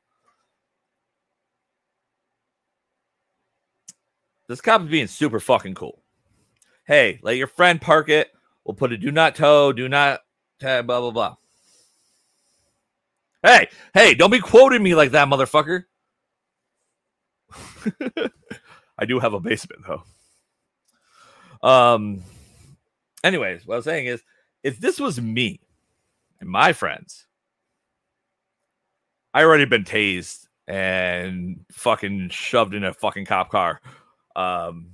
This 4.48 4.62
cop 4.62 4.82
is 4.82 4.90
being 4.90 5.08
super 5.08 5.40
fucking 5.40 5.76
cool. 5.76 6.04
Hey, 6.86 7.20
let 7.22 7.38
your 7.38 7.48
friend 7.48 7.80
park 7.80 8.10
it. 8.10 8.32
We'll 8.66 8.76
put 8.76 8.92
a 8.92 8.98
do 8.98 9.12
not 9.12 9.36
tow, 9.36 9.74
do 9.74 9.90
not 9.90 10.22
ta- 10.60 10.84
blah 10.84 11.00
blah 11.00 11.12
blah. 11.12 11.36
Hey, 13.44 13.70
hey, 13.94 14.14
don't 14.14 14.30
be 14.30 14.40
quoting 14.40 14.84
me 14.84 14.94
like 14.94 15.12
that, 15.12 15.28
motherfucker. 15.28 15.86
I 18.98 19.06
do 19.06 19.20
have 19.20 19.34
a 19.34 19.40
basement 19.40 19.82
though. 19.88 20.04
Um 21.68 22.24
anyways, 23.24 23.66
what 23.66 23.76
I 23.76 23.78
was 23.78 23.86
saying 23.86 24.06
is 24.06 24.22
if 24.64 24.80
this 24.80 25.00
was 25.00 25.20
me 25.20 25.60
and 26.40 26.50
my 26.50 26.74
friends, 26.74 27.26
I 29.34 29.44
already 29.44 29.66
been 29.66 29.84
tased 29.84 30.48
and 30.68 31.66
fucking 31.72 32.30
shoved 32.30 32.76
in 32.76 32.84
a 32.84 32.94
fucking 32.94 33.26
cop 33.26 33.50
car. 33.50 33.82
Um 34.36 34.92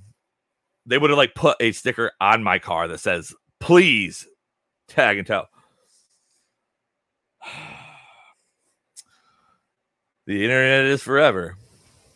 they 0.86 0.96
would 0.96 1.10
have 1.10 1.18
like 1.18 1.34
put 1.34 1.58
a 1.60 1.72
sticker 1.72 2.12
on 2.18 2.42
my 2.42 2.58
car 2.58 2.88
that 2.88 3.00
says 3.00 3.34
please 3.60 4.26
tag 4.88 5.18
and 5.18 5.26
tell. 5.26 5.48
The 10.26 10.44
internet 10.44 10.84
is 10.84 11.02
forever. 11.02 11.56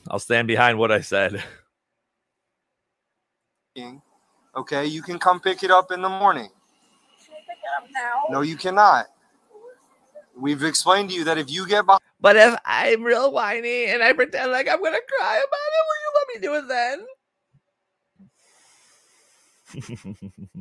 I'll 0.06 0.18
stand 0.18 0.46
behind 0.46 0.76
what 0.78 0.92
I 0.92 1.00
said. 1.00 1.42
Okay, 4.54 4.86
you 4.86 5.00
can 5.00 5.18
come 5.18 5.40
pick 5.40 5.62
it 5.62 5.70
up 5.70 5.90
in 5.92 6.02
the 6.02 6.08
morning. 6.08 6.50
pick 7.18 7.30
it 7.48 7.56
up 7.82 7.88
now. 7.90 8.24
No, 8.28 8.42
you 8.42 8.56
cannot. 8.56 9.06
We've 10.36 10.62
explained 10.62 11.08
to 11.10 11.14
you 11.14 11.24
that 11.24 11.38
if 11.38 11.50
you 11.50 11.66
get 11.66 11.86
behind, 11.86 12.02
But 12.20 12.36
if 12.36 12.54
I'm 12.66 13.02
real 13.02 13.32
whiny 13.32 13.86
and 13.86 14.02
I 14.02 14.12
pretend 14.12 14.52
like 14.52 14.68
I'm 14.68 14.82
gonna 14.82 14.98
cry 15.18 15.36
about 15.36 15.70
it, 15.72 15.84
will 15.88 16.00
you 16.02 16.12
let 16.18 16.28
me 16.28 16.40
do 16.46 16.54
it 16.58 16.68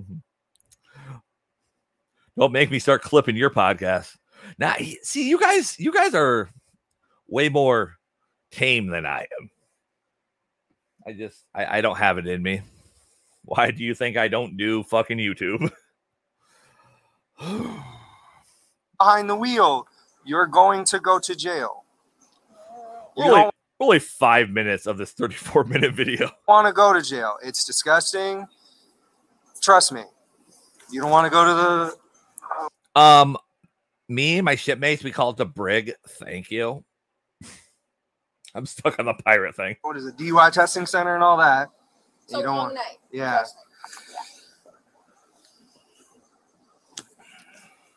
then? 0.08 0.22
Don't 2.38 2.52
make 2.52 2.72
me 2.72 2.80
start 2.80 3.02
clipping 3.02 3.36
your 3.36 3.50
podcast. 3.50 4.16
Now, 4.58 4.76
see, 5.04 5.28
you 5.30 5.40
guys, 5.40 5.80
you 5.80 5.92
guys 5.92 6.14
are 6.16 6.50
way 7.28 7.50
more 7.50 7.98
tame 8.52 8.88
than 8.88 9.06
I 9.06 9.28
am. 9.40 9.50
I 11.06 11.14
just, 11.14 11.46
I, 11.54 11.78
I 11.78 11.82
don't 11.82 11.98
have 11.98 12.18
it 12.18 12.28
in 12.28 12.42
me. 12.42 12.62
Why 13.44 13.72
do 13.72 13.84
you 13.84 13.96
think 13.96 14.18
I 14.18 14.28
don't 14.28 14.56
do 14.58 14.84
fucking 14.84 15.18
YouTube? 15.18 15.72
behind 19.02 19.28
the 19.28 19.36
wheel, 19.36 19.88
you're 20.24 20.46
going 20.46 20.86
to 20.86 21.00
go 21.00 21.18
to 21.18 21.36
jail. 21.36 21.84
You 23.18 23.24
only, 23.24 23.50
only 23.80 24.00
five 24.00 24.50
minutes 24.50 24.86
of 24.86 24.98
this 24.98 25.12
34 25.12 25.64
minute 25.66 25.94
video. 25.94 26.30
want 26.48 26.68
to 26.68 26.74
go 26.74 26.94
to 26.94 27.02
jail. 27.02 27.38
It's 27.44 27.66
disgusting. 27.66 28.48
Trust 29.60 29.92
me. 29.92 30.04
You 30.92 31.02
don't 31.02 31.10
want 31.10 31.26
to 31.26 31.32
go 31.32 31.46
to 31.46 31.54
the 31.54 32.01
Um, 32.96 33.38
me 34.10 34.38
and 34.38 34.46
my 34.46 34.56
shipmates, 34.56 35.04
we 35.04 35.12
call 35.12 35.32
it 35.32 35.38
the 35.38 35.46
brig. 35.46 35.94
Thank 36.08 36.52
you. 36.52 36.84
I'm 38.56 38.66
stuck 38.66 39.00
on 39.00 39.06
the 39.06 39.14
pirate 39.14 39.56
thing. 39.56 39.78
what 39.82 39.98
is 39.98 40.06
it, 40.06 40.18
DUI 40.18 40.52
testing 40.52 40.86
center 40.86 41.16
and 41.16 41.24
all 41.24 41.38
that. 41.38 41.70
So 42.28 42.38
you 42.38 42.44
don't 42.44 42.56
want, 42.56 42.76
night. 42.76 42.98
yeah. 43.12 43.38
Trust. 43.38 43.56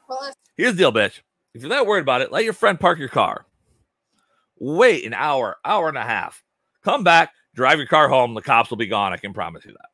Well, 0.09 0.33
Here's 0.57 0.73
the 0.73 0.79
deal, 0.79 0.93
bitch. 0.93 1.21
If 1.55 1.63
you're 1.63 1.71
that 1.71 1.87
worried 1.87 2.03
about 2.03 2.21
it, 2.21 2.33
let 2.33 2.45
your 2.45 2.53
friend 2.53 2.79
park 2.79 2.99
your 2.99 3.09
car. 3.09 3.47
Wait 4.59 5.05
an 5.05 5.15
hour, 5.15 5.57
hour 5.65 5.89
and 5.89 5.99
a 5.99 6.03
half. 6.03 6.43
Come 6.85 7.05
back, 7.05 7.33
drive 7.55 7.79
your 7.79 7.87
car 7.87 8.09
home. 8.09 8.35
The 8.35 8.43
cops 8.43 8.71
will 8.71 8.77
be 8.77 8.87
gone. 8.87 9.13
I 9.13 9.17
can 9.17 9.33
promise 9.33 9.65
you 9.65 9.73
that. 9.73 9.89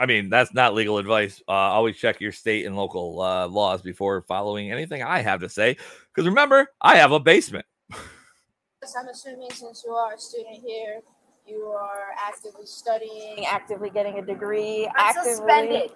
I 0.00 0.06
mean, 0.06 0.30
that's 0.30 0.54
not 0.54 0.72
legal 0.72 0.96
advice. 0.96 1.42
Uh, 1.46 1.52
always 1.52 1.94
check 1.98 2.22
your 2.22 2.32
state 2.32 2.64
and 2.64 2.74
local 2.74 3.20
uh, 3.20 3.46
laws 3.46 3.82
before 3.82 4.22
following 4.22 4.72
anything 4.72 5.02
I 5.02 5.20
have 5.20 5.40
to 5.40 5.48
say. 5.50 5.76
Because 6.08 6.26
remember, 6.26 6.68
I 6.80 6.96
have 6.96 7.12
a 7.12 7.20
basement. 7.20 7.66
I'm 7.92 9.08
assuming 9.08 9.50
since 9.50 9.84
you 9.86 9.92
are 9.92 10.14
a 10.14 10.18
student 10.18 10.56
here, 10.64 11.02
you 11.46 11.66
are 11.66 12.14
actively 12.18 12.64
studying, 12.64 13.44
actively 13.44 13.90
getting 13.90 14.18
a 14.18 14.22
degree, 14.22 14.86
I'm 14.86 14.92
actively 14.96 15.32
suspended. 15.32 15.90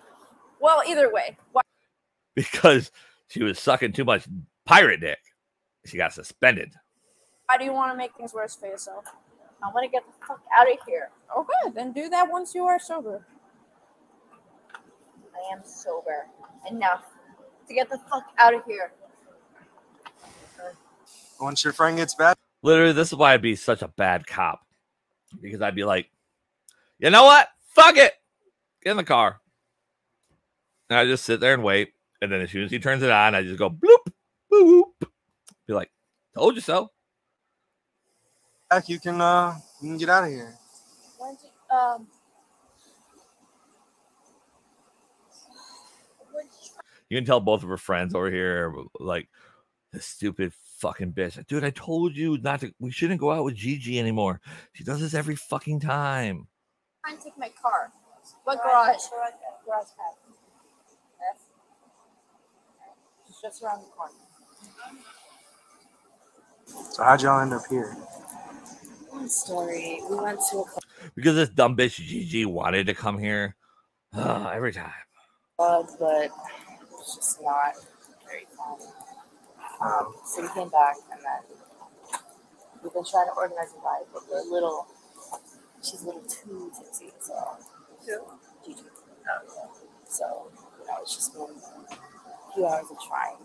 Well, 0.61 0.83
either 0.87 1.11
way, 1.11 1.39
why 1.53 1.63
because 2.35 2.91
she 3.29 3.43
was 3.43 3.59
sucking 3.59 3.93
too 3.93 4.05
much 4.05 4.27
pirate 4.67 5.01
dick. 5.01 5.19
She 5.87 5.97
got 5.97 6.13
suspended. 6.13 6.73
Why 7.47 7.57
do 7.57 7.65
you 7.65 7.73
want 7.73 7.93
to 7.93 7.97
make 7.97 8.15
things 8.17 8.35
worse 8.35 8.55
for 8.55 8.67
yourself? 8.67 9.07
I 9.63 9.69
want 9.73 9.85
to 9.85 9.91
get 9.91 10.05
the 10.07 10.27
fuck 10.27 10.43
out 10.55 10.71
of 10.71 10.79
here. 10.87 11.09
Okay, 11.39 11.75
then 11.75 11.93
do 11.93 12.11
that 12.11 12.31
once 12.31 12.55
you 12.55 12.65
are 12.65 12.79
sober. 12.79 13.25
I 15.51 15.53
am 15.53 15.63
sober. 15.65 16.27
Enough. 16.71 17.05
To 17.69 17.75
get 17.75 17.89
the 17.91 17.99
fuck 18.11 18.25
out 18.39 18.55
of 18.55 18.65
here. 18.67 18.93
Once 21.41 21.65
your 21.65 21.73
friend 21.73 21.97
gets 21.97 22.15
back, 22.15 22.39
Literally, 22.65 22.93
this 22.95 23.09
is 23.09 23.15
why 23.19 23.35
I'd 23.35 23.43
be 23.43 23.57
such 23.57 23.83
a 23.83 23.89
bad 23.89 24.27
cop. 24.27 24.63
Because 25.43 25.61
I'd 25.61 25.75
be 25.75 25.85
like, 25.85 26.09
you 26.99 27.11
know 27.11 27.25
what? 27.25 27.47
Fuck 27.75 27.99
it. 27.99 28.15
Get 28.83 28.93
in 28.93 28.97
the 28.97 29.05
car. 29.05 29.39
And 30.89 30.99
I 30.99 31.05
just 31.05 31.27
sit 31.27 31.41
there 31.41 31.53
and 31.53 31.63
wait. 31.63 31.93
And 32.23 32.33
then 32.33 32.41
as 32.41 32.51
soon 32.51 32.65
as 32.65 32.71
he 32.71 32.79
turns 32.79 33.03
it 33.03 33.11
on, 33.11 33.35
I 33.35 33.43
just 33.43 33.59
go 33.59 33.69
bloop, 33.69 34.11
boop. 34.51 34.85
Be 35.67 35.75
like, 35.75 35.91
told 36.35 36.55
you 36.55 36.63
so. 36.63 36.91
back 38.71 38.89
you 38.89 38.99
can 38.99 39.21
uh 39.21 39.55
you 39.83 39.91
can 39.91 39.99
get 39.99 40.09
out 40.09 40.25
of 40.25 40.31
here. 40.31 40.55
When's 41.19 41.45
it, 41.45 41.51
um, 41.71 42.07
You 47.09 47.17
can 47.19 47.25
tell 47.25 47.41
both 47.41 47.63
of 47.63 47.69
her 47.69 47.77
friends 47.77 48.15
over 48.15 48.31
here, 48.31 48.75
like, 48.99 49.29
this 49.93 50.07
stupid 50.07 50.53
fucking 50.79 51.13
bitch. 51.13 51.45
Dude, 51.47 51.65
I 51.65 51.71
told 51.71 52.17
you 52.17 52.39
not 52.39 52.61
to, 52.61 52.73
we 52.81 52.91
shouldn't 52.91 53.21
go 53.21 53.31
out 53.31 53.45
with 53.45 53.55
Gigi 53.55 53.99
anymore. 53.99 54.41
She 54.73 54.85
does 54.85 55.01
this 55.01 55.15
every 55.15 55.37
fucking 55.37 55.81
time. 55.81 56.49
I'm 57.05 57.13
trying 57.13 57.19
to 57.19 57.25
take 57.25 57.39
my 57.39 57.51
car. 57.63 57.93
What 58.45 58.63
garage? 58.63 59.03
Garage 59.67 59.85
pad. 59.97 60.15
Yes. 61.21 61.43
It's 63.29 63.41
just 63.41 63.63
around 63.63 63.83
the 63.83 63.87
corner. 63.89 64.15
So 66.91 67.05
how'd 67.05 67.23
y'all 67.23 67.41
end 67.41 67.53
up 67.53 67.63
here? 67.69 67.93
One 69.11 69.29
story. 69.29 70.01
We 70.09 70.17
went 70.17 70.41
to 70.51 70.59
a 70.59 70.65
Because 71.15 71.37
this 71.37 71.51
dumb 71.51 71.77
bitch 71.77 71.97
Gigi 71.97 72.47
wanted 72.47 72.87
to 72.87 72.95
come 72.95 73.19
here. 73.19 73.57
Ugh, 74.15 74.53
every 74.55 74.73
time. 74.73 74.91
club, 75.57 75.87
but 75.99 76.31
it's 77.05 77.17
just 77.17 77.43
not 77.43 77.75
very 78.27 78.47
fun. 78.57 78.81
Um, 79.81 80.15
so 80.25 80.41
we 80.43 80.49
came 80.49 80.71
back, 80.71 80.97
and 81.13 81.21
then 81.21 81.59
we've 82.83 82.93
been 82.93 83.05
trying 83.05 83.27
to 83.27 83.33
organize 83.37 83.69
a 83.77 83.81
ride, 83.85 84.07
but 84.13 84.23
we're 84.31 84.41
a 84.41 84.51
little. 84.51 84.87
She's 85.83 86.03
a 86.03 86.07
little 86.07 86.23
too 86.23 86.73
tipsy, 86.79 87.13
so. 87.21 87.35
Gigi. 88.65 88.83
So 90.09 90.51
you 90.81 90.87
know, 90.87 90.95
it's 91.03 91.15
just 91.15 91.33
been 91.35 91.43
a 91.43 92.55
few 92.55 92.67
hours 92.67 92.87
of 92.91 92.97
trying. 93.07 93.37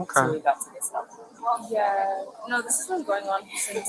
Okay. 0.00 0.12
So 0.14 0.24
Okay. 0.24 0.32
we 0.36 0.40
got 0.40 0.60
to 0.60 0.70
this 0.74 0.92
level. 0.92 1.68
Yeah. 1.70 2.24
No, 2.48 2.60
this 2.62 2.78
has 2.78 2.88
been 2.88 3.04
going 3.06 3.24
on 3.24 3.42
since 3.56 3.88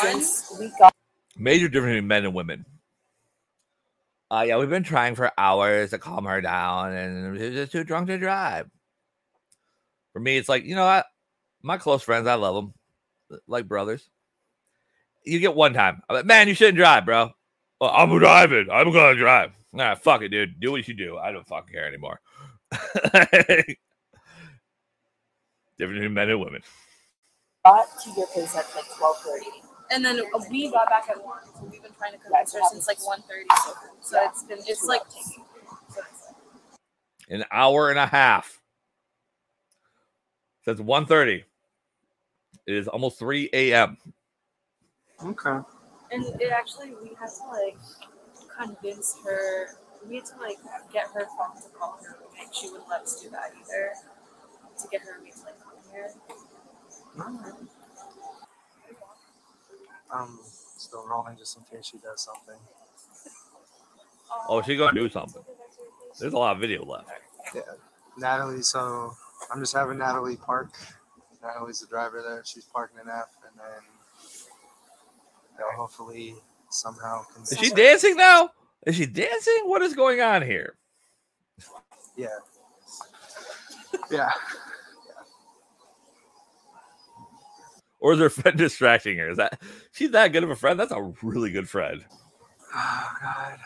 since 0.00 0.56
we 0.60 0.70
got. 0.78 0.94
Major 1.36 1.68
difference 1.68 1.94
between 1.94 2.08
men 2.08 2.24
and 2.24 2.34
women. 2.34 2.64
Uh, 4.30 4.44
yeah, 4.46 4.58
we've 4.58 4.68
been 4.68 4.82
trying 4.82 5.14
for 5.14 5.32
hours 5.38 5.90
to 5.90 5.98
calm 5.98 6.26
her 6.26 6.40
down, 6.40 6.92
and 6.92 7.38
she's 7.38 7.54
just 7.54 7.72
too 7.72 7.84
drunk 7.84 8.08
to 8.08 8.18
drive. 8.18 8.68
For 10.12 10.20
me, 10.20 10.36
it's 10.36 10.48
like, 10.48 10.64
you 10.64 10.74
know 10.74 10.84
what? 10.84 11.06
My 11.62 11.78
close 11.78 12.02
friends, 12.02 12.26
I 12.26 12.34
love 12.34 12.54
them 12.54 12.74
like 13.46 13.66
brothers. 13.66 14.08
You 15.24 15.38
get 15.38 15.54
one 15.54 15.72
time. 15.72 16.02
I'm 16.08 16.16
like, 16.16 16.26
man, 16.26 16.48
you 16.48 16.54
shouldn't 16.54 16.76
drive, 16.76 17.04
bro. 17.04 17.30
Well, 17.80 17.90
I'm 17.90 18.16
driving. 18.18 18.68
I'm 18.70 18.92
to 18.92 19.14
drive. 19.14 19.52
Nah, 19.72 19.94
fuck 19.94 20.22
it, 20.22 20.28
dude. 20.28 20.60
Do 20.60 20.72
what 20.72 20.88
you 20.88 20.94
do. 20.94 21.16
I 21.18 21.30
don't 21.32 21.46
fucking 21.46 21.72
care 21.72 21.86
anymore. 21.86 22.20
Different 25.78 26.12
men 26.12 26.30
and 26.30 26.40
women. 26.40 26.62
got 27.64 27.86
to 28.02 28.10
your 28.16 28.26
place 28.26 28.56
at 28.56 28.66
like 28.74 28.84
twelve 28.96 29.16
thirty. 29.18 29.67
And 29.90 30.04
then 30.04 30.20
we 30.50 30.70
got 30.70 30.88
back 30.88 31.08
at 31.08 31.24
one, 31.24 31.38
so 31.54 31.64
we've 31.70 31.82
been 31.82 31.92
trying 31.98 32.12
to 32.12 32.18
convince 32.18 32.52
her 32.52 32.60
since 32.70 32.86
like 32.86 32.98
1.30. 32.98 33.22
So, 33.64 33.72
so 34.00 34.18
it's 34.24 34.42
been 34.42 34.58
it's 34.66 34.84
like 34.84 35.02
An 37.30 37.44
hour 37.50 37.90
and 37.90 37.98
a 37.98 38.06
half. 38.06 38.60
Since 40.64 40.80
1.30. 40.80 41.44
It 42.66 42.74
is 42.74 42.86
almost 42.86 43.18
3 43.18 43.48
a.m. 43.54 43.96
Okay. 45.24 45.58
And 46.10 46.24
it 46.40 46.52
actually, 46.52 46.90
we 47.02 47.10
had 47.18 47.30
to 47.30 47.46
like 47.50 47.78
convince 48.58 49.16
her. 49.24 49.68
We 50.06 50.16
had 50.16 50.26
to 50.26 50.36
like 50.38 50.58
get 50.92 51.06
her 51.14 51.26
phone 51.38 51.56
to 51.62 51.68
call 51.70 51.98
her 52.02 52.18
roommate. 52.20 52.54
She 52.54 52.68
wouldn't 52.68 52.88
let 52.90 53.02
us 53.02 53.22
do 53.22 53.30
that 53.30 53.52
either. 53.58 53.92
To 54.82 54.88
get 54.90 55.00
her 55.00 55.16
roommate 55.18 55.34
to 55.36 55.42
like 55.44 55.58
come 55.62 55.72
here. 55.90 56.10
I'm 60.12 60.38
still 60.76 61.06
rolling 61.06 61.36
just 61.36 61.56
in 61.56 61.64
case 61.64 61.86
she 61.86 61.98
does 61.98 62.24
something. 62.24 62.60
Oh, 64.48 64.62
she's 64.62 64.78
to 64.78 64.92
do 64.92 65.08
something. 65.08 65.42
There's 66.18 66.32
a 66.32 66.38
lot 66.38 66.56
of 66.56 66.60
video 66.60 66.84
left. 66.84 67.08
Yeah. 67.54 67.62
Natalie, 68.16 68.62
so 68.62 69.14
I'm 69.52 69.60
just 69.60 69.74
having 69.74 69.98
Natalie 69.98 70.36
park. 70.36 70.72
Natalie's 71.42 71.80
the 71.80 71.86
driver 71.86 72.22
there. 72.26 72.42
She's 72.44 72.64
parking 72.64 72.98
an 72.98 73.08
F, 73.08 73.28
and 73.46 73.58
then 73.58 73.82
they'll 75.56 75.76
hopefully 75.76 76.34
somehow. 76.70 77.24
Is 77.50 77.58
she 77.58 77.70
dancing 77.70 78.16
now? 78.16 78.50
Is 78.86 78.96
she 78.96 79.06
dancing? 79.06 79.60
What 79.64 79.82
is 79.82 79.94
going 79.94 80.20
on 80.20 80.42
here? 80.42 80.76
Yeah. 82.16 82.28
Yeah. 84.10 84.30
Or 88.00 88.12
is 88.12 88.20
her 88.20 88.30
friend 88.30 88.56
distracting 88.58 89.18
her? 89.18 89.30
Is 89.30 89.36
that 89.38 89.60
she's 89.92 90.10
that 90.12 90.28
good 90.32 90.44
of 90.44 90.50
a 90.50 90.56
friend? 90.56 90.78
That's 90.78 90.92
a 90.92 91.12
really 91.22 91.50
good 91.50 91.68
friend. 91.68 92.04
Oh 92.74 93.10
God. 93.22 93.58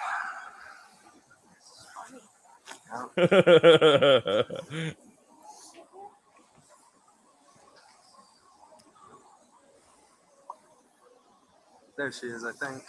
There 11.96 12.10
she 12.12 12.26
is, 12.26 12.44
I 12.44 12.52
think. 12.52 12.82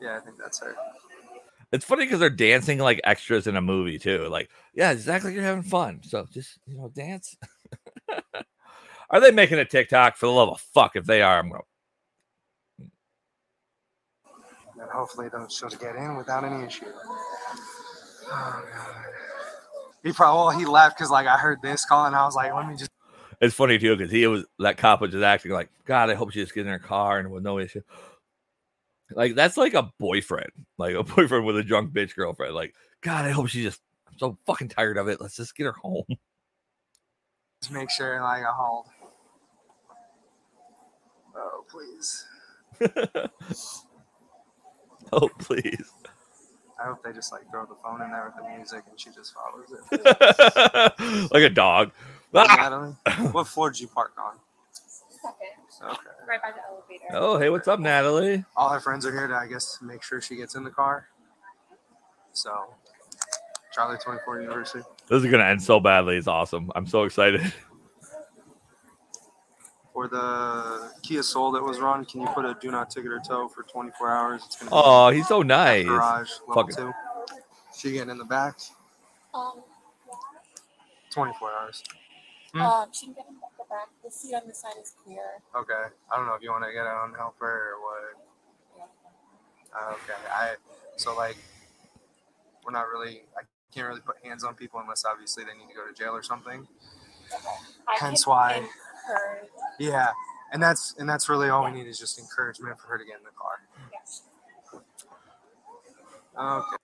Yeah, 0.00 0.16
I 0.16 0.20
think 0.20 0.36
that's 0.38 0.60
her. 0.60 0.74
it's 1.72 1.84
funny 1.84 2.04
because 2.04 2.20
they're 2.20 2.30
dancing 2.30 2.78
like 2.78 3.00
extras 3.04 3.46
in 3.46 3.56
a 3.56 3.62
movie 3.62 3.98
too. 3.98 4.28
Like, 4.28 4.50
yeah, 4.74 4.90
exactly 4.90 5.30
like 5.30 5.36
you're 5.36 5.44
having 5.44 5.62
fun. 5.62 6.00
So 6.02 6.26
just 6.30 6.58
you 6.66 6.76
know, 6.76 6.88
dance. 6.88 7.36
are 9.10 9.20
they 9.20 9.30
making 9.30 9.58
a 9.58 9.64
TikTok 9.64 10.16
for 10.16 10.26
the 10.26 10.32
love 10.32 10.48
of 10.48 10.60
fuck? 10.60 10.96
If 10.96 11.04
they 11.04 11.22
are, 11.22 11.38
I'm 11.38 11.50
gonna 11.50 11.62
And 14.80 14.90
hopefully 14.90 15.28
they'll 15.32 15.48
she'll 15.48 15.68
get 15.70 15.96
in 15.96 16.16
without 16.16 16.44
any 16.44 16.66
issue. 16.66 16.86
Oh 18.28 18.64
God. 18.74 18.94
He 20.02 20.12
probably 20.12 20.38
well, 20.38 20.58
he 20.58 20.66
left 20.66 20.96
because 20.96 21.10
like 21.10 21.26
I 21.26 21.36
heard 21.36 21.60
this 21.62 21.84
call 21.84 22.06
and 22.06 22.14
I 22.14 22.24
was 22.24 22.34
like, 22.34 22.54
let 22.54 22.68
me 22.68 22.76
just 22.76 22.90
It's 23.40 23.54
funny 23.54 23.78
too 23.78 23.96
because 23.96 24.12
he 24.12 24.26
was 24.26 24.44
that 24.58 24.76
cop 24.76 25.00
was 25.00 25.10
just 25.10 25.24
acting 25.24 25.52
like, 25.52 25.70
God, 25.84 26.10
I 26.10 26.14
hope 26.14 26.32
she 26.32 26.40
just 26.40 26.54
gets 26.54 26.66
in 26.66 26.72
her 26.72 26.78
car 26.78 27.18
and 27.18 27.30
with 27.30 27.42
no 27.42 27.58
issue. 27.58 27.82
Like 29.10 29.34
that's 29.34 29.56
like 29.56 29.74
a 29.74 29.90
boyfriend, 29.98 30.50
like 30.78 30.94
a 30.94 31.02
boyfriend 31.14 31.46
with 31.46 31.56
a 31.56 31.62
drunk 31.62 31.92
bitch 31.92 32.14
girlfriend. 32.14 32.54
Like, 32.54 32.74
God, 33.02 33.24
I 33.24 33.30
hope 33.30 33.48
she 33.48 33.62
just. 33.62 33.80
I'm 34.08 34.18
so 34.18 34.38
fucking 34.46 34.68
tired 34.68 34.98
of 34.98 35.08
it. 35.08 35.20
Let's 35.20 35.36
just 35.36 35.56
get 35.56 35.64
her 35.64 35.72
home. 35.72 36.04
just 37.60 37.72
make 37.72 37.90
sure 37.90 38.20
like 38.20 38.44
I 38.44 38.52
hold. 38.52 38.86
Oh 41.76 41.78
please. 41.78 42.24
oh 45.12 45.28
please. 45.38 45.90
I 46.80 46.84
hope 46.86 47.02
they 47.04 47.12
just 47.12 47.32
like 47.32 47.48
throw 47.50 47.64
the 47.66 47.74
phone 47.82 48.02
in 48.02 48.10
there 48.10 48.24
with 48.26 48.36
the 48.44 48.56
music 48.56 48.82
and 48.90 48.98
she 49.00 49.10
just 49.10 49.34
follows 49.34 49.66
it. 49.72 51.30
like 51.32 51.42
a 51.42 51.48
dog. 51.50 51.90
What, 52.32 52.46
Ah! 52.50 52.56
Natalie? 52.56 52.94
What 53.32 53.46
floor 53.48 53.70
did 53.70 53.80
you 53.80 53.88
park 53.88 54.12
on? 54.18 54.34
Second. 55.70 55.92
Okay. 55.92 56.00
Right 56.28 56.42
by 56.42 56.50
the 56.52 56.60
elevator. 56.68 57.04
Oh, 57.12 57.38
hey, 57.38 57.50
what's 57.50 57.68
up, 57.68 57.80
Natalie? 57.80 58.44
All 58.56 58.68
her 58.70 58.80
friends 58.80 59.04
are 59.06 59.12
here 59.12 59.26
to, 59.26 59.34
I 59.34 59.46
guess, 59.46 59.78
make 59.82 60.02
sure 60.02 60.20
she 60.20 60.36
gets 60.36 60.54
in 60.54 60.64
the 60.64 60.70
car. 60.70 61.08
So, 62.32 62.74
Charlie 63.74 63.98
24 63.98 64.42
University. 64.42 64.84
This 65.08 65.22
is 65.24 65.30
gonna 65.30 65.44
end 65.44 65.62
so 65.62 65.80
badly. 65.80 66.16
It's 66.16 66.28
awesome. 66.28 66.70
I'm 66.74 66.86
so 66.86 67.04
excited. 67.04 67.52
For 69.96 70.08
the 70.08 70.92
Kia 71.02 71.22
Soul 71.22 71.52
that 71.52 71.62
was 71.62 71.80
run, 71.80 72.04
can 72.04 72.20
you 72.20 72.26
put 72.26 72.44
a 72.44 72.54
do 72.60 72.70
not 72.70 72.90
ticket 72.90 73.10
or 73.10 73.18
tow 73.18 73.48
for 73.48 73.62
24 73.62 74.10
hours? 74.10 74.42
It's 74.44 74.56
gonna 74.56 74.70
be 74.70 74.76
Oh, 74.76 75.08
he's 75.08 75.26
so 75.26 75.40
nice. 75.40 75.86
Garage 75.86 76.32
level 76.46 76.54
Fucking- 76.54 76.76
two. 76.76 76.92
She 77.74 77.92
getting 77.92 78.10
in 78.10 78.18
the 78.18 78.24
back. 78.26 78.58
Um, 79.32 79.64
24 81.08 81.50
hours. 81.50 81.82
Hmm. 82.52 82.60
um, 82.60 82.92
she 82.92 83.06
can 83.06 83.14
get 83.14 83.26
in 83.26 83.36
the 83.36 83.64
back. 83.70 83.88
The 84.04 84.10
seat 84.10 84.34
on 84.34 84.46
the 84.46 84.52
side 84.52 84.74
is 84.78 84.94
clear. 85.02 85.40
Okay. 85.54 85.84
I 86.12 86.16
don't 86.18 86.26
know 86.26 86.34
if 86.34 86.42
you 86.42 86.50
want 86.50 86.64
to 86.64 86.72
get 86.72 86.86
on 86.86 87.14
help 87.14 87.38
her 87.40 87.72
or 87.72 87.80
what. 87.80 89.92
Okay. 89.94 90.12
I 90.30 90.56
so 90.96 91.16
like 91.16 91.38
we're 92.66 92.72
not 92.72 92.88
really 92.88 93.22
I 93.34 93.44
can't 93.74 93.88
really 93.88 94.02
put 94.02 94.16
hands 94.22 94.44
on 94.44 94.56
people 94.56 94.78
unless 94.78 95.06
obviously 95.06 95.44
they 95.44 95.54
need 95.54 95.68
to 95.70 95.74
go 95.74 95.86
to 95.86 95.94
jail 95.94 96.14
or 96.14 96.22
something. 96.22 96.68
Hence 97.98 98.26
why. 98.26 98.68
Yeah, 99.78 100.08
and 100.52 100.62
that's 100.62 100.94
and 100.98 101.08
that's 101.08 101.28
really 101.28 101.48
all 101.48 101.64
we 101.64 101.70
need 101.72 101.86
is 101.86 101.98
just 101.98 102.18
encouragement 102.18 102.78
for 102.78 102.88
her 102.88 102.98
to 102.98 103.04
get 103.04 103.16
in 103.18 103.24
the 103.24 103.30
car. 103.30 103.60
Okay. 106.38 106.76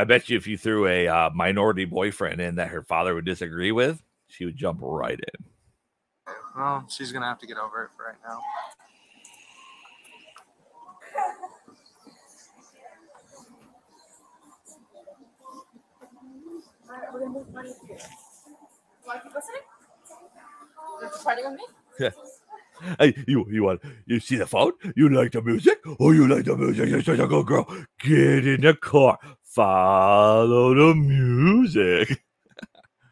I 0.00 0.04
bet 0.04 0.28
you 0.28 0.36
if 0.36 0.46
you 0.46 0.56
threw 0.56 0.86
a 0.86 1.08
uh, 1.08 1.30
minority 1.34 1.84
boyfriend 1.84 2.40
in 2.40 2.54
that 2.54 2.68
her 2.68 2.82
father 2.82 3.14
would 3.14 3.24
disagree 3.24 3.72
with, 3.72 4.00
she 4.28 4.44
would 4.44 4.56
jump 4.56 4.78
right 4.80 5.18
in. 5.18 5.44
Well, 6.56 6.86
she's 6.88 7.10
gonna 7.10 7.26
have 7.26 7.40
to 7.40 7.46
get 7.46 7.56
over 7.56 7.84
it 7.84 7.90
for 7.96 8.04
right 8.06 8.16
now. 8.26 8.40
Alright, 16.88 17.12
we're 17.12 17.20
gonna 17.20 17.30
move 17.30 17.52
money 17.52 17.72
here. 17.86 17.98
Want 19.08 19.22
to 19.22 19.28
keep 19.28 19.34
listening? 19.34 19.62
You 21.00 21.08
party 21.24 21.42
with 21.42 21.54
me? 21.54 21.64
Yeah. 21.98 22.10
Hey, 23.00 23.24
you 23.26 23.46
you 23.50 23.64
want 23.64 23.80
you 24.04 24.20
see 24.20 24.36
the 24.36 24.46
phone? 24.46 24.72
You 24.94 25.08
like 25.08 25.32
the 25.32 25.40
music? 25.40 25.78
Oh, 25.98 26.12
you 26.12 26.28
like 26.28 26.44
the 26.44 26.54
music? 26.56 26.90
You're 26.90 27.02
such 27.02 27.18
a 27.18 27.26
good 27.26 27.46
girl. 27.46 27.66
Get 28.00 28.46
in 28.46 28.60
the 28.60 28.74
car. 28.74 29.18
Follow 29.42 30.74
the 30.74 30.94
music. 30.94 32.22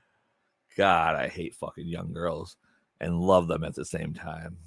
God, 0.77 1.17
I 1.17 1.29
hate 1.29 1.55
fucking 1.55 1.89
young 1.89 2.13
girls 2.13 2.57
and 3.01 3.19
love 3.19 3.49
them 3.49 3.65
at 3.65 3.75
the 3.75 3.87
same 3.87 4.13
time. 4.13 4.59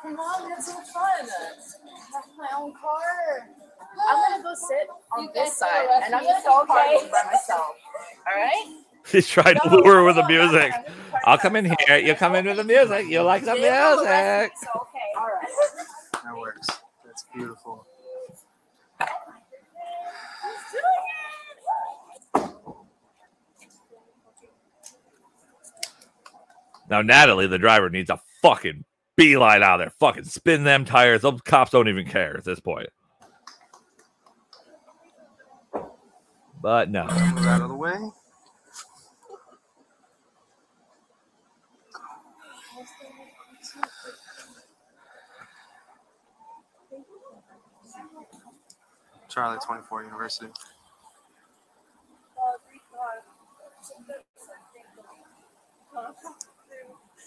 Come 0.00 0.18
on, 0.18 0.46
we 0.46 0.62
so 0.62 0.72
fun. 0.72 0.82
I 0.94 1.26
have 2.14 2.24
my 2.38 2.48
own 2.56 2.72
car. 2.80 3.46
I'm 4.08 4.30
gonna 4.30 4.42
go 4.42 4.54
sit 4.54 4.88
on 5.16 5.28
this 5.34 5.58
side, 5.58 5.88
and 6.04 6.14
I'm 6.14 6.24
gonna 6.24 6.42
go 6.44 6.64
party 6.64 6.96
by 7.12 7.24
myself. 7.30 7.76
All 8.26 8.34
right? 8.34 8.87
He's 9.10 9.28
trying 9.28 9.56
to 9.56 9.70
lure 9.70 9.96
her 9.96 10.04
with 10.04 10.16
the 10.16 10.26
music. 10.26 10.72
I'll 11.24 11.38
come 11.38 11.56
in 11.56 11.64
here. 11.64 11.98
You 11.98 12.14
come 12.14 12.34
in 12.34 12.46
with 12.46 12.56
the 12.56 12.64
music. 12.64 13.06
You 13.06 13.22
like 13.22 13.44
the 13.44 13.54
music. 13.54 13.68
Okay, 13.68 14.50
all 15.16 15.26
right. 15.26 15.50
That 16.24 16.36
works. 16.36 16.68
That's 17.04 17.24
beautiful. 17.34 17.86
Now, 26.90 27.02
Natalie, 27.02 27.46
the 27.46 27.58
driver, 27.58 27.90
needs 27.90 28.08
a 28.08 28.18
fucking 28.40 28.84
beeline 29.16 29.62
out 29.62 29.78
there. 29.78 29.92
Fucking 30.00 30.24
spin 30.24 30.64
them 30.64 30.84
tires. 30.84 31.20
Those 31.20 31.40
cops 31.42 31.70
don't 31.70 31.88
even 31.88 32.06
care 32.06 32.36
at 32.36 32.44
this 32.44 32.60
point. 32.60 32.88
But 36.62 36.90
no. 36.90 37.04
Move 37.04 37.46
out 37.46 37.60
of 37.62 37.68
the 37.68 37.74
way. 37.74 37.94
Charlie 49.38 49.58
24 49.64 50.02
University. 50.02 50.48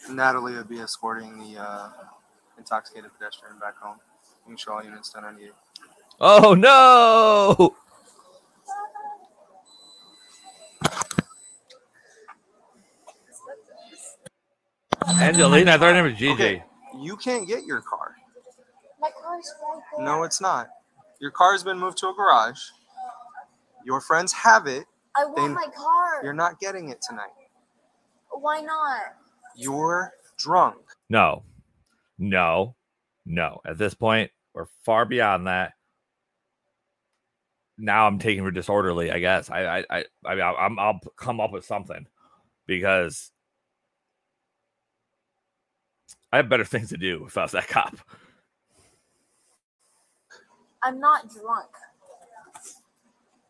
Natalie 0.09 0.55
would 0.55 0.67
be 0.67 0.81
escorting 0.81 1.39
the 1.39 1.61
uh, 1.61 1.89
intoxicated 2.57 3.11
pedestrian 3.17 3.57
back 3.59 3.77
home. 3.77 3.95
You 4.45 4.49
can 4.49 4.57
show 4.57 4.73
all 4.73 4.83
units 4.83 5.15
1098. 5.15 5.53
Oh 6.19 6.53
no! 6.53 7.77
Angelina, 15.21 15.71
I 15.71 15.77
thought 15.77 15.85
her 15.85 15.93
name 15.93 16.03
was 16.03 16.15
Gigi. 16.15 16.33
Okay, 16.33 16.63
you 16.99 17.15
can't 17.15 17.47
get 17.47 17.63
your 17.63 17.79
car. 17.79 18.15
My 18.99 19.11
car's 19.23 19.49
right 19.61 19.81
there. 19.95 20.05
No, 20.05 20.23
it's 20.23 20.41
not. 20.41 20.67
Your 21.21 21.31
car's 21.31 21.63
been 21.63 21.77
moved 21.79 21.99
to 21.99 22.07
a 22.09 22.13
garage. 22.13 22.59
Your 23.85 24.01
friends 24.01 24.33
have 24.33 24.65
it. 24.67 24.85
I 25.15 25.25
want 25.25 25.35
They- 25.37 25.47
my 25.49 25.67
car. 25.75 26.23
You're 26.23 26.33
not 26.33 26.59
getting 26.59 26.89
it 26.89 27.01
tonight. 27.01 27.29
Why 28.31 28.61
not? 28.61 29.15
You're 29.55 30.13
drunk. 30.37 30.77
No, 31.09 31.43
no, 32.17 32.75
no. 33.25 33.61
At 33.65 33.77
this 33.77 33.93
point, 33.93 34.31
we're 34.53 34.65
far 34.83 35.05
beyond 35.05 35.45
that. 35.47 35.73
Now 37.77 38.07
I'm 38.07 38.17
taking 38.19 38.43
her 38.43 38.51
disorderly. 38.51 39.11
I 39.11 39.19
guess 39.19 39.49
I, 39.49 39.79
I, 39.79 39.85
I, 39.89 40.05
I 40.25 40.35
mean, 40.35 40.43
I'm, 40.43 40.79
I'll 40.79 40.99
come 41.17 41.39
up 41.39 41.51
with 41.51 41.65
something 41.65 42.07
because 42.65 43.31
I 46.31 46.37
have 46.37 46.49
better 46.49 46.65
things 46.65 46.89
to 46.89 46.97
do 46.97 47.25
if 47.27 47.37
I 47.37 47.43
was 47.43 47.51
that 47.51 47.67
cop. 47.67 47.97
I'm 50.83 50.99
not 50.99 51.29
drunk. 51.29 51.69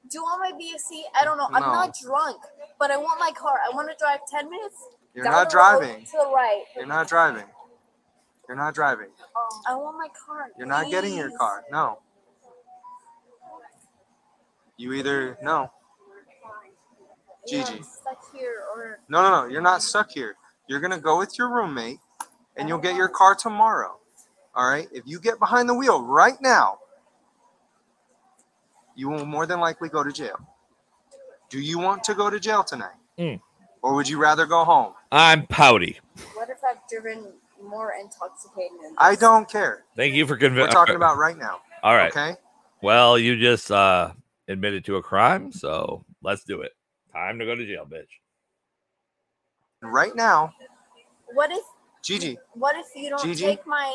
Do 0.09 0.17
you 0.17 0.23
want 0.23 0.41
my 0.41 0.51
BSC? 0.59 1.03
I 1.19 1.23
don't 1.23 1.37
know. 1.37 1.47
I'm 1.53 1.61
No. 1.61 1.71
not 1.71 1.95
drunk, 1.95 2.41
but 2.77 2.91
I 2.91 2.97
want 2.97 3.19
my 3.19 3.31
car. 3.31 3.59
I 3.65 3.73
want 3.73 3.89
to 3.89 3.95
drive 3.97 4.19
10 4.29 4.49
minutes. 4.49 4.75
You're 5.13 5.23
down 5.23 5.33
not 5.33 5.49
the 5.49 5.57
road 5.57 5.63
driving. 5.79 6.05
To 6.05 6.11
the 6.11 6.31
right. 6.33 6.65
You're 6.75 6.85
not 6.85 7.07
driving. 7.07 7.45
You're 8.47 8.57
not 8.57 8.75
driving. 8.75 9.07
Um, 9.07 9.61
I 9.65 9.75
want 9.75 9.97
my 9.97 10.09
car. 10.25 10.47
You're 10.57 10.67
not 10.67 10.89
getting 10.89 11.15
your 11.15 11.29
please. 11.29 11.37
car. 11.37 11.63
No. 11.71 11.99
You 14.75 14.93
either 14.93 15.37
no. 15.41 15.71
Yeah, 17.47 17.63
Gigi. 17.63 17.77
I'm 17.77 17.83
stuck 17.83 18.33
here 18.35 18.63
or 18.75 18.99
No, 19.07 19.21
no, 19.21 19.29
no. 19.43 19.47
You're 19.47 19.61
not 19.61 19.81
stuck 19.81 20.11
here. 20.11 20.35
You're 20.67 20.81
gonna 20.81 20.99
go 20.99 21.17
with 21.17 21.37
your 21.37 21.49
roommate, 21.49 21.99
and 22.57 22.67
you'll 22.67 22.79
get 22.79 22.95
your 22.95 23.09
oh. 23.09 23.17
car 23.17 23.35
tomorrow. 23.35 23.99
All 24.53 24.69
right. 24.69 24.89
If 24.91 25.03
you 25.05 25.19
get 25.19 25.39
behind 25.39 25.69
the 25.69 25.73
wheel 25.73 26.03
right 26.03 26.35
now, 26.41 26.79
you 29.01 29.09
will 29.09 29.25
more 29.25 29.47
than 29.47 29.59
likely 29.59 29.89
go 29.89 30.03
to 30.03 30.11
jail. 30.11 30.37
Do 31.49 31.59
you 31.59 31.79
want 31.79 32.03
to 32.03 32.13
go 32.13 32.29
to 32.29 32.39
jail 32.39 32.63
tonight, 32.63 32.99
Mm. 33.17 33.41
or 33.81 33.95
would 33.95 34.07
you 34.07 34.19
rather 34.19 34.45
go 34.45 34.63
home? 34.63 34.93
I'm 35.11 35.47
pouty. 35.47 35.99
what 36.35 36.49
if 36.51 36.57
I've 36.63 36.87
driven 36.87 37.33
more 37.63 37.93
intoxicated? 37.99 38.77
Than 38.83 38.93
I 38.99 39.15
don't 39.15 39.49
care. 39.49 39.85
Thank 39.95 40.13
you 40.13 40.27
for 40.27 40.35
convincing. 40.37 40.55
We're 40.61 40.67
convincing. 40.67 40.79
talking 40.79 40.95
about 40.95 41.17
right 41.17 41.35
now. 41.37 41.61
All 41.81 41.95
right. 41.95 42.11
Okay. 42.15 42.35
Well, 42.83 43.17
you 43.17 43.39
just 43.39 43.71
uh 43.71 44.11
admitted 44.47 44.85
to 44.85 44.97
a 44.97 45.01
crime, 45.01 45.51
so 45.51 46.05
let's 46.21 46.43
do 46.43 46.61
it. 46.61 46.73
Time 47.11 47.39
to 47.39 47.45
go 47.45 47.55
to 47.55 47.65
jail, 47.65 47.87
bitch. 47.91 48.07
Right 49.81 50.15
now, 50.15 50.53
What 51.33 51.49
if 51.51 51.63
Gigi, 52.03 52.37
what 52.53 52.75
if 52.75 52.85
you 52.95 53.09
don't 53.09 53.23
Gigi? 53.23 53.45
take 53.45 53.65
my 53.65 53.89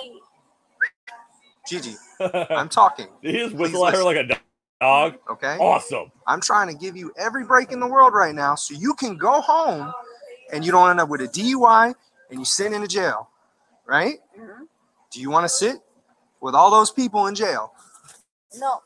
Gigi, 1.68 1.94
I'm 2.60 2.68
talking. 2.68 3.06
Did 3.22 3.34
he 3.34 3.40
just 3.44 3.56
Please 3.56 3.72
her 3.72 4.04
like 4.04 4.16
a 4.16 4.36
dog? 4.80 5.16
Okay. 5.30 5.56
Awesome. 5.58 6.10
I'm 6.26 6.40
trying 6.40 6.68
to 6.68 6.74
give 6.74 6.96
you 6.96 7.12
every 7.18 7.44
break 7.44 7.72
in 7.72 7.80
the 7.80 7.86
world 7.86 8.12
right 8.14 8.34
now 8.34 8.54
so 8.54 8.74
you 8.74 8.94
can 8.94 9.16
go 9.16 9.40
home 9.40 9.92
and 10.52 10.64
you 10.64 10.72
don't 10.72 10.90
end 10.90 11.00
up 11.00 11.08
with 11.08 11.20
a 11.20 11.28
DUI 11.28 11.94
and 12.30 12.38
you 12.38 12.44
sit 12.44 12.72
in 12.72 12.82
a 12.82 12.86
jail, 12.86 13.28
right? 13.86 14.18
Do 15.12 15.20
you 15.20 15.30
want 15.30 15.44
to 15.44 15.48
sit 15.48 15.76
with 16.40 16.54
all 16.54 16.70
those 16.70 16.90
people 16.90 17.26
in 17.26 17.34
jail? 17.34 17.72
no? 18.58 18.80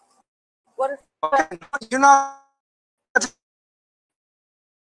What 0.77 0.91
if 0.93 1.01
Okay, 1.23 1.59
you're 1.91 2.01
not. 2.01 2.39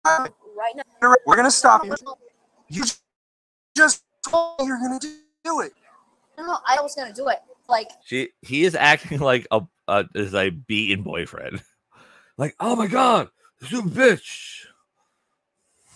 right 0.05 0.75
now? 0.75 1.15
We're 1.27 1.37
gonna 1.37 1.51
stop 1.51 1.85
you. 1.85 1.95
You 2.69 2.85
just 3.75 4.05
told 4.29 4.61
me 4.61 4.67
you're 4.67 4.79
gonna 4.79 5.01
do 5.45 5.61
it. 5.61 5.73
No, 6.37 6.45
no, 6.47 6.59
I 6.67 6.81
was 6.83 6.95
gonna 6.95 7.15
do 7.15 7.29
it. 7.29 7.39
Like 7.69 7.89
She 8.05 8.29
he 8.43 8.65
is 8.65 8.75
acting 8.75 9.21
like 9.21 9.47
a, 9.51 9.63
a 9.89 10.05
is 10.15 10.35
a 10.35 10.51
beaten 10.51 11.03
boyfriend. 11.03 11.63
Like, 12.39 12.55
oh 12.61 12.77
my 12.77 12.87
god, 12.87 13.31
you 13.69 13.83
bitch. 13.83 14.67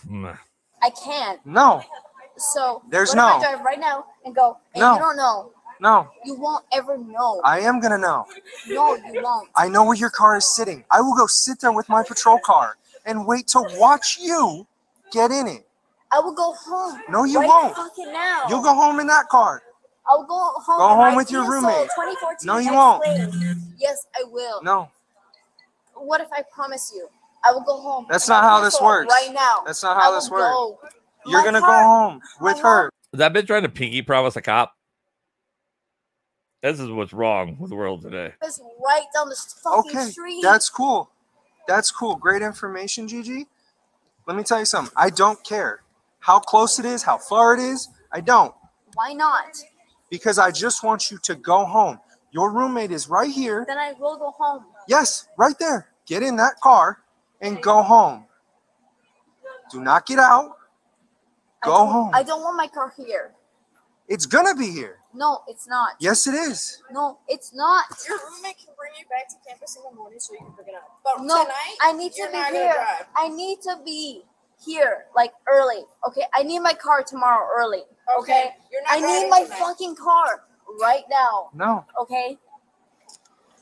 Mm. 0.08 0.38
I 0.82 0.90
can't. 0.90 1.44
No, 1.44 1.82
So 2.38 2.82
There's 2.88 3.14
no- 3.14 3.26
I 3.26 3.40
drive 3.40 3.60
right 3.60 3.78
now 3.78 4.06
and 4.24 4.34
go, 4.34 4.56
and 4.74 4.80
No. 4.80 4.94
you 4.94 4.98
don't 4.98 5.16
know. 5.16 5.52
no. 5.80 6.08
You 6.24 6.34
won't 6.36 6.64
ever 6.72 6.96
know. 6.96 7.40
I 7.44 7.60
am 7.60 7.80
gonna 7.80 7.98
know. 7.98 8.26
no, 8.68 8.94
you 8.96 9.20
won't. 9.22 9.50
I 9.54 9.68
know 9.68 9.84
where 9.84 9.96
your 9.96 10.08
car 10.08 10.36
is 10.36 10.46
sitting. 10.46 10.84
I 10.90 11.02
will 11.02 11.14
go 11.14 11.26
sit 11.26 11.60
there 11.60 11.72
with 11.72 11.88
my 11.90 12.02
patrol 12.02 12.38
car 12.38 12.78
and 13.04 13.26
wait 13.26 13.46
to 13.48 13.60
watch 13.74 14.18
you 14.18 14.66
get 15.12 15.30
in 15.30 15.46
it. 15.46 15.66
I 16.12 16.20
will 16.20 16.32
go 16.32 16.52
home. 16.54 17.00
No, 17.10 17.24
you 17.24 17.40
right 17.40 17.48
won't. 17.48 17.76
Now. 17.98 18.46
You'll 18.48 18.62
go 18.62 18.74
home 18.74 18.98
in 19.00 19.06
that 19.08 19.28
car. 19.28 19.62
I'll 20.10 20.24
go 20.24 20.34
home. 20.34 20.78
Go 20.78 20.88
home 21.04 21.14
with 21.16 21.30
your 21.30 21.48
roommate. 21.48 21.88
2014 21.94 22.36
No, 22.46 22.58
you 22.58 22.72
won't. 22.74 23.02
X-Plane. 23.06 23.74
Yes, 23.78 24.06
I 24.16 24.24
will. 24.24 24.62
No, 24.62 24.90
What 25.94 26.20
if 26.20 26.28
I 26.32 26.42
promise 26.52 26.92
you? 26.94 27.08
I 27.44 27.52
will 27.52 27.62
go 27.62 27.80
home. 27.80 28.06
That's 28.10 28.28
not 28.28 28.42
how 28.42 28.60
this 28.60 28.80
works. 28.80 29.10
Right 29.12 29.32
now. 29.32 29.62
That's 29.64 29.82
not 29.82 29.96
how 30.00 30.14
this 30.14 30.30
works. 30.30 30.42
go. 30.42 30.78
you're 31.26 31.38
My 31.40 31.44
gonna 31.44 31.60
car- 31.60 31.82
go 31.82 31.88
home 31.88 32.20
with 32.40 32.56
my 32.62 32.68
her. 32.68 32.90
Has 33.12 33.18
that 33.18 33.32
bitch 33.32 33.46
trying 33.46 33.62
to 33.62 33.68
pinky 33.68 34.02
promise 34.02 34.36
a 34.36 34.42
cop? 34.42 34.72
This 36.62 36.78
is 36.78 36.90
what's 36.90 37.12
wrong 37.14 37.56
with 37.58 37.70
the 37.70 37.76
world 37.76 38.02
today. 38.02 38.34
It's 38.42 38.60
right 38.84 39.04
down 39.14 39.28
the 39.30 39.36
fucking 39.62 39.90
Okay, 39.96 40.10
street. 40.10 40.42
that's 40.42 40.68
cool. 40.68 41.10
That's 41.66 41.90
cool. 41.90 42.16
Great 42.16 42.42
information, 42.42 43.08
Gigi. 43.08 43.46
let 44.26 44.36
me 44.36 44.42
tell 44.42 44.58
you 44.58 44.64
something. 44.66 44.92
I 44.96 45.08
don't 45.10 45.42
care 45.44 45.80
how 46.18 46.38
close 46.38 46.78
it 46.78 46.84
is, 46.84 47.02
how 47.04 47.16
far 47.16 47.54
it 47.54 47.60
is. 47.60 47.88
I 48.12 48.20
don't 48.20 48.54
Why 48.94 49.12
not? 49.14 49.56
Because 50.10 50.38
I 50.38 50.50
just 50.50 50.82
want 50.82 51.10
you 51.10 51.18
to 51.18 51.34
go 51.34 51.64
home. 51.64 51.98
Your 52.32 52.52
roommate 52.52 52.90
is 52.90 53.08
right 53.08 53.30
here. 53.30 53.64
Then 53.66 53.78
I 53.78 53.92
will 53.98 54.18
go 54.18 54.30
home. 54.32 54.64
Yes, 54.86 55.28
right 55.38 55.58
there. 55.58 55.88
Get 56.06 56.22
in 56.22 56.36
that 56.36 56.60
car 56.60 56.98
and 57.40 57.60
go 57.62 57.82
home. 57.82 58.26
Do 59.72 59.80
not 59.80 60.06
get 60.06 60.18
out. 60.18 60.56
Go 61.62 61.70
don't- 61.70 61.88
home. 61.88 62.10
I 62.12 62.22
don't 62.22 62.42
want 62.42 62.56
my 62.56 62.66
car 62.68 62.92
here. 62.96 63.34
It's 64.08 64.26
gonna 64.26 64.54
be 64.56 64.70
here. 64.72 64.98
No, 65.14 65.42
it's 65.46 65.68
not. 65.68 65.94
Yes, 66.00 66.26
it 66.26 66.34
is. 66.34 66.82
No, 66.90 67.18
it's 67.28 67.52
not. 67.54 67.84
Your 68.08 68.18
roommate 68.18 68.58
can 68.58 68.74
bring 68.76 68.92
you 68.98 69.04
back 69.08 69.28
to 69.28 69.36
campus 69.48 69.76
in 69.76 69.82
the 69.88 69.96
morning 69.96 70.18
so 70.18 70.32
you 70.32 70.40
can 70.40 70.52
pick 70.52 70.68
it 70.68 70.74
up. 70.74 71.00
But 71.04 71.22
no, 71.22 71.42
tonight, 71.42 71.76
I 71.80 71.92
need 71.92 72.12
to 72.12 72.18
you're 72.22 72.30
be 72.30 72.56
here. 72.56 72.86
I 73.16 73.28
need 73.28 73.60
to 73.62 73.78
be 73.84 74.24
here, 74.64 75.06
like 75.14 75.32
early. 75.50 75.82
Okay, 76.08 76.22
I 76.34 76.42
need 76.42 76.60
my 76.60 76.74
car 76.74 77.02
tomorrow 77.02 77.46
early. 77.58 77.82
Okay, 78.20 78.50
You're 78.72 78.82
not 78.82 78.92
I 78.92 79.00
need 79.00 79.28
my 79.30 79.42
tonight. 79.44 79.58
fucking 79.58 79.96
car 79.96 80.44
right 80.80 81.04
now. 81.10 81.50
No. 81.54 81.84
Okay. 82.00 82.38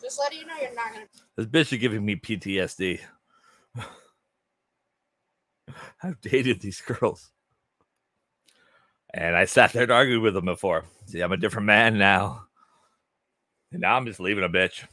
Just 0.03 0.19
letting 0.19 0.41
you 0.41 0.47
know 0.47 0.55
you're 0.61 0.75
not 0.75 0.93
gonna. 0.93 1.07
This 1.37 1.47
bitch 1.47 1.73
is 1.73 1.79
giving 1.81 2.05
me 2.05 2.17
PTSD. 2.17 3.01
I've 6.03 6.21
dated 6.21 6.61
these 6.61 6.81
girls. 6.81 7.31
And 9.15 9.35
I 9.35 9.47
sat 9.47 9.73
there 9.73 9.85
and 9.85 9.93
argued 9.93 10.23
with 10.23 10.35
them 10.35 10.45
before. 10.45 10.85
See, 11.07 11.21
I'm 11.21 11.33
a 11.33 11.37
different 11.37 11.67
man 11.67 11.99
now. 11.99 12.45
And 13.73 13.81
now 13.81 13.97
I'm 13.97 14.07
just 14.07 14.21
leaving 14.21 14.45
a 14.45 14.49
bitch. 14.49 14.85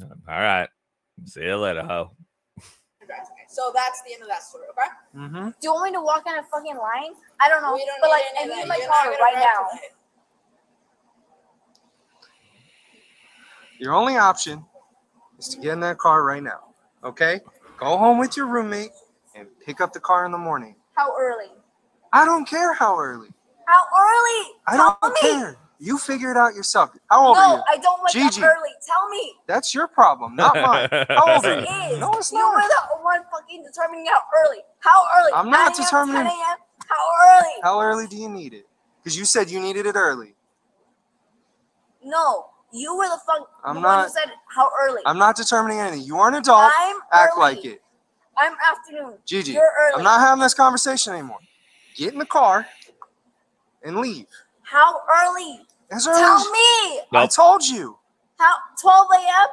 All 0.00 0.08
right. 0.26 0.68
See 1.26 1.42
you 1.44 1.56
later, 1.56 1.82
ho. 1.82 2.10
Okay. 3.56 3.68
So 3.68 3.72
that's 3.74 4.02
the 4.02 4.12
end 4.12 4.22
of 4.22 4.28
that 4.28 4.42
story. 4.42 4.64
Okay. 4.70 4.88
Mm-hmm. 5.16 5.48
Do 5.48 5.54
you 5.62 5.72
want 5.72 5.92
me 5.92 5.96
to 5.96 6.02
walk 6.02 6.24
in 6.26 6.38
a 6.38 6.42
fucking 6.42 6.76
line? 6.76 7.14
I 7.40 7.48
don't 7.48 7.62
know. 7.62 7.74
We 7.74 7.84
don't 7.86 8.00
but 8.00 8.10
like, 8.10 8.22
any 8.40 8.52
I 8.52 8.56
need 8.62 8.68
my 8.68 8.78
car 8.78 9.10
right 9.20 9.34
now. 9.34 9.68
tonight. 9.70 9.92
Your 13.78 13.94
only 13.94 14.16
option 14.16 14.64
is 15.38 15.48
to 15.48 15.60
get 15.60 15.72
in 15.72 15.80
that 15.80 15.98
car 15.98 16.24
right 16.24 16.42
now. 16.42 16.74
Okay? 17.04 17.40
Go 17.78 17.98
home 17.98 18.18
with 18.18 18.36
your 18.36 18.46
roommate 18.46 18.90
and 19.34 19.46
pick 19.64 19.80
up 19.80 19.92
the 19.92 20.00
car 20.00 20.24
in 20.24 20.32
the 20.32 20.38
morning. 20.38 20.76
How 20.94 21.12
early? 21.18 21.50
I 22.12 22.24
don't 22.24 22.48
care 22.48 22.72
how 22.72 22.98
early. 22.98 23.28
How 23.66 23.82
early? 23.98 24.52
I 24.66 24.76
Tell 24.76 24.98
don't 25.02 25.12
me. 25.12 25.20
care. 25.20 25.58
You 25.78 25.98
figure 25.98 26.30
it 26.30 26.38
out 26.38 26.54
yourself. 26.54 26.90
How 27.10 27.26
old 27.26 27.36
no, 27.36 27.42
are 27.42 27.56
you? 27.56 27.62
I 27.68 27.76
don't 27.78 28.00
wake 28.02 28.12
Gigi. 28.12 28.42
up 28.42 28.48
early. 28.48 28.70
Tell 28.86 29.08
me. 29.10 29.34
That's 29.46 29.74
your 29.74 29.88
problem, 29.88 30.34
not 30.34 30.54
mine. 30.54 30.88
How 31.10 31.34
old 31.34 31.44
are 31.44 31.60
you? 31.60 31.66
It 31.66 31.92
is. 31.92 31.98
No, 31.98 32.12
it's 32.14 32.32
you 32.32 32.38
not. 32.38 32.54
were 32.54 32.62
the 32.62 33.04
one 33.04 33.20
fucking 33.46 33.64
determining 33.64 34.06
how 34.06 34.20
early. 34.44 34.58
How 34.80 35.04
early? 35.18 35.32
I'm 35.34 35.50
not 35.50 35.74
determining- 35.74 36.16
10 36.24 36.26
a.m. 36.26 36.56
How 36.88 37.38
early? 37.38 37.52
How 37.62 37.80
early 37.80 38.06
do 38.06 38.16
you 38.16 38.28
need 38.28 38.54
it? 38.54 38.66
Because 39.02 39.16
you 39.18 39.24
said 39.24 39.50
you 39.50 39.60
needed 39.60 39.86
it 39.86 39.96
early. 39.96 40.34
No, 42.04 42.46
you 42.72 42.96
were 42.96 43.08
the 43.08 43.18
fuck. 43.26 43.48
I'm 43.64 43.76
the 43.76 43.80
one 43.80 43.82
not- 43.98 44.04
who 44.06 44.10
said 44.12 44.32
how 44.54 44.70
early. 44.82 45.02
I'm 45.06 45.18
not 45.18 45.36
determining 45.36 45.80
anything. 45.80 46.02
You 46.02 46.18
are 46.18 46.28
an 46.28 46.34
adult. 46.34 46.72
I'm 46.76 46.96
Act 47.12 47.32
early. 47.36 47.40
like 47.56 47.64
it. 47.64 47.82
I'm 48.36 48.54
afternoon. 48.70 49.18
Gigi, 49.24 49.52
You're 49.52 49.72
early. 49.80 49.94
I'm 49.98 50.02
not 50.04 50.20
having 50.20 50.42
this 50.42 50.54
conversation 50.54 51.14
anymore. 51.14 51.38
Get 51.96 52.12
in 52.12 52.18
the 52.18 52.26
car 52.26 52.66
and 53.82 53.96
leave. 53.96 54.26
How 54.62 55.00
early? 55.24 55.66
As 55.90 56.06
early 56.06 56.20
Tell 56.20 56.36
as- 56.36 56.50
me. 56.50 57.00
I 57.14 57.26
told 57.26 57.64
you. 57.66 57.98
How 58.38 58.56
12 58.80 59.08
a.m. 59.14 59.46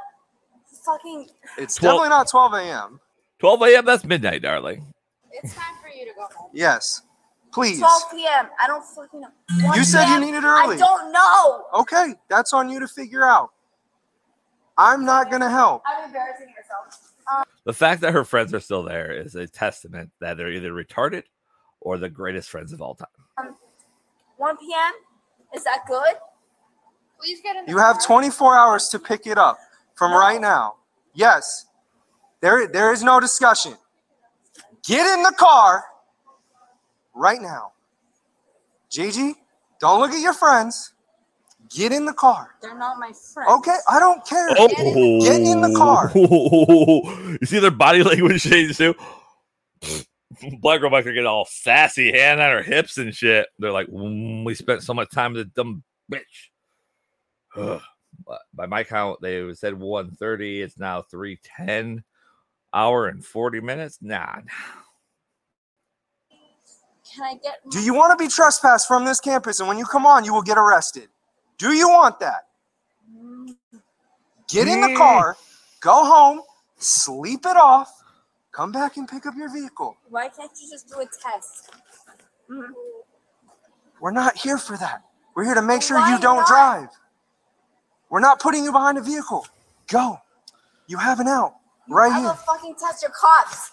Fucking. 0.85 1.29
It's 1.57 1.75
Twelve- 1.75 1.93
definitely 2.01 2.09
not 2.09 2.27
12 2.27 2.53
a.m. 2.55 2.99
12 3.43 3.61
a.m. 3.63 3.83
That's 3.85 4.05
midnight, 4.05 4.41
darling. 4.41 4.85
It's 5.29 5.53
time 5.53 5.75
for 5.81 5.89
you 5.89 6.05
to 6.05 6.11
go 6.15 6.27
home. 6.33 6.49
Yes. 6.53 7.01
Please. 7.51 7.77
12 7.77 8.01
p.m. 8.13 8.47
I 8.61 8.67
don't 8.67 8.85
fucking 8.85 9.19
know. 9.19 9.27
1 9.67 9.77
You 9.77 9.83
said 9.83 10.05
you 10.13 10.21
needed 10.21 10.45
early. 10.45 10.77
I 10.77 10.79
don't 10.79 11.11
know. 11.11 11.65
Okay, 11.73 12.13
that's 12.29 12.53
on 12.53 12.69
you 12.69 12.79
to 12.79 12.87
figure 12.87 13.25
out. 13.25 13.49
I'm 14.77 15.03
not 15.03 15.29
going 15.29 15.41
to 15.41 15.49
help. 15.49 15.83
I'm 15.85 16.05
embarrassing 16.05 16.47
yourself. 16.55 17.11
Um, 17.29 17.43
The 17.65 17.73
fact 17.73 17.99
that 17.99 18.13
her 18.13 18.23
friends 18.23 18.53
are 18.53 18.61
still 18.61 18.81
there 18.81 19.11
is 19.11 19.35
a 19.35 19.45
testament 19.45 20.11
that 20.21 20.37
they're 20.37 20.49
either 20.49 20.71
retarded 20.71 21.23
or 21.81 21.97
the 21.97 22.09
greatest 22.09 22.49
friends 22.49 22.71
of 22.71 22.81
all 22.81 22.95
time. 22.95 23.07
um, 23.37 23.55
1 24.37 24.55
p.m. 24.55 24.93
Is 25.53 25.65
that 25.65 25.79
good? 25.85 26.15
Please 27.19 27.41
get 27.41 27.57
in. 27.57 27.65
the 27.65 27.71
You 27.71 27.77
have 27.77 28.01
24 28.01 28.55
hours 28.57 28.87
to 28.87 28.99
pick 28.99 29.27
it 29.27 29.37
up 29.37 29.57
from 29.95 30.13
right 30.13 30.39
now. 30.39 30.75
Yes. 31.13 31.65
There, 32.43 32.67
there 32.67 32.91
is 32.91 33.01
no 33.01 33.21
discussion. 33.21 33.73
Get 34.85 35.07
in 35.07 35.23
the 35.23 35.31
car 35.31 35.85
right 37.15 37.41
now. 37.41 37.71
Gigi, 38.91 39.35
don't 39.79 40.01
look 40.01 40.11
at 40.11 40.19
your 40.19 40.33
friends. 40.33 40.91
Get 41.73 41.93
in 41.93 42.03
the 42.03 42.11
car. 42.11 42.55
They're 42.61 42.77
not 42.77 42.99
my 42.99 43.13
friends. 43.13 43.49
Okay, 43.49 43.77
I 43.89 43.97
don't 43.97 44.27
care. 44.27 44.49
Oh, 44.57 44.67
Get 45.21 45.39
in 45.39 45.61
the 45.61 45.73
car. 45.73 46.11
you 47.39 47.47
see 47.47 47.59
their 47.59 47.71
body 47.71 48.03
language 48.03 48.43
change 48.43 48.77
too. 48.77 48.93
Black 50.59 50.81
girl 50.81 50.89
back 50.89 51.05
there 51.05 51.13
getting 51.13 51.25
all 51.25 51.45
sassy, 51.45 52.11
hand 52.11 52.41
on 52.41 52.51
her 52.51 52.61
hips 52.61 52.97
and 52.97 53.15
shit. 53.15 53.47
They're 53.57 53.71
like, 53.71 53.87
"Mm, 53.87 54.43
we 54.43 54.53
spent 54.53 54.83
so 54.83 54.93
much 54.93 55.09
time 55.11 55.31
with 55.31 55.47
the 55.47 55.63
dumb 55.63 55.83
bitch. 56.11 56.49
Ugh. 57.55 57.81
But 58.27 58.41
by 58.53 58.67
my 58.67 58.83
count, 58.83 59.21
they 59.21 59.51
said 59.55 59.73
1.30. 59.73 60.61
It's 60.61 60.77
now 60.77 61.03
3.10 61.11 62.03
hour 62.73 63.07
and 63.07 63.23
40 63.23 63.61
minutes. 63.61 63.99
Nah, 64.01 64.35
Can 67.13 67.23
I 67.23 67.35
get? 67.35 67.59
Do 67.71 67.79
you 67.81 67.93
want 67.93 68.17
to 68.17 68.23
be 68.23 68.29
trespassed 68.29 68.87
from 68.87 69.05
this 69.05 69.19
campus 69.19 69.59
and 69.59 69.67
when 69.67 69.77
you 69.77 69.85
come 69.85 70.05
on, 70.05 70.25
you 70.25 70.33
will 70.33 70.41
get 70.41 70.57
arrested? 70.57 71.09
Do 71.57 71.73
you 71.73 71.87
want 71.89 72.19
that? 72.19 72.47
Get 74.49 74.67
in 74.67 74.81
the 74.81 74.95
car, 74.95 75.35
go 75.79 76.05
home, 76.05 76.41
sleep 76.77 77.45
it 77.45 77.55
off, 77.57 77.89
come 78.51 78.71
back 78.71 78.97
and 78.97 79.07
pick 79.07 79.25
up 79.25 79.35
your 79.35 79.51
vehicle. 79.51 79.95
Why 80.09 80.29
can't 80.29 80.51
you 80.61 80.69
just 80.69 80.89
do 80.89 80.99
a 80.99 81.05
test? 81.05 81.71
We're 83.99 84.11
not 84.11 84.37
here 84.37 84.57
for 84.57 84.77
that. 84.77 85.03
We're 85.35 85.45
here 85.45 85.55
to 85.55 85.61
make 85.61 85.81
sure 85.81 85.97
Why 85.97 86.13
you 86.13 86.19
don't 86.19 86.37
not? 86.37 86.47
drive. 86.47 86.89
We're 88.09 88.19
not 88.19 88.39
putting 88.39 88.63
you 88.63 88.71
behind 88.71 88.97
a 88.97 89.01
vehicle. 89.01 89.45
Go. 89.87 90.17
You 90.87 90.97
have 90.97 91.19
an 91.19 91.27
out 91.27 91.53
right 91.89 92.11
I 92.11 92.19
here. 92.19 92.27
will 92.29 92.33
fucking 92.35 92.75
test 92.75 93.01
your 93.01 93.11
cops. 93.11 93.71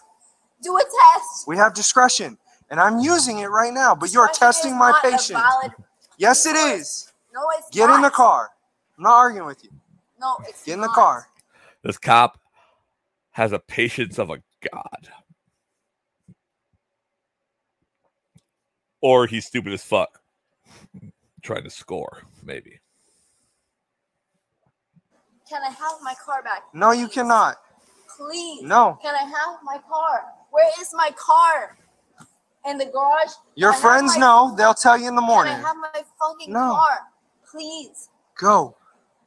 Do 0.63 0.77
a 0.77 0.81
test. 0.81 1.47
We 1.49 1.57
have 1.57 1.75
discretion, 1.75 2.37
and 2.71 2.79
I'm 2.81 2.99
using 2.99 3.39
it 3.39 3.47
right 3.47 3.73
now, 3.73 3.95
but 3.95 4.13
you're 4.13 4.27
Discretion 4.29 4.47
testing 4.53 4.73
is 4.73 4.79
my 4.79 4.91
not 4.91 4.99
a 5.05 5.11
patience. 5.11 5.29
valid- 5.31 5.73
Yes, 6.19 6.45
it 6.45 6.55
is. 6.57 7.13
No, 7.33 7.41
it's 7.59 7.71
Get 7.71 7.87
not. 7.87 7.97
in 7.97 8.03
the 8.03 8.11
car. 8.11 8.51
I'm 8.99 9.05
not 9.05 9.15
arguing 9.15 9.47
with 9.47 9.65
you. 9.65 9.71
No, 10.21 10.37
it's 10.47 10.65
Get 10.65 10.75
in 10.75 10.81
the 10.83 10.87
not. 10.89 10.95
car. 10.95 11.29
this 11.83 11.97
cop 11.97 12.39
has 13.31 13.53
a 13.53 13.59
patience 13.59 14.19
of 14.19 14.29
a 14.29 14.43
god. 14.71 15.09
Or 19.01 19.27
he's 19.27 19.47
stupid 19.47 19.73
as 19.73 19.83
fuck. 19.83 20.21
Trying 21.43 21.65
to 21.65 21.71
score, 21.71 22.25
maybe. 22.43 22.81
Can 25.49 25.63
I 25.63 25.71
have 25.71 25.95
my 26.03 26.15
car 26.23 26.43
back? 26.43 26.65
No, 26.75 26.91
you 26.93 27.09
cannot. 27.09 27.57
Please. 28.21 28.63
No. 28.63 28.99
Can 29.01 29.15
I 29.15 29.25
have 29.25 29.59
my 29.65 29.79
car? 29.89 30.25
Where 30.51 30.69
is 30.81 30.91
my 30.93 31.11
car? 31.17 31.79
In 32.67 32.77
the 32.77 32.85
garage? 32.85 33.33
Your 33.55 33.73
Can 33.73 33.73
I 33.73 33.73
have 33.73 33.81
friends 33.81 34.15
my- 34.17 34.21
know. 34.21 34.55
They'll 34.57 34.75
tell 34.75 34.99
you 34.99 35.09
in 35.09 35.15
the 35.15 35.23
morning. 35.23 35.55
Can 35.55 35.65
I 35.65 35.69
have 35.69 35.77
my 35.79 36.05
fucking 36.21 36.53
No. 36.53 36.75
car? 36.75 36.99
Please. 37.51 38.11
Go. 38.37 38.77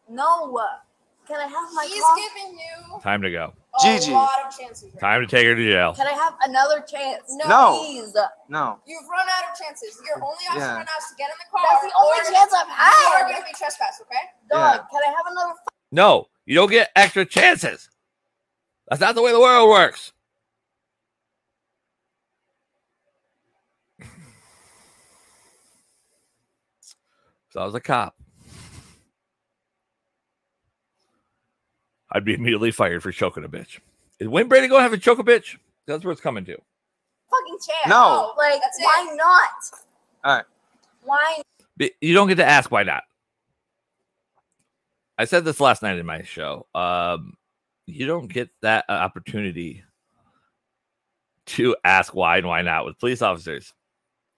No. 0.07 0.59
Can 1.27 1.37
I 1.37 1.47
have 1.47 1.73
my 1.73 1.85
He's 1.85 2.03
car? 2.03 2.15
giving 2.17 2.59
you 2.59 2.99
Time 3.01 3.21
to 3.23 3.31
go. 3.31 3.53
Gigi. 3.81 4.11
lot 4.11 4.45
of 4.45 4.55
chances. 4.55 4.93
Time 4.99 5.21
to 5.21 5.25
take 5.27 5.47
her 5.47 5.55
to 5.55 5.65
jail. 5.71 5.95
Can 5.95 6.05
I 6.05 6.11
have 6.11 6.35
another 6.43 6.81
chance? 6.81 7.23
No. 7.47 7.79
Please. 7.79 8.15
No. 8.49 8.79
You've 8.85 9.07
run 9.09 9.25
out 9.27 9.49
of 9.51 9.57
chances. 9.57 9.99
Your 10.05 10.17
only 10.23 10.45
option 10.49 10.59
Yeah. 10.61 10.75
right 10.75 10.85
now 10.85 10.97
is 10.99 11.07
to 11.09 11.15
get 11.15 11.31
in 11.31 11.35
the 11.39 11.57
car. 11.57 11.65
That's 11.71 11.81
the 11.85 11.97
only 11.97 12.17
chance 12.37 12.53
I've 12.53 12.67
had. 12.67 12.91
You 12.91 13.07
had. 13.07 13.21
are 13.23 13.27
going 13.29 13.41
to 13.41 13.47
be 13.47 13.53
trespassed, 13.53 14.01
okay? 14.01 14.29
Dog, 14.51 14.75
Yeah. 14.75 14.85
can 14.91 15.01
I 15.09 15.15
have 15.15 15.25
another 15.25 15.53
No, 15.91 16.27
you 16.45 16.53
don't 16.55 16.69
get 16.69 16.91
extra 16.95 17.25
chances. 17.25 17.89
That's 18.89 19.01
not 19.01 19.15
the 19.15 19.21
way 19.21 19.31
the 19.31 19.39
world 19.39 19.69
works. 19.69 20.11
So 27.49 27.59
I 27.61 27.65
was 27.65 27.75
a 27.75 27.79
cop. 27.79 28.15
I'd 32.11 32.25
be 32.25 32.33
immediately 32.33 32.71
fired 32.71 33.03
for 33.03 33.11
choking 33.11 33.43
a 33.43 33.47
bitch. 33.47 33.79
Is 34.19 34.27
Wayne 34.27 34.47
Brady 34.47 34.67
going 34.67 34.79
to 34.79 34.83
have 34.83 34.91
to 34.91 34.97
choke 34.97 35.19
a 35.19 35.23
bitch? 35.23 35.57
That's 35.85 36.03
where 36.03 36.11
it's 36.11 36.21
coming 36.21 36.45
to. 36.45 36.53
fucking 37.29 37.57
chance? 37.59 37.87
No. 37.89 38.33
Like, 38.37 38.59
why 38.79 39.15
not? 39.15 39.49
All 40.23 40.35
right. 40.37 40.45
Why? 41.03 41.41
But 41.77 41.91
You 42.01 42.15
don't 42.15 42.27
get 42.27 42.35
to 42.35 42.45
ask 42.45 42.71
why 42.71 42.81
not. 42.83 43.03
I 45.19 45.25
said 45.25 45.45
this 45.45 45.59
last 45.59 45.83
night 45.83 45.99
in 45.99 46.05
my 46.07 46.23
show. 46.23 46.65
Um, 46.73 47.33
you 47.85 48.05
don't 48.05 48.27
get 48.27 48.49
that 48.61 48.85
uh, 48.89 48.93
opportunity 48.93 49.83
to 51.45 51.75
ask 51.83 52.13
why 52.13 52.37
and 52.37 52.47
why 52.47 52.61
not 52.61 52.85
with 52.85 52.99
police 52.99 53.21
officers. 53.21 53.73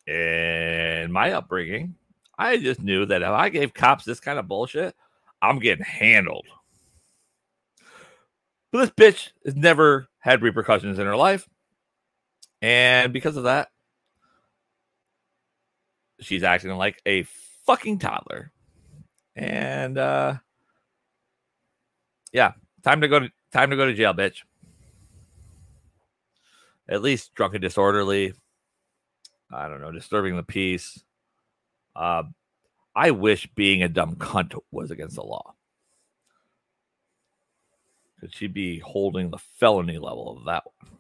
In 0.08 1.12
my 1.12 1.32
upbringing, 1.32 1.96
I 2.38 2.58
just 2.58 2.82
knew 2.82 3.06
that 3.08 3.22
if 3.22 3.28
I 3.28 3.50
gave 3.50 3.74
cops 3.74 4.06
this 4.06 4.20
kind 4.20 4.38
of 4.38 4.48
bullshit, 4.48 4.96
I'm 5.42 5.60
getting 5.60 5.86
handled. 5.86 6.46
But 8.72 8.80
this 8.80 8.90
bitch 8.92 9.30
has 9.46 9.56
never 9.56 10.08
had 10.20 10.42
repercussions 10.42 11.00
in 11.00 11.06
her 11.06 11.16
life. 11.16 11.48
And 12.62 13.14
because 13.14 13.38
of 13.38 13.44
that, 13.44 13.70
she's 16.20 16.44
acting 16.44 16.72
like 16.72 17.02
a 17.06 17.24
fucking 17.66 18.00
toddler. 18.00 18.52
And 19.36 19.98
uh 19.98 20.36
yeah, 22.32 22.54
time 22.86 23.02
to 23.02 23.08
go 23.08 23.20
to 23.20 23.30
time 23.52 23.72
to 23.72 23.76
go 23.76 23.86
to 23.86 23.94
jail, 23.94 24.14
bitch. 24.14 24.44
At 26.88 27.02
least 27.02 27.34
drunk 27.34 27.56
and 27.56 27.62
disorderly. 27.62 28.34
I 29.52 29.68
don't 29.68 29.82
know, 29.82 29.92
disturbing 29.92 30.38
the 30.38 30.44
peace. 30.44 31.04
Uh, 31.96 32.24
I 32.96 33.12
wish 33.12 33.48
being 33.56 33.84
a 33.84 33.90
dumb 33.90 34.16
cunt 34.16 34.58
was 34.72 34.92
against 34.92 35.16
the 35.16 35.24
law. 35.24 35.56
Could 38.20 38.34
she'd 38.34 38.54
be 38.54 38.80
holding 38.80 39.30
the 39.32 39.38
felony 39.38 39.98
level 39.98 40.38
of 40.38 40.46
that 40.46 40.64
one. 40.66 40.92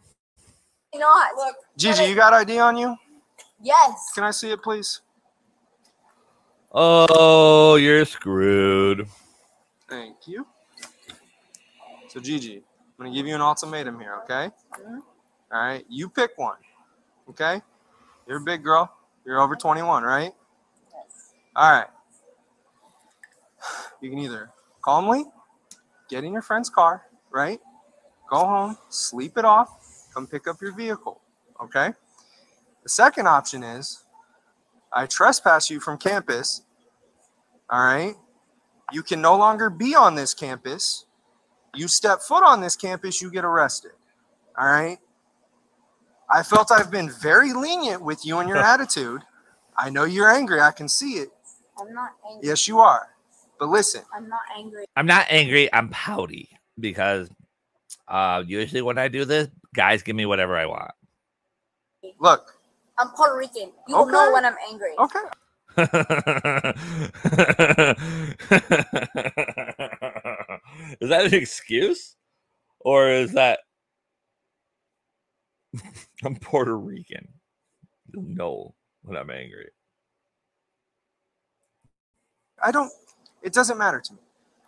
Not. 0.95 1.36
Look. 1.36 1.56
Gigi, 1.78 2.06
you 2.06 2.16
got 2.16 2.34
ID 2.34 2.60
on 2.60 2.78
you? 2.78 2.95
Yes. 3.62 4.12
Can 4.14 4.24
I 4.24 4.32
see 4.32 4.52
it, 4.52 4.62
please? 4.62 5.02
Oh, 6.72 7.76
you're 7.76 8.06
screwed. 8.06 9.07
Thank 9.90 10.28
you. 10.28 10.45
So, 12.15 12.21
Gigi, 12.21 12.55
I'm 12.55 12.63
going 12.97 13.11
to 13.11 13.17
give 13.17 13.27
you 13.27 13.35
an 13.35 13.41
ultimatum 13.41 13.99
here, 13.99 14.21
okay? 14.23 14.49
Mhm. 14.79 15.01
All 15.51 15.59
right. 15.59 15.85
You 15.89 16.07
pick 16.07 16.37
one, 16.37 16.55
okay? 17.29 17.61
You're 18.25 18.37
a 18.37 18.41
big 18.41 18.63
girl. 18.63 18.89
You're 19.25 19.41
over 19.41 19.53
21, 19.57 20.01
right? 20.03 20.33
Yes. 20.93 21.33
All 21.57 21.69
right. 21.69 21.89
You 23.99 24.09
can 24.09 24.19
either 24.19 24.49
calmly 24.81 25.25
get 26.07 26.23
in 26.23 26.31
your 26.31 26.41
friend's 26.41 26.69
car, 26.69 27.05
right? 27.31 27.59
Go 28.29 28.37
home, 28.37 28.77
sleep 28.87 29.37
it 29.37 29.43
off, 29.43 30.07
come 30.13 30.25
pick 30.25 30.47
up 30.47 30.61
your 30.61 30.71
vehicle, 30.73 31.19
okay? 31.61 31.93
The 32.83 32.89
second 32.89 33.27
option 33.27 33.61
is 33.61 34.05
I 34.93 35.05
trespass 35.05 35.69
you 35.69 35.81
from 35.81 35.97
campus, 35.97 36.61
all 37.69 37.83
right? 37.83 38.15
You 38.93 39.03
can 39.03 39.19
no 39.19 39.35
longer 39.35 39.69
be 39.69 39.95
on 39.95 40.15
this 40.15 40.33
campus. 40.33 41.05
You 41.76 41.88
step 41.88 42.22
foot 42.22 42.43
on 42.43 42.61
this 42.61 42.76
campus, 42.76 43.22
you 43.22 43.30
get 43.30 43.45
arrested, 43.45 43.91
all 44.57 44.68
right? 44.68 44.97
I 46.30 46.43
felt 46.43 46.72
I've 46.72 46.89
been 46.89 47.11
very 47.22 47.53
lenient 47.53 48.02
with 48.02 48.26
you 48.26 48.39
and 48.39 48.49
your 48.49 48.57
attitude. 48.64 49.22
I 49.77 49.89
know 49.89 50.06
you're 50.06 50.31
angry. 50.31 50.61
I 50.61 50.72
can 50.72 50.88
see 50.88 51.15
it. 51.15 51.30
I'm 51.80 51.93
not 51.93 52.11
angry. 52.30 52.47
Yes, 52.47 52.68
you 52.68 52.80
are. 52.80 53.10
But 53.60 53.69
listen, 53.69 54.02
I'm 54.14 54.27
not 54.27 54.41
angry. 54.57 54.85
I'm 54.95 55.06
not 55.06 55.26
angry. 55.30 55.72
I'm 55.73 55.89
pouty 55.89 56.49
because 56.80 57.30
uh, 58.07 58.43
usually 58.45 58.81
when 58.81 58.97
I 58.97 59.07
do 59.07 59.26
this, 59.26 59.49
guys 59.73 60.02
give 60.02 60.15
me 60.15 60.26
whatever 60.26 60.57
I 60.57 60.65
want. 60.65 60.91
look. 62.19 62.52
I'm 62.97 63.10
Puerto 63.10 63.38
Rican. 63.38 63.72
You 63.89 63.97
will 63.97 64.06
know 64.06 64.31
when 64.31 64.45
I'm 64.45 64.56
angry. 64.69 64.93
Okay. 64.97 65.19
is 71.02 71.10
that 71.10 71.26
an 71.26 71.34
excuse? 71.34 72.15
Or 72.80 73.10
is 73.10 73.34
that 73.34 73.60
I'm 76.23 76.35
Puerto 76.35 76.77
Rican? 76.77 77.27
You'll 78.14 78.23
know 78.23 78.76
when 79.03 79.18
I'm 79.18 79.30
angry. 79.30 79.69
I 82.64 82.72
don't, 82.72 82.91
it 83.43 83.53
doesn't 83.53 83.77
matter 83.77 83.99
to 83.99 84.14
me. 84.14 84.19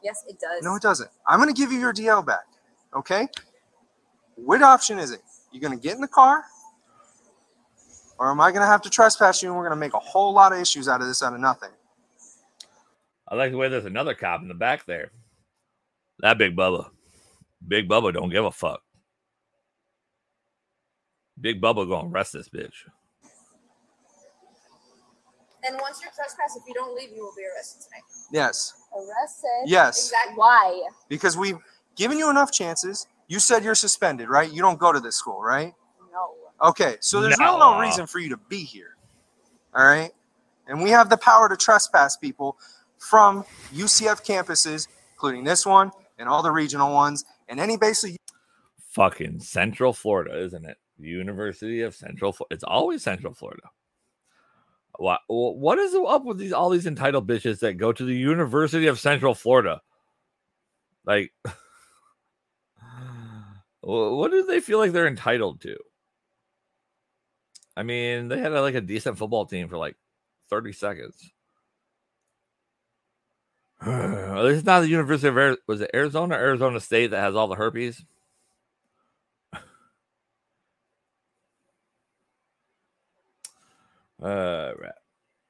Yes, 0.03 0.23
it 0.27 0.39
does. 0.39 0.63
No, 0.63 0.75
it 0.75 0.81
doesn't. 0.81 1.09
I'm 1.27 1.39
going 1.39 1.53
to 1.53 1.59
give 1.59 1.71
you 1.71 1.79
your 1.79 1.93
DL 1.93 2.25
back. 2.25 2.45
Okay. 2.95 3.27
What 4.35 4.61
option 4.61 4.99
is 4.99 5.11
it? 5.11 5.21
You're 5.51 5.61
going 5.61 5.77
to 5.77 5.81
get 5.81 5.95
in 5.95 6.01
the 6.01 6.07
car? 6.07 6.43
Or 8.19 8.31
am 8.31 8.41
I 8.41 8.51
going 8.51 8.61
to 8.61 8.67
have 8.67 8.81
to 8.83 8.89
trespass 8.89 9.41
you 9.41 9.49
and 9.49 9.57
we're 9.57 9.63
going 9.63 9.75
to 9.75 9.79
make 9.79 9.93
a 9.93 9.99
whole 9.99 10.33
lot 10.33 10.51
of 10.51 10.59
issues 10.59 10.87
out 10.87 11.01
of 11.01 11.07
this 11.07 11.21
out 11.23 11.33
of 11.33 11.39
nothing? 11.39 11.69
I 13.27 13.35
like 13.35 13.51
the 13.51 13.57
way 13.57 13.69
there's 13.69 13.85
another 13.85 14.13
cop 14.13 14.41
in 14.41 14.47
the 14.47 14.53
back 14.53 14.85
there. 14.85 15.11
That 16.19 16.37
big 16.37 16.55
Bubba. 16.55 16.89
Big 17.67 17.87
Bubba 17.87 18.13
don't 18.13 18.29
give 18.29 18.45
a 18.45 18.51
fuck. 18.51 18.81
Big 21.39 21.61
Bubba 21.61 21.87
gonna 21.87 22.09
arrest 22.09 22.33
this 22.33 22.49
bitch. 22.49 22.73
And 25.67 25.77
once 25.81 25.99
you're 26.01 26.11
trespassed, 26.15 26.57
if 26.57 26.63
you 26.67 26.73
don't 26.73 26.95
leave, 26.95 27.09
you 27.15 27.23
will 27.23 27.33
be 27.35 27.43
arrested 27.53 27.81
tonight. 27.83 28.03
Yes. 28.31 28.73
Arrested? 28.95 29.49
Yes. 29.65 30.05
Exactly. 30.07 30.35
Why? 30.35 30.87
Because 31.09 31.35
we've 31.35 31.57
given 31.95 32.17
you 32.17 32.29
enough 32.29 32.51
chances. 32.51 33.07
You 33.27 33.39
said 33.39 33.63
you're 33.63 33.75
suspended, 33.75 34.29
right? 34.29 34.51
You 34.51 34.61
don't 34.61 34.79
go 34.79 34.93
to 34.93 34.99
this 34.99 35.15
school, 35.15 35.41
right? 35.41 35.73
No. 36.13 36.33
Okay, 36.69 36.95
so 37.01 37.19
there's 37.21 37.37
real 37.37 37.57
no 37.59 37.73
No. 37.73 37.79
reason 37.79 38.07
for 38.07 38.19
you 38.19 38.29
to 38.29 38.37
be 38.37 38.63
here. 38.63 38.95
All 39.75 39.85
right. 39.85 40.11
And 40.67 40.81
we 40.81 40.89
have 40.91 41.09
the 41.09 41.17
power 41.17 41.49
to 41.49 41.57
trespass 41.57 42.15
people 42.15 42.57
from 42.97 43.43
UCF 43.73 44.23
campuses, 44.25 44.87
including 45.13 45.43
this 45.43 45.65
one 45.65 45.91
and 46.17 46.27
all 46.27 46.43
the 46.43 46.51
regional 46.51 46.93
ones, 46.93 47.23
and 47.47 47.59
any 47.59 47.77
basically 47.77 48.17
Fucking 48.97 49.39
Central 49.41 49.93
Florida, 49.93 50.43
isn't 50.43 50.65
it? 50.65 50.77
University 50.97 51.81
of 51.81 51.95
Central 51.95 52.33
Florida. 52.33 52.55
It's 52.55 52.63
always 52.63 53.03
Central 53.03 53.33
Florida. 53.33 53.69
What 54.97 55.21
what 55.27 55.77
is 55.77 55.93
up 55.93 56.25
with 56.25 56.39
these 56.39 56.53
all 56.53 56.71
these 56.71 56.87
entitled 56.87 57.27
bitches 57.27 57.59
that 57.59 57.75
go 57.75 57.91
to 57.91 58.03
the 58.03 58.15
University 58.15 58.87
of 58.87 58.99
Central 58.99 59.35
Florida? 59.35 59.81
Like 61.05 61.31
what 63.81 64.31
do 64.31 64.43
they 64.45 64.59
feel 64.59 64.79
like 64.79 64.91
they're 64.91 65.07
entitled 65.07 65.61
to? 65.61 65.77
I 67.75 67.83
mean, 67.83 68.27
they 68.27 68.39
had 68.39 68.53
like 68.53 68.73
a 68.73 68.81
decent 68.81 69.19
football 69.19 69.45
team 69.45 69.67
for 69.67 69.77
like 69.77 69.95
30 70.49 70.73
seconds. 70.73 71.31
It's 73.85 74.65
not 74.65 74.81
the 74.81 74.89
University 74.89 75.27
of 75.27 75.37
Arizona. 75.37 75.61
Was 75.67 75.81
it 75.81 75.91
Arizona, 75.93 76.35
or 76.35 76.39
Arizona 76.39 76.79
State 76.79 77.11
that 77.11 77.19
has 77.19 77.35
all 77.35 77.47
the 77.47 77.55
herpes? 77.55 78.03
Uh, 84.19 84.71
right. 84.81 84.91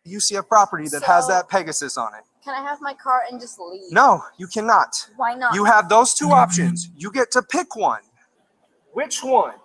UCF 0.05 0.45
property 0.49 0.89
that 0.89 1.01
has 1.03 1.25
that 1.29 1.47
Pegasus 1.47 1.97
on 1.97 2.13
it. 2.15 2.23
Can 2.43 2.53
I 2.53 2.61
have 2.67 2.79
my 2.81 2.93
car 2.93 3.21
and 3.31 3.39
just 3.39 3.57
leave? 3.59 3.91
No, 3.91 4.21
you 4.37 4.47
cannot. 4.47 5.09
Why 5.15 5.35
not? 5.35 5.55
You 5.55 5.63
have 5.63 5.87
those 5.87 6.13
two 6.13 6.31
options. 6.31 6.89
You 6.97 7.09
get 7.11 7.31
to 7.31 7.41
pick 7.41 7.77
one. 7.77 8.01
Which 8.91 9.23
one? 9.23 9.55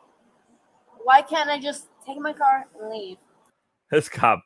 Why 1.02 1.22
can't 1.22 1.50
I 1.50 1.58
just 1.58 1.86
take 2.06 2.18
my 2.18 2.32
car 2.32 2.66
and 2.78 2.90
leave? 2.90 3.16
This 3.90 4.08
cop. 4.08 4.42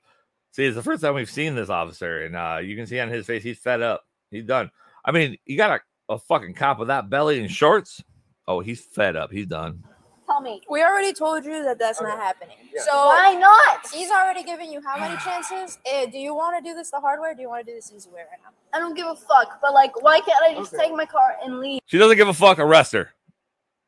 See, 0.53 0.65
it's 0.65 0.75
the 0.75 0.83
first 0.83 1.03
time 1.03 1.15
we've 1.15 1.31
seen 1.31 1.55
this 1.55 1.69
officer, 1.69 2.25
and 2.25 2.35
uh, 2.35 2.61
you 2.63 2.77
can 2.77 2.87
see 2.87 2.99
on 2.99 3.11
his 3.11 3.27
face 3.27 3.43
he's 3.43 3.59
fed 3.59 3.83
up. 3.83 4.06
He's 4.31 4.45
done. 4.45 4.71
I 5.05 5.13
mean, 5.13 5.37
you 5.47 5.57
got 5.57 5.81
a, 6.09 6.15
a 6.15 6.19
fucking 6.19 6.55
cop 6.55 6.79
with 6.79 6.89
that 6.89 7.11
belly 7.11 7.41
and 7.41 7.51
shorts. 7.51 8.03
Oh, 8.49 8.61
he's 8.61 8.81
fed 8.81 9.17
up. 9.17 9.31
He's 9.31 9.47
done. 9.47 9.85
Tell 10.27 10.41
me. 10.41 10.61
We 10.69 10.83
already 10.83 11.13
told 11.13 11.45
you 11.45 11.63
that 11.63 11.79
that's 11.79 12.01
not 12.01 12.19
happening. 12.19 12.57
So 12.77 12.93
why 12.93 13.35
not? 13.35 13.89
He's 13.93 14.11
already 14.11 14.43
given 14.43 14.73
you 14.73 14.81
how 14.83 14.99
many 14.99 15.17
chances? 15.19 15.79
Eh, 15.87 16.07
do 16.07 16.19
you 16.19 16.35
want 16.35 16.63
to 16.63 16.69
do 16.69 16.75
this 16.75 16.91
the 16.91 16.99
hard 16.99 17.21
way 17.21 17.31
or 17.31 17.35
do 17.35 17.43
you 17.43 17.49
want 17.49 17.65
to 17.65 17.73
do 17.73 17.77
this 17.77 17.93
easy 17.95 18.11
way 18.11 18.21
right 18.21 18.41
now? 18.43 18.51
I 18.73 18.81
don't 18.81 18.97
give 18.97 19.07
a 19.07 19.15
fuck, 19.15 19.61
but 19.63 19.73
like, 19.73 20.03
why 20.03 20.21
can't 20.21 20.43
I 20.45 20.55
just 20.55 20.75
take 20.77 20.93
my 20.93 21.07
car 21.07 21.37
and 21.45 21.61
leave? 21.61 21.81
She 21.87 21.99
doesn't 21.99 22.17
give 22.17 22.27
a 22.29 22.35
fuck. 22.35 22.59
Arrest 22.59 22.93
her. 22.93 23.11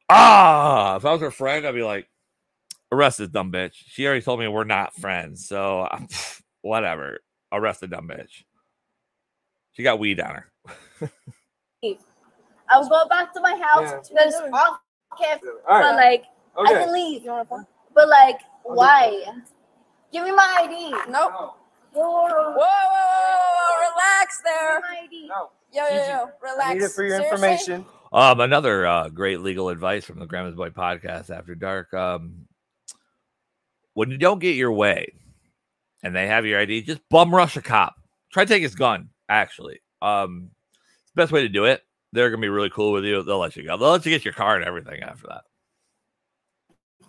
Ah, 0.08 0.96
if 0.96 1.04
I 1.04 1.12
was 1.12 1.20
her 1.20 1.32
friend, 1.32 1.66
I'd 1.66 1.74
be 1.74 1.82
like, 1.82 2.08
arrest 2.92 3.18
this 3.18 3.28
dumb 3.28 3.52
bitch. 3.52 3.74
She 3.74 4.06
already 4.06 4.22
told 4.22 4.40
me 4.40 4.48
we're 4.48 4.64
not 4.64 4.94
friends, 4.94 5.46
so 5.46 5.88
whatever. 6.62 7.18
Arrest 7.52 7.80
the 7.80 7.88
dumb 7.88 8.08
bitch. 8.08 8.44
She 9.78 9.84
got 9.84 10.00
weed 10.00 10.18
on 10.18 10.34
her. 10.34 11.10
I 12.70 12.76
was 12.78 12.88
going 12.88 13.08
back 13.08 13.32
to 13.34 13.40
my 13.40 13.56
house 13.70 14.08
because 14.08 14.34
off 14.52 14.80
campus, 15.16 15.48
All 15.70 15.78
right. 15.80 15.82
but 15.92 15.94
like, 15.96 16.24
Okay. 16.58 16.74
I 16.74 16.84
can 16.84 16.92
leave. 16.92 17.22
You 17.22 17.30
want 17.30 17.48
to 17.50 17.66
But 17.94 18.08
like, 18.08 18.40
why? 18.64 19.24
Give 20.12 20.24
me 20.24 20.32
my 20.32 20.56
ID. 20.62 20.90
Nope. 21.10 21.32
Whoa, 21.92 22.02
whoa, 22.02 22.26
whoa, 22.26 22.54
whoa, 22.56 22.58
whoa, 22.58 23.90
relax 23.92 24.40
there. 24.42 24.80
My 24.80 25.02
ID. 25.04 25.28
No. 25.28 25.50
Yo, 25.72 25.86
yo, 25.88 26.06
yo, 26.08 26.30
relax. 26.42 26.66
I 26.70 26.74
need 26.74 26.82
it 26.82 26.90
for 26.90 27.04
your 27.04 27.18
Seriously? 27.18 27.30
information. 27.48 27.86
Um, 28.12 28.40
another 28.40 28.84
uh, 28.86 29.08
great 29.10 29.40
legal 29.40 29.68
advice 29.68 30.04
from 30.04 30.18
the 30.18 30.26
Grandma's 30.26 30.56
Boy 30.56 30.70
podcast 30.70 31.30
after 31.30 31.54
dark. 31.54 31.94
Um, 31.94 32.46
when 33.94 34.10
you 34.10 34.18
don't 34.18 34.40
get 34.40 34.56
your 34.56 34.72
way 34.72 35.12
and 36.02 36.14
they 36.16 36.26
have 36.26 36.44
your 36.44 36.58
ID, 36.58 36.82
just 36.82 37.00
bum 37.08 37.32
rush 37.32 37.56
a 37.56 37.62
cop. 37.62 37.94
Try 38.32 38.44
to 38.44 38.48
take 38.52 38.62
his 38.62 38.74
gun, 38.74 39.10
actually. 39.28 39.80
Um, 40.02 40.50
it's 41.02 41.12
the 41.14 41.22
best 41.22 41.32
way 41.32 41.42
to 41.42 41.48
do 41.48 41.64
it. 41.64 41.82
They're 42.12 42.30
gonna 42.30 42.40
be 42.40 42.48
really 42.48 42.70
cool 42.70 42.92
with 42.92 43.04
you. 43.04 43.22
They'll 43.22 43.38
let 43.38 43.56
you 43.56 43.64
go. 43.64 43.76
They'll 43.76 43.90
let 43.90 44.06
you 44.06 44.12
get 44.12 44.24
your 44.24 44.34
car 44.34 44.56
and 44.56 44.64
everything 44.64 45.02
after 45.02 45.26
that. 45.28 45.42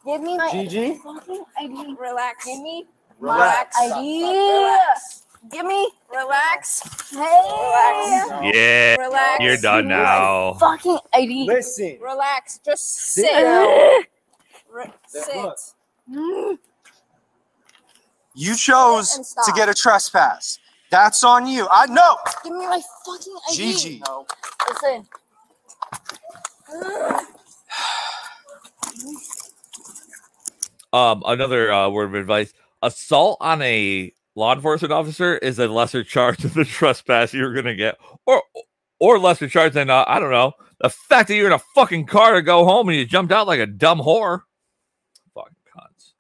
Give 0.06 0.22
me 0.22 0.38
my 0.38 0.52
Gigi? 0.52 1.00
ID. 1.58 1.96
Relax. 2.00 2.46
Give 2.46 2.62
me 2.62 2.86
Relax. 3.20 3.78
my 3.80 3.86
ID. 3.86 4.24
Relax. 4.24 5.24
Give 5.52 5.66
me. 5.66 5.90
Relax. 6.10 7.10
Hey. 7.12 7.18
Relax. 7.20 8.56
Yeah, 8.56 8.96
Relax. 8.98 9.44
you're 9.44 9.58
done 9.58 9.88
now. 9.88 10.54
Fucking 10.56 10.98
ID. 11.14 11.46
Listen. 11.48 11.98
Relax. 12.02 12.60
Just 12.66 12.98
Sit 13.14 13.26
sit. 13.26 14.08
Re- 14.72 14.94
sit. 15.08 15.74
You 18.36 18.56
chose 18.56 19.36
to 19.46 19.52
get 19.56 19.70
a 19.70 19.74
trespass. 19.74 20.60
That's 20.92 21.24
on 21.24 21.48
you. 21.48 21.68
I 21.72 21.86
know. 21.88 22.18
Give 22.44 22.54
me 22.54 22.66
my 22.66 22.82
fucking 23.06 23.36
ID. 23.52 23.58
Gigi. 23.58 24.04
Listen. 24.68 25.08
Um, 30.92 31.24
another 31.26 31.72
uh, 31.72 31.90
word 31.90 32.06
of 32.06 32.16
advice: 32.16 32.54
assault 32.82 33.38
on 33.42 33.62
a 33.62 34.12
law 34.36 34.54
enforcement 34.56 34.92
officer 34.92 35.38
is 35.38 35.60
a 35.60 35.68
lesser 35.68 36.04
charge 36.04 36.38
than 36.40 36.54
the 36.54 36.66
trespass 36.66 37.34
you're 37.34 37.54
gonna 37.54 37.76
get, 37.76 37.98
or 38.26 38.42
or 39.00 39.20
lesser 39.20 39.48
charge 39.48 39.74
than 39.74 39.90
uh, 39.90 40.04
I 40.08 40.20
don't 40.20 40.32
know 40.32 40.54
the 40.80 40.90
fact 40.90 41.28
that 41.28 41.36
you're 41.36 41.48
in 41.48 41.54
a 41.54 41.60
fucking 41.76 42.06
car 42.06 42.34
to 42.36 42.42
go 42.42 42.66
home 42.66 42.90
and 42.90 42.98
you 42.98 43.06
jumped 43.06 43.32
out 43.32 43.48
like 43.48 43.60
a 43.60 43.66
dumb 43.66 44.00
whore. 44.00 44.42
Fucking 45.34 45.56
cunts. 45.76 46.14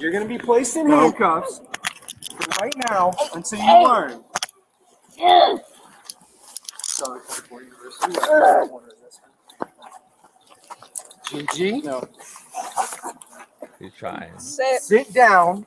You're 0.00 0.12
gonna 0.12 0.26
be 0.26 0.38
placed 0.38 0.76
in 0.76 0.88
handcuffs 0.88 1.60
right 2.60 2.74
now 2.88 3.12
until 3.34 3.58
you 3.58 3.84
learn. 3.84 4.22
Yes. 5.16 5.60
Sorry, 6.82 7.20
California 7.26 7.70
University. 7.70 8.18
Gigi, 11.30 11.80
no. 11.82 12.08
He's 13.78 13.92
trying. 13.94 14.38
Sit. 14.38 14.82
Sit 14.82 15.12
down. 15.12 15.66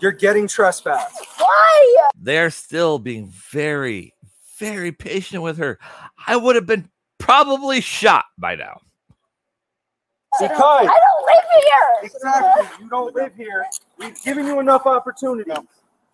You're 0.00 0.12
getting 0.12 0.48
trespassed. 0.48 1.24
Why? 1.38 2.08
They're 2.20 2.50
still 2.50 2.98
being 2.98 3.28
very, 3.28 4.14
very 4.58 4.90
patient 4.92 5.42
with 5.42 5.58
her. 5.58 5.78
I 6.26 6.36
would 6.36 6.56
have 6.56 6.66
been 6.66 6.88
probably 7.18 7.80
shot 7.80 8.24
by 8.36 8.56
now. 8.56 8.80
Because 10.42 10.88
I 10.88 10.98
don't 10.98 11.26
live 11.26 11.44
here. 11.64 12.10
exactly, 12.14 12.84
you 12.84 12.90
don't 12.90 13.14
live 13.14 13.34
here. 13.36 13.66
We've 13.98 14.22
given 14.22 14.46
you 14.46 14.58
enough 14.58 14.86
opportunity. 14.86 15.52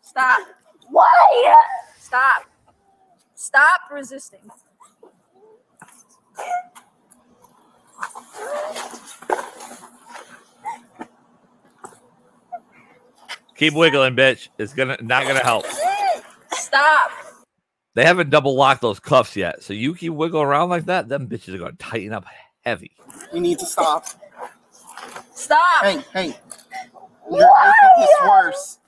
Stop. 0.02 0.40
Why? 0.90 1.62
Stop. 1.98 2.44
Stop 3.34 3.80
resisting. 3.90 4.40
Keep 13.56 13.74
wiggling, 13.74 14.14
bitch. 14.14 14.48
It's 14.58 14.74
gonna 14.74 14.98
not 15.00 15.26
gonna 15.26 15.42
help. 15.42 15.64
Stop. 16.52 17.10
They 17.94 18.04
haven't 18.04 18.30
double 18.30 18.54
locked 18.54 18.82
those 18.82 19.00
cuffs 19.00 19.36
yet, 19.36 19.62
so 19.62 19.72
you 19.72 19.94
keep 19.94 20.12
wiggling 20.12 20.44
around 20.44 20.68
like 20.68 20.84
that, 20.84 21.08
them 21.08 21.28
bitches 21.28 21.54
are 21.54 21.58
gonna 21.58 21.72
tighten 21.72 22.12
up 22.12 22.26
heavy. 22.68 22.90
You 23.32 23.40
need 23.40 23.58
to 23.60 23.66
stop. 23.66 24.06
Stop. 25.32 25.60
Hey, 25.82 26.04
hey. 26.12 26.36
You're 27.30 27.48
making 27.48 27.98
this 27.98 28.10
worse. 28.28 28.78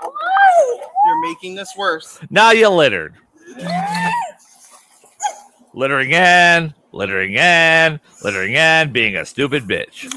Why? 0.00 0.78
You're 1.06 1.22
making 1.28 1.54
this 1.56 1.74
worse. 1.76 2.18
Now 2.30 2.52
you 2.52 2.70
littered. 2.70 3.16
Littering 5.74 6.12
in, 6.12 6.72
littering 6.92 7.34
in, 7.34 8.00
littering 8.24 8.54
in, 8.54 8.92
being 8.92 9.16
a 9.16 9.26
stupid 9.26 9.64
bitch. 9.64 10.10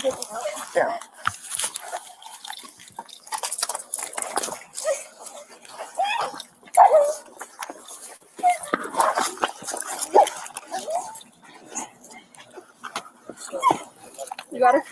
You 14.60 14.66
got 14.66 14.76
it. 14.76 14.84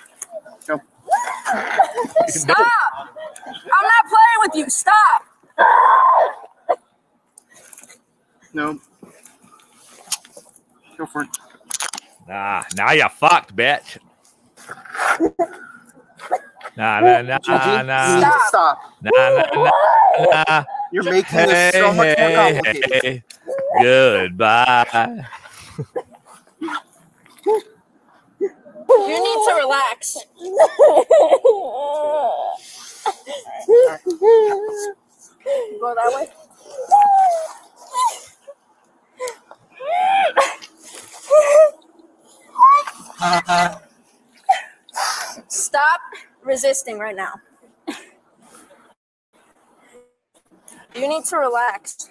No. 0.70 0.82
Stop. 2.30 2.58
I'm 3.50 3.84
not 3.84 4.06
playing 4.08 4.40
with 4.44 4.56
you. 4.56 4.70
Stop. 4.70 5.26
No. 8.54 8.80
Go 10.98 11.06
for 11.06 11.24
it. 11.24 11.30
Nah, 12.30 12.64
now 12.78 12.94
you 12.94 13.10
fucked, 13.10 13.54
bitch. 13.58 13.98
Nah, 16.78 17.02
nah, 17.02 17.22
nah, 17.22 17.38
Gigi, 17.44 17.84
nah. 17.84 18.20
need 18.22 18.24
stop. 18.48 18.80
Nah, 19.02 19.12
nah, 19.30 19.44
nah, 19.54 19.72
nah. 20.48 20.64
You're 20.94 21.04
making 21.04 21.44
this 21.44 21.60
so 21.60 21.94
much 21.94 22.18
more 22.18 22.30
Hey, 22.30 22.32
complicated. 22.32 23.04
hey, 23.04 23.24
Goodbye. 23.78 25.26
You 28.90 29.24
need 29.24 29.40
to 29.48 29.54
relax. 29.58 30.18
Go 35.80 35.96
that 35.96 36.12
way. 36.16 36.28
Stop 45.48 46.02
resisting 46.44 47.00
right 47.00 47.16
now. 47.16 47.34
You 50.96 51.08
need 51.08 51.26
to 51.26 51.38
relax. 51.38 52.10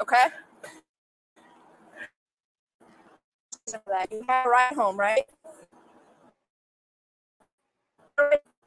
Okay? 0.00 0.26
You 4.10 4.24
have 4.28 4.46
a 4.46 4.48
ride 4.48 4.74
home, 4.74 4.98
right? 4.98 5.24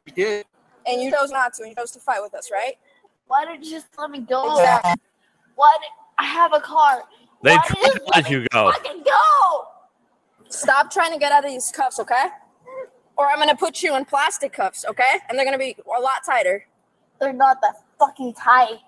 You 0.05 0.13
did. 0.15 0.45
And 0.87 1.01
you 1.01 1.11
chose 1.11 1.31
not 1.31 1.53
to, 1.55 1.63
and 1.63 1.71
you 1.71 1.75
chose 1.75 1.91
to 1.91 1.99
fight 1.99 2.21
with 2.21 2.33
us, 2.35 2.49
right? 2.51 2.75
Why 3.27 3.45
did 3.45 3.65
you 3.65 3.71
just 3.71 3.87
let 3.97 4.11
me 4.11 4.19
go? 4.19 4.51
Exactly. 4.51 4.93
Why 5.55 5.77
did 5.81 5.89
I 6.19 6.25
have 6.25 6.53
a 6.53 6.59
car? 6.59 7.03
They 7.43 7.55
Why 7.55 7.61
tried 7.65 7.91
to 7.91 8.01
let 8.13 8.29
you 8.29 8.45
go. 8.51 8.71
fucking 8.71 9.03
go? 9.03 9.67
Stop 10.49 10.91
trying 10.91 11.11
to 11.13 11.19
get 11.19 11.31
out 11.31 11.43
of 11.45 11.51
these 11.51 11.71
cuffs, 11.71 11.99
okay? 11.99 12.25
Or 13.17 13.27
I'm 13.27 13.39
gonna 13.39 13.55
put 13.55 13.81
you 13.81 13.95
in 13.95 14.05
plastic 14.05 14.53
cuffs, 14.53 14.85
okay? 14.87 15.19
And 15.29 15.37
they're 15.37 15.45
gonna 15.45 15.57
be 15.57 15.75
a 15.85 16.01
lot 16.01 16.23
tighter. 16.25 16.65
They're 17.19 17.33
not 17.33 17.61
that 17.61 17.83
fucking 17.99 18.33
tight. 18.33 18.79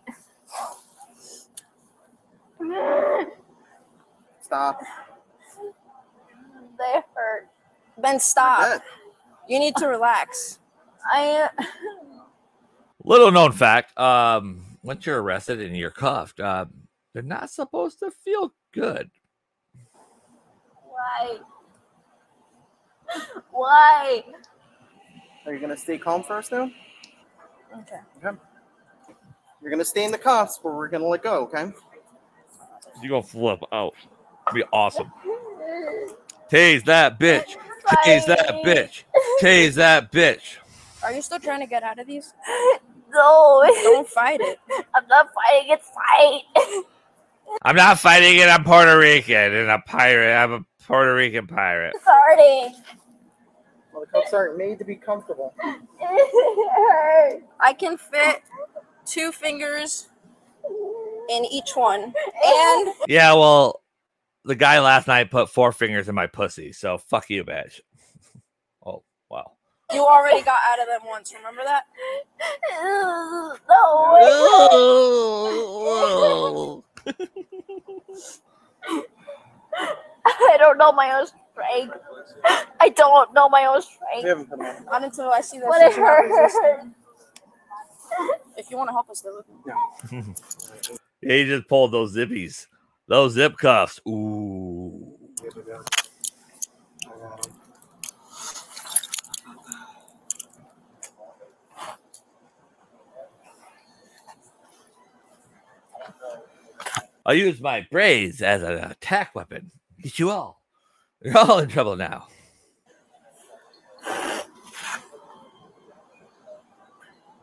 Stop. 4.41 4.81
They 6.77 7.01
hurt. 7.15 7.47
Then 7.97 8.19
stop. 8.19 8.81
You 9.47 9.59
need 9.59 9.75
to 9.77 9.87
relax. 9.87 10.59
I 11.11 11.49
Little 13.03 13.31
known 13.31 13.51
fact: 13.53 13.97
um, 13.97 14.77
once 14.83 15.05
you're 15.05 15.21
arrested 15.21 15.61
and 15.61 15.75
you're 15.77 15.91
cuffed, 15.91 16.39
uh, 16.39 16.65
they're 17.13 17.23
not 17.23 17.49
supposed 17.49 17.99
to 17.99 18.11
feel 18.11 18.53
good. 18.73 19.09
why? 20.83 21.37
Why? 23.51 24.23
Are 25.45 25.53
you 25.53 25.59
gonna 25.61 25.77
stay 25.77 25.97
calm 25.97 26.23
for 26.23 26.37
us 26.37 26.51
now? 26.51 26.69
Okay. 27.73 27.99
Okay. 28.17 28.37
You're 29.61 29.71
gonna 29.71 29.85
stay 29.85 30.03
in 30.03 30.11
the 30.11 30.17
cuffs, 30.17 30.59
but 30.61 30.73
we're 30.73 30.89
gonna 30.89 31.07
let 31.07 31.23
go. 31.23 31.43
Okay. 31.43 31.71
You 33.01 33.09
gonna 33.09 33.23
flip 33.23 33.59
out? 33.71 33.93
Be 34.53 34.63
awesome. 34.73 35.11
Tase 36.51 36.85
that 36.85 37.19
bitch. 37.19 37.55
Tase 38.05 38.25
that 38.27 38.61
bitch. 38.63 39.03
Tase 39.41 39.73
that 39.75 40.11
bitch. 40.11 40.57
Are 41.03 41.11
you 41.11 41.21
still 41.21 41.39
trying 41.39 41.59
to 41.59 41.67
get 41.67 41.83
out 41.83 41.99
of 41.99 42.07
these? 42.07 42.33
No. 43.09 43.63
Don't 43.83 44.07
fight 44.09 44.41
it. 44.41 44.59
I'm 44.93 45.07
not 45.07 45.29
fighting. 45.33 45.71
it. 45.71 45.81
fight. 45.81 46.83
I'm 47.63 47.77
not 47.77 47.99
fighting 47.99 48.37
it. 48.37 48.49
I'm 48.49 48.65
Puerto 48.65 48.97
Rican 48.97 49.53
and 49.53 49.69
a 49.69 49.79
pirate. 49.79 50.35
I'm 50.35 50.51
a 50.51 50.65
Puerto 50.85 51.15
Rican 51.15 51.47
pirate. 51.47 51.95
Sorry. 52.03 52.75
Well, 53.93 54.01
the 54.01 54.07
cuffs 54.07 54.33
aren't 54.33 54.57
made 54.57 54.77
to 54.79 54.85
be 54.85 54.95
comfortable. 54.95 55.53
it 55.63 56.71
hurt. 56.75 57.43
I 57.61 57.73
can 57.73 57.97
fit 57.97 58.43
two 59.05 59.31
fingers 59.31 60.09
in 61.29 61.45
each 61.45 61.71
one. 61.75 62.13
And 62.45 62.93
Yeah, 63.07 63.33
well, 63.33 63.81
the 64.47 64.55
guy 64.55 64.79
last 64.79 65.07
night 65.07 65.29
put 65.29 65.49
four 65.49 65.71
fingers 65.71 66.09
in 66.09 66.15
my 66.15 66.25
pussy, 66.25 66.71
so 66.71 66.97
fuck 66.97 67.29
you, 67.29 67.43
bitch. 67.43 67.81
Oh, 68.85 69.03
wow. 69.29 69.51
you 69.93 70.05
already 70.05 70.41
got 70.43 70.59
out 70.71 70.79
of 70.79 70.87
them 70.87 71.01
once, 71.05 71.33
remember 71.33 71.61
that? 71.65 71.83
No. 73.69 74.13
I 80.25 80.55
don't 80.57 80.77
know 80.77 80.91
my 80.93 81.11
own 81.19 81.27
strength. 81.27 81.97
I 82.79 82.89
don't 82.89 83.33
know 83.33 83.49
my 83.49 83.65
own 83.65 83.81
strength. 83.81 84.23
You 84.23 84.29
haven't 84.29 84.49
been 84.49 84.59
there. 84.59 84.83
Not 84.85 85.03
until 85.03 85.29
I 85.29 85.41
see 85.41 85.59
that 85.59 85.67
But 85.67 85.81
it 85.81 85.93
hurts. 85.93 86.55
If 88.57 88.71
you 88.71 88.77
want 88.77 88.89
to 88.89 88.93
help 88.93 89.09
us, 89.09 89.21
though. 89.21 89.43
Yeah, 91.21 91.33
he 91.35 91.45
just 91.45 91.67
pulled 91.67 91.91
those 91.91 92.15
zippies, 92.15 92.67
those 93.07 93.33
zip 93.33 93.57
cuffs. 93.57 93.99
Ooh. 94.07 95.13
I'll 107.25 107.33
use 107.33 107.59
my 107.59 107.85
braids 107.91 108.41
as 108.41 108.61
an 108.61 108.75
attack 108.75 109.35
weapon. 109.35 109.71
Get 110.01 110.17
you 110.17 110.29
all. 110.29 110.61
You're 111.21 111.37
all 111.37 111.59
in 111.59 111.67
trouble 111.67 111.97
now. 111.97 112.27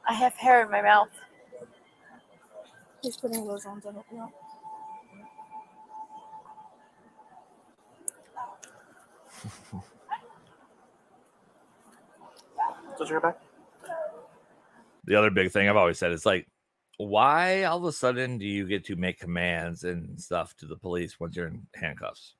I 0.06 0.12
have 0.12 0.34
hair 0.34 0.64
in 0.64 0.70
my 0.70 0.80
mouth. 0.80 1.08
He's 3.02 3.16
putting 3.18 3.46
those 3.46 3.66
on 3.66 3.82
you 4.10 4.28
the 15.04 15.14
other 15.16 15.30
big 15.30 15.50
thing 15.50 15.68
I've 15.68 15.76
always 15.76 15.98
said 15.98 16.12
is 16.12 16.26
like, 16.26 16.48
why 16.96 17.64
all 17.64 17.78
of 17.78 17.84
a 17.84 17.92
sudden 17.92 18.38
do 18.38 18.46
you 18.46 18.66
get 18.66 18.84
to 18.86 18.96
make 18.96 19.18
commands 19.18 19.84
and 19.84 20.20
stuff 20.20 20.54
to 20.56 20.66
the 20.66 20.76
police 20.76 21.18
once 21.18 21.36
you're 21.36 21.48
in 21.48 21.66
handcuffs? 21.74 22.34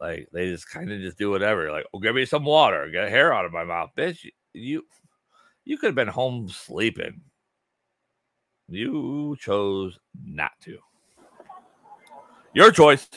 Like 0.00 0.28
they 0.32 0.46
just 0.50 0.70
kind 0.70 0.90
of 0.90 1.00
just 1.00 1.18
do 1.18 1.30
whatever. 1.30 1.70
Like, 1.70 1.84
oh, 1.92 1.98
give 1.98 2.14
me 2.14 2.24
some 2.24 2.44
water, 2.44 2.88
get 2.90 3.10
hair 3.10 3.34
out 3.34 3.44
of 3.44 3.52
my 3.52 3.64
mouth, 3.64 3.90
bitch. 3.96 4.26
You 4.54 4.84
you 5.64 5.76
could 5.76 5.88
have 5.88 5.94
been 5.94 6.08
home 6.08 6.48
sleeping. 6.48 7.20
You 8.68 9.36
chose 9.38 9.98
not 10.24 10.52
to. 10.62 10.78
Your 12.54 12.72
choice. 12.72 13.08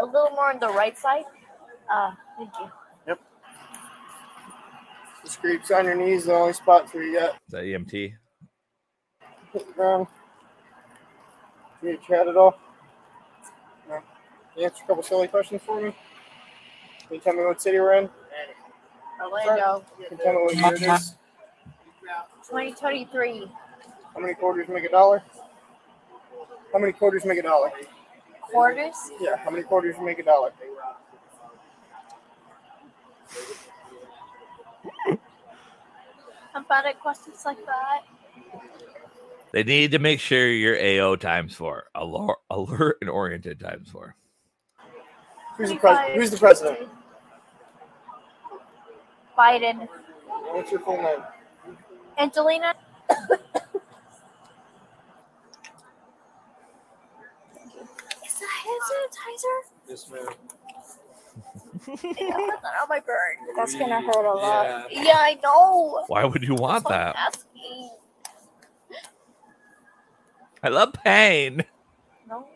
A 0.00 0.04
little 0.04 0.30
more 0.30 0.50
on 0.52 0.58
the 0.60 0.68
right 0.68 0.96
side. 0.96 1.24
Uh, 1.92 2.12
thank 2.36 2.50
you. 2.60 2.70
Yep. 3.08 3.20
The 5.24 5.30
creeps 5.40 5.70
on 5.70 5.84
your 5.84 5.94
knees, 5.94 6.26
the 6.26 6.34
only 6.34 6.52
spots 6.52 6.94
where 6.94 7.02
you 7.02 7.18
got 7.18 7.30
Is 7.30 7.36
that 7.50 7.64
EMT? 7.64 8.12
hit 9.52 9.66
the 9.66 9.72
ground. 9.72 10.06
You 11.82 11.92
get 11.92 12.08
your 12.08 12.18
head 12.18 12.28
at 12.28 12.36
all? 12.36 12.58
No. 13.88 14.00
You 14.56 14.64
answer 14.64 14.82
a 14.84 14.86
couple 14.86 15.02
silly 15.02 15.28
questions 15.28 15.62
for 15.64 15.80
me? 15.80 15.94
Can 17.06 17.14
you 17.14 17.20
tell 17.20 17.32
me 17.34 17.44
what 17.44 17.60
city 17.62 17.78
we're 17.80 17.94
in? 17.94 18.08
Orlando. 19.20 19.84
Can 19.96 20.18
you 20.18 20.24
tell 20.24 20.32
me 20.34 20.38
what 20.42 20.56
year 20.56 20.74
it 20.74 20.82
is? 20.96 21.14
2023. 22.48 23.50
How 24.14 24.20
many 24.20 24.34
quarters 24.34 24.68
make 24.68 24.84
a 24.84 24.88
dollar? 24.90 25.22
How 26.72 26.78
many 26.78 26.92
quarters 26.92 27.24
make 27.24 27.38
a 27.38 27.42
dollar? 27.42 27.70
Quarters. 28.50 29.10
Yeah, 29.20 29.36
how 29.36 29.50
many 29.50 29.62
quarters 29.62 29.96
you 29.98 30.04
make 30.04 30.18
a 30.18 30.22
dollar? 30.22 30.52
I'm 36.54 36.64
bad 36.68 36.86
at 36.86 36.98
questions 37.00 37.42
like 37.44 37.64
that. 37.66 38.00
They 39.52 39.62
need 39.62 39.92
to 39.92 39.98
make 39.98 40.20
sure 40.20 40.50
your 40.50 40.76
AO 40.76 41.16
times 41.16 41.54
four, 41.54 41.84
alert, 41.94 42.38
alert 42.50 42.98
and 43.00 43.08
oriented 43.08 43.60
times 43.60 43.88
four. 43.90 44.14
Who's 45.56 45.70
the 45.70 45.76
pres- 45.76 46.14
Who's 46.14 46.30
the 46.30 46.36
president? 46.36 46.88
Biden. 49.36 49.88
What's 50.52 50.70
your 50.70 50.80
full 50.80 51.00
name? 51.00 51.20
Angelina. 52.18 52.74
Is 53.10 53.18
that 58.40 58.50
hand 58.64 58.67
sanitizer? 58.78 59.58
Yes, 59.88 60.10
ma'am. 60.10 60.26
I 61.86 61.90
put 61.90 62.62
that 62.62 62.74
on 62.82 62.88
my 62.88 63.00
burn. 63.00 63.36
That's 63.56 63.74
gonna 63.74 64.00
hurt 64.00 64.24
a 64.26 64.34
lot. 64.34 64.86
Yeah, 64.90 65.16
I 65.16 65.38
know. 65.42 66.04
Why 66.08 66.24
would 66.24 66.42
you 66.42 66.54
want 66.54 66.84
That's 66.84 66.90
why 66.90 66.96
I'm 66.96 67.12
that? 67.14 67.16
asking. 67.16 67.90
I 70.62 70.68
love 70.68 70.92
pain. 71.04 71.64
No. 72.28 72.46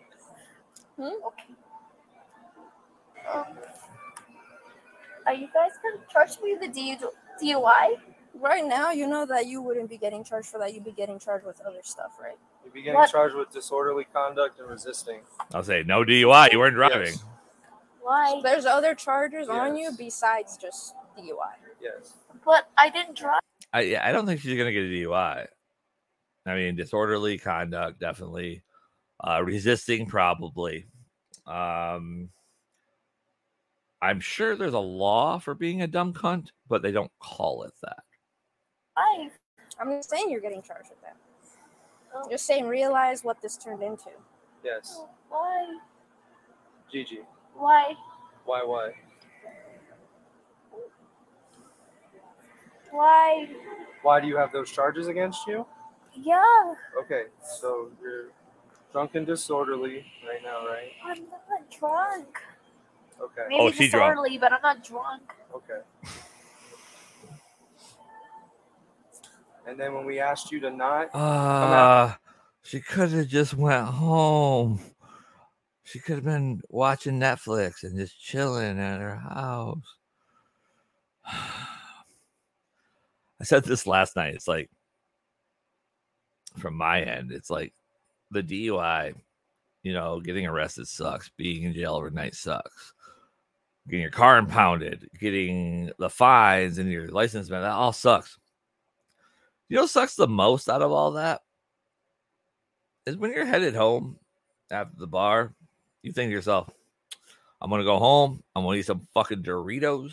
Hmm? 0.96 1.02
Okay. 1.04 1.54
Um, 3.32 3.44
are 5.26 5.34
you 5.34 5.48
guys 5.54 5.70
gonna 5.82 6.04
charge 6.12 6.40
me 6.42 6.56
the 6.60 6.68
DU- 6.68 7.12
DUI? 7.40 7.96
Right 8.34 8.64
now, 8.66 8.90
you 8.90 9.06
know 9.06 9.24
that 9.26 9.46
you 9.46 9.62
wouldn't 9.62 9.88
be 9.88 9.98
getting 9.98 10.24
charged 10.24 10.48
for 10.48 10.58
that. 10.58 10.74
You'd 10.74 10.84
be 10.84 10.90
getting 10.92 11.18
charged 11.18 11.46
with 11.46 11.60
other 11.60 11.80
stuff, 11.82 12.12
right? 12.20 12.38
You'd 12.64 12.72
be 12.72 12.82
getting 12.82 12.98
What? 12.98 13.10
charged 13.10 13.34
with 13.34 13.50
disorderly 13.50 14.04
conduct 14.12 14.58
and 14.58 14.68
resisting. 14.68 15.20
I'll 15.52 15.62
say 15.62 15.82
no 15.84 16.04
DUI. 16.04 16.52
You 16.52 16.58
weren't 16.58 16.74
driving. 16.74 17.14
Why? 18.00 18.40
There's 18.42 18.66
other 18.66 18.94
charges 18.94 19.48
on 19.48 19.76
you 19.76 19.90
besides 19.96 20.56
just 20.56 20.94
DUI. 21.16 21.54
Yes. 21.80 22.14
But 22.44 22.68
I 22.76 22.88
didn't 22.90 23.16
drive. 23.16 23.40
I 23.72 23.82
yeah, 23.82 24.06
I 24.06 24.12
don't 24.12 24.26
think 24.26 24.40
she's 24.40 24.56
gonna 24.58 24.72
get 24.72 24.82
a 24.84 24.88
DUI. 24.88 25.46
I 26.46 26.54
mean, 26.54 26.74
disorderly 26.74 27.38
conduct 27.38 28.00
definitely, 28.00 28.62
uh, 29.22 29.42
resisting 29.44 30.06
probably. 30.06 30.86
Um, 31.46 32.30
I'm 34.00 34.18
sure 34.18 34.56
there's 34.56 34.74
a 34.74 34.78
law 34.80 35.38
for 35.38 35.54
being 35.54 35.82
a 35.82 35.86
dumb 35.86 36.12
cunt, 36.12 36.48
but 36.68 36.82
they 36.82 36.90
don't 36.90 37.10
call 37.20 37.62
it 37.62 37.72
that. 37.82 38.02
Why? 38.94 39.30
I'm 39.80 39.90
just 39.90 40.10
saying 40.10 40.30
you're 40.30 40.40
getting 40.40 40.62
charged 40.62 40.90
with 40.90 41.00
that. 41.02 41.16
Oh. 42.14 42.28
Just 42.30 42.46
saying, 42.46 42.66
realize 42.66 43.24
what 43.24 43.40
this 43.40 43.56
turned 43.56 43.82
into. 43.82 44.10
Yes. 44.64 44.96
Oh, 45.00 45.08
why? 45.30 45.78
Gigi. 46.90 47.20
Why? 47.54 47.94
Why? 48.44 48.62
Why? 48.64 48.92
Why? 52.90 53.48
Why 54.02 54.20
do 54.20 54.26
you 54.26 54.36
have 54.36 54.52
those 54.52 54.70
charges 54.70 55.06
against 55.06 55.46
you? 55.46 55.66
Yeah, 56.14 56.74
Okay, 57.00 57.24
so 57.42 57.88
you're 58.02 58.26
drunk 58.92 59.14
and 59.14 59.26
disorderly 59.26 60.04
right 60.28 60.42
now, 60.42 60.66
right? 60.66 60.90
I'm 61.02 61.22
not 61.30 61.70
drunk. 61.70 62.38
Okay. 63.18 63.46
Maybe 63.48 63.60
Oh, 63.62 63.70
she 63.70 63.88
drunk. 63.88 64.12
disorderly, 64.12 64.36
but 64.36 64.52
I'm 64.52 64.60
not 64.62 64.84
drunk. 64.84 65.22
Okay. 65.54 65.80
And 69.66 69.78
then 69.78 69.94
when 69.94 70.04
we 70.04 70.18
asked 70.18 70.50
you 70.50 70.60
to 70.60 70.70
not 70.70 71.14
out, 71.14 72.12
Uh, 72.12 72.14
she 72.62 72.80
could 72.80 73.10
have 73.10 73.28
just 73.28 73.54
went 73.54 73.86
home. 73.86 74.80
She 75.84 75.98
could 75.98 76.16
have 76.16 76.24
been 76.24 76.62
watching 76.68 77.20
Netflix 77.20 77.82
and 77.82 77.98
just 77.98 78.20
chilling 78.20 78.78
at 78.78 79.00
her 79.00 79.16
house. 79.16 79.96
I 81.26 83.44
said 83.44 83.64
this 83.64 83.86
last 83.86 84.16
night. 84.16 84.34
It's 84.34 84.48
like, 84.48 84.70
from 86.58 86.76
my 86.76 87.02
end, 87.02 87.32
it's 87.32 87.50
like 87.50 87.72
the 88.30 88.42
DUI, 88.42 89.14
you 89.82 89.92
know, 89.92 90.20
getting 90.20 90.46
arrested 90.46 90.86
sucks. 90.86 91.30
Being 91.36 91.64
in 91.64 91.74
jail 91.74 91.94
overnight 91.94 92.34
sucks. 92.34 92.92
Getting 93.88 94.02
your 94.02 94.10
car 94.10 94.38
impounded, 94.38 95.08
getting 95.18 95.90
the 95.98 96.08
fines 96.08 96.78
and 96.78 96.90
your 96.90 97.08
license 97.08 97.50
man, 97.50 97.62
that 97.62 97.72
all 97.72 97.92
sucks. 97.92 98.38
You 99.72 99.76
know, 99.76 99.84
what 99.84 99.90
sucks 99.90 100.16
the 100.16 100.28
most 100.28 100.68
out 100.68 100.82
of 100.82 100.92
all 100.92 101.12
that 101.12 101.40
is 103.06 103.16
when 103.16 103.32
you're 103.32 103.46
headed 103.46 103.74
home 103.74 104.18
after 104.70 104.94
the 104.98 105.06
bar, 105.06 105.54
you 106.02 106.12
think 106.12 106.28
to 106.28 106.34
yourself, 106.34 106.68
I'm 107.58 107.70
gonna 107.70 107.82
go 107.82 107.98
home, 107.98 108.42
I'm 108.54 108.64
gonna 108.64 108.76
eat 108.76 108.84
some 108.84 109.08
fucking 109.14 109.42
Doritos, 109.42 110.12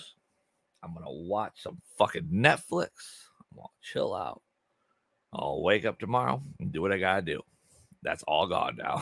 I'm 0.81 0.93
gonna 0.93 1.11
watch 1.11 1.61
some 1.61 1.81
fucking 1.97 2.29
Netflix, 2.31 2.87
I'm 3.51 3.57
gonna 3.57 3.67
chill 3.81 4.15
out. 4.15 4.41
I'll 5.33 5.61
wake 5.61 5.83
up 5.83 5.99
tomorrow 5.99 6.41
and 6.61 6.71
do 6.71 6.81
what 6.81 6.93
I 6.93 6.97
gotta 6.97 7.21
do. 7.21 7.41
That's 8.01 8.23
all 8.23 8.47
gone 8.47 8.77
now. 8.77 9.01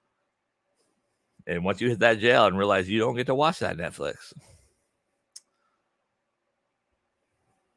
and 1.46 1.62
once 1.62 1.82
you 1.82 1.90
hit 1.90 1.98
that 1.98 2.20
jail 2.20 2.46
and 2.46 2.56
realize 2.56 2.88
you 2.88 3.00
don't 3.00 3.16
get 3.16 3.26
to 3.26 3.34
watch 3.34 3.58
that 3.58 3.76
Netflix. 3.76 4.32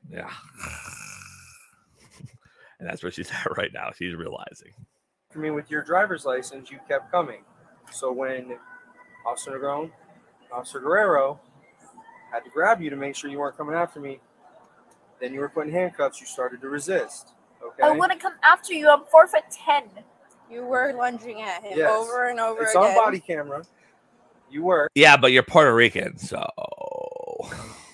Yeah. 0.10 0.32
And 2.82 2.90
that's 2.90 3.02
where 3.03 3.12
she's 3.12 3.32
at 3.45 3.58
right 3.58 3.72
now. 3.74 3.91
She's 3.95 4.16
realizing. 4.16 4.74
I 5.34 5.38
mean, 5.38 5.53
with 5.53 5.72
your 5.72 5.84
driver's 5.84 6.26
license, 6.26 6.70
you 6.70 6.80
kept 6.90 7.10
coming. 7.12 7.44
So 7.91 8.12
when 8.12 8.58
Officer 9.26 9.52
Negron, 9.52 9.91
Officer 10.52 10.80
Guerrero 10.82 11.40
had 12.34 12.44
to 12.44 12.49
grab 12.49 12.82
you 12.82 12.90
to 12.90 12.95
make 12.98 13.16
sure 13.16 13.30
you 13.30 13.40
weren't 13.40 13.56
coming 13.56 13.76
after 13.76 13.99
me, 14.02 14.20
then 15.22 15.34
you 15.34 15.40
were 15.40 15.48
put 15.49 15.68
in 15.68 15.74
handcuffs. 15.74 16.20
You 16.20 16.26
started 16.28 16.60
to 16.62 16.70
resist. 16.70 17.30
Okay. 17.64 17.84
Oh, 17.84 17.94
I 17.94 17.98
wouldn't 17.98 18.20
come 18.20 18.34
after 18.44 18.74
you. 18.74 18.90
I'm 18.90 19.03
four 19.12 19.28
foot 19.28 19.44
ten. 19.52 19.84
You 20.49 20.66
were 20.66 20.94
lunging 20.94 21.41
at 21.41 21.64
him 21.64 21.78
Yes. 21.78 21.91
over 21.94 22.28
and 22.28 22.40
over 22.40 22.64
It's 22.64 22.76
again. 22.76 22.90
on 22.90 22.95
body 22.95 23.20
camera. 23.20 23.64
You 24.49 24.64
were 24.64 24.90
Yeah, 24.95 25.16
but 25.16 25.32
you're 25.32 25.44
Puerto 25.44 25.74
Rican, 25.74 26.18
so 26.18 26.45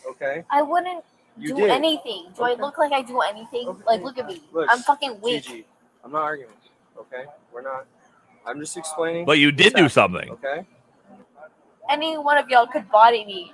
okay. 0.09 0.43
I 0.49 0.61
wouldn't 0.63 1.03
You 1.39 1.49
do 1.49 1.55
did. 1.57 1.69
anything. 1.69 2.27
Do 2.35 2.43
I 2.43 2.53
look 2.53 2.77
like 2.77 2.91
I 2.91 3.01
do 3.01 3.21
anything? 3.21 3.75
Like, 3.85 4.01
look 4.01 4.17
at 4.17 4.27
me. 4.27 4.41
Look, 4.51 4.67
I'm 4.69 4.79
fucking 4.79 5.21
weak. 5.21 5.43
Gigi, 5.43 5.65
I'm 6.03 6.11
not 6.11 6.23
arguing. 6.23 6.51
Okay, 6.97 7.25
we're 7.53 7.61
not. 7.61 7.85
I'm 8.45 8.59
just 8.59 8.77
explaining. 8.77 9.25
But 9.25 9.39
you 9.39 9.51
did 9.51 9.73
do 9.75 9.83
happening, 9.83 9.89
something. 9.89 10.29
Okay. 10.31 10.65
Any 11.89 12.17
one 12.17 12.37
of 12.37 12.49
y'all 12.49 12.67
could 12.67 12.89
body 12.89 13.25
me 13.25 13.53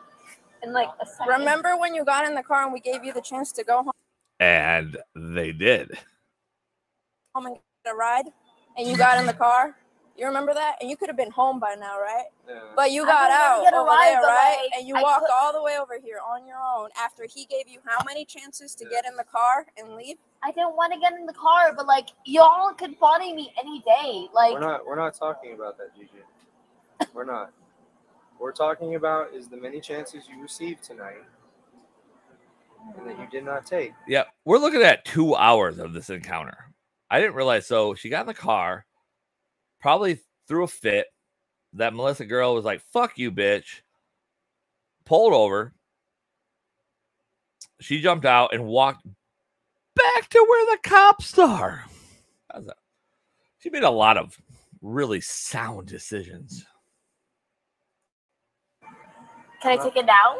in 0.63 0.71
like 0.73 0.89
a 1.01 1.05
second. 1.05 1.27
Remember 1.27 1.77
when 1.77 1.93
you 1.93 2.05
got 2.05 2.25
in 2.25 2.35
the 2.35 2.43
car 2.43 2.63
and 2.63 2.73
we 2.73 2.79
gave 2.79 3.03
you 3.03 3.13
the 3.13 3.21
chance 3.21 3.51
to 3.53 3.63
go 3.63 3.83
home? 3.83 3.91
and 4.39 4.97
they 5.15 5.51
did. 5.51 5.91
home 7.33 7.45
and 7.47 7.55
get 7.55 7.93
a 7.93 7.95
ride, 7.95 8.25
and 8.77 8.87
you 8.87 8.97
got 8.97 9.19
in 9.19 9.25
the 9.25 9.33
car? 9.33 9.75
You 10.17 10.27
remember 10.27 10.53
that? 10.53 10.75
And 10.79 10.89
you 10.89 10.95
could 10.95 11.09
have 11.09 11.17
been 11.17 11.31
home 11.31 11.59
by 11.59 11.75
now, 11.75 11.99
right? 11.99 12.25
But 12.75 12.91
you 12.91 13.05
got 13.05 13.31
out 13.31 13.65
over 13.73 13.85
ride, 13.87 14.13
there, 14.13 14.21
right? 14.21 14.57
like, 14.63 14.79
and 14.79 14.87
you 14.87 14.95
I 14.95 15.01
walked 15.01 15.21
could- 15.25 15.33
all 15.33 15.53
the 15.53 15.61
way 15.63 15.77
over 15.79 15.99
here 16.03 16.19
on 16.27 16.45
your 16.47 16.57
own 16.57 16.89
after 16.99 17.25
he 17.27 17.45
gave 17.45 17.67
you 17.67 17.79
how 17.85 18.03
many 18.05 18.25
chances 18.25 18.75
to 18.75 18.85
get 18.85 19.05
in 19.05 19.15
the 19.15 19.23
car 19.23 19.65
and 19.77 19.95
leave? 19.95 20.17
I 20.43 20.51
didn't 20.51 20.75
want 20.75 20.93
to 20.93 20.99
get 20.99 21.13
in 21.13 21.25
the 21.25 21.33
car, 21.33 21.73
but 21.75 21.87
like 21.87 22.09
y'all 22.25 22.73
could 22.73 22.99
body 22.99 23.33
me 23.33 23.53
any 23.59 23.79
day. 23.81 24.27
Like 24.33 24.53
we're 24.53 24.59
not. 24.59 24.85
We're 24.85 24.95
not 24.95 25.13
talking 25.15 25.53
about 25.53 25.77
that, 25.77 25.95
Gigi. 25.95 26.09
We're 27.13 27.25
not. 27.25 27.51
What 28.37 28.41
we're 28.47 28.51
talking 28.51 28.95
about 28.95 29.33
is 29.33 29.47
the 29.47 29.57
many 29.57 29.79
chances 29.79 30.23
you 30.27 30.41
received 30.41 30.83
tonight, 30.83 31.23
and 32.97 33.07
that 33.07 33.17
you 33.17 33.27
did 33.31 33.45
not 33.45 33.65
take. 33.65 33.93
Yeah, 34.07 34.23
we're 34.45 34.57
looking 34.57 34.81
at 34.81 35.05
two 35.05 35.35
hours 35.35 35.79
of 35.79 35.93
this 35.93 36.09
encounter. 36.09 36.57
I 37.09 37.19
didn't 37.19 37.35
realize. 37.35 37.67
So 37.67 37.93
she 37.95 38.09
got 38.09 38.21
in 38.21 38.27
the 38.27 38.33
car, 38.33 38.85
probably 39.83 40.17
threw 40.47 40.63
a 40.63 40.67
fit. 40.67 41.07
That 41.73 41.93
Melissa 41.93 42.25
girl 42.25 42.55
was 42.55 42.63
like, 42.63 42.81
"Fuck 42.81 43.17
you, 43.17 43.31
bitch." 43.31 43.81
Pulled 45.05 45.33
over. 45.33 45.73
She 47.81 47.99
jumped 47.99 48.25
out 48.25 48.53
and 48.53 48.65
walked 48.65 49.05
back 49.95 50.29
to 50.29 50.45
where 50.47 50.75
the 50.75 50.87
cops 50.89 51.37
are. 51.37 51.83
How's 52.49 52.65
that? 52.65 52.77
She 53.59 53.69
made 53.69 53.83
a 53.83 53.89
lot 53.89 54.17
of 54.17 54.37
really 54.81 55.19
sound 55.19 55.87
decisions. 55.87 56.65
Can 59.61 59.71
I 59.71 59.83
take 59.83 59.97
it 59.97 60.05
now? 60.05 60.37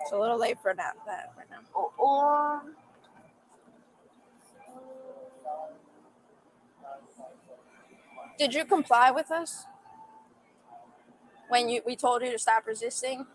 It's 0.00 0.12
a 0.12 0.18
little 0.18 0.38
late 0.38 0.58
for 0.60 0.74
that, 0.74 0.96
that 1.06 1.32
right 1.36 1.48
now. 1.50 1.60
Or, 1.74 1.92
or 1.98 2.62
Did 8.38 8.54
you 8.54 8.64
comply 8.64 9.10
with 9.10 9.30
us 9.30 9.66
when 11.48 11.68
you 11.68 11.82
we 11.86 11.96
told 11.96 12.22
you 12.22 12.32
to 12.32 12.38
stop 12.38 12.66
resisting 12.66 13.26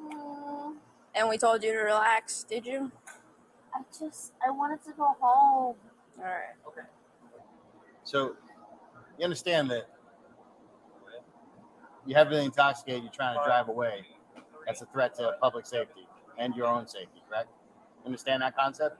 mm, 0.00 0.74
and 1.14 1.28
we 1.28 1.38
told 1.38 1.62
you 1.62 1.72
to 1.72 1.78
relax? 1.78 2.44
Did 2.44 2.66
you? 2.66 2.90
I 3.74 3.82
just 3.98 4.32
I 4.46 4.50
wanted 4.50 4.82
to 4.84 4.92
go 4.92 5.14
home. 5.20 5.76
All 6.18 6.24
right. 6.24 6.54
Okay. 6.66 6.86
So 8.04 8.36
you 9.18 9.24
understand 9.24 9.70
that 9.70 9.88
you 12.06 12.14
have 12.16 12.28
been 12.28 12.44
intoxicated, 12.44 13.02
you're 13.04 13.12
trying 13.12 13.38
to 13.38 13.44
drive 13.44 13.68
away. 13.68 14.04
That's 14.66 14.82
a 14.82 14.86
threat 14.86 15.14
to 15.16 15.36
public 15.40 15.66
safety 15.66 16.06
and 16.38 16.54
your 16.54 16.66
own 16.66 16.86
safety, 16.86 17.22
correct? 17.28 17.48
Understand 18.04 18.42
that 18.42 18.56
concept? 18.56 18.98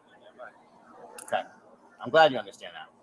Okay. 1.24 1.42
I'm 2.00 2.10
glad 2.10 2.32
you 2.32 2.38
understand 2.38 2.72
that. 2.74 3.01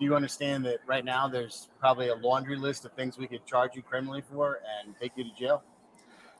Do 0.00 0.06
you 0.06 0.16
understand 0.16 0.64
that 0.64 0.78
right 0.86 1.04
now 1.04 1.28
there's 1.28 1.68
probably 1.78 2.08
a 2.08 2.14
laundry 2.14 2.56
list 2.56 2.86
of 2.86 2.92
things 2.94 3.18
we 3.18 3.26
could 3.26 3.44
charge 3.44 3.76
you 3.76 3.82
criminally 3.82 4.22
for 4.32 4.60
and 4.82 4.94
take 4.98 5.12
you 5.14 5.24
to 5.24 5.30
jail? 5.38 5.62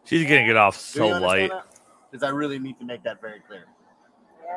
She's 0.07 0.23
gonna 0.23 0.47
get 0.47 0.57
off 0.57 0.77
so 0.77 1.09
light. 1.09 1.51
that? 1.51 1.67
Because 2.11 2.25
I 2.25 2.31
really 2.31 2.59
need 2.59 2.79
to 2.79 2.87
make 2.87 3.03
that 3.03 3.21
very 3.21 3.41
clear. 3.41 3.67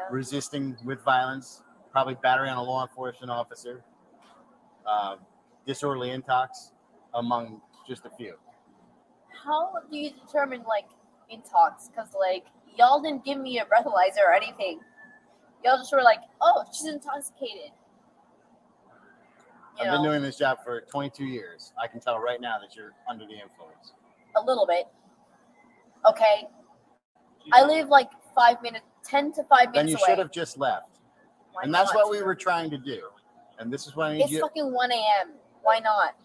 Resisting 0.10 0.78
with 0.86 1.04
violence, 1.04 1.62
probably 1.92 2.16
battery 2.16 2.48
on 2.48 2.58
a 2.58 2.64
law 2.64 2.88
enforcement 2.88 3.30
officer, 3.30 3.84
uh, 4.88 5.18
disorderly 5.68 6.10
intox, 6.10 6.72
among 7.14 7.62
just 7.86 8.06
a 8.06 8.10
few. 8.12 8.36
How 9.44 9.74
do 9.92 9.98
you 9.98 10.12
determine 10.12 10.64
like 10.64 10.86
intox? 11.30 11.90
Because 11.90 12.14
like 12.18 12.46
y'all 12.78 13.02
didn't 13.02 13.26
give 13.26 13.38
me 13.38 13.60
a 13.60 13.66
breathalyzer 13.66 14.24
or 14.26 14.34
anything. 14.34 14.80
Y'all 15.66 15.78
just 15.78 15.92
were 15.92 16.02
like, 16.02 16.22
oh, 16.42 16.64
she's 16.72 16.88
intoxicated. 16.88 17.72
I've 19.80 19.88
know, 19.88 19.94
been 19.94 20.04
doing 20.04 20.22
this 20.22 20.38
job 20.38 20.60
for 20.64 20.82
22 20.82 21.26
years. 21.26 21.74
I 21.82 21.88
can 21.88 22.00
tell 22.00 22.20
right 22.20 22.40
now 22.40 22.58
that 22.60 22.76
you're 22.76 22.94
under 23.10 23.26
the 23.26 23.34
influence. 23.34 23.94
a 24.36 24.42
little 24.42 24.66
bit. 24.68 24.88
Okay. 26.08 26.48
I 27.52 27.64
live 27.66 27.90
like 27.90 28.10
five 28.36 28.62
minutes, 28.62 28.86
ten 29.04 29.34
to 29.34 29.44
five 29.44 29.74
Then 29.74 29.86
minutes 29.86 29.92
you 29.92 29.98
away. 29.98 30.12
should 30.14 30.20
have 30.20 30.32
just 30.32 30.58
left. 30.58 31.00
Why 31.52 31.64
and 31.64 31.74
that's 31.74 31.94
not? 31.94 32.04
what 32.06 32.12
we 32.12 32.22
were 32.24 32.36
trying 32.36 32.70
to 32.72 32.78
do. 32.78 33.02
And 33.60 33.72
this 33.72 33.86
is 33.88 33.96
what 33.96 34.08
I 34.08 34.14
need 34.14 34.24
It's 34.24 34.32
you. 34.32 34.40
fucking 34.42 34.72
one 34.74 34.92
a.m. 34.92 35.32
Why 35.62 35.80
not? 35.80 36.16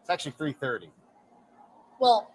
It's 0.00 0.10
actually 0.10 0.32
3:30. 0.32 0.88
Well, 2.00 2.30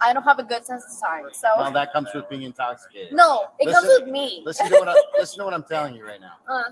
I 0.00 0.12
don't 0.12 0.22
have 0.24 0.38
a 0.38 0.42
good 0.44 0.64
sense 0.66 0.84
of 0.84 1.08
time, 1.08 1.24
so 1.32 1.48
Well, 1.56 1.70
that 1.72 1.92
comes 1.92 2.08
with 2.14 2.28
being 2.28 2.42
intoxicated. 2.42 3.12
no, 3.14 3.46
it 3.58 3.72
comes 3.72 3.86
with 3.98 4.08
me. 4.08 4.42
Listen 4.44 4.68
to 4.68 4.74
what 4.76 4.88
I, 4.88 4.94
listen 5.18 5.38
to 5.38 5.44
what 5.44 5.54
I'm 5.54 5.62
telling 5.64 5.94
you 5.94 6.04
right 6.04 6.20
now. 6.20 6.34
Uh, 6.48 6.64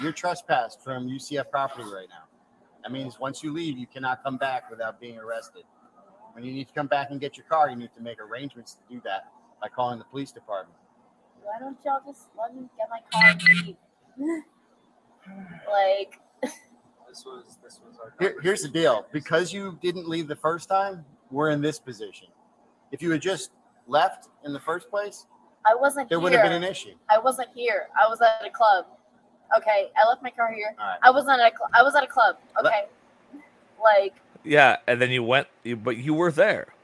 You're 0.00 0.12
trespassed 0.12 0.82
from 0.82 1.08
UCF 1.08 1.50
property 1.50 1.84
right 1.84 2.08
now. 2.08 2.24
That 2.82 2.92
means 2.92 3.18
once 3.20 3.42
you 3.42 3.52
leave, 3.52 3.78
you 3.78 3.86
cannot 3.86 4.22
come 4.24 4.36
back 4.36 4.70
without 4.70 5.00
being 5.00 5.18
arrested. 5.18 5.64
When 6.32 6.44
you 6.44 6.52
need 6.52 6.68
to 6.68 6.74
come 6.74 6.86
back 6.86 7.10
and 7.10 7.20
get 7.20 7.36
your 7.36 7.46
car, 7.46 7.68
you 7.70 7.76
need 7.76 7.90
to 7.94 8.00
make 8.00 8.20
arrangements 8.20 8.74
to 8.74 8.94
do 8.94 9.00
that 9.04 9.30
by 9.60 9.68
calling 9.68 9.98
the 9.98 10.04
police 10.06 10.32
department. 10.32 10.78
why 11.42 11.58
don't 11.60 11.76
y'all 11.84 12.00
just 12.06 12.28
let 12.38 12.54
me 12.54 12.68
get 12.76 12.88
my 12.90 13.00
car 13.12 13.30
and 13.30 13.66
leave? 13.66 13.76
like, 15.70 16.18
This 17.08 17.26
was 17.26 17.58
this 17.62 17.78
was 17.86 17.98
our. 17.98 18.14
Here, 18.18 18.36
here's 18.42 18.62
the 18.62 18.68
deal 18.68 19.06
because 19.12 19.52
you 19.52 19.78
didn't 19.82 20.08
leave 20.08 20.28
the 20.28 20.36
first 20.36 20.68
time, 20.68 21.04
we're 21.30 21.50
in 21.50 21.60
this 21.60 21.78
position. 21.78 22.28
If 22.90 23.02
you 23.02 23.10
had 23.10 23.20
just 23.20 23.50
left 23.86 24.28
in 24.44 24.54
the 24.54 24.60
first 24.60 24.88
place, 24.88 25.26
I 25.66 25.74
wasn't 25.74 26.08
there 26.08 26.18
here. 26.18 26.22
would 26.22 26.32
have 26.32 26.42
been 26.42 26.52
an 26.52 26.64
issue. 26.64 26.94
I 27.10 27.18
wasn't 27.18 27.50
here. 27.54 27.88
I 28.02 28.08
was 28.08 28.20
at 28.22 28.44
a 28.46 28.50
club. 28.50 28.86
Okay, 29.56 29.90
I 29.96 30.08
left 30.08 30.22
my 30.22 30.30
car 30.30 30.52
here. 30.52 30.74
All 30.78 30.86
right. 30.86 30.98
I 31.02 31.10
was 31.10 31.24
not 31.26 31.40
at 31.40 31.52
a 31.52 31.56
cl- 31.56 31.70
I 31.74 31.82
was 31.82 31.94
at 31.94 32.02
a 32.02 32.06
club. 32.06 32.36
Okay, 32.64 32.86
like 33.82 34.14
Yeah, 34.44 34.76
and 34.86 35.00
then 35.00 35.10
you 35.10 35.22
went, 35.22 35.46
you, 35.62 35.76
but 35.76 35.96
you 35.96 36.14
were 36.14 36.32
there. 36.32 36.74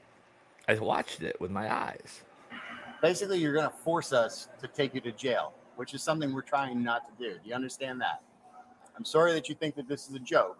I 0.67 0.75
watched 0.75 1.23
it 1.23 1.39
with 1.41 1.49
my 1.51 1.73
eyes. 1.73 2.21
Basically, 3.01 3.39
you're 3.39 3.53
going 3.53 3.69
to 3.69 3.75
force 3.77 4.13
us 4.13 4.49
to 4.59 4.67
take 4.67 4.93
you 4.93 5.01
to 5.01 5.11
jail, 5.11 5.53
which 5.77 5.93
is 5.93 6.03
something 6.03 6.33
we're 6.33 6.41
trying 6.41 6.83
not 6.83 7.05
to 7.05 7.11
do. 7.17 7.39
Do 7.41 7.49
you 7.49 7.55
understand 7.55 7.99
that? 8.01 8.21
I'm 8.95 9.05
sorry 9.05 9.33
that 9.33 9.49
you 9.49 9.55
think 9.55 9.75
that 9.75 9.87
this 9.87 10.09
is 10.09 10.15
a 10.15 10.19
joke, 10.19 10.59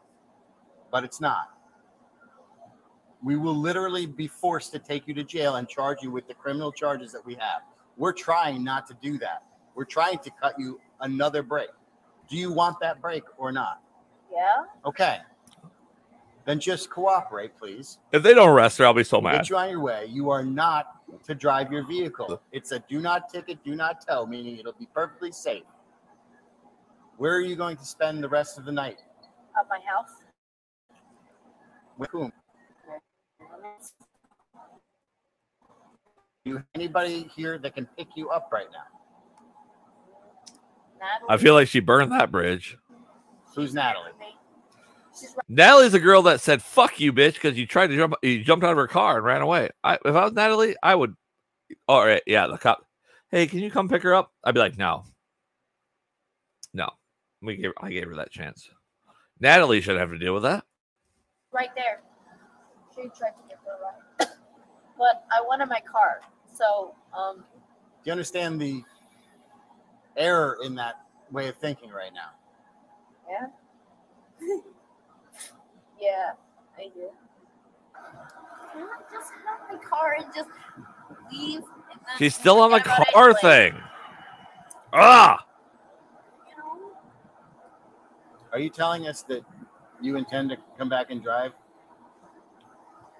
but 0.91 1.03
it's 1.03 1.19
not. 1.19 1.49
We 3.21 3.35
will 3.35 3.55
literally 3.55 4.05
be 4.05 4.27
forced 4.27 4.71
to 4.71 4.79
take 4.79 5.07
you 5.07 5.13
to 5.15 5.23
jail 5.23 5.57
and 5.57 5.67
charge 5.67 6.01
you 6.01 6.09
with 6.09 6.27
the 6.27 6.33
criminal 6.33 6.71
charges 6.71 7.11
that 7.11 7.25
we 7.25 7.35
have. 7.35 7.61
We're 7.97 8.13
trying 8.13 8.63
not 8.63 8.87
to 8.87 8.95
do 9.01 9.17
that. 9.17 9.43
We're 9.75 9.83
trying 9.83 10.19
to 10.19 10.31
cut 10.41 10.57
you 10.57 10.79
another 11.01 11.43
break. 11.43 11.69
Do 12.29 12.37
you 12.37 12.51
want 12.51 12.79
that 12.81 13.01
break 13.01 13.23
or 13.37 13.51
not? 13.51 13.81
yeah. 14.31 14.63
Okay. 14.85 15.17
Then 16.45 16.59
just 16.59 16.89
cooperate, 16.89 17.57
please. 17.57 17.99
If 18.11 18.23
they 18.23 18.33
don't 18.33 18.49
arrest 18.49 18.77
her, 18.79 18.85
I'll 18.85 18.93
be 18.93 19.03
so 19.03 19.21
mad. 19.21 19.33
Get 19.33 19.49
you 19.49 19.57
on 19.57 19.69
your 19.69 19.81
way. 19.81 20.07
You 20.09 20.29
are 20.29 20.43
not 20.43 21.01
to 21.25 21.35
drive 21.35 21.71
your 21.71 21.85
vehicle. 21.85 22.41
It's 22.51 22.71
a 22.71 22.79
do 22.79 22.99
not 22.99 23.29
ticket, 23.29 23.63
do 23.63 23.75
not 23.75 24.05
tow, 24.07 24.25
meaning 24.25 24.57
it'll 24.57 24.73
be 24.73 24.87
perfectly 24.93 25.31
safe. 25.31 25.63
Where 27.17 27.33
are 27.35 27.41
you 27.41 27.55
going 27.55 27.77
to 27.77 27.85
spend 27.85 28.23
the 28.23 28.29
rest 28.29 28.57
of 28.57 28.65
the 28.65 28.71
night? 28.71 28.99
At 29.59 29.67
my 29.69 29.79
house. 29.85 30.23
With 31.97 32.09
whom? 32.09 32.31
Do 36.45 36.51
you 36.51 36.63
anybody 36.73 37.29
here 37.35 37.57
that 37.57 37.75
can 37.75 37.85
pick 37.97 38.07
you 38.15 38.29
up 38.29 38.49
right 38.51 38.67
now? 38.71 38.98
I 41.29 41.37
feel 41.37 41.53
like 41.53 41.67
she 41.67 41.79
burned 41.79 42.11
that 42.11 42.31
bridge. 42.31 42.77
Who's 43.55 43.73
Natalie? 43.73 44.11
Natalie's 45.49 45.93
a 45.93 45.99
girl 45.99 46.21
that 46.23 46.39
said 46.41 46.61
"fuck 46.61 46.99
you, 46.99 47.11
bitch" 47.11 47.33
because 47.33 47.57
you 47.57 47.65
tried 47.65 47.87
to 47.87 47.97
jump. 47.97 48.13
You 48.21 48.43
jumped 48.43 48.63
out 48.63 48.71
of 48.71 48.77
her 48.77 48.87
car 48.87 49.17
and 49.17 49.25
ran 49.25 49.41
away. 49.41 49.69
I, 49.83 49.95
if 49.95 50.15
I 50.15 50.23
was 50.23 50.33
Natalie, 50.33 50.75
I 50.81 50.95
would. 50.95 51.15
All 51.87 52.05
right, 52.05 52.21
yeah, 52.25 52.47
the 52.47 52.57
cop. 52.57 52.85
Hey, 53.31 53.47
can 53.47 53.59
you 53.59 53.69
come 53.69 53.89
pick 53.89 54.03
her 54.03 54.15
up? 54.15 54.31
I'd 54.43 54.53
be 54.53 54.59
like, 54.59 54.77
no, 54.77 55.03
no. 56.73 56.89
We 57.41 57.57
gave. 57.57 57.71
I 57.81 57.89
gave 57.89 58.07
her 58.07 58.15
that 58.15 58.31
chance. 58.31 58.69
Natalie 59.39 59.81
should 59.81 59.97
have 59.97 60.09
to 60.11 60.17
deal 60.17 60.33
with 60.33 60.43
that. 60.43 60.63
right 61.51 61.69
there. 61.75 62.01
She 62.95 63.03
tried 63.17 63.31
to 63.31 63.47
get 63.49 63.59
her 63.65 63.77
right, 63.81 64.27
but 64.97 65.25
I 65.31 65.41
wanted 65.41 65.67
my 65.69 65.79
car. 65.81 66.21
So, 66.53 66.93
um, 67.17 67.37
Do 67.37 67.43
you 68.05 68.11
understand 68.11 68.59
the 68.59 68.83
error 70.19 70.57
in 70.63 70.75
that 70.75 70.95
way 71.31 71.47
of 71.47 71.55
thinking 71.57 71.89
right 71.89 72.13
now? 72.13 72.29
yeah. 73.29 73.47
Yeah, 76.01 76.31
I 76.77 76.83
do. 76.83 77.09
Can 78.73 78.83
I 78.83 79.13
just 79.13 79.31
have 79.45 79.59
my 79.69 79.85
car 79.85 80.15
and 80.17 80.27
just 80.33 80.47
leave? 81.29 81.57
And 81.57 81.99
She's 82.17 82.33
still 82.35 82.61
on 82.61 82.71
the 82.71 82.79
forget 82.79 82.99
about 82.99 83.07
it 83.09 83.13
car 83.13 83.33
thing. 83.33 83.75
Ah, 84.93 85.45
Are 88.51 88.59
you 88.59 88.69
telling 88.69 89.07
us 89.07 89.21
that 89.23 89.43
you 90.01 90.15
intend 90.15 90.49
to 90.49 90.57
come 90.77 90.89
back 90.89 91.11
and 91.11 91.21
drive 91.21 91.51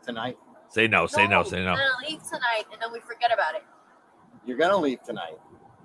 tonight? 0.04 0.38
say 0.70 0.88
no, 0.88 1.06
say 1.08 1.28
no, 1.28 1.44
say 1.44 1.64
no. 1.64 1.72
I'm 1.72 1.78
gonna 1.78 2.08
leave 2.10 2.24
tonight 2.24 2.64
and 2.72 2.82
then 2.82 2.92
we 2.92 3.00
forget 3.02 3.32
about 3.34 3.56
it. 3.56 3.64
You're 4.46 4.58
gonna 4.58 4.78
leave 4.78 5.04
tonight. 5.04 5.38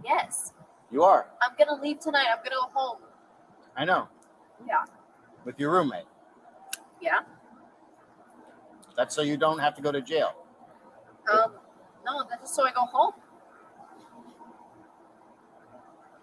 Yes, 0.04 0.52
You 0.94 1.02
are. 1.02 1.26
I'm 1.42 1.56
gonna 1.58 1.82
leave 1.82 1.98
tonight. 1.98 2.26
I'm 2.30 2.36
gonna 2.36 2.50
go 2.50 2.68
home. 2.72 2.98
I 3.76 3.84
know. 3.84 4.06
Yeah. 4.64 4.84
With 5.44 5.58
your 5.58 5.72
roommate. 5.72 6.04
Yeah. 7.02 7.22
That's 8.96 9.12
so 9.12 9.22
you 9.22 9.36
don't 9.36 9.58
have 9.58 9.74
to 9.74 9.82
go 9.82 9.90
to 9.90 10.00
jail. 10.00 10.32
Um. 11.32 11.54
No, 12.06 12.22
that's 12.30 12.42
just 12.42 12.54
so 12.54 12.64
I 12.64 12.70
go 12.70 12.82
home. 12.84 13.12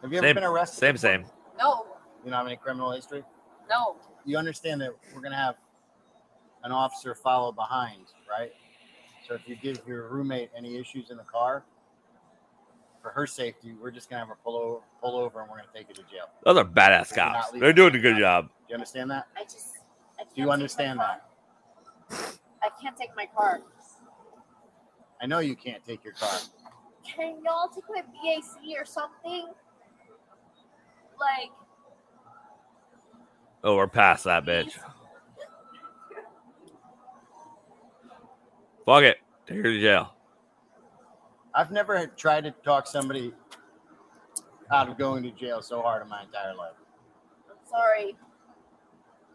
Have 0.02 0.14
you 0.14 0.20
ever 0.20 0.28
Same, 0.28 0.36
been 0.36 0.44
arrested? 0.46 0.80
same, 0.80 0.94
before? 0.94 1.10
same. 1.10 1.26
No. 1.60 1.86
You 2.24 2.30
don't 2.30 2.38
have 2.38 2.48
any 2.48 2.56
criminal 2.56 2.92
history? 2.94 3.26
No. 3.70 3.98
You 4.24 4.38
understand 4.38 4.80
that 4.80 4.92
we're 5.14 5.22
gonna 5.22 5.36
have 5.36 5.56
an 6.64 6.72
officer 6.72 7.14
follow 7.14 7.52
behind, 7.52 8.06
right? 8.30 8.54
So 9.28 9.34
if 9.34 9.42
you 9.48 9.58
give 9.58 9.82
your 9.86 10.08
roommate 10.08 10.50
any 10.56 10.78
issues 10.78 11.10
in 11.12 11.18
the 11.18 11.24
car, 11.24 11.66
for 13.02 13.12
her 13.12 13.26
safety, 13.26 13.74
we're 13.80 13.92
just 13.92 14.10
gonna 14.10 14.20
have 14.20 14.30
her 14.30 14.38
pull 14.44 14.56
over, 14.56 14.80
pull 15.02 15.18
over, 15.18 15.42
and 15.42 15.50
we're 15.50 15.58
gonna 15.58 15.70
take 15.74 15.90
you 15.90 15.96
to 15.96 16.02
jail. 16.04 16.30
Those 16.44 16.58
are 16.58 16.66
badass 16.66 17.16
You're 17.16 17.26
cops. 17.26 17.52
They're 17.52 17.74
doing 17.74 17.96
a 17.96 18.00
good 18.00 18.18
job. 18.18 18.46
Do 18.46 18.52
you 18.70 18.76
understand 18.76 19.12
that? 19.12 19.28
I 19.36 19.44
just. 19.44 19.78
I 20.20 20.24
can't 20.24 20.36
Do 20.36 20.42
you 20.42 20.52
understand 20.52 21.00
that? 21.00 21.26
I 22.12 22.70
can't 22.82 22.96
take 22.96 23.16
my 23.16 23.28
car. 23.36 23.62
I 25.22 25.26
know 25.26 25.40
you 25.40 25.56
can't 25.56 25.84
take 25.86 26.04
your 26.04 26.14
car. 26.14 26.38
Can 27.04 27.38
y'all 27.44 27.70
take 27.74 27.84
my 27.90 28.02
BAC 28.02 28.80
or 28.80 28.86
something? 28.86 29.48
Like, 31.20 31.52
Oh, 33.64 33.76
we're 33.76 33.88
past 33.88 34.24
that 34.24 34.44
bitch. 34.44 34.74
Fuck 38.86 39.04
it. 39.04 39.18
Take 39.46 39.58
her 39.58 39.64
to 39.64 39.80
jail. 39.80 40.16
I've 41.54 41.72
never 41.72 42.08
tried 42.08 42.44
to 42.46 42.52
talk 42.64 42.88
somebody 42.88 43.34
out 44.72 44.88
of 44.90 44.98
going 44.98 45.24
to 45.24 45.32
jail 45.32 45.62
so 45.62 45.82
hard 45.82 46.02
in 46.02 46.10
my 46.10 46.24
entire 46.24 46.56
life. 46.56 46.74
I'm 47.50 47.58
sorry. 47.70 48.16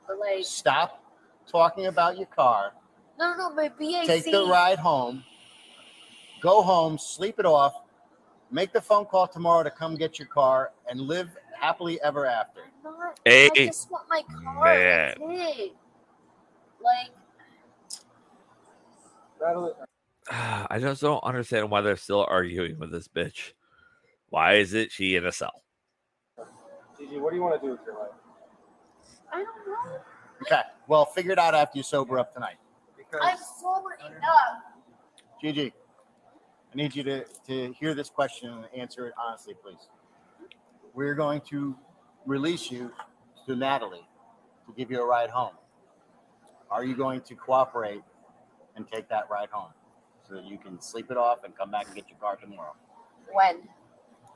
But 0.06 0.18
like, 0.18 0.44
Stop 0.44 1.02
talking 1.46 1.86
about 1.86 2.16
your 2.16 2.26
car. 2.26 2.72
no, 3.18 3.34
no, 3.36 3.52
my 3.54 3.68
BAC. 3.68 4.06
Take 4.06 4.24
the 4.30 4.46
ride 4.46 4.78
home. 4.78 5.24
Go 6.40 6.62
home, 6.62 6.98
sleep 6.98 7.38
it 7.38 7.46
off. 7.46 7.74
Make 8.50 8.72
the 8.72 8.80
phone 8.80 9.04
call 9.06 9.26
tomorrow 9.26 9.64
to 9.64 9.70
come 9.70 9.96
get 9.96 10.18
your 10.18 10.28
car 10.28 10.70
and 10.88 11.00
live 11.00 11.30
happily 11.58 12.00
ever 12.02 12.26
after. 12.26 12.60
Not, 12.84 13.18
Hey, 13.24 13.50
I 13.52 13.66
just 13.66 13.90
want 13.90 14.06
my 14.08 14.22
car. 14.22 14.64
man. 14.64 15.14
That's 15.18 15.58
it. 15.58 15.72
Like, 16.80 17.10
I 20.30 20.78
just 20.80 21.00
don't 21.02 21.22
understand 21.22 21.70
why 21.70 21.80
they're 21.80 21.96
still 21.96 22.26
arguing 22.28 22.78
with 22.78 22.90
this 22.90 23.08
bitch. 23.08 23.52
Why 24.30 24.54
is 24.54 24.74
it 24.74 24.90
she 24.90 25.16
in 25.16 25.24
a 25.24 25.32
cell? 25.32 25.62
Gigi, 26.98 27.18
what 27.18 27.30
do 27.30 27.36
you 27.36 27.42
want 27.42 27.60
to 27.60 27.66
do 27.66 27.72
with 27.72 27.80
your 27.86 27.94
life? 27.94 28.10
I 29.32 29.36
don't 29.36 29.66
know. 29.66 29.98
Okay. 30.42 30.62
Well, 30.88 31.04
figure 31.04 31.32
it 31.32 31.38
out 31.38 31.54
after 31.54 31.78
you 31.78 31.84
sober 31.84 32.18
up 32.18 32.32
tonight. 32.32 32.56
I'm 33.20 33.38
sober 33.60 33.96
enough. 34.00 34.62
Gigi, 35.40 35.72
I 36.72 36.76
need 36.76 36.94
you 36.94 37.02
to, 37.04 37.24
to 37.46 37.72
hear 37.78 37.94
this 37.94 38.10
question 38.10 38.50
and 38.50 38.66
answer 38.76 39.06
it 39.06 39.14
honestly, 39.22 39.54
please. 39.54 39.88
We're 40.94 41.14
going 41.14 41.40
to 41.50 41.76
release 42.24 42.70
you 42.70 42.90
to 43.46 43.54
Natalie 43.54 44.06
to 44.66 44.74
give 44.76 44.90
you 44.90 45.00
a 45.00 45.06
ride 45.06 45.30
home. 45.30 45.54
Are 46.70 46.84
you 46.84 46.96
going 46.96 47.20
to 47.22 47.34
cooperate 47.36 48.02
and 48.74 48.86
take 48.90 49.08
that 49.08 49.28
ride 49.30 49.50
home 49.50 49.70
so 50.28 50.34
that 50.34 50.44
you 50.44 50.58
can 50.58 50.80
sleep 50.80 51.10
it 51.10 51.16
off 51.16 51.44
and 51.44 51.56
come 51.56 51.70
back 51.70 51.86
and 51.86 51.94
get 51.94 52.08
your 52.08 52.18
car 52.18 52.36
tomorrow? 52.36 52.74
When? 53.32 53.60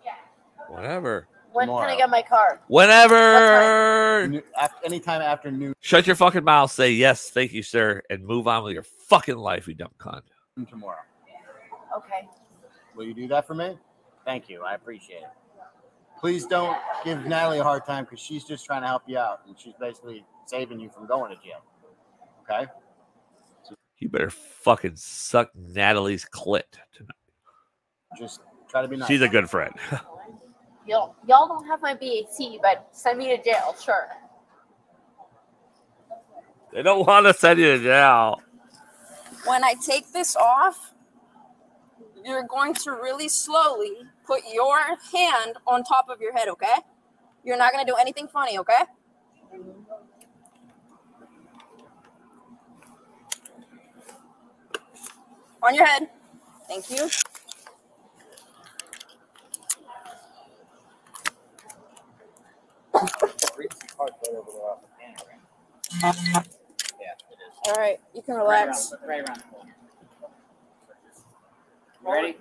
Yeah. 0.05 0.13
Whatever. 0.69 1.27
When 1.53 1.67
can 1.67 1.75
I 1.75 1.81
Tomorrow. 1.81 1.97
get 1.97 2.11
my 2.11 2.23
car? 2.23 2.61
Whenever. 2.69 4.29
New- 4.29 4.43
af- 4.61 4.75
Anytime 4.85 5.21
after 5.21 5.51
noon 5.51 5.75
Shut 5.81 6.07
your 6.07 6.15
fucking 6.15 6.45
mouth. 6.45 6.71
Say 6.71 6.93
yes, 6.93 7.31
thank 7.31 7.53
you, 7.53 7.63
sir, 7.65 8.03
and 8.09 8.25
move 8.25 8.47
on 8.47 8.63
with 8.63 8.73
your 8.75 8.85
fucking 8.85 9.37
life, 9.37 9.67
you 9.67 9.75
dumb 9.75 9.91
cunt. 9.99 10.23
tomorrow. 10.69 10.99
Okay. 11.97 12.29
Will 12.95 13.05
you 13.05 13.15
do 13.15 13.27
that 13.29 13.47
for 13.47 13.55
me? 13.55 13.77
Thank 14.25 14.49
you. 14.49 14.63
I 14.63 14.75
appreciate 14.75 15.23
it. 15.23 15.29
Please 16.21 16.47
don't 16.47 16.77
give 17.05 17.25
Natalie 17.25 17.59
a 17.59 17.65
hard 17.65 17.85
time 17.87 18.05
because 18.05 18.21
she's 18.21 18.45
just 18.45 18.65
trying 18.67 18.83
to 18.83 18.87
help 18.89 19.03
you 19.07 19.17
out 19.19 19.41
and 19.49 19.59
she's 19.59 19.73
basically 19.81 20.23
saving 20.47 20.79
you 20.79 20.91
from 20.91 21.07
going 21.07 21.35
to 21.35 21.43
jail. 21.43 21.63
Okay? 22.43 22.71
You 24.01 24.09
better 24.09 24.31
fucking 24.31 24.97
suck 24.97 25.51
Natalie's 25.55 26.25
clit 26.25 26.63
tonight. 26.93 27.15
Just 28.19 28.41
try 28.69 28.83
to 28.83 28.89
be 28.89 28.97
nice. 28.97 29.09
She's 29.09 29.21
a 29.21 29.29
good 29.29 29.49
friend. 29.49 29.75
Y'all, 30.87 31.15
y'all 31.29 31.47
don't 31.47 31.67
have 31.67 31.81
my 31.83 31.95
BAC, 31.95 32.61
but 32.63 32.89
send 32.91 33.19
me 33.19 33.37
to 33.37 33.41
jail, 33.45 33.77
sure. 33.81 34.09
they 36.73 36.83
don't 36.83 37.07
want 37.07 37.27
to 37.27 37.35
send 37.35 37.61
you 37.61 37.77
to 37.77 37.79
jail. 37.79 38.41
When 39.45 39.63
I 39.63 39.75
take 39.87 40.11
this 40.13 40.35
off, 40.35 40.93
you're 42.25 42.43
going 42.43 42.75
to 42.75 42.93
really 42.93 43.29
slowly 43.29 43.93
put 44.27 44.41
your 44.53 44.79
hand 45.13 45.59
on 45.67 45.85
top 45.85 46.09
of 46.09 46.21
your 46.21 46.33
head, 46.33 46.49
okay? 46.49 46.77
You're 47.45 47.59
not 47.59 47.73
going 47.73 47.85
to 47.85 47.93
do 47.93 47.97
anything 47.97 48.27
funny, 48.27 48.59
okay? 48.59 48.83
On 55.63 55.75
your 55.75 55.87
head. 55.87 56.09
Thank 56.69 56.91
you. 56.91 57.09
All 67.67 67.75
right, 67.77 67.99
you 68.15 68.23
can 68.23 68.37
relax. 68.37 68.93
Right 69.07 69.21
around. 69.29 69.43
You 72.05 72.13
ready? 72.13 72.37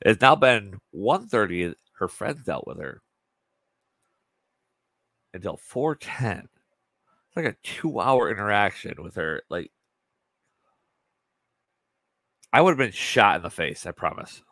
It's 0.00 0.20
now 0.20 0.36
been 0.36 0.78
1.30. 0.94 1.74
Her 1.98 2.08
friends 2.08 2.44
dealt 2.44 2.66
with 2.66 2.78
her 2.80 3.02
until 5.34 5.58
4.10. 5.72 6.46
Like 7.34 7.46
a 7.46 7.56
two-hour 7.62 8.30
interaction 8.30 9.02
with 9.02 9.14
her. 9.14 9.42
Like, 9.48 9.70
I 12.52 12.60
would 12.60 12.72
have 12.72 12.78
been 12.78 12.92
shot 12.92 13.36
in 13.36 13.42
the 13.42 13.50
face, 13.50 13.86
I 13.86 13.92
promise. 13.92 14.42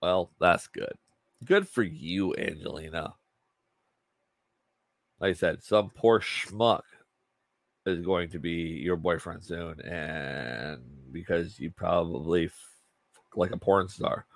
Well, 0.00 0.30
that's 0.38 0.68
good. 0.68 0.92
Good 1.44 1.68
for 1.68 1.82
you, 1.82 2.34
Angelina. 2.36 3.14
Like 5.18 5.30
I 5.30 5.32
said, 5.32 5.62
some 5.62 5.90
poor 5.90 6.20
schmuck 6.20 6.82
is 7.86 8.04
going 8.04 8.30
to 8.30 8.38
be 8.38 8.80
your 8.82 8.96
boyfriend 8.96 9.42
soon, 9.42 9.80
and 9.80 10.82
because 11.10 11.58
you 11.58 11.70
probably 11.70 12.50
like 13.36 13.52
a 13.52 13.58
porn 13.58 13.88
star. 13.88 14.26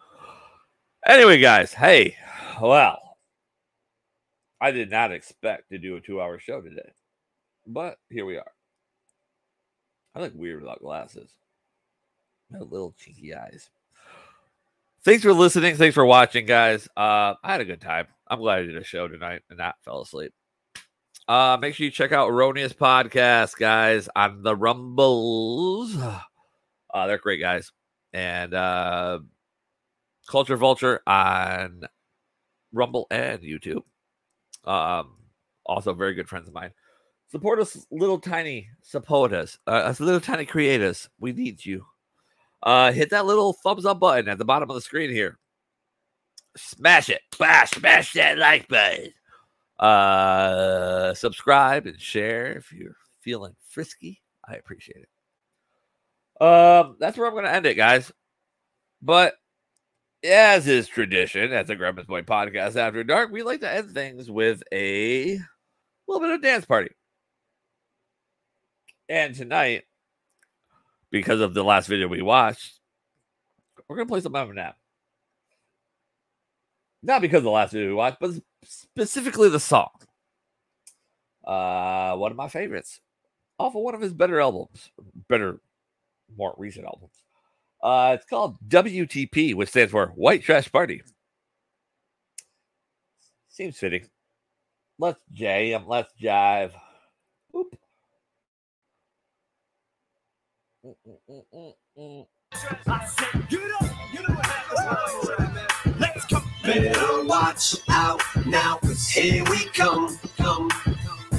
Anyway, 1.07 1.39
guys, 1.39 1.73
hey, 1.73 2.17
well, 2.61 2.99
I 4.61 4.71
did 4.73 4.91
not 4.91 5.13
expect 5.13 5.71
to 5.71 5.79
do 5.79 5.97
a 5.97 6.01
two-hour 6.01 6.39
show 6.39 6.61
today, 6.61 6.91
but 7.67 7.99
here 8.11 8.27
we 8.27 8.37
are. 8.37 8.53
I 10.15 10.21
look 10.21 10.33
weird 10.35 10.61
without 10.61 10.83
glasses. 10.83 11.31
My 12.51 12.59
little 12.59 12.95
cheeky 12.99 13.35
eyes. 13.35 13.71
Thanks 15.05 15.23
for 15.23 15.33
listening. 15.33 15.77
Thanks 15.77 15.95
for 15.95 16.05
watching, 16.05 16.45
guys. 16.45 16.89
Uh, 16.97 17.35
I 17.43 17.53
had 17.53 17.61
a 17.61 17.65
good 17.65 17.81
time. 17.81 18.07
I'm 18.27 18.41
glad 18.41 18.61
I 18.61 18.63
did 18.63 18.77
a 18.77 18.85
show 18.85 19.07
tonight 19.07 19.43
and 19.49 19.59
not 19.59 19.77
fell 19.85 20.03
asleep. 20.03 20.33
Uh, 21.29 21.59
make 21.61 21.75
sure 21.75 21.85
you 21.85 21.91
check 21.91 22.11
out 22.11 22.31
Erroneous 22.31 22.73
Podcast, 22.73 23.57
guys, 23.59 24.09
on 24.17 24.43
the 24.43 24.57
Rumbles. 24.57 25.97
Uh, 26.91 27.07
they're 27.07 27.19
great 27.19 27.39
guys. 27.39 27.71
And 28.13 28.55
uh, 28.55 29.21
Culture 30.29 30.57
Vulture 30.57 31.01
on 31.07 31.83
Rumble 32.73 33.07
and 33.11 33.41
YouTube. 33.43 33.83
Um, 34.65 35.17
also 35.67 35.95
very 35.95 36.15
good 36.15 36.29
friends 36.29 36.49
of 36.49 36.55
mine. 36.55 36.73
Support 37.31 37.61
us, 37.61 37.87
little 37.91 38.19
tiny 38.19 38.69
supporters, 38.83 39.59
uh, 39.67 39.71
us 39.71 40.01
little 40.01 40.21
tiny 40.21 40.47
creators. 40.47 41.09
We 41.21 41.33
need 41.33 41.65
you. 41.65 41.85
Uh, 42.63 42.91
hit 42.91 43.11
that 43.11 43.27
little 43.27 43.53
thumbs 43.53 43.85
up 43.85 44.01
button 44.01 44.29
at 44.29 44.39
the 44.39 44.45
bottom 44.45 44.71
of 44.71 44.75
the 44.75 44.81
screen 44.81 45.11
here. 45.11 45.39
Smash 46.57 47.11
it, 47.11 47.21
smash 47.35 48.13
that 48.15 48.39
like 48.39 48.67
button. 48.69 49.13
Uh, 49.79 51.15
subscribe 51.15 51.87
and 51.87 52.01
share 52.01 52.53
if 52.53 52.73
you're 52.73 52.97
feeling 53.21 53.55
frisky. 53.69 54.23
I 54.47 54.55
appreciate 54.55 55.03
it. 55.03 55.09
Um, 56.41 56.97
that's 57.01 57.19
where 57.19 57.27
I'm 57.27 57.35
going 57.35 57.45
to 57.45 57.53
end 57.53 57.67
it, 57.67 57.75
guys. 57.75 58.13
But 59.03 59.35
as 60.25 60.67
is 60.67 60.89
tradition 60.89 61.53
at 61.53 61.67
the 61.67 61.77
Grandma's 61.77 62.07
Boy 62.07 62.23
Podcast 62.23 62.77
After 62.77 63.05
Dark, 63.05 63.31
we 63.31 63.43
like 63.43 63.61
to 63.61 63.73
end 63.73 63.93
things 63.93 64.31
with 64.31 64.63
a 64.73 65.39
little 66.07 66.21
bit 66.21 66.35
of 66.35 66.43
dance 66.43 66.65
party. 66.65 66.91
And 69.09 69.35
tonight, 69.35 69.85
because 71.11 71.41
of 71.41 71.55
the 71.55 71.65
last 71.65 71.87
video 71.87 72.09
we 72.09 72.23
watched, 72.23 72.79
we're 73.89 73.97
gonna 73.97 74.09
play 74.09 74.21
some 74.21 74.33
Eminem. 74.33 74.75
Not 77.03 77.23
because 77.23 77.39
of 77.39 77.45
the 77.45 77.51
last 77.51 77.73
video 77.73 77.89
we 77.89 77.95
watched, 77.95 78.19
but 78.21 78.33
specifically 78.65 79.49
the 79.49 79.61
song. 79.61 79.91
Uh, 81.47 82.17
one 82.17 82.31
of 82.31 82.37
my 82.37 82.49
favorites, 82.49 83.01
off 83.59 83.75
of 83.75 83.83
one 83.83 83.95
of 83.95 84.01
his 84.03 84.13
better 84.13 84.41
albums, 84.41 84.91
better, 85.29 85.61
more 86.37 86.55
recent 86.59 86.87
albums. 86.87 87.23
Uh, 87.83 88.17
it's 88.19 88.27
called 88.27 88.57
WTP, 88.69 89.55
which 89.55 89.69
stands 89.69 89.93
for 89.93 90.09
White 90.09 90.43
Trash 90.43 90.71
Party. 90.71 91.03
Seems 93.49 93.79
fitting. 93.79 94.09
Let's 94.99 95.21
jam, 95.33 95.87
let's 95.87 96.13
jive. 96.21 96.73
Oop. 97.57 97.77
Let's 105.99 106.25
go. 106.27 106.39
Better 106.65 107.25
watch 107.25 107.77
out 107.89 108.21
now, 108.47 108.77
cause 108.77 109.09
here 109.09 109.45
we 109.45 109.67
come, 109.67 110.19
come. 110.37 110.69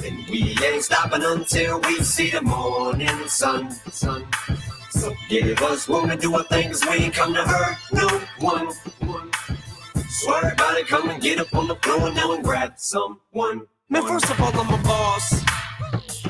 And 0.04 0.26
we 0.28 0.56
ain't 0.64 0.82
stopping 0.82 1.22
until 1.22 1.80
we 1.80 1.96
see 2.02 2.30
the 2.30 2.42
morning 2.42 3.28
sun, 3.28 3.70
sun. 3.90 4.26
So 4.90 5.14
give 5.28 5.60
us 5.62 5.86
to 5.86 6.16
do 6.16 6.34
our 6.34 6.44
things, 6.44 6.84
we 6.84 6.96
ain't 6.96 7.14
come 7.14 7.34
to 7.34 7.42
hurt 7.42 7.76
no 7.92 8.08
one. 8.38 8.72
So 10.08 10.34
everybody 10.34 10.84
come 10.84 11.10
and 11.10 11.22
get 11.22 11.38
up 11.38 11.54
on 11.54 11.68
the 11.68 11.76
floor 11.76 12.12
now 12.12 12.32
and 12.32 12.42
grab 12.42 12.74
someone. 12.76 13.66
Man, 13.88 14.02
first 14.02 14.28
of 14.30 14.40
all, 14.40 14.52
I'm 14.60 14.74
a 14.74 14.82
boss. 14.82 15.42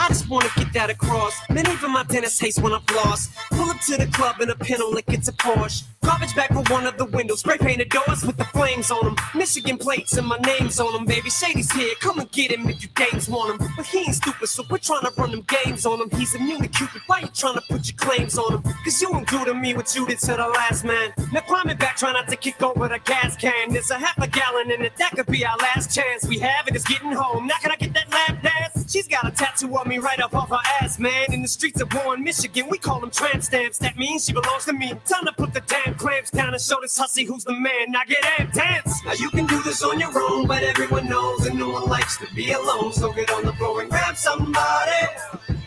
I 0.01 0.09
just 0.09 0.31
wanna 0.31 0.49
get 0.57 0.73
that 0.73 0.89
across. 0.89 1.39
Man, 1.51 1.69
even 1.71 1.93
my 1.93 2.05
dentist 2.05 2.41
hates 2.41 2.59
when 2.59 2.73
I'm 2.73 2.83
lost. 2.97 3.33
Pull 3.51 3.69
up 3.69 3.79
to 3.81 3.99
the 3.99 4.07
club 4.07 4.41
in 4.41 4.49
a 4.49 4.57
Pinto 4.57 4.89
like 4.89 5.05
it's 5.09 5.29
a 5.29 5.33
Porsche. 5.33 5.85
Garbage 6.03 6.35
back 6.35 6.49
for 6.49 6.63
one 6.73 6.87
of 6.87 6.97
the 6.97 7.05
windows. 7.05 7.41
Spray 7.41 7.59
painted 7.59 7.91
doors 7.91 8.25
with 8.25 8.39
the 8.39 8.47
flames 8.47 8.91
on 8.91 9.05
them. 9.05 9.17
Michigan 9.35 9.77
plates 9.77 10.17
and 10.17 10.27
my 10.27 10.39
name's 10.39 10.81
on 10.81 10.95
them, 10.95 11.05
baby. 11.05 11.29
Shady's 11.29 11.71
here, 11.73 11.95
come 12.01 12.19
and 12.19 12.33
get 12.33 12.51
him 12.51 12.67
if 12.71 12.83
you 12.83 12.89
games 12.95 13.29
want 13.29 13.61
him. 13.61 13.69
But 13.77 13.85
he 13.85 13.99
ain't 13.99 14.15
stupid, 14.15 14.49
so 14.49 14.65
we're 14.71 14.79
trying 14.79 15.03
to 15.03 15.13
run 15.19 15.33
them 15.33 15.45
games 15.47 15.85
on 15.85 16.01
him. 16.01 16.09
He's 16.19 16.35
immune 16.35 16.63
to 16.63 16.69
Cupid. 16.69 17.03
Why 17.07 17.21
you 17.21 17.29
trying 17.29 17.57
to 17.57 17.63
put 17.69 17.87
your 17.87 17.99
claims 17.99 18.39
on 18.39 18.55
him? 18.55 18.63
Cause 18.63 19.03
you 19.03 19.11
to 19.45 19.55
me 19.55 19.75
what 19.75 19.95
you 19.95 20.07
did 20.07 20.19
to 20.21 20.33
the 20.33 20.47
last 20.47 20.85
man. 20.85 21.13
Now 21.33 21.41
climbing 21.41 21.77
back, 21.77 21.97
try 21.97 22.13
not 22.13 22.27
to 22.29 22.37
kick 22.37 22.63
over 22.63 22.89
the 22.89 22.99
gas 23.05 23.37
can. 23.37 23.73
There's 23.73 23.91
a 23.91 23.99
half 23.99 24.17
a 24.19 24.27
gallon 24.27 24.71
in 24.71 24.83
it, 24.83 24.97
that 24.97 25.13
could 25.13 25.27
be 25.27 25.45
our 25.45 25.57
last 25.59 25.95
chance. 25.95 26.27
We 26.27 26.39
have 26.39 26.69
it, 26.69 26.75
it's 26.75 26.89
getting 26.89 27.13
home. 27.13 27.47
Now 27.47 27.57
can 27.61 27.71
I 27.71 27.77
get 27.77 27.93
that 27.95 28.11
lap 28.11 28.43
dance? 28.43 28.80
She's 28.91 29.07
got 29.07 29.25
a 29.25 29.31
tattoo 29.31 29.77
of 29.79 29.87
me 29.87 29.99
right 29.99 30.19
up 30.21 30.35
off 30.35 30.49
her 30.49 30.59
ass, 30.81 30.99
man. 30.99 31.33
In 31.33 31.43
the 31.43 31.49
streets 31.49 31.81
of 31.81 31.95
Warren, 31.95 32.25
Michigan, 32.25 32.67
we 32.69 32.77
call 32.77 32.99
them 32.99 33.13
tramp 33.13 33.41
stamps. 33.45 33.79
That 33.79 33.97
means 33.97 34.25
she 34.25 34.33
belongs 34.33 34.65
to 34.65 34.73
me. 34.73 34.93
Time 35.05 35.27
to 35.27 35.33
put 35.33 35.55
the 35.55 35.61
damn 35.61 35.95
clamps 35.95 36.33
down 36.33 36.53
and 36.55 36.61
show 36.61 36.77
this 36.83 36.99
hussy 36.99 37.23
who's 37.23 37.45
the 37.45 37.53
man. 37.53 37.91
Now 37.91 38.01
get 38.05 38.21
amped, 38.23 38.55
dance. 38.55 39.01
Now 39.05 39.13
you 39.13 39.31
can 39.31 39.47
do 39.47 39.63
this 39.63 39.85
on 39.85 40.01
your 40.01 40.11
own, 40.21 40.49
but 40.49 40.65
everyone 40.65 41.09
knows 41.09 41.45
that 41.45 41.55
no 41.55 41.71
one 41.71 41.85
likes 41.85 42.17
to 42.17 42.27
be 42.35 42.51
alone. 42.51 42.93
So 42.93 43.13
get 43.13 43.31
on 43.31 43.45
the 43.45 43.53
floor 43.53 43.81
and 43.81 43.91
grab 43.91 44.17
somebody. 44.17 45.07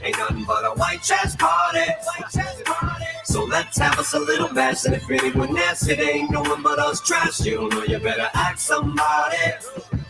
Ain't 0.03 0.17
nothing 0.17 0.43
but 0.43 0.65
a 0.65 0.71
white 0.71 1.01
trash 1.01 1.37
party. 1.37 1.79
White 1.79 2.29
trash 2.29 2.61
party. 2.65 3.05
So 3.23 3.45
let's 3.45 3.77
have 3.77 3.97
us 3.99 4.13
a 4.13 4.19
little 4.19 4.53
bash. 4.53 4.83
And 4.83 4.95
if 4.95 5.09
anyone 5.09 5.57
asks, 5.57 5.87
it 5.87 6.01
ain't 6.01 6.29
no 6.29 6.41
one 6.41 6.61
but 6.61 6.77
us 6.77 6.99
trash. 6.99 7.39
You 7.39 7.55
don't 7.55 7.73
know 7.73 7.83
you 7.83 7.99
better 7.99 8.29
ask 8.33 8.57
somebody. 8.57 9.37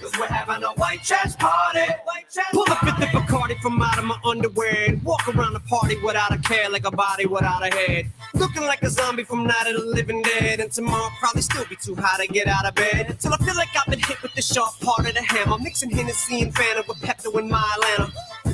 Cause 0.04 0.12
we're 0.20 0.28
having 0.28 0.62
a 0.66 0.74
white 0.74 1.02
trash 1.02 1.34
party. 1.38 1.80
White 1.80 2.30
trash 2.30 2.52
Pull 2.52 2.66
a 2.66 2.76
fifth 2.76 3.04
of 3.04 3.22
Bacardi 3.22 3.58
from 3.62 3.82
out 3.82 3.98
of 3.98 4.04
my 4.04 4.20
underwear 4.26 4.90
and 4.90 5.02
walk 5.02 5.26
around 5.34 5.54
the 5.54 5.62
party 5.62 5.96
without 6.04 6.34
a 6.34 6.38
care, 6.40 6.70
like 6.70 6.86
a 6.86 6.92
body 6.92 7.26
without 7.26 7.66
a 7.66 7.74
head. 7.74 8.12
Looking 8.34 8.64
like 8.64 8.84
a 8.84 8.90
zombie 8.90 9.24
from 9.24 9.48
Night 9.48 9.68
of 9.68 9.80
the 9.80 9.86
Living 9.86 10.22
Dead. 10.22 10.60
And 10.60 10.70
tomorrow 10.70 11.10
probably 11.22 11.42
still 11.42 11.64
be 11.70 11.78
too 11.78 11.96
high 11.96 12.26
to 12.26 12.34
get 12.34 12.48
out 12.48 12.66
of 12.66 12.76
bed. 12.76 13.12
Until 13.12 13.34
I 13.34 13.38
feel 13.38 13.56
like 13.56 13.70
I've 13.78 13.86
been 13.90 14.00
hit 14.00 14.22
with 14.22 14.34
the 14.34 14.42
sharp 14.42 14.78
part 14.82 15.08
of 15.08 15.14
the 15.14 15.22
hammer. 15.22 15.58
Mixing 15.60 15.90
Hennessy 15.90 16.42
and 16.42 16.54
Fanta 16.54 16.86
with 16.86 16.98
Pepto 16.98 17.40
in 17.40 17.50
my 17.50 17.64
Atlanta. 17.78 18.12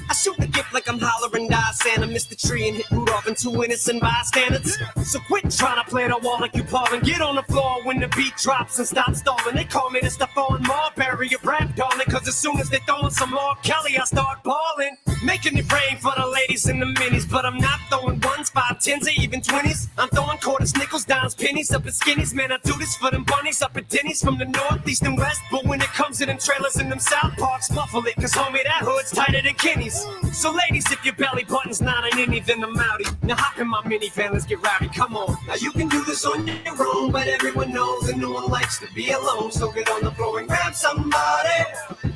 I 0.10 0.14
shoot 0.14 0.36
the 0.38 0.48
gift 0.48 0.74
like 0.74 0.90
I'm 0.90 1.00
hollering 1.00 1.48
die 1.50 1.72
Santa, 1.74 2.08
miss 2.08 2.26
the 2.26 2.36
tree 2.36 2.68
and 2.68 2.78
hit 2.78 2.90
Rudolph 2.90 3.28
and 3.28 3.38
two 3.38 3.64
innocent 3.64 4.02
bystanders. 4.02 4.76
So 5.04 5.20
quit 5.28 5.52
trying 5.52 5.84
to 5.84 5.90
play 5.90 6.08
the 6.08 6.18
wall 6.18 6.40
like 6.40 6.56
you 6.56 6.64
Paul 6.64 6.88
and 6.92 7.04
get 7.04 7.22
on 7.22 7.36
the 7.36 7.44
floor 7.44 7.84
when 7.84 8.00
the 8.00 8.08
beat 8.10 8.36
drops 8.38 8.80
and 8.80 8.88
stop 8.88 9.14
stalling. 9.14 9.56
They 9.56 9.66
call 9.66 9.92
me 9.92 10.00
the 10.00 10.08
Stephon 10.08 10.66
Marbury 10.66 11.34
of 11.36 11.46
rap, 11.46 11.76
darling, 11.76 12.08
cause 12.10 12.28
as 12.28 12.36
soon 12.36 12.60
as 12.60 12.70
they 12.70 12.80
throwing 12.88 13.12
some 13.12 13.32
more 13.32 13.56
Kelly, 13.62 13.98
I 14.00 14.04
start 14.06 14.44
balling. 14.44 14.98
Making 15.24 15.58
it 15.58 15.72
rain 15.72 15.98
for 15.98 16.14
the 16.18 16.26
ladies 16.26 16.70
in 16.70 16.80
the 16.80 16.86
minis, 16.86 17.30
but 17.30 17.46
I'm 17.46 17.58
not 17.58 17.80
throwing 17.90 18.22
ones, 18.22 18.50
five, 18.50 18.80
tens, 18.80 19.06
or 19.06 19.12
even 19.20 19.42
twenties. 19.42 19.90
I'm 19.98 20.08
throwing 20.10 20.38
quarters, 20.38 20.76
nickels, 20.78 21.04
dimes, 21.06 21.36
pennies 21.36 21.72
up 21.72 21.86
at 21.86 21.94
skinnies. 21.94 22.34
Man, 22.34 22.54
I 22.54 22.58
do 22.64 22.74
this 22.80 22.96
for 22.96 23.12
them 23.12 23.26
bunnies 23.26 23.62
up 23.62 23.76
at 23.76 23.90
Denny's 23.90 24.24
from 24.24 24.38
the 24.38 24.46
northeast 24.46 25.04
and 25.04 25.18
west. 25.18 25.42
But 25.52 25.66
when 25.66 25.82
it 25.82 25.88
comes 25.88 26.20
to 26.20 26.26
them 26.26 26.38
trailers 26.38 26.80
in 26.80 26.90
them 26.90 27.00
South 27.00 27.36
Parks, 27.38 27.70
muffle 27.72 28.06
it, 28.06 28.16
cause 28.16 28.32
homie, 28.32 28.64
that 28.64 28.82
hood's 28.82 29.12
tighter 29.12 29.42
than 29.42 29.56
Kenny's. 29.56 29.99
So 30.34 30.52
ladies, 30.52 30.90
if 30.92 31.04
your 31.04 31.16
belly 31.16 31.44
button's 31.44 31.82
not 31.82 32.06
an 32.06 32.12
innie, 32.20 32.46
then 32.46 32.64
I'm 32.64 32.76
outie. 32.76 33.24
Now 33.24 33.36
hop 33.36 33.60
in 33.60 33.68
my 33.68 33.82
minivan, 33.82 34.32
let's 34.34 34.46
get 34.46 34.62
rowdy, 34.62 34.90
come 34.90 35.18
on. 35.18 35.36
Now 35.48 35.56
you 35.56 35.72
can 35.72 35.88
do 35.88 36.04
this 36.06 36.26
on 36.26 36.48
your 36.48 36.58
own, 36.96 37.12
but 37.12 37.28
everyone 37.28 37.74
knows 37.74 38.08
that 38.08 38.18
no 38.18 38.32
one 38.32 38.48
likes 38.48 38.80
to 38.80 38.88
be 38.94 39.12
alone. 39.12 39.52
So 39.52 39.72
get 39.72 39.90
on 39.90 40.04
the 40.04 40.12
floor 40.12 40.40
and 40.40 40.48
grab 40.48 40.74
somebody. 40.74 41.64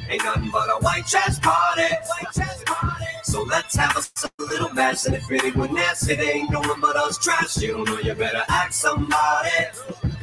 Ain't 0.09 0.23
nothing 0.23 0.49
but 0.51 0.69
a 0.69 0.77
white 0.79 1.05
trash 1.07 1.39
party. 1.41 1.83
White 1.83 2.33
trash 2.33 2.63
party. 2.65 3.05
So 3.23 3.43
let's 3.43 3.75
have 3.75 3.97
us 3.97 4.11
a 4.23 4.43
little 4.43 4.73
bash. 4.73 5.05
And 5.05 5.15
if 5.15 5.29
anyone 5.31 5.77
asks, 5.77 6.07
it 6.07 6.19
ain't 6.19 6.51
no 6.51 6.59
one 6.59 6.81
but 6.81 6.95
us 6.95 7.17
trash. 7.17 7.57
You 7.57 7.73
don't 7.73 7.85
know 7.85 7.99
you 7.99 8.13
better 8.13 8.43
ask 8.47 8.73
somebody. 8.73 9.49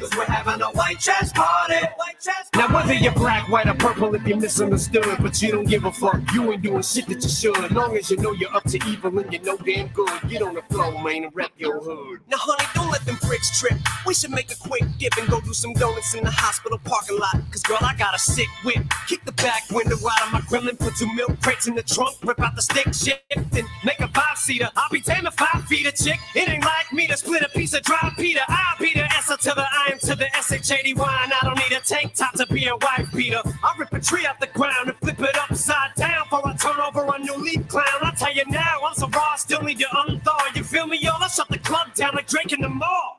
Cause 0.01 0.09
we're 0.17 0.25
having 0.25 0.63
a 0.63 0.71
white 0.71 0.99
trash 0.99 1.31
party. 1.31 1.75
White 1.95 2.19
trash 2.19 2.47
Now 2.55 2.73
whether 2.73 2.95
you're 2.95 3.13
black, 3.13 3.47
white, 3.49 3.67
or 3.67 3.75
purple, 3.75 4.15
if 4.15 4.25
you're 4.25 4.39
misunderstood, 4.39 5.17
but 5.19 5.39
you 5.39 5.51
don't 5.51 5.67
give 5.67 5.85
a 5.85 5.91
fuck, 5.91 6.19
you 6.33 6.51
ain't 6.51 6.63
doing 6.63 6.81
shit 6.81 7.05
that 7.05 7.21
you 7.21 7.29
should. 7.29 7.71
Long 7.71 7.95
as 7.95 8.09
you 8.09 8.17
know 8.17 8.31
you're 8.31 8.51
up 8.51 8.63
to 8.63 8.79
evil 8.87 9.19
and 9.19 9.31
you 9.31 9.37
know 9.43 9.57
damn 9.57 9.89
good, 9.89 10.09
get 10.27 10.41
on 10.41 10.55
the 10.55 10.63
floor, 10.71 10.99
man, 11.03 11.25
and 11.25 11.35
rep 11.35 11.51
your 11.55 11.79
hood. 11.83 12.21
Now, 12.27 12.37
honey, 12.39 12.67
don't 12.73 12.89
let 12.89 13.05
them 13.05 13.17
pricks 13.17 13.59
trip. 13.59 13.77
We 14.07 14.15
should 14.15 14.31
make 14.31 14.51
a 14.51 14.55
quick 14.55 14.83
dip 14.97 15.15
and 15.17 15.29
go 15.29 15.39
do 15.39 15.53
some 15.53 15.73
donuts 15.73 16.15
in 16.15 16.23
the 16.23 16.31
hospital 16.31 16.79
parking 16.83 17.19
lot. 17.19 17.37
Cause, 17.51 17.61
girl, 17.61 17.77
I 17.81 17.93
got 17.93 18.15
a 18.15 18.19
sick 18.19 18.47
whip. 18.63 18.83
Kick 19.07 19.23
the 19.25 19.33
back 19.33 19.69
window 19.69 19.97
out 19.97 20.25
of 20.25 20.33
my 20.33 20.41
gremlin, 20.41 20.79
put 20.79 20.95
two 20.95 21.13
milk 21.13 21.39
crates 21.41 21.67
in 21.67 21.75
the 21.75 21.83
trunk, 21.83 22.17
rip 22.23 22.39
out 22.39 22.55
the 22.55 22.63
stick 22.63 22.91
shift, 22.95 23.21
and 23.35 23.67
make 23.85 23.99
a 23.99 24.07
five 24.07 24.39
seater. 24.39 24.71
I'll 24.75 24.89
be 24.89 25.01
damn 25.01 25.27
if 25.27 25.35
five 25.35 25.63
feet 25.65 25.85
a 25.85 25.91
chick. 25.91 26.19
It 26.33 26.49
ain't 26.49 26.65
like 26.65 26.91
me 26.91 27.05
to 27.05 27.15
split 27.15 27.43
a 27.43 27.49
piece 27.49 27.73
of 27.75 27.83
dry 27.83 28.11
Peter. 28.17 28.41
I'll 28.47 28.79
be 28.79 28.93
the 28.95 29.05
S 29.13 29.27
to 29.27 29.53
the 29.55 29.61
I 29.61 29.90
am 29.91 29.99
to 29.99 30.15
the 30.15 30.27
SHAD 30.41 30.97
wine. 30.97 31.31
I 31.31 31.39
don't 31.43 31.57
need 31.57 31.75
a 31.75 31.81
tank 31.81 32.13
top 32.15 32.33
to 32.35 32.45
be 32.47 32.65
a 32.67 32.75
wife 32.75 33.11
beater. 33.13 33.41
I 33.45 33.75
rip 33.77 33.91
a 33.93 33.99
tree 33.99 34.25
out 34.25 34.39
the 34.39 34.47
ground 34.47 34.89
and 34.89 34.97
flip 34.97 35.19
it 35.19 35.37
upside 35.37 35.93
down 35.95 36.23
before 36.23 36.47
I 36.47 36.55
turn 36.55 36.79
over 36.79 37.05
a 37.13 37.19
new 37.19 37.35
leaf 37.35 37.67
clown. 37.67 37.85
I 38.01 38.13
tell 38.15 38.33
you 38.33 38.43
now, 38.47 38.79
I'm 38.87 38.95
so 38.95 39.07
raw, 39.09 39.35
still 39.35 39.61
need 39.61 39.79
to 39.79 39.85
unthaw. 39.85 40.55
You 40.55 40.63
feel 40.63 40.87
me, 40.87 40.97
y'all? 40.97 41.21
I 41.21 41.27
shut 41.27 41.49
the 41.49 41.59
club 41.59 41.93
down 41.93 42.15
like 42.15 42.27
Drake 42.27 42.53
in 42.53 42.61
the 42.61 42.69
mall. 42.69 43.10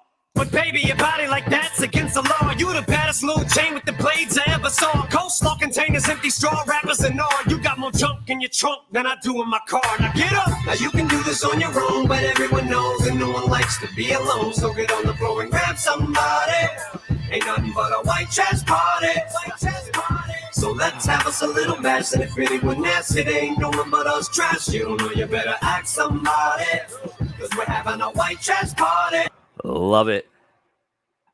But 0.43 0.51
baby, 0.51 0.81
your 0.81 0.97
body 0.97 1.28
like 1.28 1.47
that's 1.47 1.82
against 1.82 2.14
the 2.14 2.23
law. 2.23 2.52
You 2.59 2.73
the 2.73 2.82
baddest 2.82 3.23
little 3.23 3.44
chain 3.44 3.74
with 3.74 3.85
the 3.85 3.93
blades 3.93 4.36
I 4.36 4.43
ever 4.51 4.70
saw. 4.70 4.90
Coleslaw 5.06 5.60
containers, 5.60 6.09
empty 6.09 6.31
straw 6.31 6.64
wrappers 6.66 6.98
and 7.05 7.20
all. 7.20 7.31
You 7.47 7.62
got 7.62 7.78
more 7.78 7.93
junk 7.93 8.28
in 8.28 8.40
your 8.40 8.51
trunk 8.51 8.81
than 8.90 9.06
I 9.06 9.14
do 9.23 9.40
in 9.40 9.48
my 9.48 9.60
car. 9.69 9.81
Now 10.01 10.12
get 10.14 10.32
up. 10.32 10.48
Now 10.66 10.73
you 10.73 10.90
can 10.90 11.06
do 11.06 11.23
this 11.23 11.44
on 11.44 11.60
your 11.60 11.70
own, 11.93 12.09
but 12.09 12.24
everyone 12.24 12.69
knows 12.69 13.05
that 13.05 13.14
no 13.14 13.31
one 13.31 13.51
likes 13.51 13.78
to 13.82 13.94
be 13.94 14.10
alone. 14.10 14.52
So 14.52 14.74
get 14.74 14.90
on 14.90 15.06
the 15.06 15.14
floor 15.14 15.43
and 15.43 15.51
grab 15.52 15.78
somebody. 15.78 16.66
Ain't 17.31 17.47
nothing 17.47 17.73
but 17.73 17.93
a 17.93 18.02
white 18.02 18.32
trash 18.32 18.64
party. 18.64 19.06
White 19.06 19.60
trash 19.60 19.93
party. 19.93 20.35
So 20.51 20.73
let's 20.73 21.06
have 21.06 21.24
us 21.24 21.40
a 21.43 21.47
little 21.47 21.81
bash. 21.81 22.14
And 22.14 22.23
if 22.24 22.36
anyone 22.36 22.85
asks, 22.85 23.14
it 23.14 23.28
ain't 23.28 23.60
no 23.60 23.70
one 23.70 23.90
but 23.90 24.09
us 24.09 24.28
trash. 24.28 24.70
You 24.70 24.86
don't 24.86 25.01
know 25.02 25.12
you 25.12 25.27
better 25.27 25.55
ask 25.62 25.86
somebody. 25.86 26.64
Cause 27.39 27.51
we're 27.56 27.64
having 27.66 28.01
a 28.01 28.10
white 28.10 28.40
trash 28.40 28.74
party. 28.74 29.28
Love 29.62 30.09
it. 30.09 30.31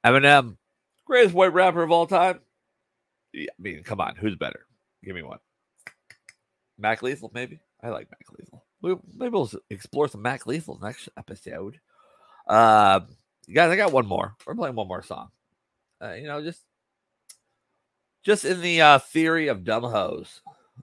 Eminem, 0.04 0.56
greatest 1.04 1.34
white 1.34 1.52
rapper 1.52 1.82
of 1.82 1.90
all 1.90 2.06
time. 2.06 2.40
Yeah, 3.32 3.50
I 3.58 3.62
mean, 3.62 3.82
come 3.82 4.00
on, 4.00 4.16
who's 4.16 4.36
better? 4.36 4.66
Give 5.04 5.14
me 5.14 5.22
one. 5.22 5.38
Mac 6.78 7.02
Lethal, 7.02 7.30
maybe. 7.34 7.60
I 7.82 7.90
like 7.90 8.10
Mac 8.10 8.26
Lethal. 8.38 8.64
We, 8.80 8.96
maybe 9.14 9.30
we'll 9.30 9.50
explore 9.70 10.08
some 10.08 10.22
Mac 10.22 10.46
Lethal 10.46 10.78
next 10.80 11.08
episode. 11.16 11.80
Uh, 12.46 13.00
guys, 13.52 13.70
I 13.70 13.76
got 13.76 13.92
one 13.92 14.06
more. 14.06 14.34
We're 14.46 14.54
playing 14.54 14.76
one 14.76 14.88
more 14.88 15.02
song. 15.02 15.28
Uh, 16.00 16.12
you 16.12 16.26
know, 16.26 16.42
just 16.42 16.62
just 18.24 18.44
in 18.44 18.60
the 18.60 18.80
uh, 18.80 18.98
theory 18.98 19.48
of 19.48 19.64
dumb 19.64 19.82
hoes 19.82 20.40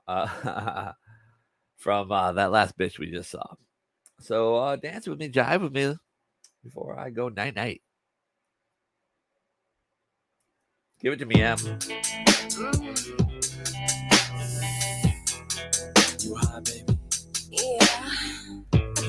uh, 0.08 0.92
from 1.78 2.12
uh, 2.12 2.34
that 2.34 2.52
last 2.52 2.78
bitch 2.78 3.00
we 3.00 3.12
just 3.12 3.32
saw. 3.32 3.46
So 4.20 4.56
uh, 4.56 4.76
dance 4.76 5.08
with 5.08 5.20
me, 5.20 5.30
jive 5.30 5.62
with 5.62 5.74
me 5.74 5.96
before 6.64 7.00
I 7.00 7.10
go 7.10 7.30
night 7.30 7.56
night. 7.56 7.82
Give 11.02 11.14
it 11.14 11.20
to 11.20 11.26
me, 11.26 11.42
Em. 11.42 11.58
You 16.22 16.36
high, 16.36 16.60
baby? 16.62 16.98
Yeah. 17.52 17.86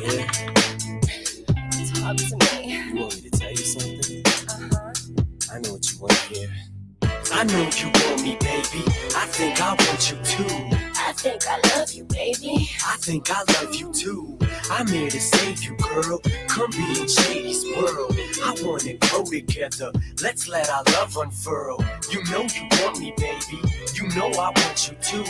Yeah. 0.03 0.27
Talk 1.95 2.17
to 2.17 2.37
me. 2.37 2.75
You 2.75 2.97
want 2.97 3.15
me 3.15 3.31
to 3.31 3.39
tell 3.39 3.51
you 3.51 3.57
something? 3.57 4.23
Uh-huh. 4.27 4.93
I 5.55 5.59
know 5.61 5.73
what 5.75 5.93
you 5.93 5.99
want 6.01 6.13
to 6.13 6.35
hear. 6.35 6.66
I 7.33 7.45
know 7.45 7.69
you 7.77 7.87
want 7.87 8.23
me, 8.23 8.37
baby. 8.41 8.83
I 9.17 9.27
think 9.27 9.61
I 9.61 9.71
want 9.71 10.11
you 10.11 10.17
too. 10.25 10.77
I 10.97 11.13
think 11.13 11.43
I 11.49 11.61
love 11.77 11.93
you, 11.93 12.05
baby. 12.05 12.69
I 12.87 12.97
think 12.99 13.31
I 13.31 13.43
love 13.61 13.75
you 13.75 13.93
too. 13.93 14.39
I'm 14.71 14.87
here 14.87 15.11
to 15.11 15.21
save 15.21 15.63
you, 15.63 15.77
girl. 15.77 16.21
Come 16.49 16.71
be 16.71 17.01
in 17.01 17.09
Shady's 17.09 17.65
world. 17.77 18.17
I 18.45 18.55
wanna 18.63 18.95
grow 18.95 19.25
together. 19.25 19.93
Let's 20.23 20.49
let 20.49 20.71
our 20.71 20.85
love 20.93 21.17
unfurl. 21.17 21.85
You 22.11 22.23
know 22.25 22.43
you 22.43 22.69
want 22.83 23.01
me, 23.01 23.13
baby. 23.17 23.61
You 23.95 24.09
know 24.17 24.29
I 24.39 24.53
want 24.57 24.89
you 24.91 24.97
too. 25.03 25.25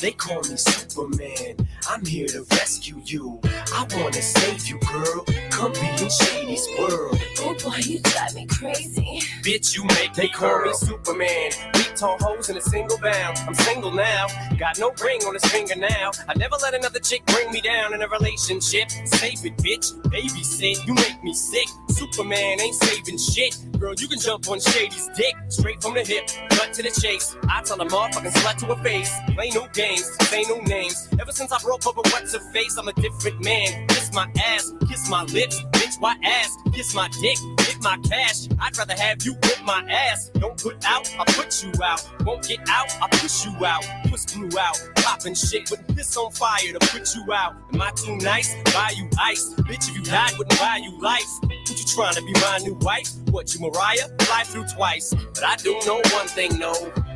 They 0.00 0.12
call 0.12 0.40
me 0.42 0.56
Superman. 0.56 1.56
I'm 1.88 2.04
here 2.04 2.28
to 2.28 2.44
rescue 2.52 3.00
you. 3.04 3.40
I 3.44 3.86
wanna 3.96 4.22
save 4.22 4.66
you, 4.68 4.78
girl. 4.80 5.24
Come 5.50 5.72
be 5.72 5.88
in 6.02 6.10
Shady's 6.10 6.66
world. 6.78 7.20
Oh 7.40 7.56
boy, 7.62 7.76
you 7.78 7.98
drive 8.00 8.34
me 8.34 8.46
crazy. 8.46 9.20
Bitch, 9.42 9.74
you 9.74 9.84
make 9.84 10.12
They 10.14 10.28
call 10.28 10.62
me 10.62 10.72
Superman. 10.74 11.50
Beat 11.72 11.92
tall 11.96 12.16
hoes 12.20 12.48
in 12.50 12.56
a 12.56 12.60
single 12.60 12.98
bound. 12.98 13.38
I'm 13.46 13.54
single 13.54 13.90
now. 13.90 14.26
Got 14.58 14.78
no 14.78 14.92
ring 15.02 15.22
on 15.24 15.34
his 15.34 15.44
finger 15.46 15.74
now. 15.74 16.12
I 16.28 16.34
never 16.36 16.56
let 16.62 16.74
another 16.74 17.00
chick 17.00 17.24
bring 17.26 17.50
me 17.50 17.60
down 17.60 17.94
in 17.94 18.02
a 18.02 18.08
relationship. 18.08 18.90
Save 18.90 19.44
it, 19.44 19.56
bitch. 19.56 19.92
Babysit. 20.02 20.86
You 20.86 20.94
make 20.94 21.22
me 21.24 21.34
sick. 21.34 21.66
Superman 21.88 22.60
ain't 22.60 22.74
saving 22.76 23.18
shit. 23.18 23.56
Girl, 23.78 23.94
you 23.98 24.06
can 24.06 24.20
jump 24.20 24.48
on 24.48 24.60
Shady's 24.60 25.08
dick. 25.16 25.34
Straight 25.48 25.82
from 25.82 25.94
the 25.94 26.02
hip. 26.04 26.28
Cut 26.50 26.72
to 26.74 26.82
the 26.82 26.90
chase. 27.00 27.34
I 27.48 27.62
tell 27.62 27.80
a 27.80 27.86
motherfucking 27.86 28.32
slut 28.32 28.56
to 28.58 28.66
her 28.74 28.82
face. 28.84 29.12
Play 29.34 29.50
no 29.50 29.66
games. 29.72 30.08
Say 30.28 30.42
no 30.48 30.60
names. 30.60 31.08
Ever 31.20 31.32
since 31.32 31.50
I 31.50 31.58
broke 31.58 31.71
up 31.74 31.96
with 31.96 32.12
what's 32.12 32.34
her 32.34 32.52
face, 32.52 32.76
I'm 32.76 32.88
a 32.88 32.92
different 32.92 33.42
man. 33.44 33.86
Kiss 33.88 34.12
my 34.12 34.30
ass. 34.44 34.72
Kiss 34.88 35.08
my 35.08 35.24
lips. 35.24 35.62
Bitch, 35.72 36.00
why 36.00 36.16
ass? 36.22 36.56
Kiss 36.72 36.94
my 36.94 37.08
dick. 37.20 37.38
Hit 37.60 37.82
my 37.82 37.96
cash. 38.08 38.48
I'd 38.60 38.76
rather 38.76 38.94
have 38.94 39.22
you 39.22 39.32
whip 39.32 39.58
my 39.64 39.84
ass. 39.88 40.30
Don't 40.34 40.60
put 40.60 40.84
out, 40.86 41.08
I 41.18 41.24
put 41.32 41.62
you 41.62 41.72
out. 41.82 42.08
Won't 42.24 42.46
get 42.46 42.60
out, 42.68 42.90
I 43.02 43.08
push 43.08 43.44
you 43.44 43.52
out. 43.64 43.84
Push 44.10 44.26
blue 44.34 44.50
out. 44.58 44.78
Popping 44.96 45.34
shit 45.34 45.70
with 45.70 45.86
piss 45.96 46.16
on 46.16 46.30
fire 46.32 46.72
to 46.72 46.78
put 46.88 47.14
you 47.14 47.32
out. 47.32 47.56
Am 47.72 47.80
I 47.80 47.90
too 47.92 48.16
nice? 48.16 48.54
Buy 48.72 48.92
you 48.96 49.08
ice. 49.20 49.54
Bitch, 49.60 49.88
if 49.88 49.96
you 49.96 50.02
died, 50.02 50.32
wouldn't 50.38 50.58
buy 50.58 50.80
you 50.82 51.00
life. 51.00 51.26
What 51.68 51.78
you 51.78 51.86
trying 51.86 52.14
to 52.14 52.22
be 52.22 52.32
my 52.32 52.58
new 52.62 52.74
wife? 52.82 53.08
What 53.30 53.54
you 53.54 53.60
Mariah? 53.60 54.08
Fly 54.20 54.42
through 54.44 54.66
twice. 54.74 55.14
But 55.14 55.44
I 55.44 55.56
do 55.56 55.78
know 55.86 56.02
one 56.12 56.26
thing, 56.26 56.58
no. 56.58 56.72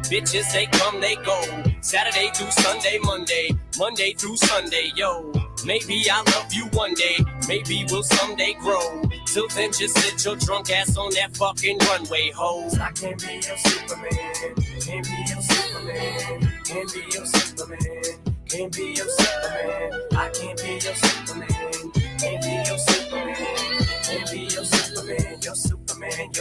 Bitches, 0.06 0.52
they 0.52 0.66
come, 0.66 1.00
they 1.00 1.16
go. 1.16 1.40
Saturday 1.80 2.30
through 2.32 2.52
Sunday, 2.52 2.98
Monday. 3.02 3.50
Monday 3.78 4.12
through 4.12 4.36
Sunday, 4.36 4.92
yo. 4.94 5.32
Maybe 5.64 6.04
I'll 6.08 6.24
love 6.26 6.52
you 6.52 6.66
one 6.66 6.94
day. 6.94 7.16
Maybe 7.48 7.86
we'll 7.90 8.04
someday 8.04 8.54
grow. 8.60 9.02
Till 9.26 9.48
then, 9.48 9.72
just 9.72 9.98
sit 9.98 10.24
your 10.24 10.36
drunk 10.36 10.70
ass 10.70 10.96
on 10.96 11.10
that 11.14 11.36
fucking 11.36 11.78
runway, 11.88 12.30
ho. 12.30 12.68
I 12.80 12.92
can't 12.92 13.20
be 13.20 13.34
your 13.34 13.56
Superman. 13.56 14.54
Can't 14.80 15.04
be 15.04 15.24
your 15.28 15.42
Superman. 15.42 16.60
Can't 16.64 16.94
be 16.94 17.04
your 17.10 17.26
Superman. 17.26 18.34
Can't 18.48 18.72
be 18.72 18.94
your 18.94 19.08
Superman. 19.08 20.02
I 20.12 20.28
can't 20.30 20.62
be 20.62 20.70
your 20.72 20.94
Superman. 20.94 21.55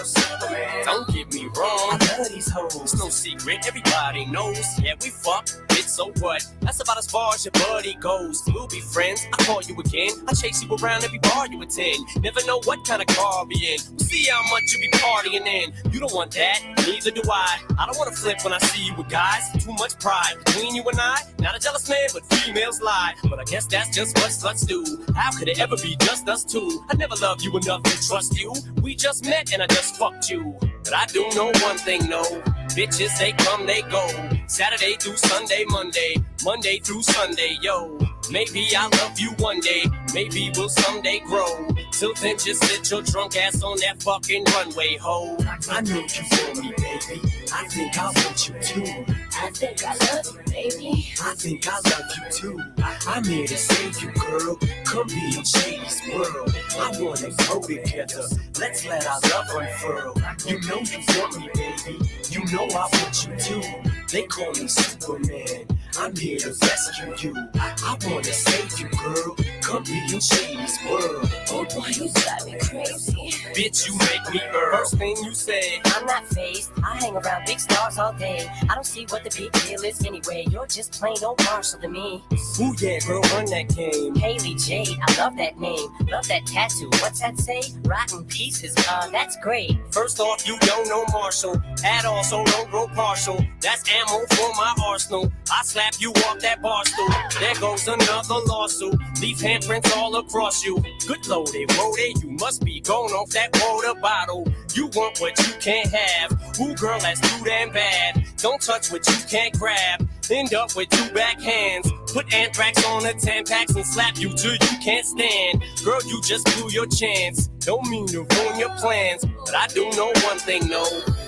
Superman. 0.04 0.60
Your 0.76 0.80
Superman. 0.80 0.86
Don't 0.86 1.08
get 1.14 1.34
me 1.34 1.46
wrong. 1.58 1.98
I 2.02 2.18
love 2.18 2.30
these 2.30 2.50
hoes. 2.50 2.76
It's 2.76 3.00
no 3.00 3.10
secret. 3.10 3.66
Everybody 3.68 4.26
knows. 4.26 4.80
Yeah, 4.80 4.96
we 5.02 5.10
fuck. 5.10 5.48
So 5.88 6.12
what? 6.20 6.46
That's 6.62 6.80
about 6.82 6.98
as 6.98 7.08
far 7.08 7.34
as 7.34 7.46
your 7.46 7.52
buddy 7.52 7.96
goes. 7.96 8.42
Be 8.70 8.80
friends. 8.82 9.26
I 9.32 9.44
call 9.44 9.62
you 9.62 9.80
again. 9.80 10.12
I 10.28 10.34
chase 10.34 10.64
you 10.64 10.76
around 10.76 11.04
every 11.04 11.20
bar 11.20 11.48
you 11.48 11.62
attend. 11.62 12.06
Never 12.22 12.44
know 12.46 12.60
what 12.66 12.86
kind 12.86 13.02
of 13.02 13.08
car 13.08 13.46
be 13.46 13.56
in. 13.56 13.80
We'll 13.92 14.00
see 14.00 14.30
how 14.30 14.42
much 14.50 14.64
you 14.74 14.82
be 14.82 14.90
partying 14.98 15.46
in. 15.46 15.74
You 15.92 16.00
don't 16.00 16.14
want 16.14 16.32
that. 16.32 16.62
Neither 16.86 17.12
do 17.12 17.22
I. 17.32 17.60
I 17.78 17.86
don't 17.86 17.98
want 17.98 18.14
to 18.14 18.20
flip 18.20 18.44
when 18.44 18.54
I 18.54 18.58
see 18.60 18.86
you 18.88 18.96
with 18.96 19.10
guys. 19.10 19.52
Too 19.64 19.74
much 19.74 20.00
pride 20.00 20.36
between 20.46 20.76
you 20.76 20.84
and 20.84 21.00
I. 21.00 21.22
Not 21.40 21.56
a 21.56 21.60
jealous 21.60 21.88
man, 21.90 22.08
but 22.14 22.26
females 22.34 22.82
lie. 22.82 23.14
But 23.30 23.40
I 23.40 23.44
guess 23.44 23.68
that's 23.68 23.96
just 23.96 24.18
what 24.18 24.32
sluts 24.32 24.68
do. 24.68 24.84
How 25.16 25.32
could 25.38 25.48
it 25.48 25.60
ever 25.60 25.78
be 25.78 25.96
just 26.02 26.28
us 26.28 26.44
two? 26.44 26.84
I 26.90 26.96
never 26.96 27.16
loved 27.16 27.44
you 27.44 27.56
enough 27.58 27.84
to 27.84 28.08
trust 28.08 28.40
you. 28.40 28.54
We 28.82 28.96
just 28.96 29.26
met 29.26 29.54
and 29.54 29.62
I 29.62 29.68
just 29.68 29.96
fucked 29.98 30.30
you. 30.30 30.58
But 30.84 30.94
I 30.94 31.06
do 31.08 31.30
know 31.36 31.52
one 31.62 31.78
thing, 31.78 32.08
no. 32.10 32.24
Bitches, 32.74 33.18
they 33.20 33.32
come, 33.34 33.66
they 33.66 33.82
go. 33.84 34.08
Saturday 34.48 34.96
through 35.00 35.18
Sunday, 35.18 35.64
Monday. 35.68 36.16
Monday 36.44 36.80
through 36.80 37.04
Sunday, 37.04 37.58
yo. 37.62 37.98
Maybe 38.32 38.68
I'll 38.76 38.90
love 39.02 39.20
you 39.20 39.32
one 39.38 39.60
day. 39.60 39.84
Maybe 40.14 40.52
we'll 40.56 40.70
someday 40.70 41.20
grow. 41.20 41.68
Till 41.92 42.14
then, 42.16 42.38
just 42.38 42.64
sit 42.64 42.90
your 42.90 43.02
drunk 43.02 43.38
ass 43.38 43.62
on 43.62 43.78
that 43.78 44.02
fucking 44.02 44.44
runway, 44.56 44.98
ho. 44.98 45.38
I 45.70 45.82
know 45.82 45.96
you 45.96 46.24
want 46.32 46.58
me, 46.58 46.74
baby. 46.78 47.35
I 47.54 47.68
think 47.68 47.98
I 47.98 48.06
want 48.06 48.50
you 48.50 48.56
too. 48.62 49.06
I 49.38 49.50
think 49.52 49.84
I 49.84 49.96
love 50.14 50.26
you, 50.26 50.52
baby. 50.52 51.08
I 51.22 51.34
think 51.36 51.68
I 51.68 51.76
love 51.76 52.12
you 52.18 52.32
too. 52.32 52.60
I'm 53.08 53.24
here 53.24 53.48
to 53.48 53.58
save 53.58 54.02
you, 54.02 54.12
girl. 54.12 54.58
Come 54.86 55.08
be 55.08 55.38
in 55.38 55.44
Shady's 55.44 56.02
world. 56.14 56.56
I 56.80 56.92
wanna 57.02 57.32
grow 57.38 57.62
together. 57.62 58.24
Let's 58.60 58.86
let 58.86 59.06
our 59.08 59.20
love 59.30 59.50
unfurl. 59.56 60.14
You 60.48 60.60
know 60.62 60.80
you 60.80 61.00
want 61.20 61.40
me, 61.40 61.50
baby. 61.54 62.00
You 62.30 62.46
know 62.52 62.66
I 62.66 62.90
want 62.92 63.28
you 63.28 63.38
too. 63.38 63.64
They 64.12 64.24
call 64.24 64.52
me 64.54 64.68
Superman. 64.68 65.68
I'm 65.98 66.16
here 66.16 66.38
to 66.40 66.50
rescue 66.50 67.30
you. 67.30 67.48
I 67.56 67.98
wanna 68.06 68.24
save 68.26 68.80
you, 68.80 68.90
girl. 68.90 69.36
Come 69.62 69.84
be 69.84 69.98
in 70.14 70.20
Shady's 70.20 70.78
world. 70.90 71.30
Oh 71.50 71.66
boy, 71.74 71.88
you 71.88 72.10
drive 72.12 72.46
me 72.46 72.58
crazy. 72.60 73.14
Bitch, 73.56 73.88
you 73.88 73.98
make 73.98 74.34
me 74.34 74.42
earn. 74.54 74.74
First 74.74 74.98
thing 74.98 75.16
you 75.24 75.34
said. 75.34 75.64
I'm 75.86 76.06
not 76.06 76.26
phased. 76.28 76.72
I 76.84 76.98
hang 76.98 77.16
around 77.16 77.46
big 77.46 77.60
stars 77.60 77.98
all 77.98 78.14
day. 78.14 78.46
I 78.70 78.76
don't 78.76 78.86
see 78.86 79.06
what 79.10 79.24
the 79.24 79.30
big 79.30 79.52
deal 79.64 79.82
is 79.84 80.06
anyway. 80.06 80.46
You're 80.50 80.68
just 80.68 80.92
plain 80.92 81.16
old 81.24 81.42
Marshall 81.46 81.80
to 81.80 81.88
me. 81.88 82.24
Ooh 82.60 82.76
yeah, 82.80 83.00
girl, 83.00 83.22
run 83.34 83.46
that 83.46 83.74
game. 83.76 84.16
Hailie 84.16 84.56
Jade, 84.56 84.98
I 85.02 85.18
love 85.18 85.38
that 85.38 85.58
name. 85.60 85.90
Love 86.12 86.28
that 86.28 86.46
tattoo. 86.46 86.90
What's 87.02 87.22
that 87.22 87.40
say? 87.40 87.62
Rotten 87.84 88.26
pieces. 88.26 88.76
Uh, 88.90 89.10
that's 89.12 89.38
great. 89.38 89.78
First 89.92 90.20
off, 90.20 90.46
you 90.48 90.58
don't 90.60 90.88
know 90.90 91.06
Marshall 91.14 91.62
at 91.84 92.06
all, 92.06 92.24
so 92.24 92.44
don't 92.44 92.70
grow 92.70 92.88
partial. 92.88 93.40
That's 93.62 93.84
ammo 93.90 94.26
for 94.32 94.50
my 94.58 94.74
arsenal. 94.86 95.32
I 95.52 95.62
slap 95.64 95.85
you 96.00 96.12
off 96.12 96.40
that 96.40 96.62
bar 96.62 96.84
stool. 96.86 97.08
There 97.40 97.56
goes 97.56 97.88
another 97.88 98.40
lawsuit. 98.48 99.00
Leave 99.22 99.38
handprints 99.38 99.96
all 99.96 100.16
across 100.18 100.64
you. 100.64 100.84
Good 101.08 101.28
loaded, 101.28 101.76
loaded. 101.78 102.24
You 102.24 102.32
must 102.32 102.64
be 102.64 102.82
going 102.82 103.14
off 103.14 103.30
that 103.32 103.50
water 103.62 104.00
bottle. 104.00 104.48
You 104.74 104.88
want 104.88 105.20
what 105.20 105.38
you 105.40 105.54
can't 105.60 105.90
have. 105.90 106.32
Ooh, 106.60 106.76
girl, 106.76 107.00
that's 107.00 107.22
too 107.22 107.46
damn 107.46 107.72
bad. 107.72 108.26
Don't 108.38 108.62
touch 108.62 108.92
what 108.92 109.08
you 109.08 109.16
can't 109.30 109.58
grab. 109.58 110.08
End 110.30 110.54
up 110.54 110.76
with 110.76 110.90
two 110.90 111.14
back 111.14 111.40
hands. 111.40 111.92
Put 112.12 112.34
anthrax 112.34 112.84
on 112.86 113.04
the 113.04 113.14
Tampax 113.14 113.76
and 113.76 113.86
slap 113.86 114.18
you 114.18 114.30
till 114.34 114.54
you 114.54 114.78
can't 114.84 115.06
stand. 115.06 115.64
Girl, 115.84 116.00
you 116.06 116.22
just 116.24 116.46
blew 116.56 116.70
your 116.70 116.88
chance. 116.88 117.48
Don't 117.60 117.88
mean 117.90 118.08
to 118.08 118.20
ruin 118.24 118.60
your 118.60 118.76
plans, 118.78 119.24
but 119.46 119.56
I 119.56 119.68
do 119.68 119.90
know 119.92 120.12
one 120.24 120.40
thing, 120.40 120.68
no. 120.68 120.84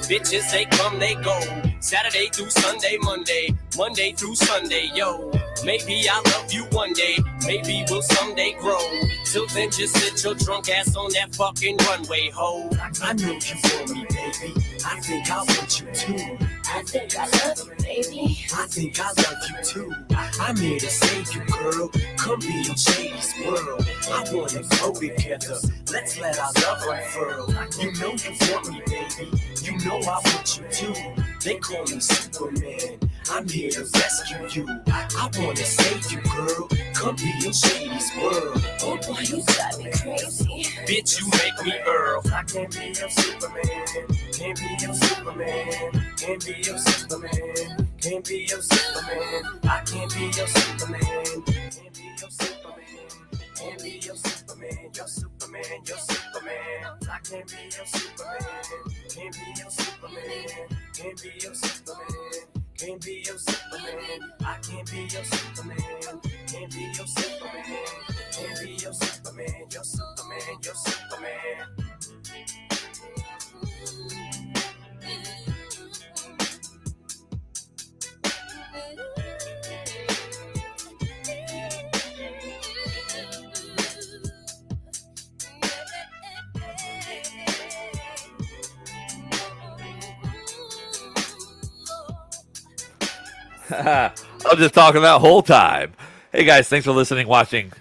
Bitches, 0.08 0.52
they 0.52 0.66
come, 0.66 1.00
they 1.00 1.16
go. 1.16 1.40
Saturday 1.80 2.28
through 2.34 2.50
Sunday, 2.50 2.98
Monday, 3.02 3.56
Monday 3.78 4.12
through 4.14 4.36
Sunday, 4.36 4.90
yo. 4.96 5.32
Maybe 5.64 6.08
I'll 6.10 6.22
love 6.34 6.52
you 6.52 6.64
one 6.72 6.94
day, 6.94 7.18
maybe 7.46 7.86
we'll 7.90 8.02
someday 8.02 8.56
grow. 8.60 8.80
Till 9.26 9.48
then, 9.48 9.72
just 9.72 9.96
sit 9.98 10.24
your 10.24 10.36
drunk 10.36 10.70
ass 10.70 10.96
on 10.96 11.12
that 11.14 11.36
fucking 11.36 11.78
runway, 11.78 12.30
ho. 12.34 12.70
I 13.02 13.14
know 13.14 13.34
you 13.34 13.56
want 13.64 13.90
me, 13.90 14.06
baby. 14.10 14.54
I 14.86 15.00
think 15.02 15.32
I 15.32 15.38
want 15.38 15.82
you 15.82 15.88
too. 15.94 16.38
I 16.70 16.84
think 16.84 17.18
I 17.18 17.26
love 17.26 17.58
you, 17.58 17.84
baby. 17.84 18.46
I 18.54 18.68
think 18.68 19.00
I 19.00 19.08
love 19.08 19.44
you 19.50 19.64
too. 19.64 19.94
I'm 20.40 20.56
here 20.58 20.80
to 20.80 20.90
save 20.90 21.34
you, 21.34 21.42
girl. 21.46 21.90
Come 22.18 22.40
be 22.40 22.58
in 22.70 22.76
Shady's 22.76 23.34
world. 23.46 23.88
I 24.12 24.24
wanna 24.34 24.64
grow 24.70 24.94
together. 24.94 25.58
Let's 25.92 26.20
let 26.20 26.40
our 26.40 26.52
love 26.62 26.84
unfurl. 26.88 27.50
You 27.80 27.94
know 27.94 28.12
you 28.14 28.32
want 28.52 28.72
me, 28.72 28.82
baby. 28.86 29.32
You 29.64 29.78
know 29.86 29.98
I 30.00 30.22
want 30.24 30.60
you 30.60 30.66
too. 30.72 30.94
They 31.48 31.56
call 31.60 31.82
me 31.84 32.02
Superman. 32.02 33.00
I'm 33.32 33.48
here 33.48 33.72
to 33.72 33.80
rescue 33.80 34.64
you. 34.64 34.68
I 34.86 35.30
wanna 35.38 35.56
save 35.56 36.12
you, 36.12 36.20
girl. 36.24 36.68
Come 36.94 37.16
be 37.16 37.32
in 37.46 37.54
Shady's 37.54 38.12
world. 38.22 38.62
Oh 38.82 38.98
boy, 39.08 39.22
you 39.22 39.42
drive 39.48 39.78
me 39.78 39.90
crazy. 39.96 40.68
Bitch, 40.84 41.22
you 41.22 41.30
make 41.40 41.66
me 41.66 41.80
Earl. 41.88 42.22
I 42.34 42.44
can't 42.44 42.70
be 42.70 42.88
your 42.88 43.10
Superman. 43.10 43.64
Can't 44.34 44.60
be 44.60 44.76
your 44.82 44.94
Superman. 44.94 46.16
Can't 46.18 46.46
be 46.46 46.54
your 46.66 46.78
Superman. 46.80 47.88
Can't 48.02 48.26
be 48.26 48.46
your 48.50 48.62
Superman. 48.62 49.44
I 49.64 49.82
can't 49.86 50.14
be 50.14 50.26
your 50.26 50.48
Superman. 50.48 51.02
Can't 51.46 51.94
be 51.94 52.12
your 52.20 52.30
Superman. 52.30 53.08
Can't 53.56 53.84
be 53.84 53.90
your 54.04 54.16
Superman. 54.18 54.90
Your 54.94 55.08
Superman. 55.08 55.64
Your 55.86 55.98
Superman. 55.98 56.98
I 57.10 57.20
can't 57.24 57.48
be 57.48 57.64
your 57.74 57.86
Superman. 57.86 58.44
Can't 59.08 59.34
be 59.34 59.62
your 59.62 59.70
Superman. 59.70 60.77
Can't 61.08 61.24
be 61.24 61.32
your 61.40 61.54
Superman. 61.54 62.06
Can't 62.78 63.02
be 63.02 63.24
your 63.26 63.38
Superman. 63.38 64.34
I 64.42 64.58
can't 64.62 64.92
be 64.92 64.98
your 64.98 65.24
Superman. 65.24 65.78
Can't 66.48 66.72
be 66.74 66.82
your 66.82 67.08
Superman. 67.08 67.64
Can't 68.34 68.60
be 68.62 68.72
your 68.72 68.94
Superman. 68.94 69.68
Your 69.72 69.84
Superman. 69.86 70.58
Your 70.62 70.76
Superman. 70.76 71.77
I 93.70 94.14
was 94.50 94.60
just 94.60 94.74
talking 94.74 95.02
that 95.02 95.20
whole 95.20 95.42
time. 95.42 95.92
Hey 96.32 96.46
guys, 96.46 96.70
thanks 96.70 96.86
for 96.86 96.94
listening, 96.94 97.28
watching, 97.28 97.74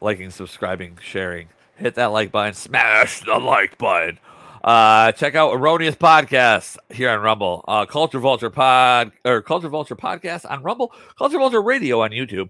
liking, 0.00 0.30
subscribing, 0.30 0.98
sharing. 1.00 1.48
Hit 1.76 1.94
that 1.94 2.06
like 2.06 2.32
button, 2.32 2.54
smash 2.54 3.20
the 3.20 3.38
like 3.38 3.78
button. 3.78 4.18
Uh, 4.64 5.12
check 5.12 5.36
out 5.36 5.54
Erroneous 5.54 5.94
Podcast 5.94 6.78
here 6.90 7.10
on 7.10 7.20
Rumble. 7.20 7.64
Uh, 7.68 7.86
Culture 7.86 8.18
Vulture 8.18 8.50
Pod 8.50 9.12
or 9.24 9.40
Culture 9.40 9.68
Vulture 9.68 9.94
Podcast 9.94 10.50
on 10.50 10.64
Rumble. 10.64 10.92
Culture 11.16 11.38
Vulture 11.38 11.62
Radio 11.62 12.02
on 12.02 12.10
YouTube. 12.10 12.48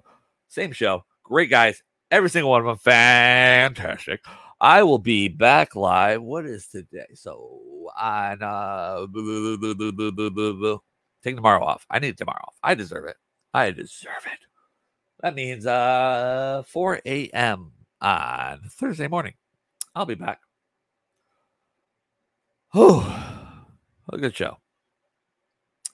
Same 0.49 0.73
show. 0.73 1.05
Great 1.23 1.51
guys. 1.51 1.83
Every 2.11 2.31
single 2.31 2.51
one 2.51 2.63
of 2.63 2.67
them 2.67 2.79
fantastic. 2.79 4.21
I 4.59 4.85
will 4.85 4.99
be 4.99 5.29
back 5.29 5.77
live. 5.77 6.23
What 6.23 6.47
is 6.47 6.67
today? 6.67 7.09
So 7.13 7.61
on 7.99 8.43
uh 8.43 9.07
take 11.23 11.37
tomorrow 11.37 11.65
off. 11.65 11.87
I 11.91 11.99
need 11.99 12.17
tomorrow 12.19 12.45
off. 12.47 12.57
I 12.63 12.75
deserve 12.75 13.07
it. 13.07 13.17
I 13.53 13.71
deserve 13.71 14.27
it. 14.27 14.39
That 15.21 15.35
means 15.35 15.67
uh 15.67 16.63
4 16.67 17.01
a.m. 17.05 17.73
on 18.01 18.61
Thursday 18.71 19.09
morning. 19.09 19.35
I'll 19.95 20.07
be 20.07 20.15
back. 20.15 20.41
Oh, 22.73 23.05
a 24.13 24.19
good 24.19 24.35
show. 24.37 24.59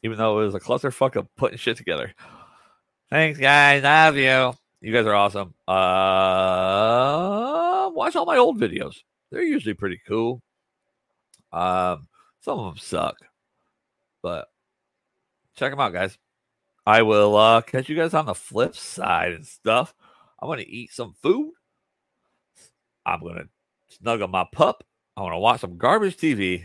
Even 0.02 0.18
though 0.18 0.40
it 0.40 0.44
was 0.44 0.54
a 0.54 0.60
clusterfuck 0.60 1.16
of 1.16 1.34
putting 1.36 1.58
shit 1.58 1.76
together. 1.76 2.14
Thanks, 3.10 3.38
guys. 3.38 3.82
I 3.84 4.06
love 4.06 4.16
you. 4.16 4.52
You 4.80 4.92
guys 4.92 5.06
are 5.06 5.14
awesome. 5.14 5.54
Uh, 5.66 5.76
watch 7.90 8.14
all 8.14 8.26
my 8.26 8.36
old 8.36 8.60
videos. 8.60 8.96
They're 9.30 9.42
usually 9.42 9.74
pretty 9.74 10.00
cool. 10.06 10.42
Um, 11.52 12.08
some 12.40 12.58
of 12.58 12.66
them 12.66 12.78
suck, 12.78 13.16
but 14.22 14.48
check 15.56 15.72
them 15.72 15.80
out, 15.80 15.92
guys. 15.92 16.16
I 16.86 17.02
will 17.02 17.36
uh, 17.36 17.62
catch 17.62 17.88
you 17.88 17.96
guys 17.96 18.14
on 18.14 18.26
the 18.26 18.34
flip 18.34 18.76
side 18.76 19.32
and 19.32 19.44
stuff. 19.44 19.94
I'm 20.40 20.48
gonna 20.48 20.64
eat 20.66 20.92
some 20.92 21.14
food. 21.22 21.52
I'm 23.04 23.20
gonna 23.20 23.48
snuggle 23.88 24.28
my 24.28 24.46
pup. 24.52 24.84
I 25.16 25.22
want 25.22 25.34
to 25.34 25.38
watch 25.38 25.60
some 25.60 25.78
garbage 25.78 26.16
TV. 26.16 26.64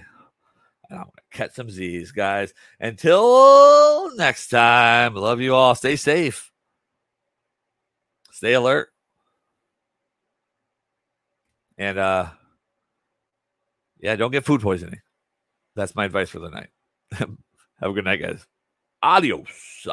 And 0.89 0.99
I'm 0.99 1.05
gonna 1.05 1.31
catch 1.31 1.53
some 1.53 1.69
Z's, 1.69 2.11
guys. 2.11 2.53
Until 2.79 4.15
next 4.15 4.49
time, 4.49 5.15
love 5.15 5.39
you 5.41 5.55
all. 5.55 5.73
Stay 5.73 5.95
safe. 5.95 6.51
Stay 8.31 8.53
alert. 8.53 8.89
And 11.77 11.97
uh 11.97 12.29
yeah, 13.99 14.15
don't 14.15 14.31
get 14.31 14.45
food 14.45 14.61
poisoning. 14.61 14.99
That's 15.75 15.95
my 15.95 16.05
advice 16.05 16.29
for 16.29 16.39
the 16.39 16.49
night. 16.49 16.69
Have 17.13 17.29
a 17.81 17.93
good 17.93 18.05
night, 18.05 18.21
guys. 18.21 18.45
Adiós. 19.01 19.87